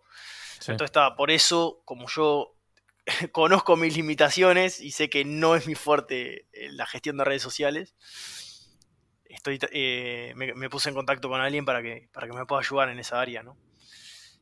sí. 0.59 0.71
Entonces 0.71 0.89
está, 0.89 1.15
por 1.15 1.31
eso, 1.31 1.81
como 1.85 2.07
yo 2.09 2.55
conozco 3.31 3.75
mis 3.75 3.95
limitaciones 3.95 4.79
y 4.81 4.91
sé 4.91 5.09
que 5.09 5.25
no 5.25 5.55
es 5.55 5.67
mi 5.67 5.75
fuerte 5.75 6.47
eh, 6.53 6.71
la 6.71 6.85
gestión 6.85 7.17
de 7.17 7.23
redes 7.23 7.41
sociales, 7.41 7.95
estoy, 9.25 9.59
eh, 9.71 10.33
me, 10.35 10.53
me 10.53 10.69
puse 10.69 10.89
en 10.89 10.95
contacto 10.95 11.29
con 11.29 11.41
alguien 11.41 11.65
para 11.65 11.81
que, 11.81 12.09
para 12.13 12.27
que 12.27 12.33
me 12.33 12.45
pueda 12.45 12.61
ayudar 12.61 12.89
en 12.89 12.99
esa 12.99 13.19
área, 13.19 13.43
¿no? 13.43 13.57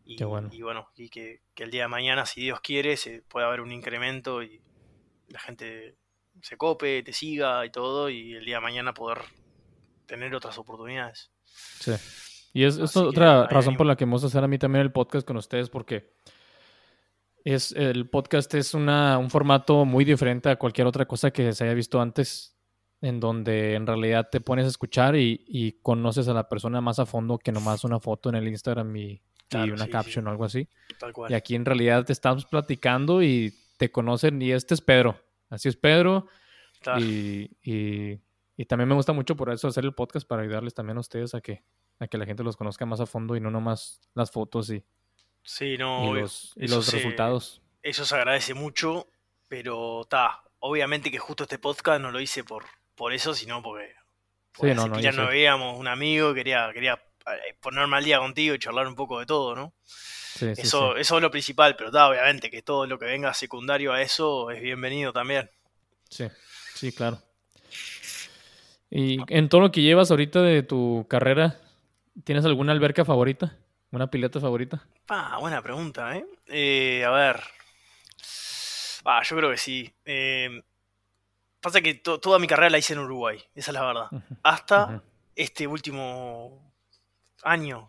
Y, 0.05 0.15
Qué 0.15 0.25
bueno. 0.25 0.49
y 0.51 0.61
bueno, 0.61 0.89
y 0.95 1.09
que, 1.09 1.41
que 1.53 1.63
el 1.63 1.71
día 1.71 1.83
de 1.83 1.87
mañana, 1.87 2.25
si 2.25 2.41
Dios 2.41 2.59
quiere, 2.61 2.97
se 2.97 3.21
pueda 3.21 3.47
haber 3.47 3.61
un 3.61 3.71
incremento 3.71 4.43
y 4.43 4.61
la 5.27 5.39
gente 5.39 5.95
se 6.41 6.57
cope, 6.57 7.03
te 7.03 7.13
siga 7.13 7.65
y 7.65 7.71
todo, 7.71 8.09
y 8.09 8.33
el 8.33 8.45
día 8.45 8.55
de 8.55 8.61
mañana 8.61 8.93
poder 8.93 9.19
tener 10.05 10.33
otras 10.35 10.57
oportunidades. 10.57 11.31
Sí. 11.45 11.93
Y 12.53 12.63
es, 12.63 12.77
es 12.77 12.91
que 12.91 12.99
otra 12.99 13.47
razón 13.47 13.77
por 13.77 13.85
la 13.85 13.95
que 13.95 14.05
me 14.05 14.13
gusta 14.13 14.27
hacer 14.27 14.43
a 14.43 14.47
mí 14.47 14.57
también 14.57 14.81
el 14.81 14.91
podcast 14.91 15.25
con 15.25 15.37
ustedes, 15.37 15.69
porque 15.69 16.13
es, 17.43 17.71
el 17.71 18.09
podcast 18.09 18.53
es 18.55 18.73
una, 18.73 19.17
un 19.17 19.29
formato 19.29 19.85
muy 19.85 20.03
diferente 20.03 20.49
a 20.49 20.57
cualquier 20.57 20.87
otra 20.87 21.05
cosa 21.05 21.31
que 21.31 21.53
se 21.53 21.63
haya 21.63 21.73
visto 21.73 22.01
antes, 22.01 22.57
en 23.01 23.19
donde 23.19 23.75
en 23.75 23.87
realidad 23.87 24.27
te 24.29 24.41
pones 24.41 24.65
a 24.65 24.69
escuchar 24.69 25.15
y, 25.15 25.45
y 25.47 25.73
conoces 25.81 26.27
a 26.27 26.33
la 26.33 26.49
persona 26.49 26.81
más 26.81 26.99
a 26.99 27.05
fondo 27.05 27.37
que 27.37 27.51
nomás 27.51 27.83
una 27.83 27.99
foto 27.99 28.29
en 28.29 28.35
el 28.35 28.47
Instagram 28.47 28.95
y, 28.95 29.21
y 29.57 29.61
Claro, 29.61 29.73
una 29.73 29.85
sí, 29.85 29.91
caption 29.91 30.25
sí. 30.25 30.27
o 30.27 30.31
algo 30.31 30.45
así. 30.45 30.67
Tal 30.99 31.13
cual. 31.13 31.31
Y 31.31 31.35
aquí 31.35 31.55
en 31.55 31.65
realidad 31.65 32.05
te 32.05 32.13
estamos 32.13 32.45
platicando 32.45 33.21
y 33.23 33.53
te 33.77 33.91
conocen 33.91 34.41
y 34.41 34.51
este 34.51 34.73
es 34.73 34.81
Pedro. 34.81 35.19
Así 35.49 35.67
es 35.69 35.75
Pedro. 35.75 36.27
Claro. 36.81 36.99
Y, 37.01 37.49
y- 37.63 38.19
y 38.57 38.65
también 38.65 38.87
me 38.89 38.95
gusta 38.95 39.11
mucho 39.13 39.35
por 39.35 39.51
eso 39.51 39.67
hacer 39.67 39.85
el 39.85 39.93
podcast 39.93 40.27
para 40.27 40.43
ayudarles 40.43 40.73
también 40.75 40.97
a 40.97 40.99
ustedes 40.99 41.33
a 41.33 41.41
que, 41.41 41.63
a 41.99 42.07
que 42.07 42.17
la 42.17 42.25
gente 42.25 42.43
los 42.43 42.55
conozca 42.57 42.85
más 42.85 42.99
a 42.99 43.05
fondo 43.07 43.35
y 43.35 43.39
no 43.39 43.49
nomás 43.49 44.01
las 44.13 44.29
fotos 44.29 44.69
y, 44.69 44.83
Sí, 45.43 45.77
no, 45.79 46.15
y 46.15 46.19
los, 46.21 46.53
y 46.55 46.67
los 46.67 46.85
se- 46.85 46.97
resultados. 46.97 47.61
Eso 47.81 48.05
se 48.05 48.13
agradece 48.15 48.53
mucho, 48.53 49.07
pero 49.47 50.01
está. 50.01 50.43
Obviamente 50.59 51.09
que 51.09 51.17
justo 51.17 51.43
este 51.43 51.57
podcast 51.57 51.99
no 52.01 52.11
lo 52.11 52.19
hice 52.19 52.43
por, 52.43 52.65
por 52.93 53.13
eso, 53.13 53.33
sino 53.33 53.63
porque, 53.63 53.93
porque 54.55 54.73
Sí, 54.73 54.77
no, 54.77 54.87
no, 54.87 54.99
yo 54.99 55.11
no 55.13 55.27
veíamos 55.27 55.79
un 55.79 55.87
amigo, 55.87 56.31
quería, 56.35 56.69
quería 56.73 57.01
ponerme 57.59 57.97
al 57.97 58.03
día 58.03 58.19
contigo 58.19 58.55
y 58.55 58.59
charlar 58.59 58.87
un 58.87 58.95
poco 58.95 59.19
de 59.19 59.25
todo, 59.25 59.55
¿no? 59.55 59.73
Sí, 59.85 60.47
eso, 60.57 60.93
sí. 60.95 61.01
eso 61.01 61.15
es 61.17 61.21
lo 61.21 61.31
principal, 61.31 61.75
pero 61.75 61.89
está, 61.89 62.07
obviamente 62.09 62.49
que 62.49 62.61
todo 62.61 62.85
lo 62.87 62.97
que 62.97 63.05
venga 63.05 63.33
secundario 63.33 63.93
a 63.93 64.01
eso 64.01 64.49
es 64.51 64.61
bienvenido 64.61 65.13
también. 65.13 65.49
Sí, 66.09 66.27
sí, 66.73 66.91
claro. 66.91 67.21
Y 68.89 69.19
en 69.33 69.47
todo 69.49 69.61
lo 69.61 69.71
que 69.71 69.81
llevas 69.81 70.11
ahorita 70.11 70.41
de 70.41 70.63
tu 70.63 71.05
carrera, 71.09 71.59
¿tienes 72.23 72.43
alguna 72.45 72.73
alberca 72.73 73.05
favorita? 73.05 73.55
¿Una 73.91 74.09
pileta 74.09 74.39
favorita? 74.39 74.85
Ah, 75.09 75.37
buena 75.39 75.61
pregunta, 75.61 76.15
¿eh? 76.17 76.25
Eh, 76.47 77.03
a 77.05 77.11
ver. 77.11 77.41
Ah, 79.05 79.21
yo 79.23 79.35
creo 79.37 79.49
que 79.51 79.57
sí. 79.57 79.93
Eh, 80.05 80.61
pasa 81.59 81.81
que 81.81 81.95
to- 81.95 82.19
toda 82.19 82.39
mi 82.39 82.47
carrera 82.47 82.69
la 82.69 82.77
hice 82.77 82.93
en 82.93 82.99
Uruguay, 82.99 83.37
esa 83.55 83.71
es 83.71 83.73
la 83.73 83.85
verdad. 83.85 84.07
Hasta 84.43 85.01
este 85.35 85.67
último 85.67 86.70
año. 87.43 87.87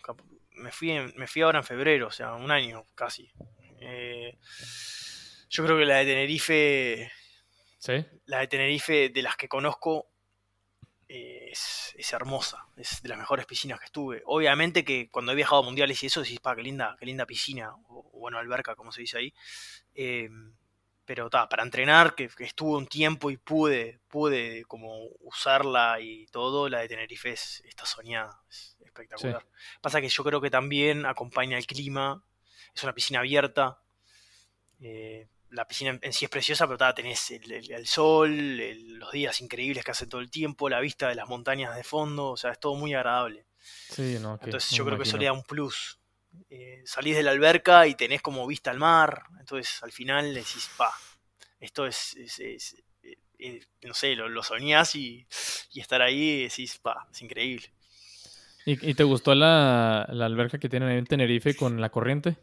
Me 0.53 0.71
fui, 0.71 0.91
en- 0.93 1.13
me 1.17 1.27
fui 1.27 1.43
ahora 1.43 1.59
en 1.59 1.65
febrero, 1.65 2.09
o 2.09 2.13
sea, 2.13 2.35
un 2.35 2.51
año 2.51 2.85
casi. 2.95 3.31
Eh, 3.81 4.37
yo 5.49 5.65
creo 5.65 5.79
que 5.79 5.85
la 5.85 5.99
de 5.99 6.05
Tenerife, 6.07 7.13
Sí, 7.79 8.05
la 8.27 8.39
de 8.41 8.47
Tenerife 8.49 9.09
de 9.09 9.23
las 9.23 9.37
que 9.37 9.49
conozco, 9.49 10.09
eh, 11.09 11.49
es, 11.51 11.95
es 11.97 12.13
hermosa. 12.13 12.67
Es 12.77 13.03
de 13.03 13.09
las 13.09 13.19
mejores 13.19 13.47
piscinas 13.47 13.79
que 13.79 13.87
estuve. 13.87 14.23
Obviamente 14.27 14.85
que 14.85 15.11
cuando 15.11 15.33
he 15.33 15.35
viajado 15.35 15.63
a 15.63 15.65
mundiales 15.65 16.03
y 16.03 16.07
eso, 16.07 16.23
decís, 16.23 16.41
pa, 16.41 16.57
qué 16.57 16.63
linda, 16.63 16.97
qué 16.99 17.07
linda 17.07 17.27
piscina. 17.27 17.75
O, 17.89 18.11
o 18.15 18.19
bueno, 18.21 18.39
alberca, 18.39 18.75
como 18.77 18.93
se 18.93 19.03
dice 19.03 19.19
ahí. 19.19 19.35
Eh, 19.95 20.29
pero 21.05 21.29
ta, 21.29 21.49
para 21.49 21.65
entrenar, 21.65 22.15
que, 22.15 22.29
que 22.29 22.45
estuve 22.45 22.79
un 22.79 22.87
tiempo 22.87 23.31
y 23.31 23.37
pude, 23.37 24.01
pude 24.09 24.65
como 24.67 25.07
usarla 25.21 25.99
y 26.01 26.27
todo, 26.27 26.69
la 26.69 26.81
de 26.81 26.89
Tenerife 26.89 27.33
es, 27.33 27.61
está 27.67 27.85
soñada, 27.87 28.41
es 28.49 28.72
espectacular. 28.93 29.47
Pasa 29.81 30.01
que 30.01 30.09
yo 30.09 30.25
creo 30.25 30.41
que 30.41 30.51
también 30.51 31.07
acompaña 31.07 31.59
el 31.59 31.67
clima, 31.67 32.25
es 32.75 32.83
una 32.85 32.95
piscina 32.95 33.21
abierta, 33.21 33.83
eh, 34.81 35.29
la 35.51 35.67
piscina 35.67 35.99
en, 36.01 36.13
sí 36.13 36.25
es 36.25 36.31
preciosa, 36.31 36.67
pero 36.67 36.95
tenés 36.95 37.31
el, 37.31 37.51
el- 37.53 37.71
el 37.73 37.87
sol, 37.87 38.31
el- 38.61 38.95
los 38.99 39.13
días 39.13 39.41
increíbles 39.41 39.85
que 39.85 39.91
hace 39.91 40.07
todo 40.07 40.21
el 40.21 40.31
tiempo, 40.31 40.69
la 40.69 40.81
vista 40.81 41.09
de 41.09 41.15
las 41.15 41.29
montañas 41.29 41.75
de 41.77 41.85
fondo, 41.85 42.31
o 42.31 42.37
sea, 42.37 42.53
es 42.53 42.61
todo 42.61 42.75
muy 42.75 42.95
agradable. 42.95 43.47
sí, 43.89 44.19
no. 44.19 44.39
que 44.39 44.47
Entonces 44.47 44.71
me 44.71 44.77
yo 44.77 44.85
creo 44.85 44.99
que 44.99 45.05
eso 45.05 45.19
le 45.19 45.27
da 45.27 45.33
un 45.33 45.43
plus. 45.45 46.01
Eh, 46.51 46.83
salís 46.87 47.17
de 47.17 47.23
la 47.23 47.31
alberca 47.33 47.87
y 47.87 47.95
tenés 47.95 48.23
como 48.23 48.47
vista 48.47 48.71
al 48.71 48.79
mar. 48.79 49.25
Entonces 49.41 49.83
al 49.83 49.93
final 49.93 50.35
decís, 50.35 50.71
pa, 50.77 50.93
esto 51.61 51.87
es, 51.87 52.15
es- 52.17 52.41
es, 52.41 52.77
eh, 53.03 53.19
eh, 53.39 53.61
no 53.83 53.95
sé, 53.95 54.15
lo, 54.17 54.29
lo 54.29 54.43
soñás 54.43 54.95
y, 54.97 55.27
y 55.73 55.81
estar 55.81 56.03
ahí 56.03 56.45
decís, 56.45 56.79
pa, 56.79 57.09
es 57.13 57.23
increíble. 57.23 57.73
¿Y, 58.65 58.91
y 58.91 58.95
te 58.95 59.05
gustó 59.05 59.35
la, 59.35 60.07
la 60.11 60.27
alberca 60.27 60.59
que 60.59 60.69
tienen 60.69 60.89
ahí 60.89 60.99
en 60.99 61.07
Tenerife 61.07 61.55
con 61.55 61.81
la 61.81 61.91
corriente? 61.91 62.37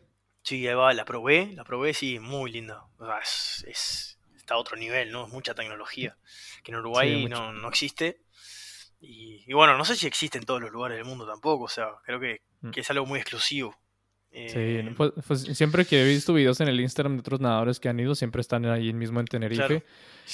Sí, 0.44 0.68
ahí 0.68 0.74
va, 0.74 0.94
la 0.94 1.06
probé, 1.06 1.52
la 1.54 1.64
probé, 1.64 1.94
sí, 1.94 2.20
muy 2.20 2.52
linda. 2.52 2.84
Sea, 2.98 3.20
es, 3.20 3.66
es- 3.68 4.20
está 4.36 4.56
a 4.56 4.58
otro 4.58 4.78
nivel, 4.78 5.12
¿no? 5.12 5.28
Es 5.28 5.32
mucha 5.34 5.54
tecnología 5.54 6.18
que 6.64 6.72
en 6.72 6.78
Uruguay 6.78 7.28
no, 7.28 7.54
no, 7.54 7.70
existe. 7.70 8.22
Y, 9.00 9.52
bueno, 9.54 9.78
no 9.78 9.86
sé 9.86 9.96
si 9.96 10.08
existe 10.08 10.38
en 10.38 10.46
todos 10.46 10.60
los 10.62 10.72
lugares 10.72 10.98
del 10.98 11.06
mundo 11.06 11.26
tampoco, 11.26 11.66
o 11.66 11.70
sea, 11.70 11.88
creo 12.04 12.20
que, 12.20 12.41
mm. 12.62 12.72
que 12.72 12.82
es 12.82 12.90
algo 12.90 13.06
muy 13.06 13.20
exclusivo. 13.20 13.74
sí, 14.32 14.40
eh, 14.56 14.94
pues, 14.98 15.12
pues, 15.26 15.41
siempre 15.56 15.86
que 15.86 16.02
he 16.02 16.06
visto 16.06 16.34
videos 16.34 16.60
en 16.60 16.68
el 16.68 16.80
Instagram 16.82 17.14
de 17.14 17.20
otros 17.22 17.40
nadadores 17.40 17.80
que 17.80 17.88
han 17.88 18.00
ido, 18.00 18.14
siempre 18.14 18.41
están 18.41 18.66
ahí 18.66 18.91
mismo 18.91 19.20
en 19.22 19.28
Tenerife. 19.28 19.84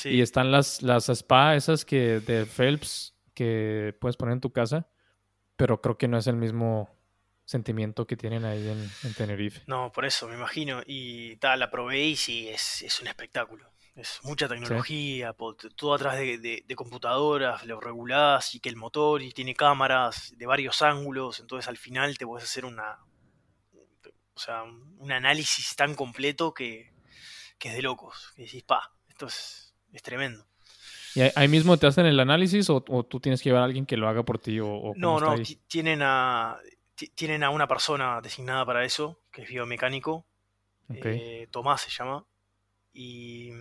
Y 0.06 0.22
están 0.22 0.52
las, 0.52 0.82
las 0.82 1.10
spa 1.10 1.56
esas 1.56 1.86
que 1.86 2.20
de 2.22 2.46
Phelps 2.46 3.14
que 3.34 3.96
puedes 4.00 4.18
poner 4.18 4.34
en 4.34 4.42
tu 4.42 4.52
casa, 4.52 4.90
pero 5.56 5.82
creo 5.82 5.98
que 5.98 6.08
no 6.08 6.18
es 6.18 6.28
el 6.28 6.36
mismo 6.36 6.90
sentimiento 7.46 8.08
que 8.08 8.18
tienen 8.18 8.44
ahí 8.46 8.68
en, 8.68 9.14
Tenerife. 9.14 9.62
No, 9.68 9.92
por 9.92 10.06
eso, 10.06 10.28
me 10.28 10.36
imagino. 10.36 10.82
Y 10.86 11.36
tal, 11.38 11.60
la 11.60 11.70
probé 11.70 12.04
y 12.04 12.16
sí, 12.16 12.50
es, 12.50 12.82
es 12.82 13.00
un 13.02 13.08
espectáculo. 13.08 13.72
Es 13.96 14.20
mucha 14.24 14.50
tecnología, 14.50 15.34
todo 15.76 15.94
atrás 15.94 16.18
de, 16.18 16.66
computadoras, 16.76 17.66
lo 17.66 17.80
regulás 17.80 18.54
y 18.54 18.60
que 18.60 18.68
el 18.68 18.76
motor 18.76 19.22
y 19.22 19.32
tiene 19.32 19.56
cámaras 19.56 20.34
de 20.36 20.46
varios 20.46 20.82
ángulos, 20.82 21.40
entonces 21.40 21.70
al 21.70 21.78
final 21.78 22.18
te 22.18 22.26
puedes 22.26 22.44
hacer 22.44 22.66
una, 22.66 23.00
o 24.34 24.40
sea, 24.40 24.64
un 24.64 25.12
análisis 25.14 25.78
tan 25.78 25.96
completo 25.96 26.54
que, 26.54 26.94
que 27.58 27.70
es 27.70 27.76
de 27.76 27.82
locos. 27.82 28.34
Que 28.36 28.44
decís, 28.44 28.64
pa, 28.64 28.92
esto 29.08 29.28
es, 29.28 29.74
es 29.94 30.02
tremendo. 30.02 30.46
¿Y 31.16 31.22
ahí 31.36 31.48
mismo 31.48 31.78
te 31.78 31.88
hacen 31.88 32.06
el 32.06 32.20
análisis 32.20 32.70
o, 32.70 32.82
tú 32.82 33.20
tienes 33.20 33.42
que 33.42 33.50
llevar 33.50 33.64
a 33.64 33.66
alguien 33.66 33.86
que 33.86 33.98
lo 33.98 34.10
haga 34.10 34.24
por 34.24 34.38
ti? 34.38 34.60
O, 34.60 34.94
no, 34.98 35.20
no, 35.20 35.36
tienen 35.68 36.02
a, 36.04 36.60
tienen 37.16 37.44
a 37.44 37.50
una 37.50 37.68
persona 37.68 38.20
designada 38.22 38.66
para 38.66 38.84
eso, 38.84 39.22
que 39.32 39.44
es 39.44 39.50
biomecánico. 39.50 40.28
Eh, 40.90 41.48
Tomás 41.52 41.82
se 41.82 41.90
llama. 41.90 42.26
Y, 42.92 43.52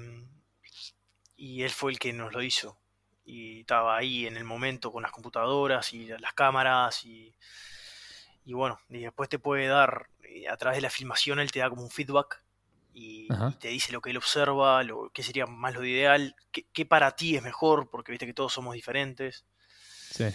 y 1.37 1.63
él 1.63 1.71
fue 1.71 1.93
el 1.93 1.99
que 1.99 2.13
nos 2.13 2.33
lo 2.33 2.43
hizo. 2.43 2.79
Y 3.25 3.61
estaba 3.61 3.97
ahí 3.97 4.27
en 4.27 4.37
el 4.37 4.45
momento 4.45 4.93
con 4.93 5.03
las 5.03 5.13
computadoras 5.13 5.93
y 5.95 6.07
las 6.07 6.35
cámaras. 6.35 7.05
Y, 7.05 7.35
y 8.45 8.53
bueno, 8.53 8.81
y 8.89 8.99
después 8.99 9.29
te 9.29 9.39
puede 9.39 9.67
dar, 9.69 10.09
eh, 10.23 10.49
a 10.49 10.57
través 10.57 10.79
de 10.79 10.83
la 10.83 10.91
filmación, 10.91 11.39
él 11.39 11.53
te 11.53 11.61
da 11.61 11.71
como 11.71 11.83
un 11.83 11.91
feedback 11.91 12.44
y, 12.95 13.29
te 13.59 13.69
dice 13.69 13.93
lo 13.93 14.01
que 14.01 14.11
él 14.11 14.17
observa, 14.17 14.83
lo, 14.85 15.11
qué 15.11 15.25
sería 15.25 15.47
más 15.47 15.75
lo 15.75 15.85
ideal, 15.85 16.37
qué, 16.53 16.87
para 16.87 17.17
ti 17.17 17.35
es 17.37 17.43
mejor, 17.43 17.91
porque 17.91 18.13
viste 18.13 18.27
que 18.27 18.33
todos 18.33 18.53
somos 18.53 18.75
diferentes. 18.75 19.45
Sí. 20.11 20.27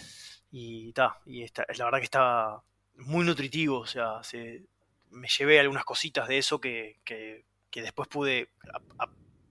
Y 0.52 0.88
está, 0.88 1.20
y 1.24 1.42
está, 1.42 1.64
la 1.74 1.86
verdad 1.86 1.98
que 1.98 2.04
estaba 2.04 2.62
muy 2.96 3.24
nutritivo, 3.24 3.78
o 3.78 3.86
sea, 3.86 4.22
se, 4.22 4.66
me 5.10 5.26
llevé 5.26 5.58
algunas 5.58 5.84
cositas 5.84 6.28
de 6.28 6.36
eso 6.36 6.60
que, 6.60 7.00
que, 7.04 7.44
después 7.82 8.08
pude, 8.08 8.50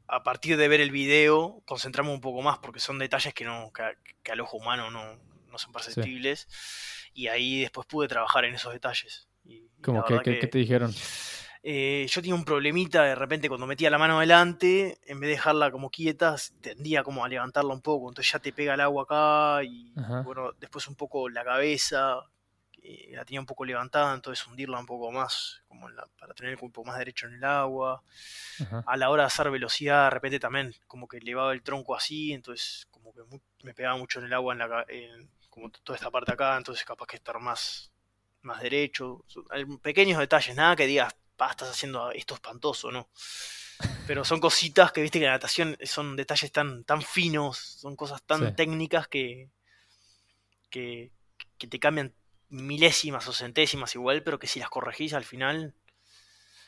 a, 0.08 0.24
partir 0.24 0.56
de 0.56 0.68
ver 0.68 0.80
el 0.80 0.92
video, 0.92 1.64
concentrarme 1.66 2.12
un 2.12 2.22
poco 2.22 2.44
más, 2.44 2.60
porque 2.60 2.80
son 2.80 3.00
detalles 3.00 3.34
que, 3.34 3.44
no, 3.44 3.72
que, 3.74 4.32
al 4.32 4.42
ojo 4.42 4.58
humano 4.58 4.92
no, 4.92 5.18
no 5.48 5.58
son 5.58 5.74
perceptibles, 5.74 6.48
y 7.16 7.28
ahí 7.28 7.62
después 7.62 7.88
pude 7.88 8.08
trabajar 8.08 8.46
en 8.46 8.54
esos 8.54 8.72
detalles. 8.72 9.28
Y, 9.46 9.68
¿Cómo 9.82 10.06
que, 10.06 10.20
que, 10.20 10.46
te 10.46 10.60
dijeron? 10.60 10.94
Eh, 11.62 12.08
yo 12.10 12.22
tenía 12.22 12.36
un 12.36 12.46
problemita 12.46 13.04
de 13.04 13.16
repente 13.16 13.50
cuando 13.50 13.68
metía 13.68 13.90
la 13.90 13.98
mano 13.98 14.18
adelante, 14.18 14.98
en 15.06 15.20
vez 15.20 15.28
de 15.28 15.36
dejarla 15.36 15.72
como 15.72 15.90
quieta, 15.90 16.36
tendía 16.62 17.04
como 17.04 17.26
a 17.26 17.28
levantarla 17.28 17.74
un 17.74 17.82
poco, 17.82 18.10
entonces 18.10 18.32
ya 18.32 18.40
te 18.40 18.54
pega 18.54 18.76
el 18.76 18.82
agua 18.82 19.04
acá 19.04 19.64
y 19.64 19.92
bueno, 20.24 20.54
después 20.54 20.88
un 20.88 20.96
poco 20.96 21.28
la 21.28 21.44
cabeza, 21.44 22.22
la 23.12 23.26
tenía 23.26 23.42
un 23.42 23.46
poco 23.46 23.66
levantada, 23.66 24.14
entonces 24.14 24.46
hundirla 24.48 24.80
un 24.80 24.86
poco 24.86 25.12
más, 25.12 25.62
como 25.68 25.88
para 26.18 26.34
tener 26.34 26.54
el 26.54 26.58
cuerpo 26.58 26.86
más 26.86 26.98
derecho 26.98 27.28
en 27.28 27.34
el 27.34 27.44
agua. 27.44 28.04
A 28.86 28.98
la 28.98 29.10
hora 29.10 29.24
de 29.24 29.28
hacer 29.28 29.52
velocidad, 29.52 30.06
de 30.06 30.10
repente 30.12 30.40
también 30.40 30.74
como 30.88 31.08
que 31.08 31.18
elevaba 31.18 31.52
el 31.52 31.62
tronco 31.62 31.94
así, 31.96 32.32
entonces 32.32 32.88
como 32.90 33.14
que 33.14 33.22
me 33.64 33.74
pegaba 33.74 33.98
mucho 33.98 34.20
en 34.20 34.26
el 34.26 34.34
agua, 34.34 34.54
en 34.54 34.60
la, 34.60 34.86
como 35.50 35.70
toda 35.72 35.98
esta 35.98 36.10
parte 36.10 36.32
acá, 36.32 36.56
entonces 36.56 36.86
capaz 36.86 37.06
que 37.06 37.18
estar 37.18 37.38
más, 37.40 37.92
más 38.44 38.62
derecho. 38.62 39.26
Pequeños 39.82 40.20
detalles, 40.20 40.56
nada 40.56 40.76
que 40.76 40.88
digas, 40.88 41.14
estás 41.48 41.70
haciendo 41.70 42.12
esto 42.12 42.36
espantoso, 42.36 42.92
¿no? 42.92 43.10
Pero 44.06 44.26
son 44.26 44.40
cositas 44.40 44.92
que 44.92 45.02
viste 45.02 45.20
que 45.20 45.26
la 45.26 45.32
natación 45.32 45.78
son 45.84 46.16
detalles 46.16 46.52
tan, 46.52 46.84
tan 46.84 47.02
finos, 47.02 47.58
son 47.58 47.96
cosas 47.96 48.22
tan 48.24 48.56
técnicas 48.56 49.08
que, 49.08 49.50
que, 50.70 51.12
te 51.58 51.80
cambian 51.80 52.14
milésimas 52.50 53.28
o 53.28 53.34
centésimas 53.34 53.96
igual, 53.96 54.24
pero 54.24 54.40
que 54.40 54.48
si 54.48 54.60
las 54.60 54.70
corregís 54.70 55.14
al 55.14 55.24
final 55.24 55.76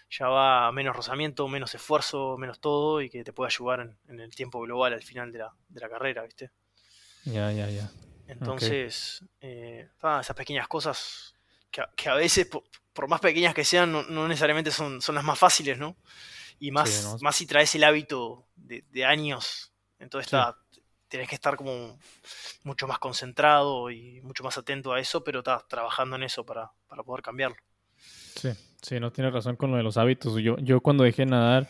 ya 0.10 0.28
va 0.28 0.72
menos 0.72 0.96
rozamiento, 0.96 1.48
menos 1.48 1.74
esfuerzo, 1.74 2.38
menos 2.38 2.60
todo 2.60 3.02
y 3.02 3.10
que 3.10 3.24
te 3.24 3.34
puede 3.34 3.48
ayudar 3.48 3.98
en, 4.08 4.20
el 4.20 4.36
tiempo 4.36 4.60
global 4.62 4.94
al 4.94 5.04
final 5.04 5.32
de 5.32 5.40
la, 5.40 5.54
de 5.70 5.80
la 5.80 5.90
carrera, 5.90 6.24
¿viste? 6.24 6.52
Ya, 7.24 7.52
ya, 7.52 7.70
ya. 7.70 7.90
Entonces, 8.28 9.24
eh, 9.42 9.90
esas 9.98 10.36
pequeñas 10.36 10.68
cosas 10.68 11.36
que, 11.72 12.10
a 12.10 12.16
veces, 12.16 12.48
por, 12.48 13.08
más 13.08 13.22
pequeñas 13.22 13.54
que 13.54 13.64
sean, 13.64 13.92
no, 13.92 14.28
necesariamente 14.28 14.72
son, 14.72 15.02
son, 15.02 15.16
las 15.16 15.24
más 15.24 15.40
fáciles, 15.40 15.78
¿no? 15.78 15.96
Y 16.60 16.72
más, 16.72 17.18
más 17.22 17.36
si 17.36 17.48
traes 17.48 17.74
el 17.76 17.84
hábito 17.84 18.46
de, 18.56 19.06
años, 19.06 19.74
entonces 19.98 20.32
tenés 21.08 21.28
que 21.28 21.36
estar 21.36 21.56
como 21.56 21.98
mucho 22.64 22.88
más 22.88 23.00
concentrado 23.00 23.90
y 23.90 24.22
mucho 24.22 24.44
más 24.44 24.58
atento 24.58 24.94
a 24.94 25.00
eso, 25.00 25.24
pero 25.24 25.40
estás 25.40 25.68
trabajando 25.68 26.16
en 26.16 26.24
eso 26.24 26.46
para, 26.46 26.72
poder 27.06 27.24
cambiarlo. 27.24 27.58
Sí, 28.36 28.50
sí, 28.82 29.00
no 29.00 29.12
tienes 29.12 29.34
razón 29.34 29.56
con 29.56 29.72
lo 29.72 29.78
de 29.78 29.84
los 29.84 29.98
hábitos. 29.98 30.36
Yo, 30.42 30.58
yo 30.60 30.82
cuando 30.82 31.04
dejé 31.04 31.26
nadar, 31.26 31.70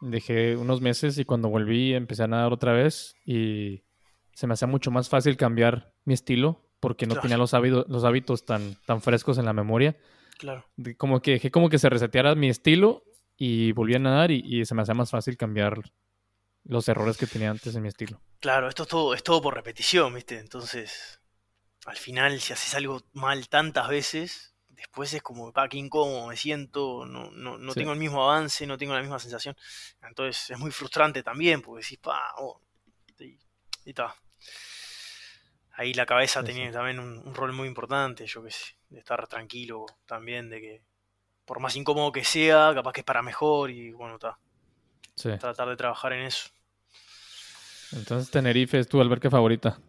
dejé 0.00 0.56
unos 0.56 0.80
meses 0.80 1.18
y 1.18 1.24
cuando 1.24 1.48
volví 1.48 1.94
empecé 1.94 2.22
a 2.22 2.28
nadar 2.28 2.52
otra 2.52 2.72
vez 2.72 3.14
y 3.24 3.84
se 4.32 4.46
me 4.46 4.54
hacía 4.54 4.68
mucho 4.68 4.90
más 4.90 5.08
fácil 5.08 5.36
cambiar 5.36 5.92
mi 6.04 6.14
estilo 6.14 6.67
porque 6.80 7.06
no 7.06 7.16
tenía 7.16 7.36
los 7.36 7.54
hábitos, 7.54 7.86
los 7.88 8.04
hábitos 8.04 8.44
tan, 8.44 8.76
tan 8.86 9.00
frescos 9.00 9.38
en 9.38 9.44
la 9.44 9.52
memoria. 9.52 9.96
Claro. 10.38 10.64
Como 10.96 11.20
que 11.20 11.32
dejé 11.32 11.50
como 11.50 11.68
que 11.68 11.78
se 11.78 11.88
reseteara 11.88 12.34
mi 12.34 12.48
estilo 12.48 13.02
y 13.36 13.72
volví 13.72 13.94
a 13.94 13.98
nadar 13.98 14.30
y, 14.30 14.64
se 14.64 14.74
me 14.74 14.82
hacía 14.82 14.94
más 14.94 15.10
fácil 15.10 15.36
cambiar 15.36 15.80
los 16.64 16.88
errores 16.88 17.16
que 17.16 17.26
tenía 17.26 17.50
antes 17.50 17.74
en 17.74 17.82
mi 17.82 17.88
estilo. 17.88 18.20
Claro, 18.40 18.68
esto 18.68 18.84
es 18.84 18.88
todo, 18.88 19.14
es 19.14 19.22
todo 19.22 19.42
por 19.42 19.54
repetición, 19.54 20.14
¿viste? 20.14 20.38
Entonces, 20.38 21.20
al 21.86 21.96
final, 21.96 22.40
si 22.40 22.52
haces 22.52 22.74
algo 22.74 23.02
mal 23.12 23.48
tantas 23.48 23.88
veces, 23.88 24.54
después 24.68 25.12
es 25.14 25.22
como, 25.22 25.52
pa, 25.52 25.68
qué 25.68 25.78
incómodo 25.78 26.28
me 26.28 26.36
siento, 26.36 27.06
no, 27.06 27.30
no, 27.30 27.58
no 27.58 27.74
tengo 27.74 27.92
el 27.92 27.98
mismo 27.98 28.22
avance, 28.22 28.66
no 28.66 28.76
tengo 28.76 28.94
la 28.94 29.00
misma 29.00 29.18
sensación. 29.18 29.56
Entonces, 30.02 30.50
es 30.50 30.58
muy 30.58 30.70
frustrante 30.70 31.22
también, 31.22 31.62
porque 31.62 31.82
decís, 31.82 31.98
pa, 31.98 32.20
oh, 32.38 32.60
y, 33.18 33.38
y 33.84 33.92
ta 33.94 34.14
ahí 35.78 35.94
la 35.94 36.06
cabeza 36.06 36.42
tenía 36.42 36.72
también 36.72 36.98
un, 36.98 37.34
rol 37.34 37.52
muy 37.52 37.68
importante, 37.68 38.26
yo 38.26 38.42
que 38.42 38.50
sé, 38.50 38.74
de 38.90 38.98
estar 38.98 39.26
tranquilo 39.28 39.86
también, 40.06 40.50
de 40.50 40.60
que 40.60 40.82
por 41.44 41.60
más 41.60 41.76
incómodo 41.76 42.10
que 42.10 42.24
sea, 42.24 42.72
capaz 42.74 42.92
que 42.92 43.00
es 43.00 43.06
para 43.06 43.22
mejor 43.22 43.70
y 43.70 43.92
bueno, 43.92 44.16
está. 44.16 44.38
Tratar 45.38 45.68
de 45.68 45.76
trabajar 45.76 46.12
en 46.12 46.26
eso. 46.26 46.50
Entonces 47.92 48.30
Tenerife 48.30 48.78
es 48.78 48.88
tu 48.88 49.00
alberca 49.00 49.30
favorita. 49.30 49.80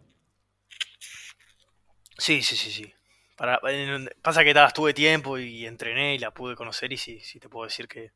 Sí, 2.18 2.42
sí, 2.42 2.56
sí, 2.56 2.70
sí. 2.70 2.94
Para, 3.36 3.60
pasa 4.22 4.44
que 4.44 4.50
estuve 4.50 4.94
tiempo 4.94 5.38
y 5.38 5.66
entrené 5.66 6.14
y 6.14 6.18
la 6.18 6.32
pude 6.32 6.54
conocer 6.54 6.92
y 6.92 6.98
sí, 6.98 7.20
sí 7.20 7.40
te 7.40 7.48
puedo 7.48 7.64
decir 7.64 7.88
que, 7.88 8.12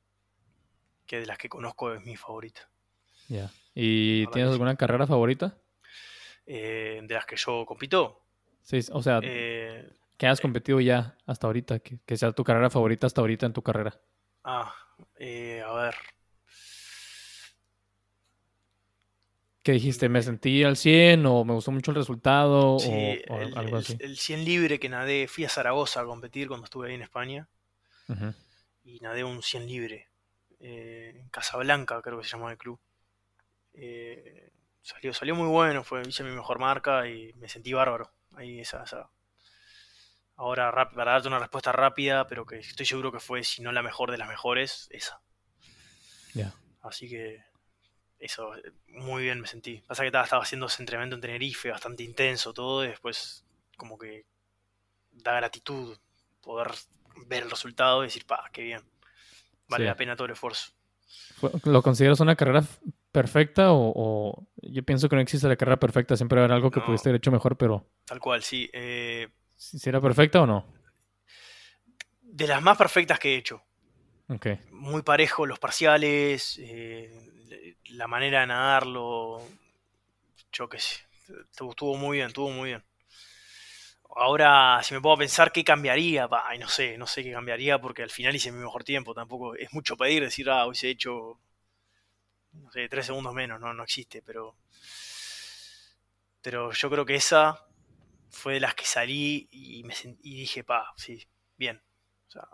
que 1.07 1.21
de 1.21 1.27
las 1.27 1.39
que 1.39 1.49
conozco 1.49 1.93
es 1.93 2.03
mi 2.05 2.17
favorita. 2.17 2.69
Ya. 3.29 3.51
¿Y 3.75 4.27
tienes 4.29 4.53
alguna 4.53 4.77
carrera 4.77 5.07
favorita? 5.07 5.57
Eh, 6.47 7.01
de 7.03 7.15
las 7.15 7.27
que 7.27 7.37
yo 7.37 7.65
compito. 7.67 8.21
Sí, 8.63 8.81
o 8.93 9.03
sea, 9.03 9.21
eh, 9.23 9.91
que 10.17 10.27
has 10.27 10.41
competido 10.41 10.81
ya 10.81 11.17
hasta 11.27 11.47
ahorita, 11.47 11.79
que, 11.81 12.17
sea 12.17 12.33
tu 12.33 12.45
carrera 12.45 12.71
favorita 12.71 13.07
hasta 13.07 13.21
ahorita 13.21 13.47
en 13.47 13.53
tu 13.53 13.63
carrera. 13.63 13.99
Ah, 14.43 14.75
eh, 15.17 15.63
a 15.67 15.73
ver. 15.73 15.95
¿Qué 19.63 19.73
dijiste? 19.73 20.11
¿Me 20.11 20.23
sentí 20.23 20.63
al 20.63 20.77
100 20.77 21.25
o 21.25 21.45
me 21.45 21.55
gustó 21.55 21.73
mucho 21.73 21.91
el 21.91 21.97
resultado 21.97 22.77
o, 22.77 22.81
el, 22.83 23.57
algo 23.57 23.79
así? 23.79 23.97
El, 23.99 24.19
100 24.19 24.45
libre 24.45 24.79
que 24.79 24.91
nadé, 24.91 25.27
fui 25.27 25.47
a 25.47 25.49
Zaragoza 25.49 26.03
a 26.03 26.05
competir 26.05 26.49
cuando 26.49 26.65
estuve 26.65 26.89
ahí 26.89 26.95
en 26.95 27.03
España 27.03 27.49
y 28.85 29.01
nadé 29.01 29.25
un 29.25 29.43
100 29.43 29.67
libre 29.67 30.09
en 30.61 31.29
Casablanca, 31.31 32.03
creo 32.03 32.19
que 32.19 32.25
se 32.25 32.37
llama 32.37 32.51
el 32.51 32.59
club. 32.59 32.79
Eh, 33.75 34.53
Salió, 34.85 35.15
salió 35.15 35.35
muy 35.35 35.49
bueno, 35.49 35.83
fue, 35.83 36.03
hice 36.07 36.23
mi 36.23 36.31
mejor 36.31 36.59
marca 36.59 37.09
y 37.09 37.33
me 37.39 37.49
sentí 37.49 37.73
bárbaro. 37.73 38.13
Ahí 38.37 38.61
esa, 38.61 38.85
Ahora, 40.37 40.71
para 40.91 41.13
darte 41.13 41.29
una 41.29 41.39
respuesta 41.39 41.73
rápida, 41.73 42.27
pero 42.27 42.45
que 42.45 42.59
estoy 42.59 42.85
seguro 42.85 43.11
que 43.11 43.19
fue, 43.19 43.45
si 43.45 43.63
no 43.63 43.73
la 43.73 43.83
mejor 43.83 44.11
de 44.11 44.19
las 44.19 44.29
mejores, 44.29 44.89
esa. 44.91 45.23
Ya. 46.35 46.53
Así 46.83 47.09
que 47.09 47.43
eso, 48.19 48.53
muy 48.89 49.23
bien 49.23 49.41
me 49.41 49.47
sentí. 49.47 49.83
Pasa 49.87 50.03
que 50.03 50.09
estaba, 50.09 50.25
estaba 50.25 50.43
haciendo 50.43 50.67
ese 50.67 50.83
entrenamiento 50.83 51.15
en 51.15 51.23
Tenerife, 51.23 51.71
bastante 51.71 52.03
intenso 52.03 52.53
todo, 52.53 52.85
y 52.85 52.89
después 52.89 53.47
como 53.79 53.97
que 53.97 54.27
da 55.13 55.33
gratitud 55.35 55.97
poder 56.43 56.73
ver 57.27 57.45
el 57.45 57.51
resultado 57.51 58.03
y 58.03 58.09
decir, 58.09 58.27
pa, 58.27 58.51
qué 58.53 58.61
bien. 58.61 58.83
Vale 59.67 59.87
la 59.87 59.97
pena 59.97 60.15
todo 60.15 60.27
el 60.27 60.33
esfuerzo. 60.33 60.73
¿Lo 61.65 61.81
consideras 61.81 62.21
una 62.21 62.37
carrera 62.37 62.65
perfecta 63.15 63.73
o, 63.73 63.93
o 63.95 64.47
yo 64.61 64.83
pienso 64.83 65.09
que 65.09 65.17
no 65.17 65.23
existe 65.23 65.49
la 65.49 65.57
carrera 65.57 65.79
perfecta, 65.81 66.17
siempre 66.17 66.41
haber 66.41 66.53
algo 66.53 66.71
que 66.71 66.81
No. 66.81 66.87
pudiste 66.87 67.09
haber 67.09 67.19
hecho 67.21 67.31
mejor, 67.31 67.57
pero 67.57 67.89
Tal 68.05 68.21
cual, 68.21 68.43
sí. 68.43 68.69
Eh, 68.75 69.29
si 69.57 69.89
era 69.89 70.01
perfecta 70.01 70.43
o 70.43 70.47
no. 70.47 70.67
de 72.21 72.47
las 72.47 72.61
más 72.61 72.77
perfectas 72.77 73.19
que 73.19 73.35
he 73.35 73.37
hecho. 73.39 73.63
Ok, 74.29 74.47
Muy 74.73 75.03
parejo 75.03 75.47
los 75.47 75.59
parciales, 75.59 76.59
eh, 76.61 77.11
la 77.91 78.07
manera 78.09 78.41
de 78.41 78.47
nadarlo. 78.49 79.41
Yo 80.53 80.69
qué 80.69 80.79
sé. 80.81 80.97
Estuvo 81.51 81.97
muy 81.97 82.17
bien, 82.19 82.29
estuvo 82.29 82.51
muy 82.51 82.71
bien. 82.71 82.83
Ahora, 84.17 84.81
si 84.83 84.95
me 84.95 85.01
puedo 85.01 85.17
pensar 85.17 85.51
qué 85.53 85.65
cambiaría, 85.65 86.27
bah, 86.27 86.45
ay, 86.47 86.59
no 86.59 86.69
sé, 86.69 86.97
no 86.99 87.07
sé 87.07 87.23
qué 87.25 87.33
cambiaría 87.33 87.81
porque 87.81 88.03
al 88.03 88.11
final 88.11 88.35
hice 88.37 88.53
mi 88.53 88.59
mejor 88.61 88.85
tiempo. 88.85 89.13
Tampoco 89.15 89.55
es 89.57 89.73
mucho 89.73 89.97
pedir 89.97 90.23
decir, 90.23 90.49
ah, 90.51 90.67
hubiese 90.67 90.89
hecho, 90.91 91.41
no 92.55 92.71
sé, 92.71 92.89
tres 92.89 93.07
segundos 93.07 93.35
menos, 93.35 93.61
no, 93.61 93.73
no 93.75 93.83
existe, 93.85 94.23
pero. 94.23 94.57
Pero 96.43 96.73
yo 96.73 96.91
creo 96.91 97.05
que 97.07 97.15
esa 97.17 97.67
fue 98.31 98.55
de 98.55 98.61
las 98.61 98.75
que 98.75 98.85
salí 98.85 99.49
y, 99.51 99.83
me 99.85 99.95
sen- 99.95 100.19
y 100.23 100.37
dije, 100.37 100.65
pa, 100.65 100.93
sí, 100.97 101.27
bien. 101.57 101.83
O 102.29 102.31
sea, 102.31 102.47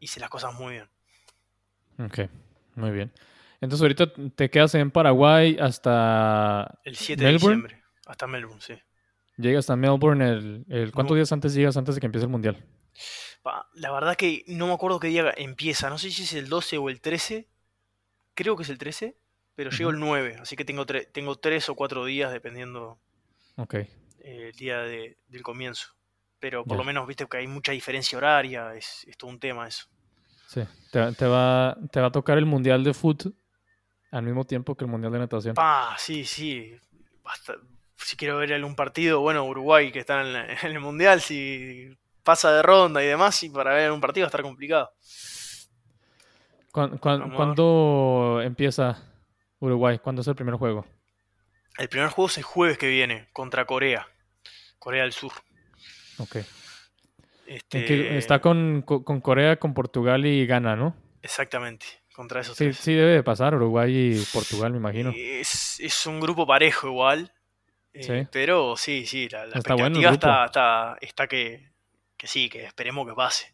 hice 0.00 0.20
las 0.20 0.30
cosas 0.30 0.54
muy 0.54 0.74
bien. 0.74 0.90
ok, 1.98 2.20
muy 2.76 2.90
bien. 2.90 3.12
Entonces 3.60 3.82
ahorita 3.82 4.12
te 4.34 4.50
quedas 4.50 4.74
en 4.74 4.90
Paraguay 4.90 5.56
hasta 5.60 6.78
El 6.84 6.96
7 6.96 7.24
Melbourne. 7.24 7.62
de 7.62 7.68
diciembre, 7.68 7.84
hasta 8.06 8.26
Melbourne, 8.26 8.62
sí. 8.62 8.74
Llegas 9.38 9.68
a 9.70 9.76
Melbourne 9.76 10.28
el, 10.28 10.66
el 10.68 10.92
¿cuántos 10.92 11.14
No. 11.14 11.16
días 11.16 11.32
antes 11.32 11.54
llegas 11.54 11.76
antes 11.76 11.94
de 11.94 12.00
que 12.00 12.06
empiece 12.06 12.24
el 12.24 12.30
mundial? 12.30 12.62
Pa, 13.42 13.68
la 13.74 13.92
verdad 13.92 14.16
que 14.16 14.44
no 14.48 14.66
me 14.66 14.72
acuerdo 14.74 14.98
qué 15.00 15.08
día 15.08 15.32
empieza, 15.36 15.88
no 15.90 15.98
sé 15.98 16.10
si 16.10 16.22
es 16.24 16.32
el 16.34 16.48
12 16.48 16.78
o 16.78 16.88
el 16.90 17.00
13, 17.00 17.48
creo 18.36 18.54
que 18.56 18.62
es 18.62 18.68
el 18.68 18.78
13, 18.78 19.16
pero 19.56 19.70
llego 19.78 19.90
el 19.90 19.98
9, 19.98 20.36
así 20.40 20.54
que 20.54 20.64
tengo, 20.64 20.86
tre- 20.86 21.08
tengo 21.12 21.34
3 21.36 21.68
o 21.68 21.74
4 21.74 22.04
días 22.04 22.30
dependiendo 22.32 23.00
eh, 24.20 24.50
el 24.52 24.56
día 24.56 24.78
de- 24.82 25.16
del 25.26 25.42
comienzo. 25.42 25.88
Pero 26.38 26.64
por 26.64 26.76
lo 26.76 26.84
menos 26.84 27.06
viste 27.08 27.26
que 27.26 27.38
hay 27.38 27.46
mucha 27.46 27.72
diferencia 27.72 28.16
horaria, 28.18 28.74
es, 28.74 29.04
es 29.08 29.16
todo 29.16 29.30
un 29.30 29.40
tema 29.40 29.66
eso. 29.66 29.86
sí. 30.46 30.60
Te, 30.92 31.12
te 31.12 31.26
va, 31.26 31.76
te 31.90 32.00
va 32.00 32.06
a 32.06 32.12
tocar 32.12 32.38
el 32.38 32.46
mundial 32.46 32.84
de 32.84 32.94
foot 32.94 33.26
al 34.12 34.22
mismo 34.22 34.44
tiempo 34.44 34.76
que 34.76 34.84
el 34.84 34.90
mundial 34.90 35.12
de 35.12 35.18
natación. 35.18 35.54
Pa, 35.54 35.96
sí, 35.98 36.24
sí. 36.24 36.72
basta- 37.24 37.56
Si 37.96 38.16
quiero 38.16 38.36
ver 38.36 38.52
algún 38.52 38.76
partido, 38.76 39.20
bueno, 39.20 39.44
Uruguay 39.44 39.90
que 39.90 40.00
está 40.00 40.20
en, 40.20 40.32
la- 40.34 40.46
en 40.62 40.72
el 40.72 40.80
Mundial, 40.80 41.20
si 41.22 41.88
pasa 42.22 42.52
de 42.52 42.62
ronda 42.62 43.02
y 43.02 43.06
demás, 43.06 43.42
y 43.42 43.48
para 43.50 43.72
ver 43.74 43.90
un 43.90 44.00
partido 44.00 44.24
va 44.24 44.26
a 44.26 44.30
estar 44.30 44.42
complicado. 44.42 44.90
¿Cuán- 46.76 46.98
cuán- 46.98 47.20
Vamos 47.20 47.26
a 47.26 47.28
ver. 47.28 47.36
¿Cuándo 47.36 48.40
empieza 48.42 49.02
Uruguay? 49.60 49.98
¿Cuándo 49.98 50.20
es 50.20 50.28
el 50.28 50.34
primer 50.34 50.56
juego? 50.56 50.84
El 51.78 51.88
primer 51.88 52.10
juego 52.10 52.28
es 52.28 52.36
el 52.36 52.44
jueves 52.44 52.76
que 52.76 52.88
viene, 52.88 53.28
contra 53.32 53.64
Corea. 53.64 54.06
Corea 54.78 55.02
del 55.04 55.12
Sur. 55.12 55.32
Ok. 56.18 56.36
Este, 57.46 57.78
¿En 57.78 57.84
qué- 57.86 58.18
está 58.18 58.40
con, 58.40 58.82
co- 58.82 59.04
con 59.04 59.20
Corea, 59.22 59.56
con 59.56 59.72
Portugal 59.72 60.26
y 60.26 60.46
Ghana, 60.46 60.76
¿no? 60.76 60.94
Exactamente, 61.22 61.86
contra 62.14 62.40
esos 62.42 62.56
Sí, 62.58 62.64
tres. 62.64 62.76
sí 62.76 62.92
debe 62.92 63.12
de 63.12 63.22
pasar 63.22 63.54
Uruguay 63.54 64.12
y 64.18 64.24
Portugal, 64.34 64.72
me 64.72 64.78
imagino. 64.78 65.12
Es, 65.16 65.80
es 65.80 66.06
un 66.06 66.20
grupo 66.20 66.46
parejo 66.46 66.88
igual. 66.88 67.32
eh, 67.94 68.02
Sí. 68.02 68.28
Pero 68.30 68.76
sí, 68.76 69.06
sí, 69.06 69.28
la, 69.30 69.46
la 69.46 69.56
Está 69.56 69.74
bueno 69.74 69.98
expectativa 69.98 70.10
grupo. 70.10 70.26
está, 70.26 70.44
está, 70.44 70.96
está 71.00 71.26
que, 71.26 71.70
que 72.18 72.26
sí, 72.26 72.50
que 72.50 72.64
esperemos 72.64 73.06
que 73.08 73.14
pase. 73.14 73.52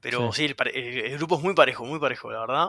Pero 0.00 0.32
Sí. 0.32 0.46
sí, 0.48 0.54
el, 0.58 0.74
el- 0.74 0.98
el 1.12 1.18
grupo 1.18 1.36
es 1.36 1.42
muy 1.42 1.54
parejo, 1.54 1.84
muy 1.84 1.98
parejo, 1.98 2.30
la 2.30 2.40
verdad. 2.40 2.68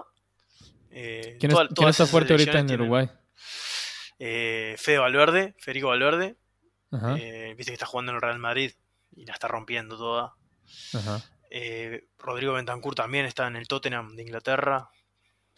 Eh, 0.91 1.37
¿Quién, 1.39 1.51
toda- 1.51 1.65
es- 1.65 1.69
quién 1.75 1.89
está 1.89 2.05
fuerte 2.07 2.33
ahorita 2.33 2.59
en 2.59 2.67
tienen- 2.67 2.81
Uruguay? 2.81 3.09
Eh, 4.19 4.75
Fede 4.77 4.97
Valverde, 4.97 5.55
Federico 5.59 5.87
Valverde. 5.89 6.35
Ajá, 6.91 7.15
eh, 7.19 7.53
viste 7.55 7.71
que 7.71 7.75
está 7.75 7.85
jugando 7.85 8.11
en 8.11 8.15
el 8.15 8.21
Real 8.21 8.39
Madrid 8.39 8.71
y 9.15 9.25
la 9.25 9.33
está 9.33 9.47
rompiendo 9.47 9.97
toda. 9.97 10.33
ajá. 10.93 11.21
Eh, 11.51 12.05
Rodrigo 12.19 12.53
Bentancur 12.53 12.93
también 12.95 13.25
está 13.25 13.47
en 13.47 13.55
el 13.55 13.67
Tottenham 13.67 14.15
de 14.15 14.21
Inglaterra. 14.23 14.89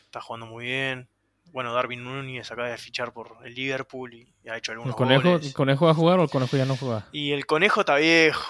Está 0.04 0.22
jugando 0.22 0.46
muy 0.46 0.66
bien. 0.66 1.10
Bueno, 1.52 1.74
Darwin 1.74 2.02
Núñez 2.04 2.50
acaba 2.50 2.70
de 2.70 2.78
fichar 2.78 3.12
por 3.12 3.36
el 3.44 3.54
Liverpool 3.54 4.14
y, 4.14 4.34
y 4.44 4.48
ha 4.50 4.56
hecho 4.58 4.72
algunos 4.72 4.94
¿El 4.94 4.98
conejo, 4.98 5.30
goles. 5.32 5.48
¿El 5.48 5.54
conejo 5.54 5.86
va 5.86 5.92
a 5.92 5.96
jugar 5.96 6.20
o 6.20 6.24
el 6.24 6.30
conejo 6.30 6.56
ya 6.56 6.66
no 6.66 6.78
juega? 6.78 7.08
Y 7.12 7.32
el 7.34 7.46
conejo 7.46 7.82
está 7.82 7.96
viejo. 7.98 8.42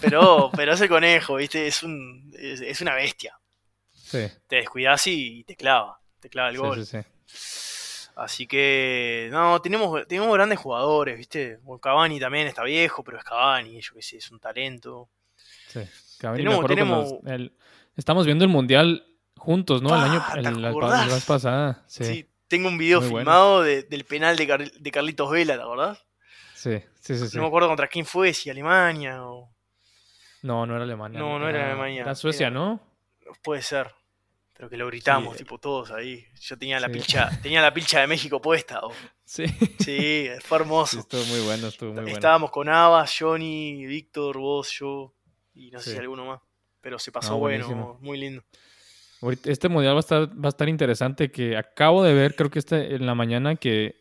Pero, 0.00 0.50
pero 0.54 0.72
ese 0.72 0.88
conejo, 0.88 1.36
¿viste? 1.36 1.66
Es, 1.66 1.82
un, 1.82 2.32
es, 2.38 2.60
es 2.60 2.80
una 2.80 2.94
bestia. 2.94 3.38
Sí, 3.92 4.26
Te 4.46 4.56
descuidas 4.56 5.06
y 5.06 5.44
te 5.44 5.56
clava. 5.56 5.98
Te 6.20 6.28
clava 6.28 6.48
el 6.50 6.58
gol. 6.58 6.84
sí, 6.86 6.98
sí. 7.26 8.10
Así 8.16 8.46
que, 8.46 9.28
no, 9.30 9.60
tenemos, 9.60 10.06
tenemos 10.08 10.32
grandes 10.32 10.58
jugadores, 10.58 11.18
¿viste? 11.18 11.58
Bueno, 11.62 11.78
Cavani 11.80 12.18
también 12.18 12.46
está 12.46 12.62
viejo, 12.62 13.04
pero 13.04 13.18
es 13.18 13.24
Cavani, 13.24 13.78
yo 13.80 13.92
qué 13.94 14.00
sé, 14.00 14.16
es 14.16 14.30
un 14.30 14.40
talento. 14.40 15.10
sí. 15.68 15.80
Cavani, 16.18 16.42
Tenemos- 16.66 17.12
el- 17.26 17.52
estamos 17.94 18.24
viendo 18.24 18.44
el 18.46 18.50
mundial 18.50 19.06
juntos, 19.36 19.82
¿no? 19.82 19.90
El 19.94 20.02
año, 20.02 20.18
Pa, 20.26 20.32
¿te 20.32 20.38
el, 20.38 20.44
la, 20.44 20.50
la 20.60 20.68
acordás? 20.70 21.06
vez 21.12 21.24
pasada. 21.26 21.84
Sí. 21.86 22.26
Tengo 22.48 22.68
un 22.68 22.78
video 22.78 23.00
Muy 23.02 23.10
bueno. 23.10 23.24
filmado 23.30 23.62
de- 23.62 23.82
del 23.82 24.04
penal 24.04 24.34
de, 24.36 24.46
Car- 24.46 24.72
de 24.72 24.90
Carlitos 24.90 25.30
Vela, 25.30 25.56
¿te 25.56 25.62
acordás? 25.62 26.02
sí, 26.54 26.78
sí, 27.00 27.18
sí. 27.18 27.28
sí. 27.28 27.36
No 27.36 27.42
me 27.42 27.48
acuerdo 27.48 27.68
contra 27.68 27.86
quién 27.86 28.06
fue, 28.06 28.32
si 28.32 28.48
Alemania 28.48 29.22
o... 29.26 29.50
No, 30.46 30.64
no 30.66 30.74
era 30.74 30.84
Alemania. 30.84 31.18
No, 31.18 31.38
no 31.38 31.48
era 31.48 31.66
Alemania, 31.66 32.02
Era 32.02 32.14
Suecia, 32.14 32.46
era- 32.48 32.54
¿no? 32.54 32.80
Puede 33.42 33.62
ser. 33.62 33.92
Pero 34.54 34.70
que 34.70 34.76
lo 34.78 34.86
gritamos, 34.86 35.36
Sí. 35.36 35.44
tipo 35.44 35.58
todos 35.58 35.90
ahí. 35.90 36.24
Yo 36.40 36.56
tenía 36.56 36.80
la 36.80 36.86
Sí. 36.86 36.94
pilcha, 36.94 37.28
tenía 37.42 37.60
la 37.60 37.74
pilcha 37.74 38.00
de 38.00 38.06
México 38.06 38.40
puesta. 38.40 38.80
o- 38.80 38.92
Sí. 39.24 39.46
Sí, 39.78 40.28
fue 40.40 40.58
Sí, 40.58 40.62
hermoso. 40.62 40.98
estuvo 41.00 41.24
muy 41.24 41.40
bueno, 41.44 41.66
estuvo 41.66 41.90
muy 41.92 42.02
bueno. 42.02 42.16
Estábamos 42.16 42.50
con 42.50 42.68
Ava, 42.68 43.04
Johnny, 43.06 43.84
Víctor, 43.86 44.38
vos, 44.38 44.70
yo 44.78 45.12
y 45.54 45.70
no 45.70 45.80
sé 45.80 45.92
si 45.92 45.98
alguno 45.98 46.24
más. 46.26 46.40
Pero 46.80 46.98
se 46.98 47.10
pasó 47.12 47.32
No, 47.32 47.38
bueno, 47.38 47.98
muy 48.00 48.16
lindo. 48.18 48.44
Este 49.44 49.68
mundial 49.68 49.94
va 49.94 49.98
a 49.98 50.00
estar, 50.00 50.28
va 50.28 50.46
a 50.46 50.48
estar 50.48 50.68
interesante. 50.68 51.30
Que 51.32 51.56
acabo 51.56 52.02
de 52.04 52.14
ver, 52.14 52.36
creo 52.36 52.48
que 52.50 52.60
este 52.60 52.94
en 52.94 53.04
la 53.06 53.14
mañana, 53.16 53.56
que, 53.56 53.96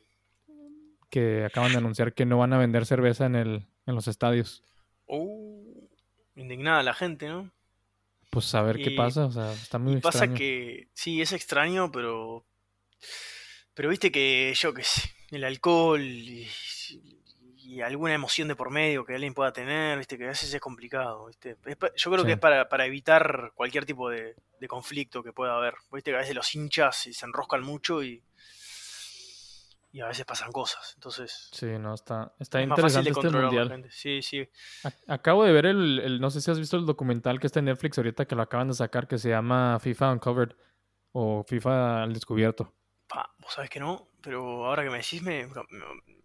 que 1.10 1.44
acaban 1.46 1.72
de 1.72 1.80
anunciar 1.80 2.14
que 2.14 2.26
no 2.26 2.38
van 2.38 2.54
a 2.54 2.58
vender 2.60 2.86
cerveza 2.86 3.26
en, 3.26 3.36
el, 3.36 3.66
en 3.88 3.96
los 3.96 4.08
estadios. 4.08 4.64
Uh, 5.08 5.85
indignada 6.36 6.84
la 6.84 6.94
gente, 6.94 7.28
¿no? 7.28 7.52
Pues 8.30 8.54
a 8.56 8.62
ver 8.62 8.78
qué 8.78 8.92
Y- 8.92 8.96
pasa. 8.98 9.26
O 9.26 9.32
sea, 9.32 9.52
está 9.54 9.78
muy 9.78 9.94
Y 9.94 9.98
pasa 10.02 10.20
extraño. 10.26 10.38
que 10.38 10.88
sí, 10.94 11.22
es 11.22 11.32
extraño, 11.32 11.92
pero. 11.92 12.46
Pero 13.74 13.90
viste 13.90 14.12
que 14.12 14.54
yo 14.56 14.74
qué 14.74 14.84
sé, 14.84 15.12
el 15.32 15.44
alcohol 15.44 16.02
y, 16.02 16.48
y 17.58 17.82
alguna 17.82 18.14
emoción 18.14 18.48
de 18.48 18.56
por 18.56 18.70
medio 18.72 19.04
que 19.06 19.16
alguien 19.16 19.34
pueda 19.34 19.52
tener, 19.52 19.98
viste 19.98 20.18
que 20.18 20.24
a 20.26 20.30
veces 20.30 20.54
es 20.54 20.62
complicado, 20.62 21.26
viste. 21.28 21.58
Es 21.66 21.78
yo 21.98 22.12
creo 22.12 22.22
Sí. 22.24 22.28
que 22.28 22.34
es 22.34 22.40
para, 22.40 22.70
para 22.70 22.86
evitar 22.86 23.52
cualquier 23.54 23.86
tipo 23.86 24.10
de, 24.10 24.36
de 24.60 24.68
conflicto 24.68 25.24
que 25.24 25.34
pueda 25.34 25.56
haber. 25.58 25.74
Viste 25.92 26.12
que 26.12 26.16
a 26.18 26.20
veces 26.22 26.36
los 26.36 26.54
hinchas 26.56 26.96
se 27.12 27.26
enroscan 27.26 27.64
mucho 27.64 28.02
y. 28.04 28.24
Y 29.96 30.02
a 30.02 30.08
veces 30.08 30.26
pasan 30.26 30.52
cosas. 30.52 30.92
Entonces. 30.96 31.48
Sí, 31.54 31.68
no, 31.80 31.94
está, 31.94 32.34
está 32.38 32.60
es 32.60 32.68
interesante 32.68 33.12
de 33.12 33.12
este 33.12 33.30
mundial. 33.30 33.86
Sí, 33.92 34.22
sí. 34.22 34.46
Acabo 35.08 35.46
de 35.46 35.54
ver 35.54 35.66
el, 35.68 36.00
el- 36.00 36.20
no 36.20 36.30
sé 36.30 36.42
si 36.42 36.52
has 36.52 36.60
visto 36.60 36.76
el 36.76 36.86
documental 36.86 37.40
que 37.40 37.48
está 37.48 37.60
en 37.60 37.66
Netflix 37.66 37.98
ahorita 37.98 38.26
que 38.26 38.36
lo 38.36 38.42
acaban 38.42 38.68
de 38.68 38.74
sacar 38.74 39.08
que 39.08 39.18
se 39.18 39.30
llama 39.30 39.80
FIFA 39.80 40.12
Uncovered 40.12 40.52
o 41.14 41.46
FIFA 41.48 42.04
al 42.04 42.14
descubierto. 42.14 42.74
Pa, 43.08 43.34
vos 43.40 43.54
sabés 43.54 43.70
que 43.70 43.80
no, 43.80 44.10
pero 44.22 44.66
ahora 44.66 44.84
que 44.84 44.90
me 44.90 44.98
decís 44.98 45.22
me, 45.22 45.48
me, 45.48 45.54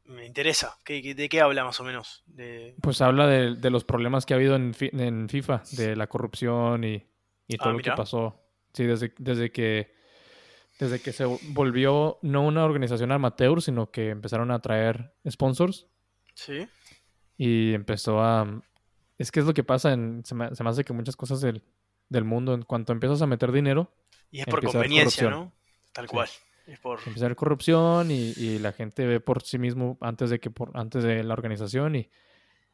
me 0.06 0.26
interesa. 0.26 0.76
¿Qué, 0.84 1.14
¿De 1.14 1.28
qué 1.28 1.40
habla 1.40 1.62
más 1.62 1.78
o 1.78 1.84
menos? 1.84 2.24
De... 2.26 2.74
Pues 2.82 3.00
habla 3.00 3.28
de, 3.28 3.54
de 3.54 3.70
los 3.70 3.84
problemas 3.84 4.26
que 4.26 4.34
ha 4.34 4.36
habido 4.36 4.56
en, 4.56 4.74
en 4.80 5.28
FIFA, 5.28 5.62
de 5.76 5.94
la 5.94 6.08
corrupción 6.08 6.82
y, 6.82 7.06
y 7.46 7.56
todo 7.56 7.68
Ah, 7.68 7.72
lo 7.74 7.78
que 7.78 7.92
pasó. 7.92 8.42
Sí, 8.72 8.84
desde, 8.84 9.14
desde 9.18 9.52
que 9.52 9.94
desde 10.80 11.00
que 11.00 11.12
se 11.12 11.24
volvió 11.24 12.18
no 12.22 12.42
una 12.46 12.64
organización 12.64 13.12
amateur, 13.12 13.60
sino 13.62 13.90
que 13.90 14.08
empezaron 14.10 14.50
a 14.50 14.60
traer 14.60 15.12
sponsors 15.30 15.86
Sí. 16.34 16.66
y 17.36 17.74
empezó 17.74 18.20
a... 18.22 18.62
Es 19.18 19.30
que 19.30 19.40
es 19.40 19.46
lo 19.46 19.52
que 19.54 19.62
pasa, 19.64 19.92
en, 19.92 20.22
se, 20.24 20.34
me, 20.34 20.54
se 20.54 20.64
me 20.64 20.70
hace 20.70 20.82
que 20.84 20.92
muchas 20.94 21.14
cosas 21.16 21.40
del, 21.42 21.62
del 22.08 22.24
mundo, 22.24 22.54
en 22.54 22.62
cuanto 22.62 22.92
empiezas 22.92 23.20
a 23.22 23.26
meter 23.26 23.52
dinero, 23.52 23.92
Y 24.30 24.40
es 24.40 24.46
por 24.46 24.64
conveniencia. 24.64 25.28
¿no? 25.28 25.52
Tal 25.92 26.06
Sí. 26.06 26.10
cual. 26.14 26.28
Es 26.66 26.78
por... 26.78 26.98
empieza 27.00 27.24
a 27.24 27.26
haber 27.26 27.36
corrupción 27.36 28.10
y, 28.10 28.32
y 28.36 28.58
la 28.60 28.72
gente 28.72 29.04
ve 29.06 29.20
por 29.20 29.42
sí 29.42 29.58
mismo 29.58 29.98
antes 30.00 30.30
de 30.30 30.38
que 30.40 30.50
por 30.50 30.70
antes 30.74 31.02
de 31.04 31.22
la 31.24 31.34
organización 31.34 31.96
y 31.96 32.08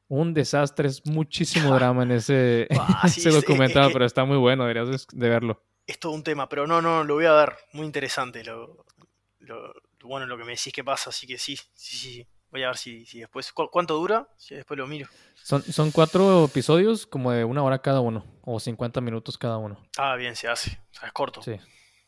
un 0.09 0.35
desastre, 0.35 0.87
es 0.89 1.05
muchísimo 1.07 1.75
drama 1.75 2.05
en 2.05 2.13
ese, 2.13 2.69
Ah, 2.79 3.09
sí, 3.09 3.21
ese 3.21 3.31
es- 3.31 3.35
es- 3.37 3.41
documental, 3.45 3.83
es 3.85 3.89
que- 3.89 3.93
pero 3.95 4.05
está 4.05 4.25
muy 4.25 4.37
bueno, 4.37 4.65
deberías 4.67 4.89
de, 5.09 5.19
de 5.19 5.29
verlo. 5.29 5.63
Es 5.87 5.99
todo 6.01 6.13
un 6.13 6.23
tema, 6.25 6.49
pero 6.49 6.67
no, 6.67 6.83
no, 6.83 7.05
lo 7.05 7.15
voy 7.15 7.27
a 7.27 7.33
ver. 7.33 7.55
Muy 7.73 7.87
interesante 7.87 8.43
lo, 8.45 8.85
bueno, 10.03 10.27
lo 10.27 10.37
que 10.37 10.45
me 10.45 10.53
decís 10.53 10.73
que 10.73 10.83
pasa, 10.85 11.11
así 11.11 11.27
que 11.27 11.39
sí, 11.39 11.57
sí, 11.57 11.65
sí. 11.75 11.97
sí. 12.15 12.27
Voy 12.51 12.63
a 12.63 12.69
ver 12.69 12.77
si, 12.77 13.05
si 13.05 13.19
después... 13.21 13.53
¿cu- 13.53 13.69
¿Cuánto 13.71 13.95
dura? 13.97 14.29
Si 14.37 14.55
después 14.55 14.79
lo 14.79 14.87
miro. 14.87 15.09
Son, 15.35 15.63
son 15.63 15.91
cuatro 15.91 16.45
episodios 16.45 17.05
como 17.07 17.33
de 17.33 17.45
una 17.45 17.63
hora 17.63 17.81
cada 17.83 18.01
uno, 18.01 18.25
o 18.43 18.59
50 18.61 19.01
minutos 19.01 19.37
cada 19.37 19.59
uno. 19.59 19.85
Ah, 19.99 20.15
bien, 20.17 20.37
se 20.37 20.47
hace. 20.49 20.79
O 20.93 20.95
sea, 20.95 21.09
es 21.09 21.13
corto. 21.13 21.43
Sí, 21.43 21.57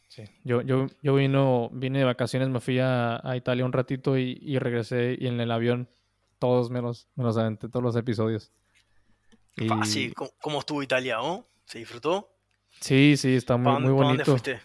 Sí. 0.09 0.23
Yo, 0.43 0.63
yo, 0.63 0.87
yo 1.03 1.15
vino, 1.17 1.69
vine 1.73 1.99
de 1.99 2.05
vacaciones, 2.05 2.49
me 2.49 2.61
fui 2.61 2.79
a, 2.79 3.21
a 3.23 3.37
Italia 3.37 3.65
un 3.65 3.73
ratito 3.73 4.17
y, 4.17 4.39
y 4.41 4.59
regresé 4.59 5.17
y 5.21 5.27
en 5.27 5.39
el 5.41 5.51
avión 5.51 5.89
todos 6.39 6.71
menos, 6.71 7.09
menos 7.15 7.37
aventé 7.37 7.69
todos 7.69 7.83
los 7.83 7.95
episodios. 7.97 8.51
Y- 9.57 9.69
Fácil. 9.69 10.15
¿Cómo, 10.15 10.31
cómo 10.41 10.59
estuvo 10.61 10.83
Italia, 10.83 11.21
oh? 11.21 11.47
¿Se 11.67 11.79
disfrutó? 11.81 12.33
Sí, 12.81 13.17
sí, 13.17 13.35
está 13.37 13.55
¿Pa' 13.55 13.59
muy, 13.59 13.73
dónde- 13.73 13.89
muy 13.91 13.99
pa' 13.99 14.05
dónde 14.09 14.25
bonito. 14.25 14.31
fuiste? 14.31 14.61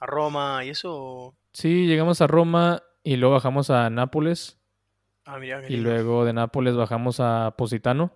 ¿A 0.00 0.06
Roma 0.06 0.64
y 0.64 0.70
eso? 0.70 1.34
Sí, 1.52 1.86
llegamos 1.86 2.20
a 2.20 2.26
Roma 2.26 2.82
y 3.02 3.16
luego 3.16 3.34
bajamos 3.34 3.70
a 3.70 3.88
Nápoles 3.90 4.58
Ah, 5.24 5.38
mira, 5.38 5.68
y 5.68 5.76
luego 5.76 6.24
de 6.24 6.32
Nápoles 6.32 6.76
bajamos 6.76 7.18
a 7.18 7.54
Positano, 7.56 8.12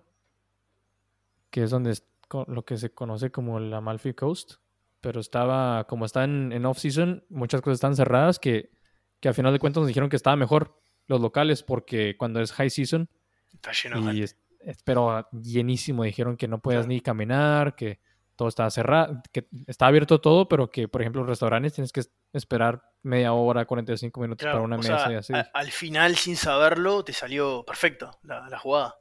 que 1.49 1.63
es 1.63 1.69
donde 1.69 1.91
es 1.91 2.05
lo 2.47 2.63
que 2.63 2.77
se 2.77 2.91
conoce 2.93 3.31
como 3.31 3.59
la 3.59 3.77
Amalfi 3.77 4.13
Coast, 4.13 4.53
pero 5.01 5.19
estaba, 5.19 5.85
como 5.87 6.05
está 6.05 6.23
en, 6.23 6.53
en 6.53 6.65
off-season, 6.65 7.25
muchas 7.29 7.61
cosas 7.61 7.75
están 7.75 7.95
cerradas 7.95 8.39
que, 8.39 8.69
que 9.19 9.27
al 9.27 9.33
final 9.33 9.51
de 9.51 9.59
cuentas 9.59 9.81
nos 9.81 9.87
dijeron 9.87 10.09
que 10.09 10.15
estaba 10.15 10.35
mejor 10.37 10.79
los 11.07 11.19
locales 11.19 11.63
porque 11.63 12.15
cuando 12.17 12.39
es 12.39 12.53
high 12.53 12.69
season 12.69 13.09
Está 13.53 13.71
lleno 13.73 13.99
y 13.99 14.03
gente. 14.03 14.23
es, 14.23 14.37
es- 14.61 14.83
pero 14.83 15.27
llenísimo, 15.31 16.03
dijeron 16.03 16.37
que 16.37 16.47
no 16.47 16.59
podías 16.61 16.81
Claro. 16.85 16.93
ni 16.93 17.01
caminar, 17.01 17.75
que 17.75 17.99
todo 18.41 18.49
estaba 18.49 18.71
cerrado, 18.71 19.21
que 19.31 19.47
estaba 19.67 19.89
abierto 19.89 20.19
todo, 20.19 20.47
pero 20.49 20.71
que 20.71 20.87
por 20.87 21.01
ejemplo 21.01 21.21
los 21.21 21.29
restaurantes 21.29 21.73
tienes 21.73 21.91
que 21.91 21.99
es- 21.99 22.11
esperar 22.33 22.81
media 23.03 23.33
hora, 23.33 23.65
45 23.65 24.19
minutos 24.19 24.41
Claro, 24.41 24.57
para 24.57 24.65
una 24.65 24.77
mesa 24.77 24.95
sea, 24.95 25.11
y 25.11 25.13
así. 25.13 25.33
a- 25.33 25.59
al 25.59 25.69
final, 25.69 26.15
sin 26.15 26.35
saberlo, 26.35 27.03
te 27.03 27.13
salió 27.13 27.63
perfecto 27.63 28.09
la, 28.23 28.49
la 28.49 28.57
jugada. 28.57 28.95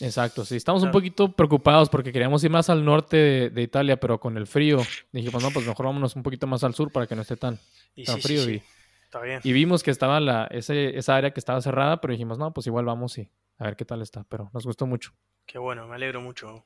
Exacto, 0.00 0.44
sí, 0.44 0.56
estamos 0.56 0.82
un 0.82 0.90
poquito 0.90 1.30
preocupados 1.36 1.88
porque 1.88 2.10
queríamos 2.10 2.42
ir 2.42 2.50
más 2.50 2.68
al 2.68 2.84
norte 2.84 3.16
de, 3.16 3.50
de 3.50 3.62
Italia, 3.62 4.00
pero 4.00 4.18
con 4.18 4.36
el 4.36 4.48
frío 4.48 4.84
dijimos, 5.12 5.40
no, 5.40 5.52
pues 5.52 5.64
mejor 5.66 5.86
vámonos 5.86 6.16
un 6.16 6.24
poquito 6.24 6.48
más 6.48 6.64
al 6.64 6.74
sur 6.74 6.90
para 6.90 7.06
que 7.06 7.14
no 7.14 7.22
esté 7.22 7.36
tan, 7.36 7.60
Y 7.94 8.04
tan 8.04 8.16
sí, 8.16 8.22
sí, 8.22 8.28
frío. 8.28 8.42
sí, 8.42 8.62
Está 9.04 9.20
bien. 9.20 9.40
Y, 9.44 9.50
y 9.50 9.52
vimos 9.52 9.84
que 9.84 9.92
estaba 9.92 10.18
la, 10.18 10.46
ese, 10.50 10.98
esa 10.98 11.14
área 11.14 11.32
que 11.32 11.38
estaba 11.38 11.60
cerrada, 11.60 12.00
pero 12.00 12.10
dijimos, 12.12 12.38
no, 12.38 12.52
pues 12.52 12.66
igual 12.66 12.86
vamos 12.86 13.18
y 13.18 13.30
a 13.58 13.64
ver 13.64 13.76
qué 13.76 13.84
tal 13.84 14.02
está, 14.02 14.24
pero 14.24 14.50
nos 14.52 14.64
gustó 14.66 14.86
mucho. 14.86 15.12
Qué 15.46 15.58
bueno, 15.58 15.86
me 15.86 15.94
alegro 15.96 16.20
mucho. 16.20 16.64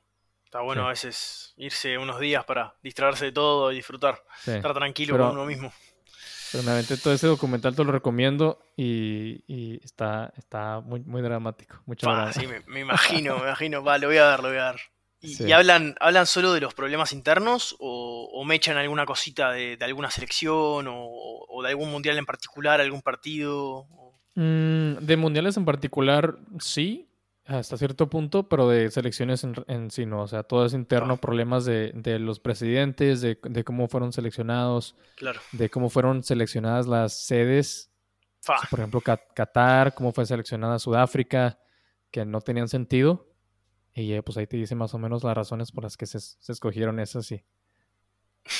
Está 0.55 0.63
bueno 0.63 0.83
Sí. 0.83 0.85
a 0.85 0.89
veces 0.89 1.53
irse 1.57 1.97
unos 1.97 2.17
días 2.17 2.45
para 2.45 2.73
distraerse 2.81 3.25
de 3.25 3.31
todo 3.33 3.73
y 3.73 3.75
disfrutar. 3.75 4.23
Sí. 4.41 4.51
Estar 4.51 4.73
tranquilo 4.73 5.15
Pero- 5.15 5.25
con 5.27 5.33
uno 5.37 5.45
mismo. 5.45 5.73
Pero 6.53 6.63
me 6.63 6.71
aventé 6.71 6.95
todo 6.95 7.13
ese 7.13 7.27
documental, 7.27 7.75
te 7.75 7.83
lo 7.83 7.91
recomiendo 7.91 8.59
y, 8.77 9.43
y 9.47 9.81
está, 9.83 10.31
está 10.37 10.79
muy, 10.79 11.01
muy 11.01 11.21
dramático. 11.21 11.81
Drama. 11.85 12.31
sí, 12.31 12.47
me, 12.47 12.61
me 12.67 12.79
imagino, 12.79 13.35
me 13.37 13.43
imagino. 13.47 13.83
Va, 13.83 13.97
lo 13.97 14.07
voy 14.07 14.15
a 14.17 14.29
ver, 14.29 14.39
lo 14.43 14.47
voy 14.47 14.57
a 14.59 14.71
ver. 14.71 14.81
¿Y, 15.19 15.33
Sí. 15.35 15.43
y 15.43 15.51
hablan, 15.51 15.95
hablan 15.99 16.25
solo 16.25 16.53
de 16.53 16.61
los 16.61 16.73
problemas 16.73 17.11
internos 17.11 17.75
o, 17.79 18.29
o 18.31 18.45
me 18.45 18.55
echan 18.55 18.77
alguna 18.77 19.05
cosita 19.05 19.51
de, 19.51 19.75
de 19.75 19.83
alguna 19.83 20.09
selección 20.09 20.87
o, 20.87 20.95
o 21.49 21.63
de 21.63 21.69
algún 21.69 21.91
mundial 21.91 22.17
en 22.17 22.25
particular, 22.25 22.79
algún 22.79 23.01
partido? 23.01 23.87
Mm, 24.35 24.99
de 25.05 25.17
mundiales 25.17 25.57
en 25.57 25.65
particular, 25.65 26.37
sí, 26.59 27.09
hasta 27.45 27.77
cierto 27.77 28.09
punto, 28.09 28.49
pero 28.49 28.67
de 28.67 28.89
selecciones 28.89 29.43
en, 29.43 29.53
en 29.67 29.91
sí 29.91 30.05
no. 30.05 30.21
O 30.23 30.27
sea, 30.27 30.43
todo 30.43 30.65
es 30.65 30.73
interno, 30.73 31.17
problemas 31.17 31.63
de, 31.65 31.91
de 31.93 32.17
los 32.19 32.39
presidentes, 32.39 33.21
de, 33.21 33.37
de 33.43 33.63
cómo 33.63 33.87
fueron 33.87 34.11
seleccionados, 34.13 34.95
Claro. 35.15 35.39
de 35.51 35.69
cómo 35.69 35.89
fueron 35.89 36.23
seleccionadas 36.23 36.87
las 36.87 37.25
sedes. 37.25 37.91
Fa, 38.41 38.55
Por 38.69 38.79
ejemplo, 38.79 39.01
Qatar, 39.01 39.93
cómo 39.95 40.11
fue 40.11 40.25
seleccionada 40.25 40.79
Sudáfrica, 40.79 41.59
que 42.11 42.25
no 42.25 42.41
tenían 42.41 42.67
sentido. 42.67 43.27
Y 43.93 44.11
eh, 44.13 44.21
pues 44.23 44.37
ahí 44.37 44.45
te 44.47 44.57
dice 44.57 44.75
más 44.75 44.93
o 44.93 44.97
menos 44.99 45.23
las 45.23 45.35
razones 45.35 45.71
por 45.71 45.83
las 45.83 45.95
que 45.97 46.05
se, 46.05 46.19
se 46.19 46.51
escogieron 46.51 46.99
esas 46.99 47.31
y... 47.31 47.43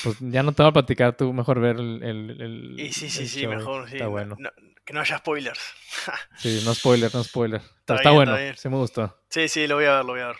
Pues 0.04 0.18
ya 0.20 0.42
no 0.42 0.52
te 0.52 0.64
voy 0.64 0.70
a 0.72 0.74
platicar, 0.74 1.16
tú 1.16 1.32
mejor 1.32 1.60
ver 1.60 1.76
el, 1.76 2.02
el, 2.02 2.42
el- 2.42 2.80
y 2.80 2.92
sí, 2.92 3.08
sí, 3.10 3.24
el 3.24 3.28
sí, 3.30 3.48
mejor. 3.48 3.88
Sí, 3.88 3.96
Está 3.96 4.06
no- 4.06 4.12
bueno. 4.12 4.36
no- 4.40 4.50
que 4.86 4.94
no 4.94 5.02
haya 5.02 5.18
spoilers. 5.18 5.60
Sí, 6.38 6.62
no 6.66 6.74
spoiler, 6.76 7.14
no 7.14 7.24
spoiler. 7.24 7.62
Pero 7.86 7.98
está 7.98 8.10
bien, 8.12 8.16
bueno, 8.26 8.38
está 8.38 8.62
sí 8.62 8.70
me 8.70 8.76
gustó. 8.78 9.18
sí, 9.30 9.48
sí, 9.48 9.66
lo 9.68 9.76
voy 9.76 9.86
a 9.86 9.98
ver, 9.98 10.06
lo 10.06 10.12
voy 10.14 10.22
a 10.22 10.28
ver. 10.28 10.36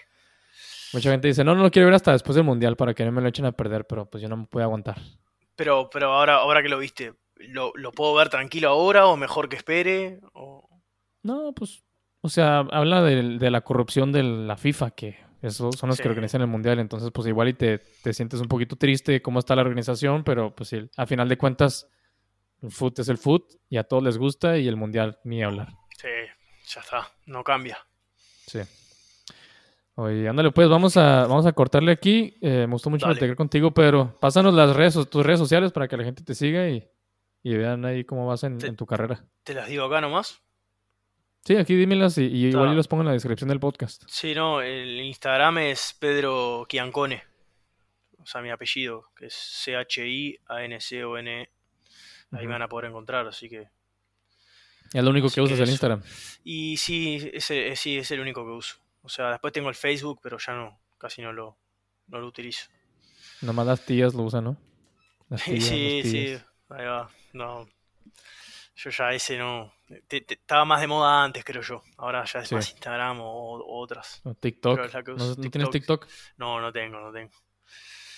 Mucha 0.94 1.12
gente 1.12 1.28
dice, 1.28 1.44
no, 1.44 1.56
no 1.56 1.64
lo 1.64 1.72
quiero 1.72 1.88
ver 1.88 1.96
hasta 1.96 2.12
después 2.12 2.36
del 2.36 2.46
mundial 2.46 2.76
para 2.76 2.94
que 2.94 3.04
no 3.04 3.12
me 3.12 3.22
lo 3.22 3.28
echen 3.28 3.46
a 3.46 3.52
perder, 3.52 3.86
pero 3.86 4.10
pues 4.10 4.22
yo 4.22 4.30
no 4.30 4.38
me 4.38 4.46
puedo 4.46 4.64
aguantar. 4.64 4.98
Pero, 5.56 5.90
pero 5.90 6.14
ahora, 6.14 6.36
ahora 6.36 6.62
que 6.62 6.70
lo 6.70 6.78
viste, 6.78 7.14
¿lo, 7.38 7.72
lo 7.76 7.92
puedo 7.92 8.14
ver 8.14 8.30
tranquilo 8.30 8.70
ahora 8.70 9.08
o 9.08 9.18
mejor 9.18 9.50
que 9.50 9.56
espere? 9.56 10.20
O... 10.34 10.70
No, 11.24 11.54
pues, 11.54 11.84
o 12.22 12.30
sea, 12.30 12.60
habla 12.60 13.02
de, 13.02 13.38
de 13.40 13.52
la 13.52 13.62
corrupción 13.62 14.12
de 14.12 14.24
la 14.24 14.58
FIFA, 14.58 14.92
que 14.92 15.18
esos 15.42 15.76
son 15.76 15.90
los 15.90 16.00
que 16.00 16.10
organizan 16.10 16.42
el 16.42 16.48
mundial, 16.48 16.80
entonces 16.80 17.12
pues 17.14 17.28
igual 17.28 17.50
y 17.50 17.54
te, 17.54 17.80
te 17.80 18.14
sientes 18.14 18.40
un 18.42 18.48
poquito 18.48 18.76
triste 18.76 19.12
de 19.14 19.22
cómo 19.22 19.40
está 19.40 19.56
la 19.56 19.62
organización, 19.62 20.24
pero 20.24 20.56
pues 20.56 20.70
sí, 20.70 20.90
a 20.98 21.06
final 21.06 21.30
de 21.30 21.38
cuentas, 21.38 21.88
el 22.66 22.72
foot 22.72 23.00
es 23.00 23.10
el 23.10 23.18
foot 23.18 23.54
y 23.70 23.78
a 23.78 23.84
todos 23.84 24.04
les 24.04 24.18
gusta 24.18 24.58
y 24.58 24.68
el 24.68 24.76
mundial 24.76 25.20
ni 25.24 25.44
hablar. 25.44 25.70
Sí, 25.98 26.08
ya 26.74 26.82
está, 26.82 27.08
no 27.26 27.44
cambia. 27.44 27.78
Sí. 28.48 28.60
Oye, 29.98 30.28
ándale, 30.28 30.52
pues 30.52 30.68
vamos 30.68 30.98
a, 30.98 31.26
vamos 31.26 31.46
a 31.46 31.54
cortarle 31.54 31.92
aquí. 31.94 32.38
Eh, 32.42 32.66
me 32.68 32.74
gustó 32.74 32.90
mucho 32.90 33.06
Dale. 33.06 33.18
platicar 33.18 33.38
contigo, 33.38 33.72
Pedro. 33.74 34.18
Pásanos 34.20 34.54
las 34.54 34.76
redes, 34.76 34.96
tus 35.10 35.26
redes 35.26 35.40
sociales 35.40 35.72
para 35.72 35.88
que 35.88 35.96
la 35.96 36.04
gente 36.04 36.22
te 36.24 36.36
siga 36.36 36.68
y, 36.70 36.86
y 37.44 37.56
vean 37.56 37.86
ahí 37.86 38.04
cómo 38.04 38.28
vas 38.28 38.44
en, 38.44 38.58
Te- 38.58 38.68
en 38.68 38.76
tu 38.76 38.86
carrera. 38.86 39.24
¿Te 39.44 39.54
las 39.54 39.70
digo 39.70 39.86
acá 39.86 40.02
nomás? 40.02 40.42
Sí, 41.46 41.56
aquí 41.56 41.76
dímelas 41.76 42.18
y, 42.18 42.24
y 42.26 42.48
igual 42.48 42.70
yo 42.70 42.76
las 42.76 42.88
pongo 42.90 43.04
en 43.04 43.08
la 43.08 43.14
descripción 43.14 43.48
del 43.48 43.60
podcast. 43.60 44.04
Sí, 44.08 44.34
no, 44.36 44.62
el 44.62 45.00
Instagram 45.00 45.60
es 45.60 45.96
Pedro 45.98 46.66
Chiancone. 46.68 47.24
O 48.18 48.26
sea, 48.26 48.42
mi 48.42 48.50
apellido, 48.50 49.12
que 49.16 49.28
es 49.28 49.34
C-H-I-A-N-C-O-N. 50.44 51.50
Ahí 52.32 52.46
me 52.46 52.54
van 52.54 52.62
a 52.64 52.68
poder 52.68 52.90
encontrar, 52.90 53.28
así 53.28 53.50
que. 53.50 53.70
Es 54.94 55.04
lo 55.04 55.10
único 55.10 55.28
Así 55.28 55.36
que 55.36 55.42
usas 55.42 55.58
que 55.58 55.64
el. 55.64 55.70
Instagram. 55.70 56.04
Y 56.44 56.78
sí, 56.78 57.30
ese, 57.34 57.70
eh, 57.70 57.76
sí, 57.76 57.98
es 57.98 58.10
el 58.12 58.20
único 58.20 58.44
que 58.46 58.52
uso. 58.52 58.78
O 59.02 59.10
sea, 59.10 59.32
después 59.32 59.52
tengo 59.54 59.70
el 59.70 59.76
Facebook, 59.76 60.20
pero 60.22 60.38
ya 60.38 60.54
no, 60.54 60.80
casi 60.98 61.22
no 61.22 61.32
lo, 61.34 61.58
no 62.08 62.20
lo 62.20 62.28
utilizo. 62.28 62.70
Nomás 63.42 63.66
las 63.68 63.86
tías 63.86 64.14
lo 64.14 64.24
usan, 64.24 64.44
¿no? 64.46 64.58
Las 65.30 65.44
tías, 65.46 65.64
sí, 65.64 66.02
los 66.04 66.12
sí, 66.12 66.38
ahí 66.70 66.86
va. 66.86 67.10
No. 67.34 67.68
Yo 68.78 68.90
ya 68.90 69.12
ese 69.14 69.38
no. 69.38 69.74
te- 70.08 70.22
te- 70.22 70.34
estaba 70.36 70.66
más 70.66 70.82
de 70.82 70.88
moda 70.88 71.24
antes, 71.24 71.44
creo 71.46 71.62
yo. 71.62 71.82
Ahora 71.98 72.26
ya 72.26 72.40
es 72.42 72.50
Sí. 72.50 72.56
más 72.56 72.70
Instagram 72.72 73.22
o, 73.22 73.26
o 73.58 73.80
otras. 73.82 74.22
O 74.26 74.34
TikTok. 74.34 74.78
¿No, 75.08 75.16
no 75.36 75.36
tienes. 75.50 75.70
TikTok? 75.70 76.08
No, 76.38 76.60
no 76.60 76.72
tengo, 76.74 77.00
no 77.00 77.12
tengo. 77.12 77.32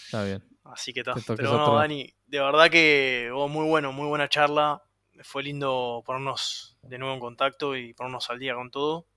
Está 0.07 0.23
bien. 0.23 0.43
Así 0.63 0.91
que 0.93 1.01
está. 1.01 1.13
Pero 1.35 1.51
no, 1.53 1.63
otro. 1.63 1.75
Dani, 1.75 2.13
de 2.25 2.39
verdad 2.39 2.69
que 2.69 3.29
oh, 3.33 3.47
muy 3.47 3.65
bueno, 3.65 3.91
muy 3.93 4.07
buena 4.07 4.27
charla. 4.27 4.81
Fue 5.23 5.43
lindo 5.43 6.03
ponernos 6.05 6.77
de 6.83 6.97
nuevo 6.97 7.13
en 7.13 7.19
contacto 7.19 7.75
y 7.75 7.93
ponernos 7.93 8.29
al 8.29 8.39
día 8.39 8.53
con 8.55 8.69
todo. 8.71 9.07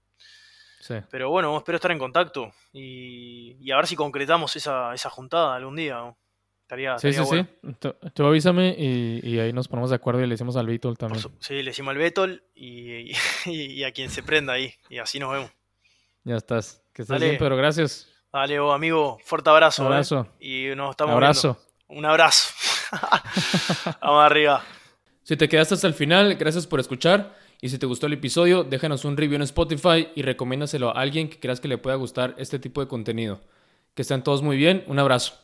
Sí. 0.81 0.95
Pero 1.11 1.29
bueno, 1.29 1.57
espero 1.59 1.77
estar 1.77 1.91
en 1.91 1.99
contacto 1.99 2.53
y, 2.73 3.57
y 3.61 3.71
a 3.71 3.77
ver 3.77 3.87
si 3.87 3.97
concretamos 3.97 4.57
esa, 4.57 4.95
esa 4.95 5.11
juntada 5.11 5.55
algún 5.57 5.77
día. 5.77 5.97
¿no? 5.97 6.19
Estaría, 6.63 6.99
Sí, 6.99 7.13
sí, 7.13 7.21
bueno. 7.21 7.47
sí. 7.63 7.89
Tú, 8.15 8.25
avísame 8.27 8.75
y, 8.79 9.21
y 9.23 9.39
ahí 9.41 9.53
nos 9.53 9.69
ponemos 9.69 9.91
de 9.91 9.97
acuerdo 9.97 10.21
y 10.21 10.25
le 10.27 10.31
decimos 10.35 10.57
al 10.57 10.67
Beatle 10.67 10.93
Por 10.93 10.97
también. 10.99 11.21
su- 11.21 11.33
sí, 11.41 11.55
le 11.63 11.71
decimos 11.71 11.91
al 11.93 11.99
Betol 11.99 12.45
y, 12.55 13.11
y- 13.11 13.15
y 13.47 13.85
a 13.85 13.93
quien 13.93 14.09
se 14.09 14.23
prenda 14.23 14.55
ahí. 14.55 14.73
Y 14.89 14.99
así 14.99 15.19
nos 15.19 15.33
vemos. 15.33 15.51
Ya 16.25 16.37
estás. 16.37 16.83
Que 16.95 17.03
estés 17.03 17.09
Dale. 17.15 17.27
bien, 17.27 17.39
pero 17.39 17.57
gracias. 17.57 18.09
Dale, 18.33 18.61
oh, 18.61 18.73
amigo, 18.73 19.19
fuerte 19.25 19.51
abrazo. 19.51 19.83
Un 19.83 19.89
¿eh? 19.89 19.95
abrazo. 19.95 20.27
Y 20.39 20.67
nos 20.77 20.91
estamos 20.91 21.15
Abrazo. 21.15 21.57
viendo. 21.89 21.99
Un 21.99 22.07
abrazo. 22.07 22.55
Vamos 24.01 24.25
arriba. 24.25 24.63
Si 25.25 25.37
te 25.37 25.49
quedaste 25.49 25.75
hasta 25.75 25.89
el 25.89 25.95
final, 25.95 26.37
gracias 26.37 26.67
por 26.67 26.79
escuchar. 26.79 27.35
Y 27.61 27.69
si 27.69 27.79
te 27.79 27.87
gustó 27.87 28.07
el 28.07 28.13
episodio, 28.13 28.63
déjanos 28.63 29.05
un 29.05 29.17
review 29.17 29.37
en 29.37 29.43
Spotify 29.43 30.09
y 30.15 30.23
recomiéndaselo 30.23 30.97
a 30.97 31.01
alguien 31.01 31.29
que 31.29 31.41
creas 31.41 31.61
que 31.61 31.69
le 31.69 31.77
pueda 31.79 31.97
gustar 31.97 32.35
este 32.39 32.59
tipo 32.59 32.81
de 32.81 32.87
contenido. 32.87 33.41
Que 33.95 34.03
estén 34.03 34.23
todos 34.23 34.43
muy 34.43 34.57
bien. 34.57 34.85
Un 34.87 35.01
abrazo. 35.01 35.35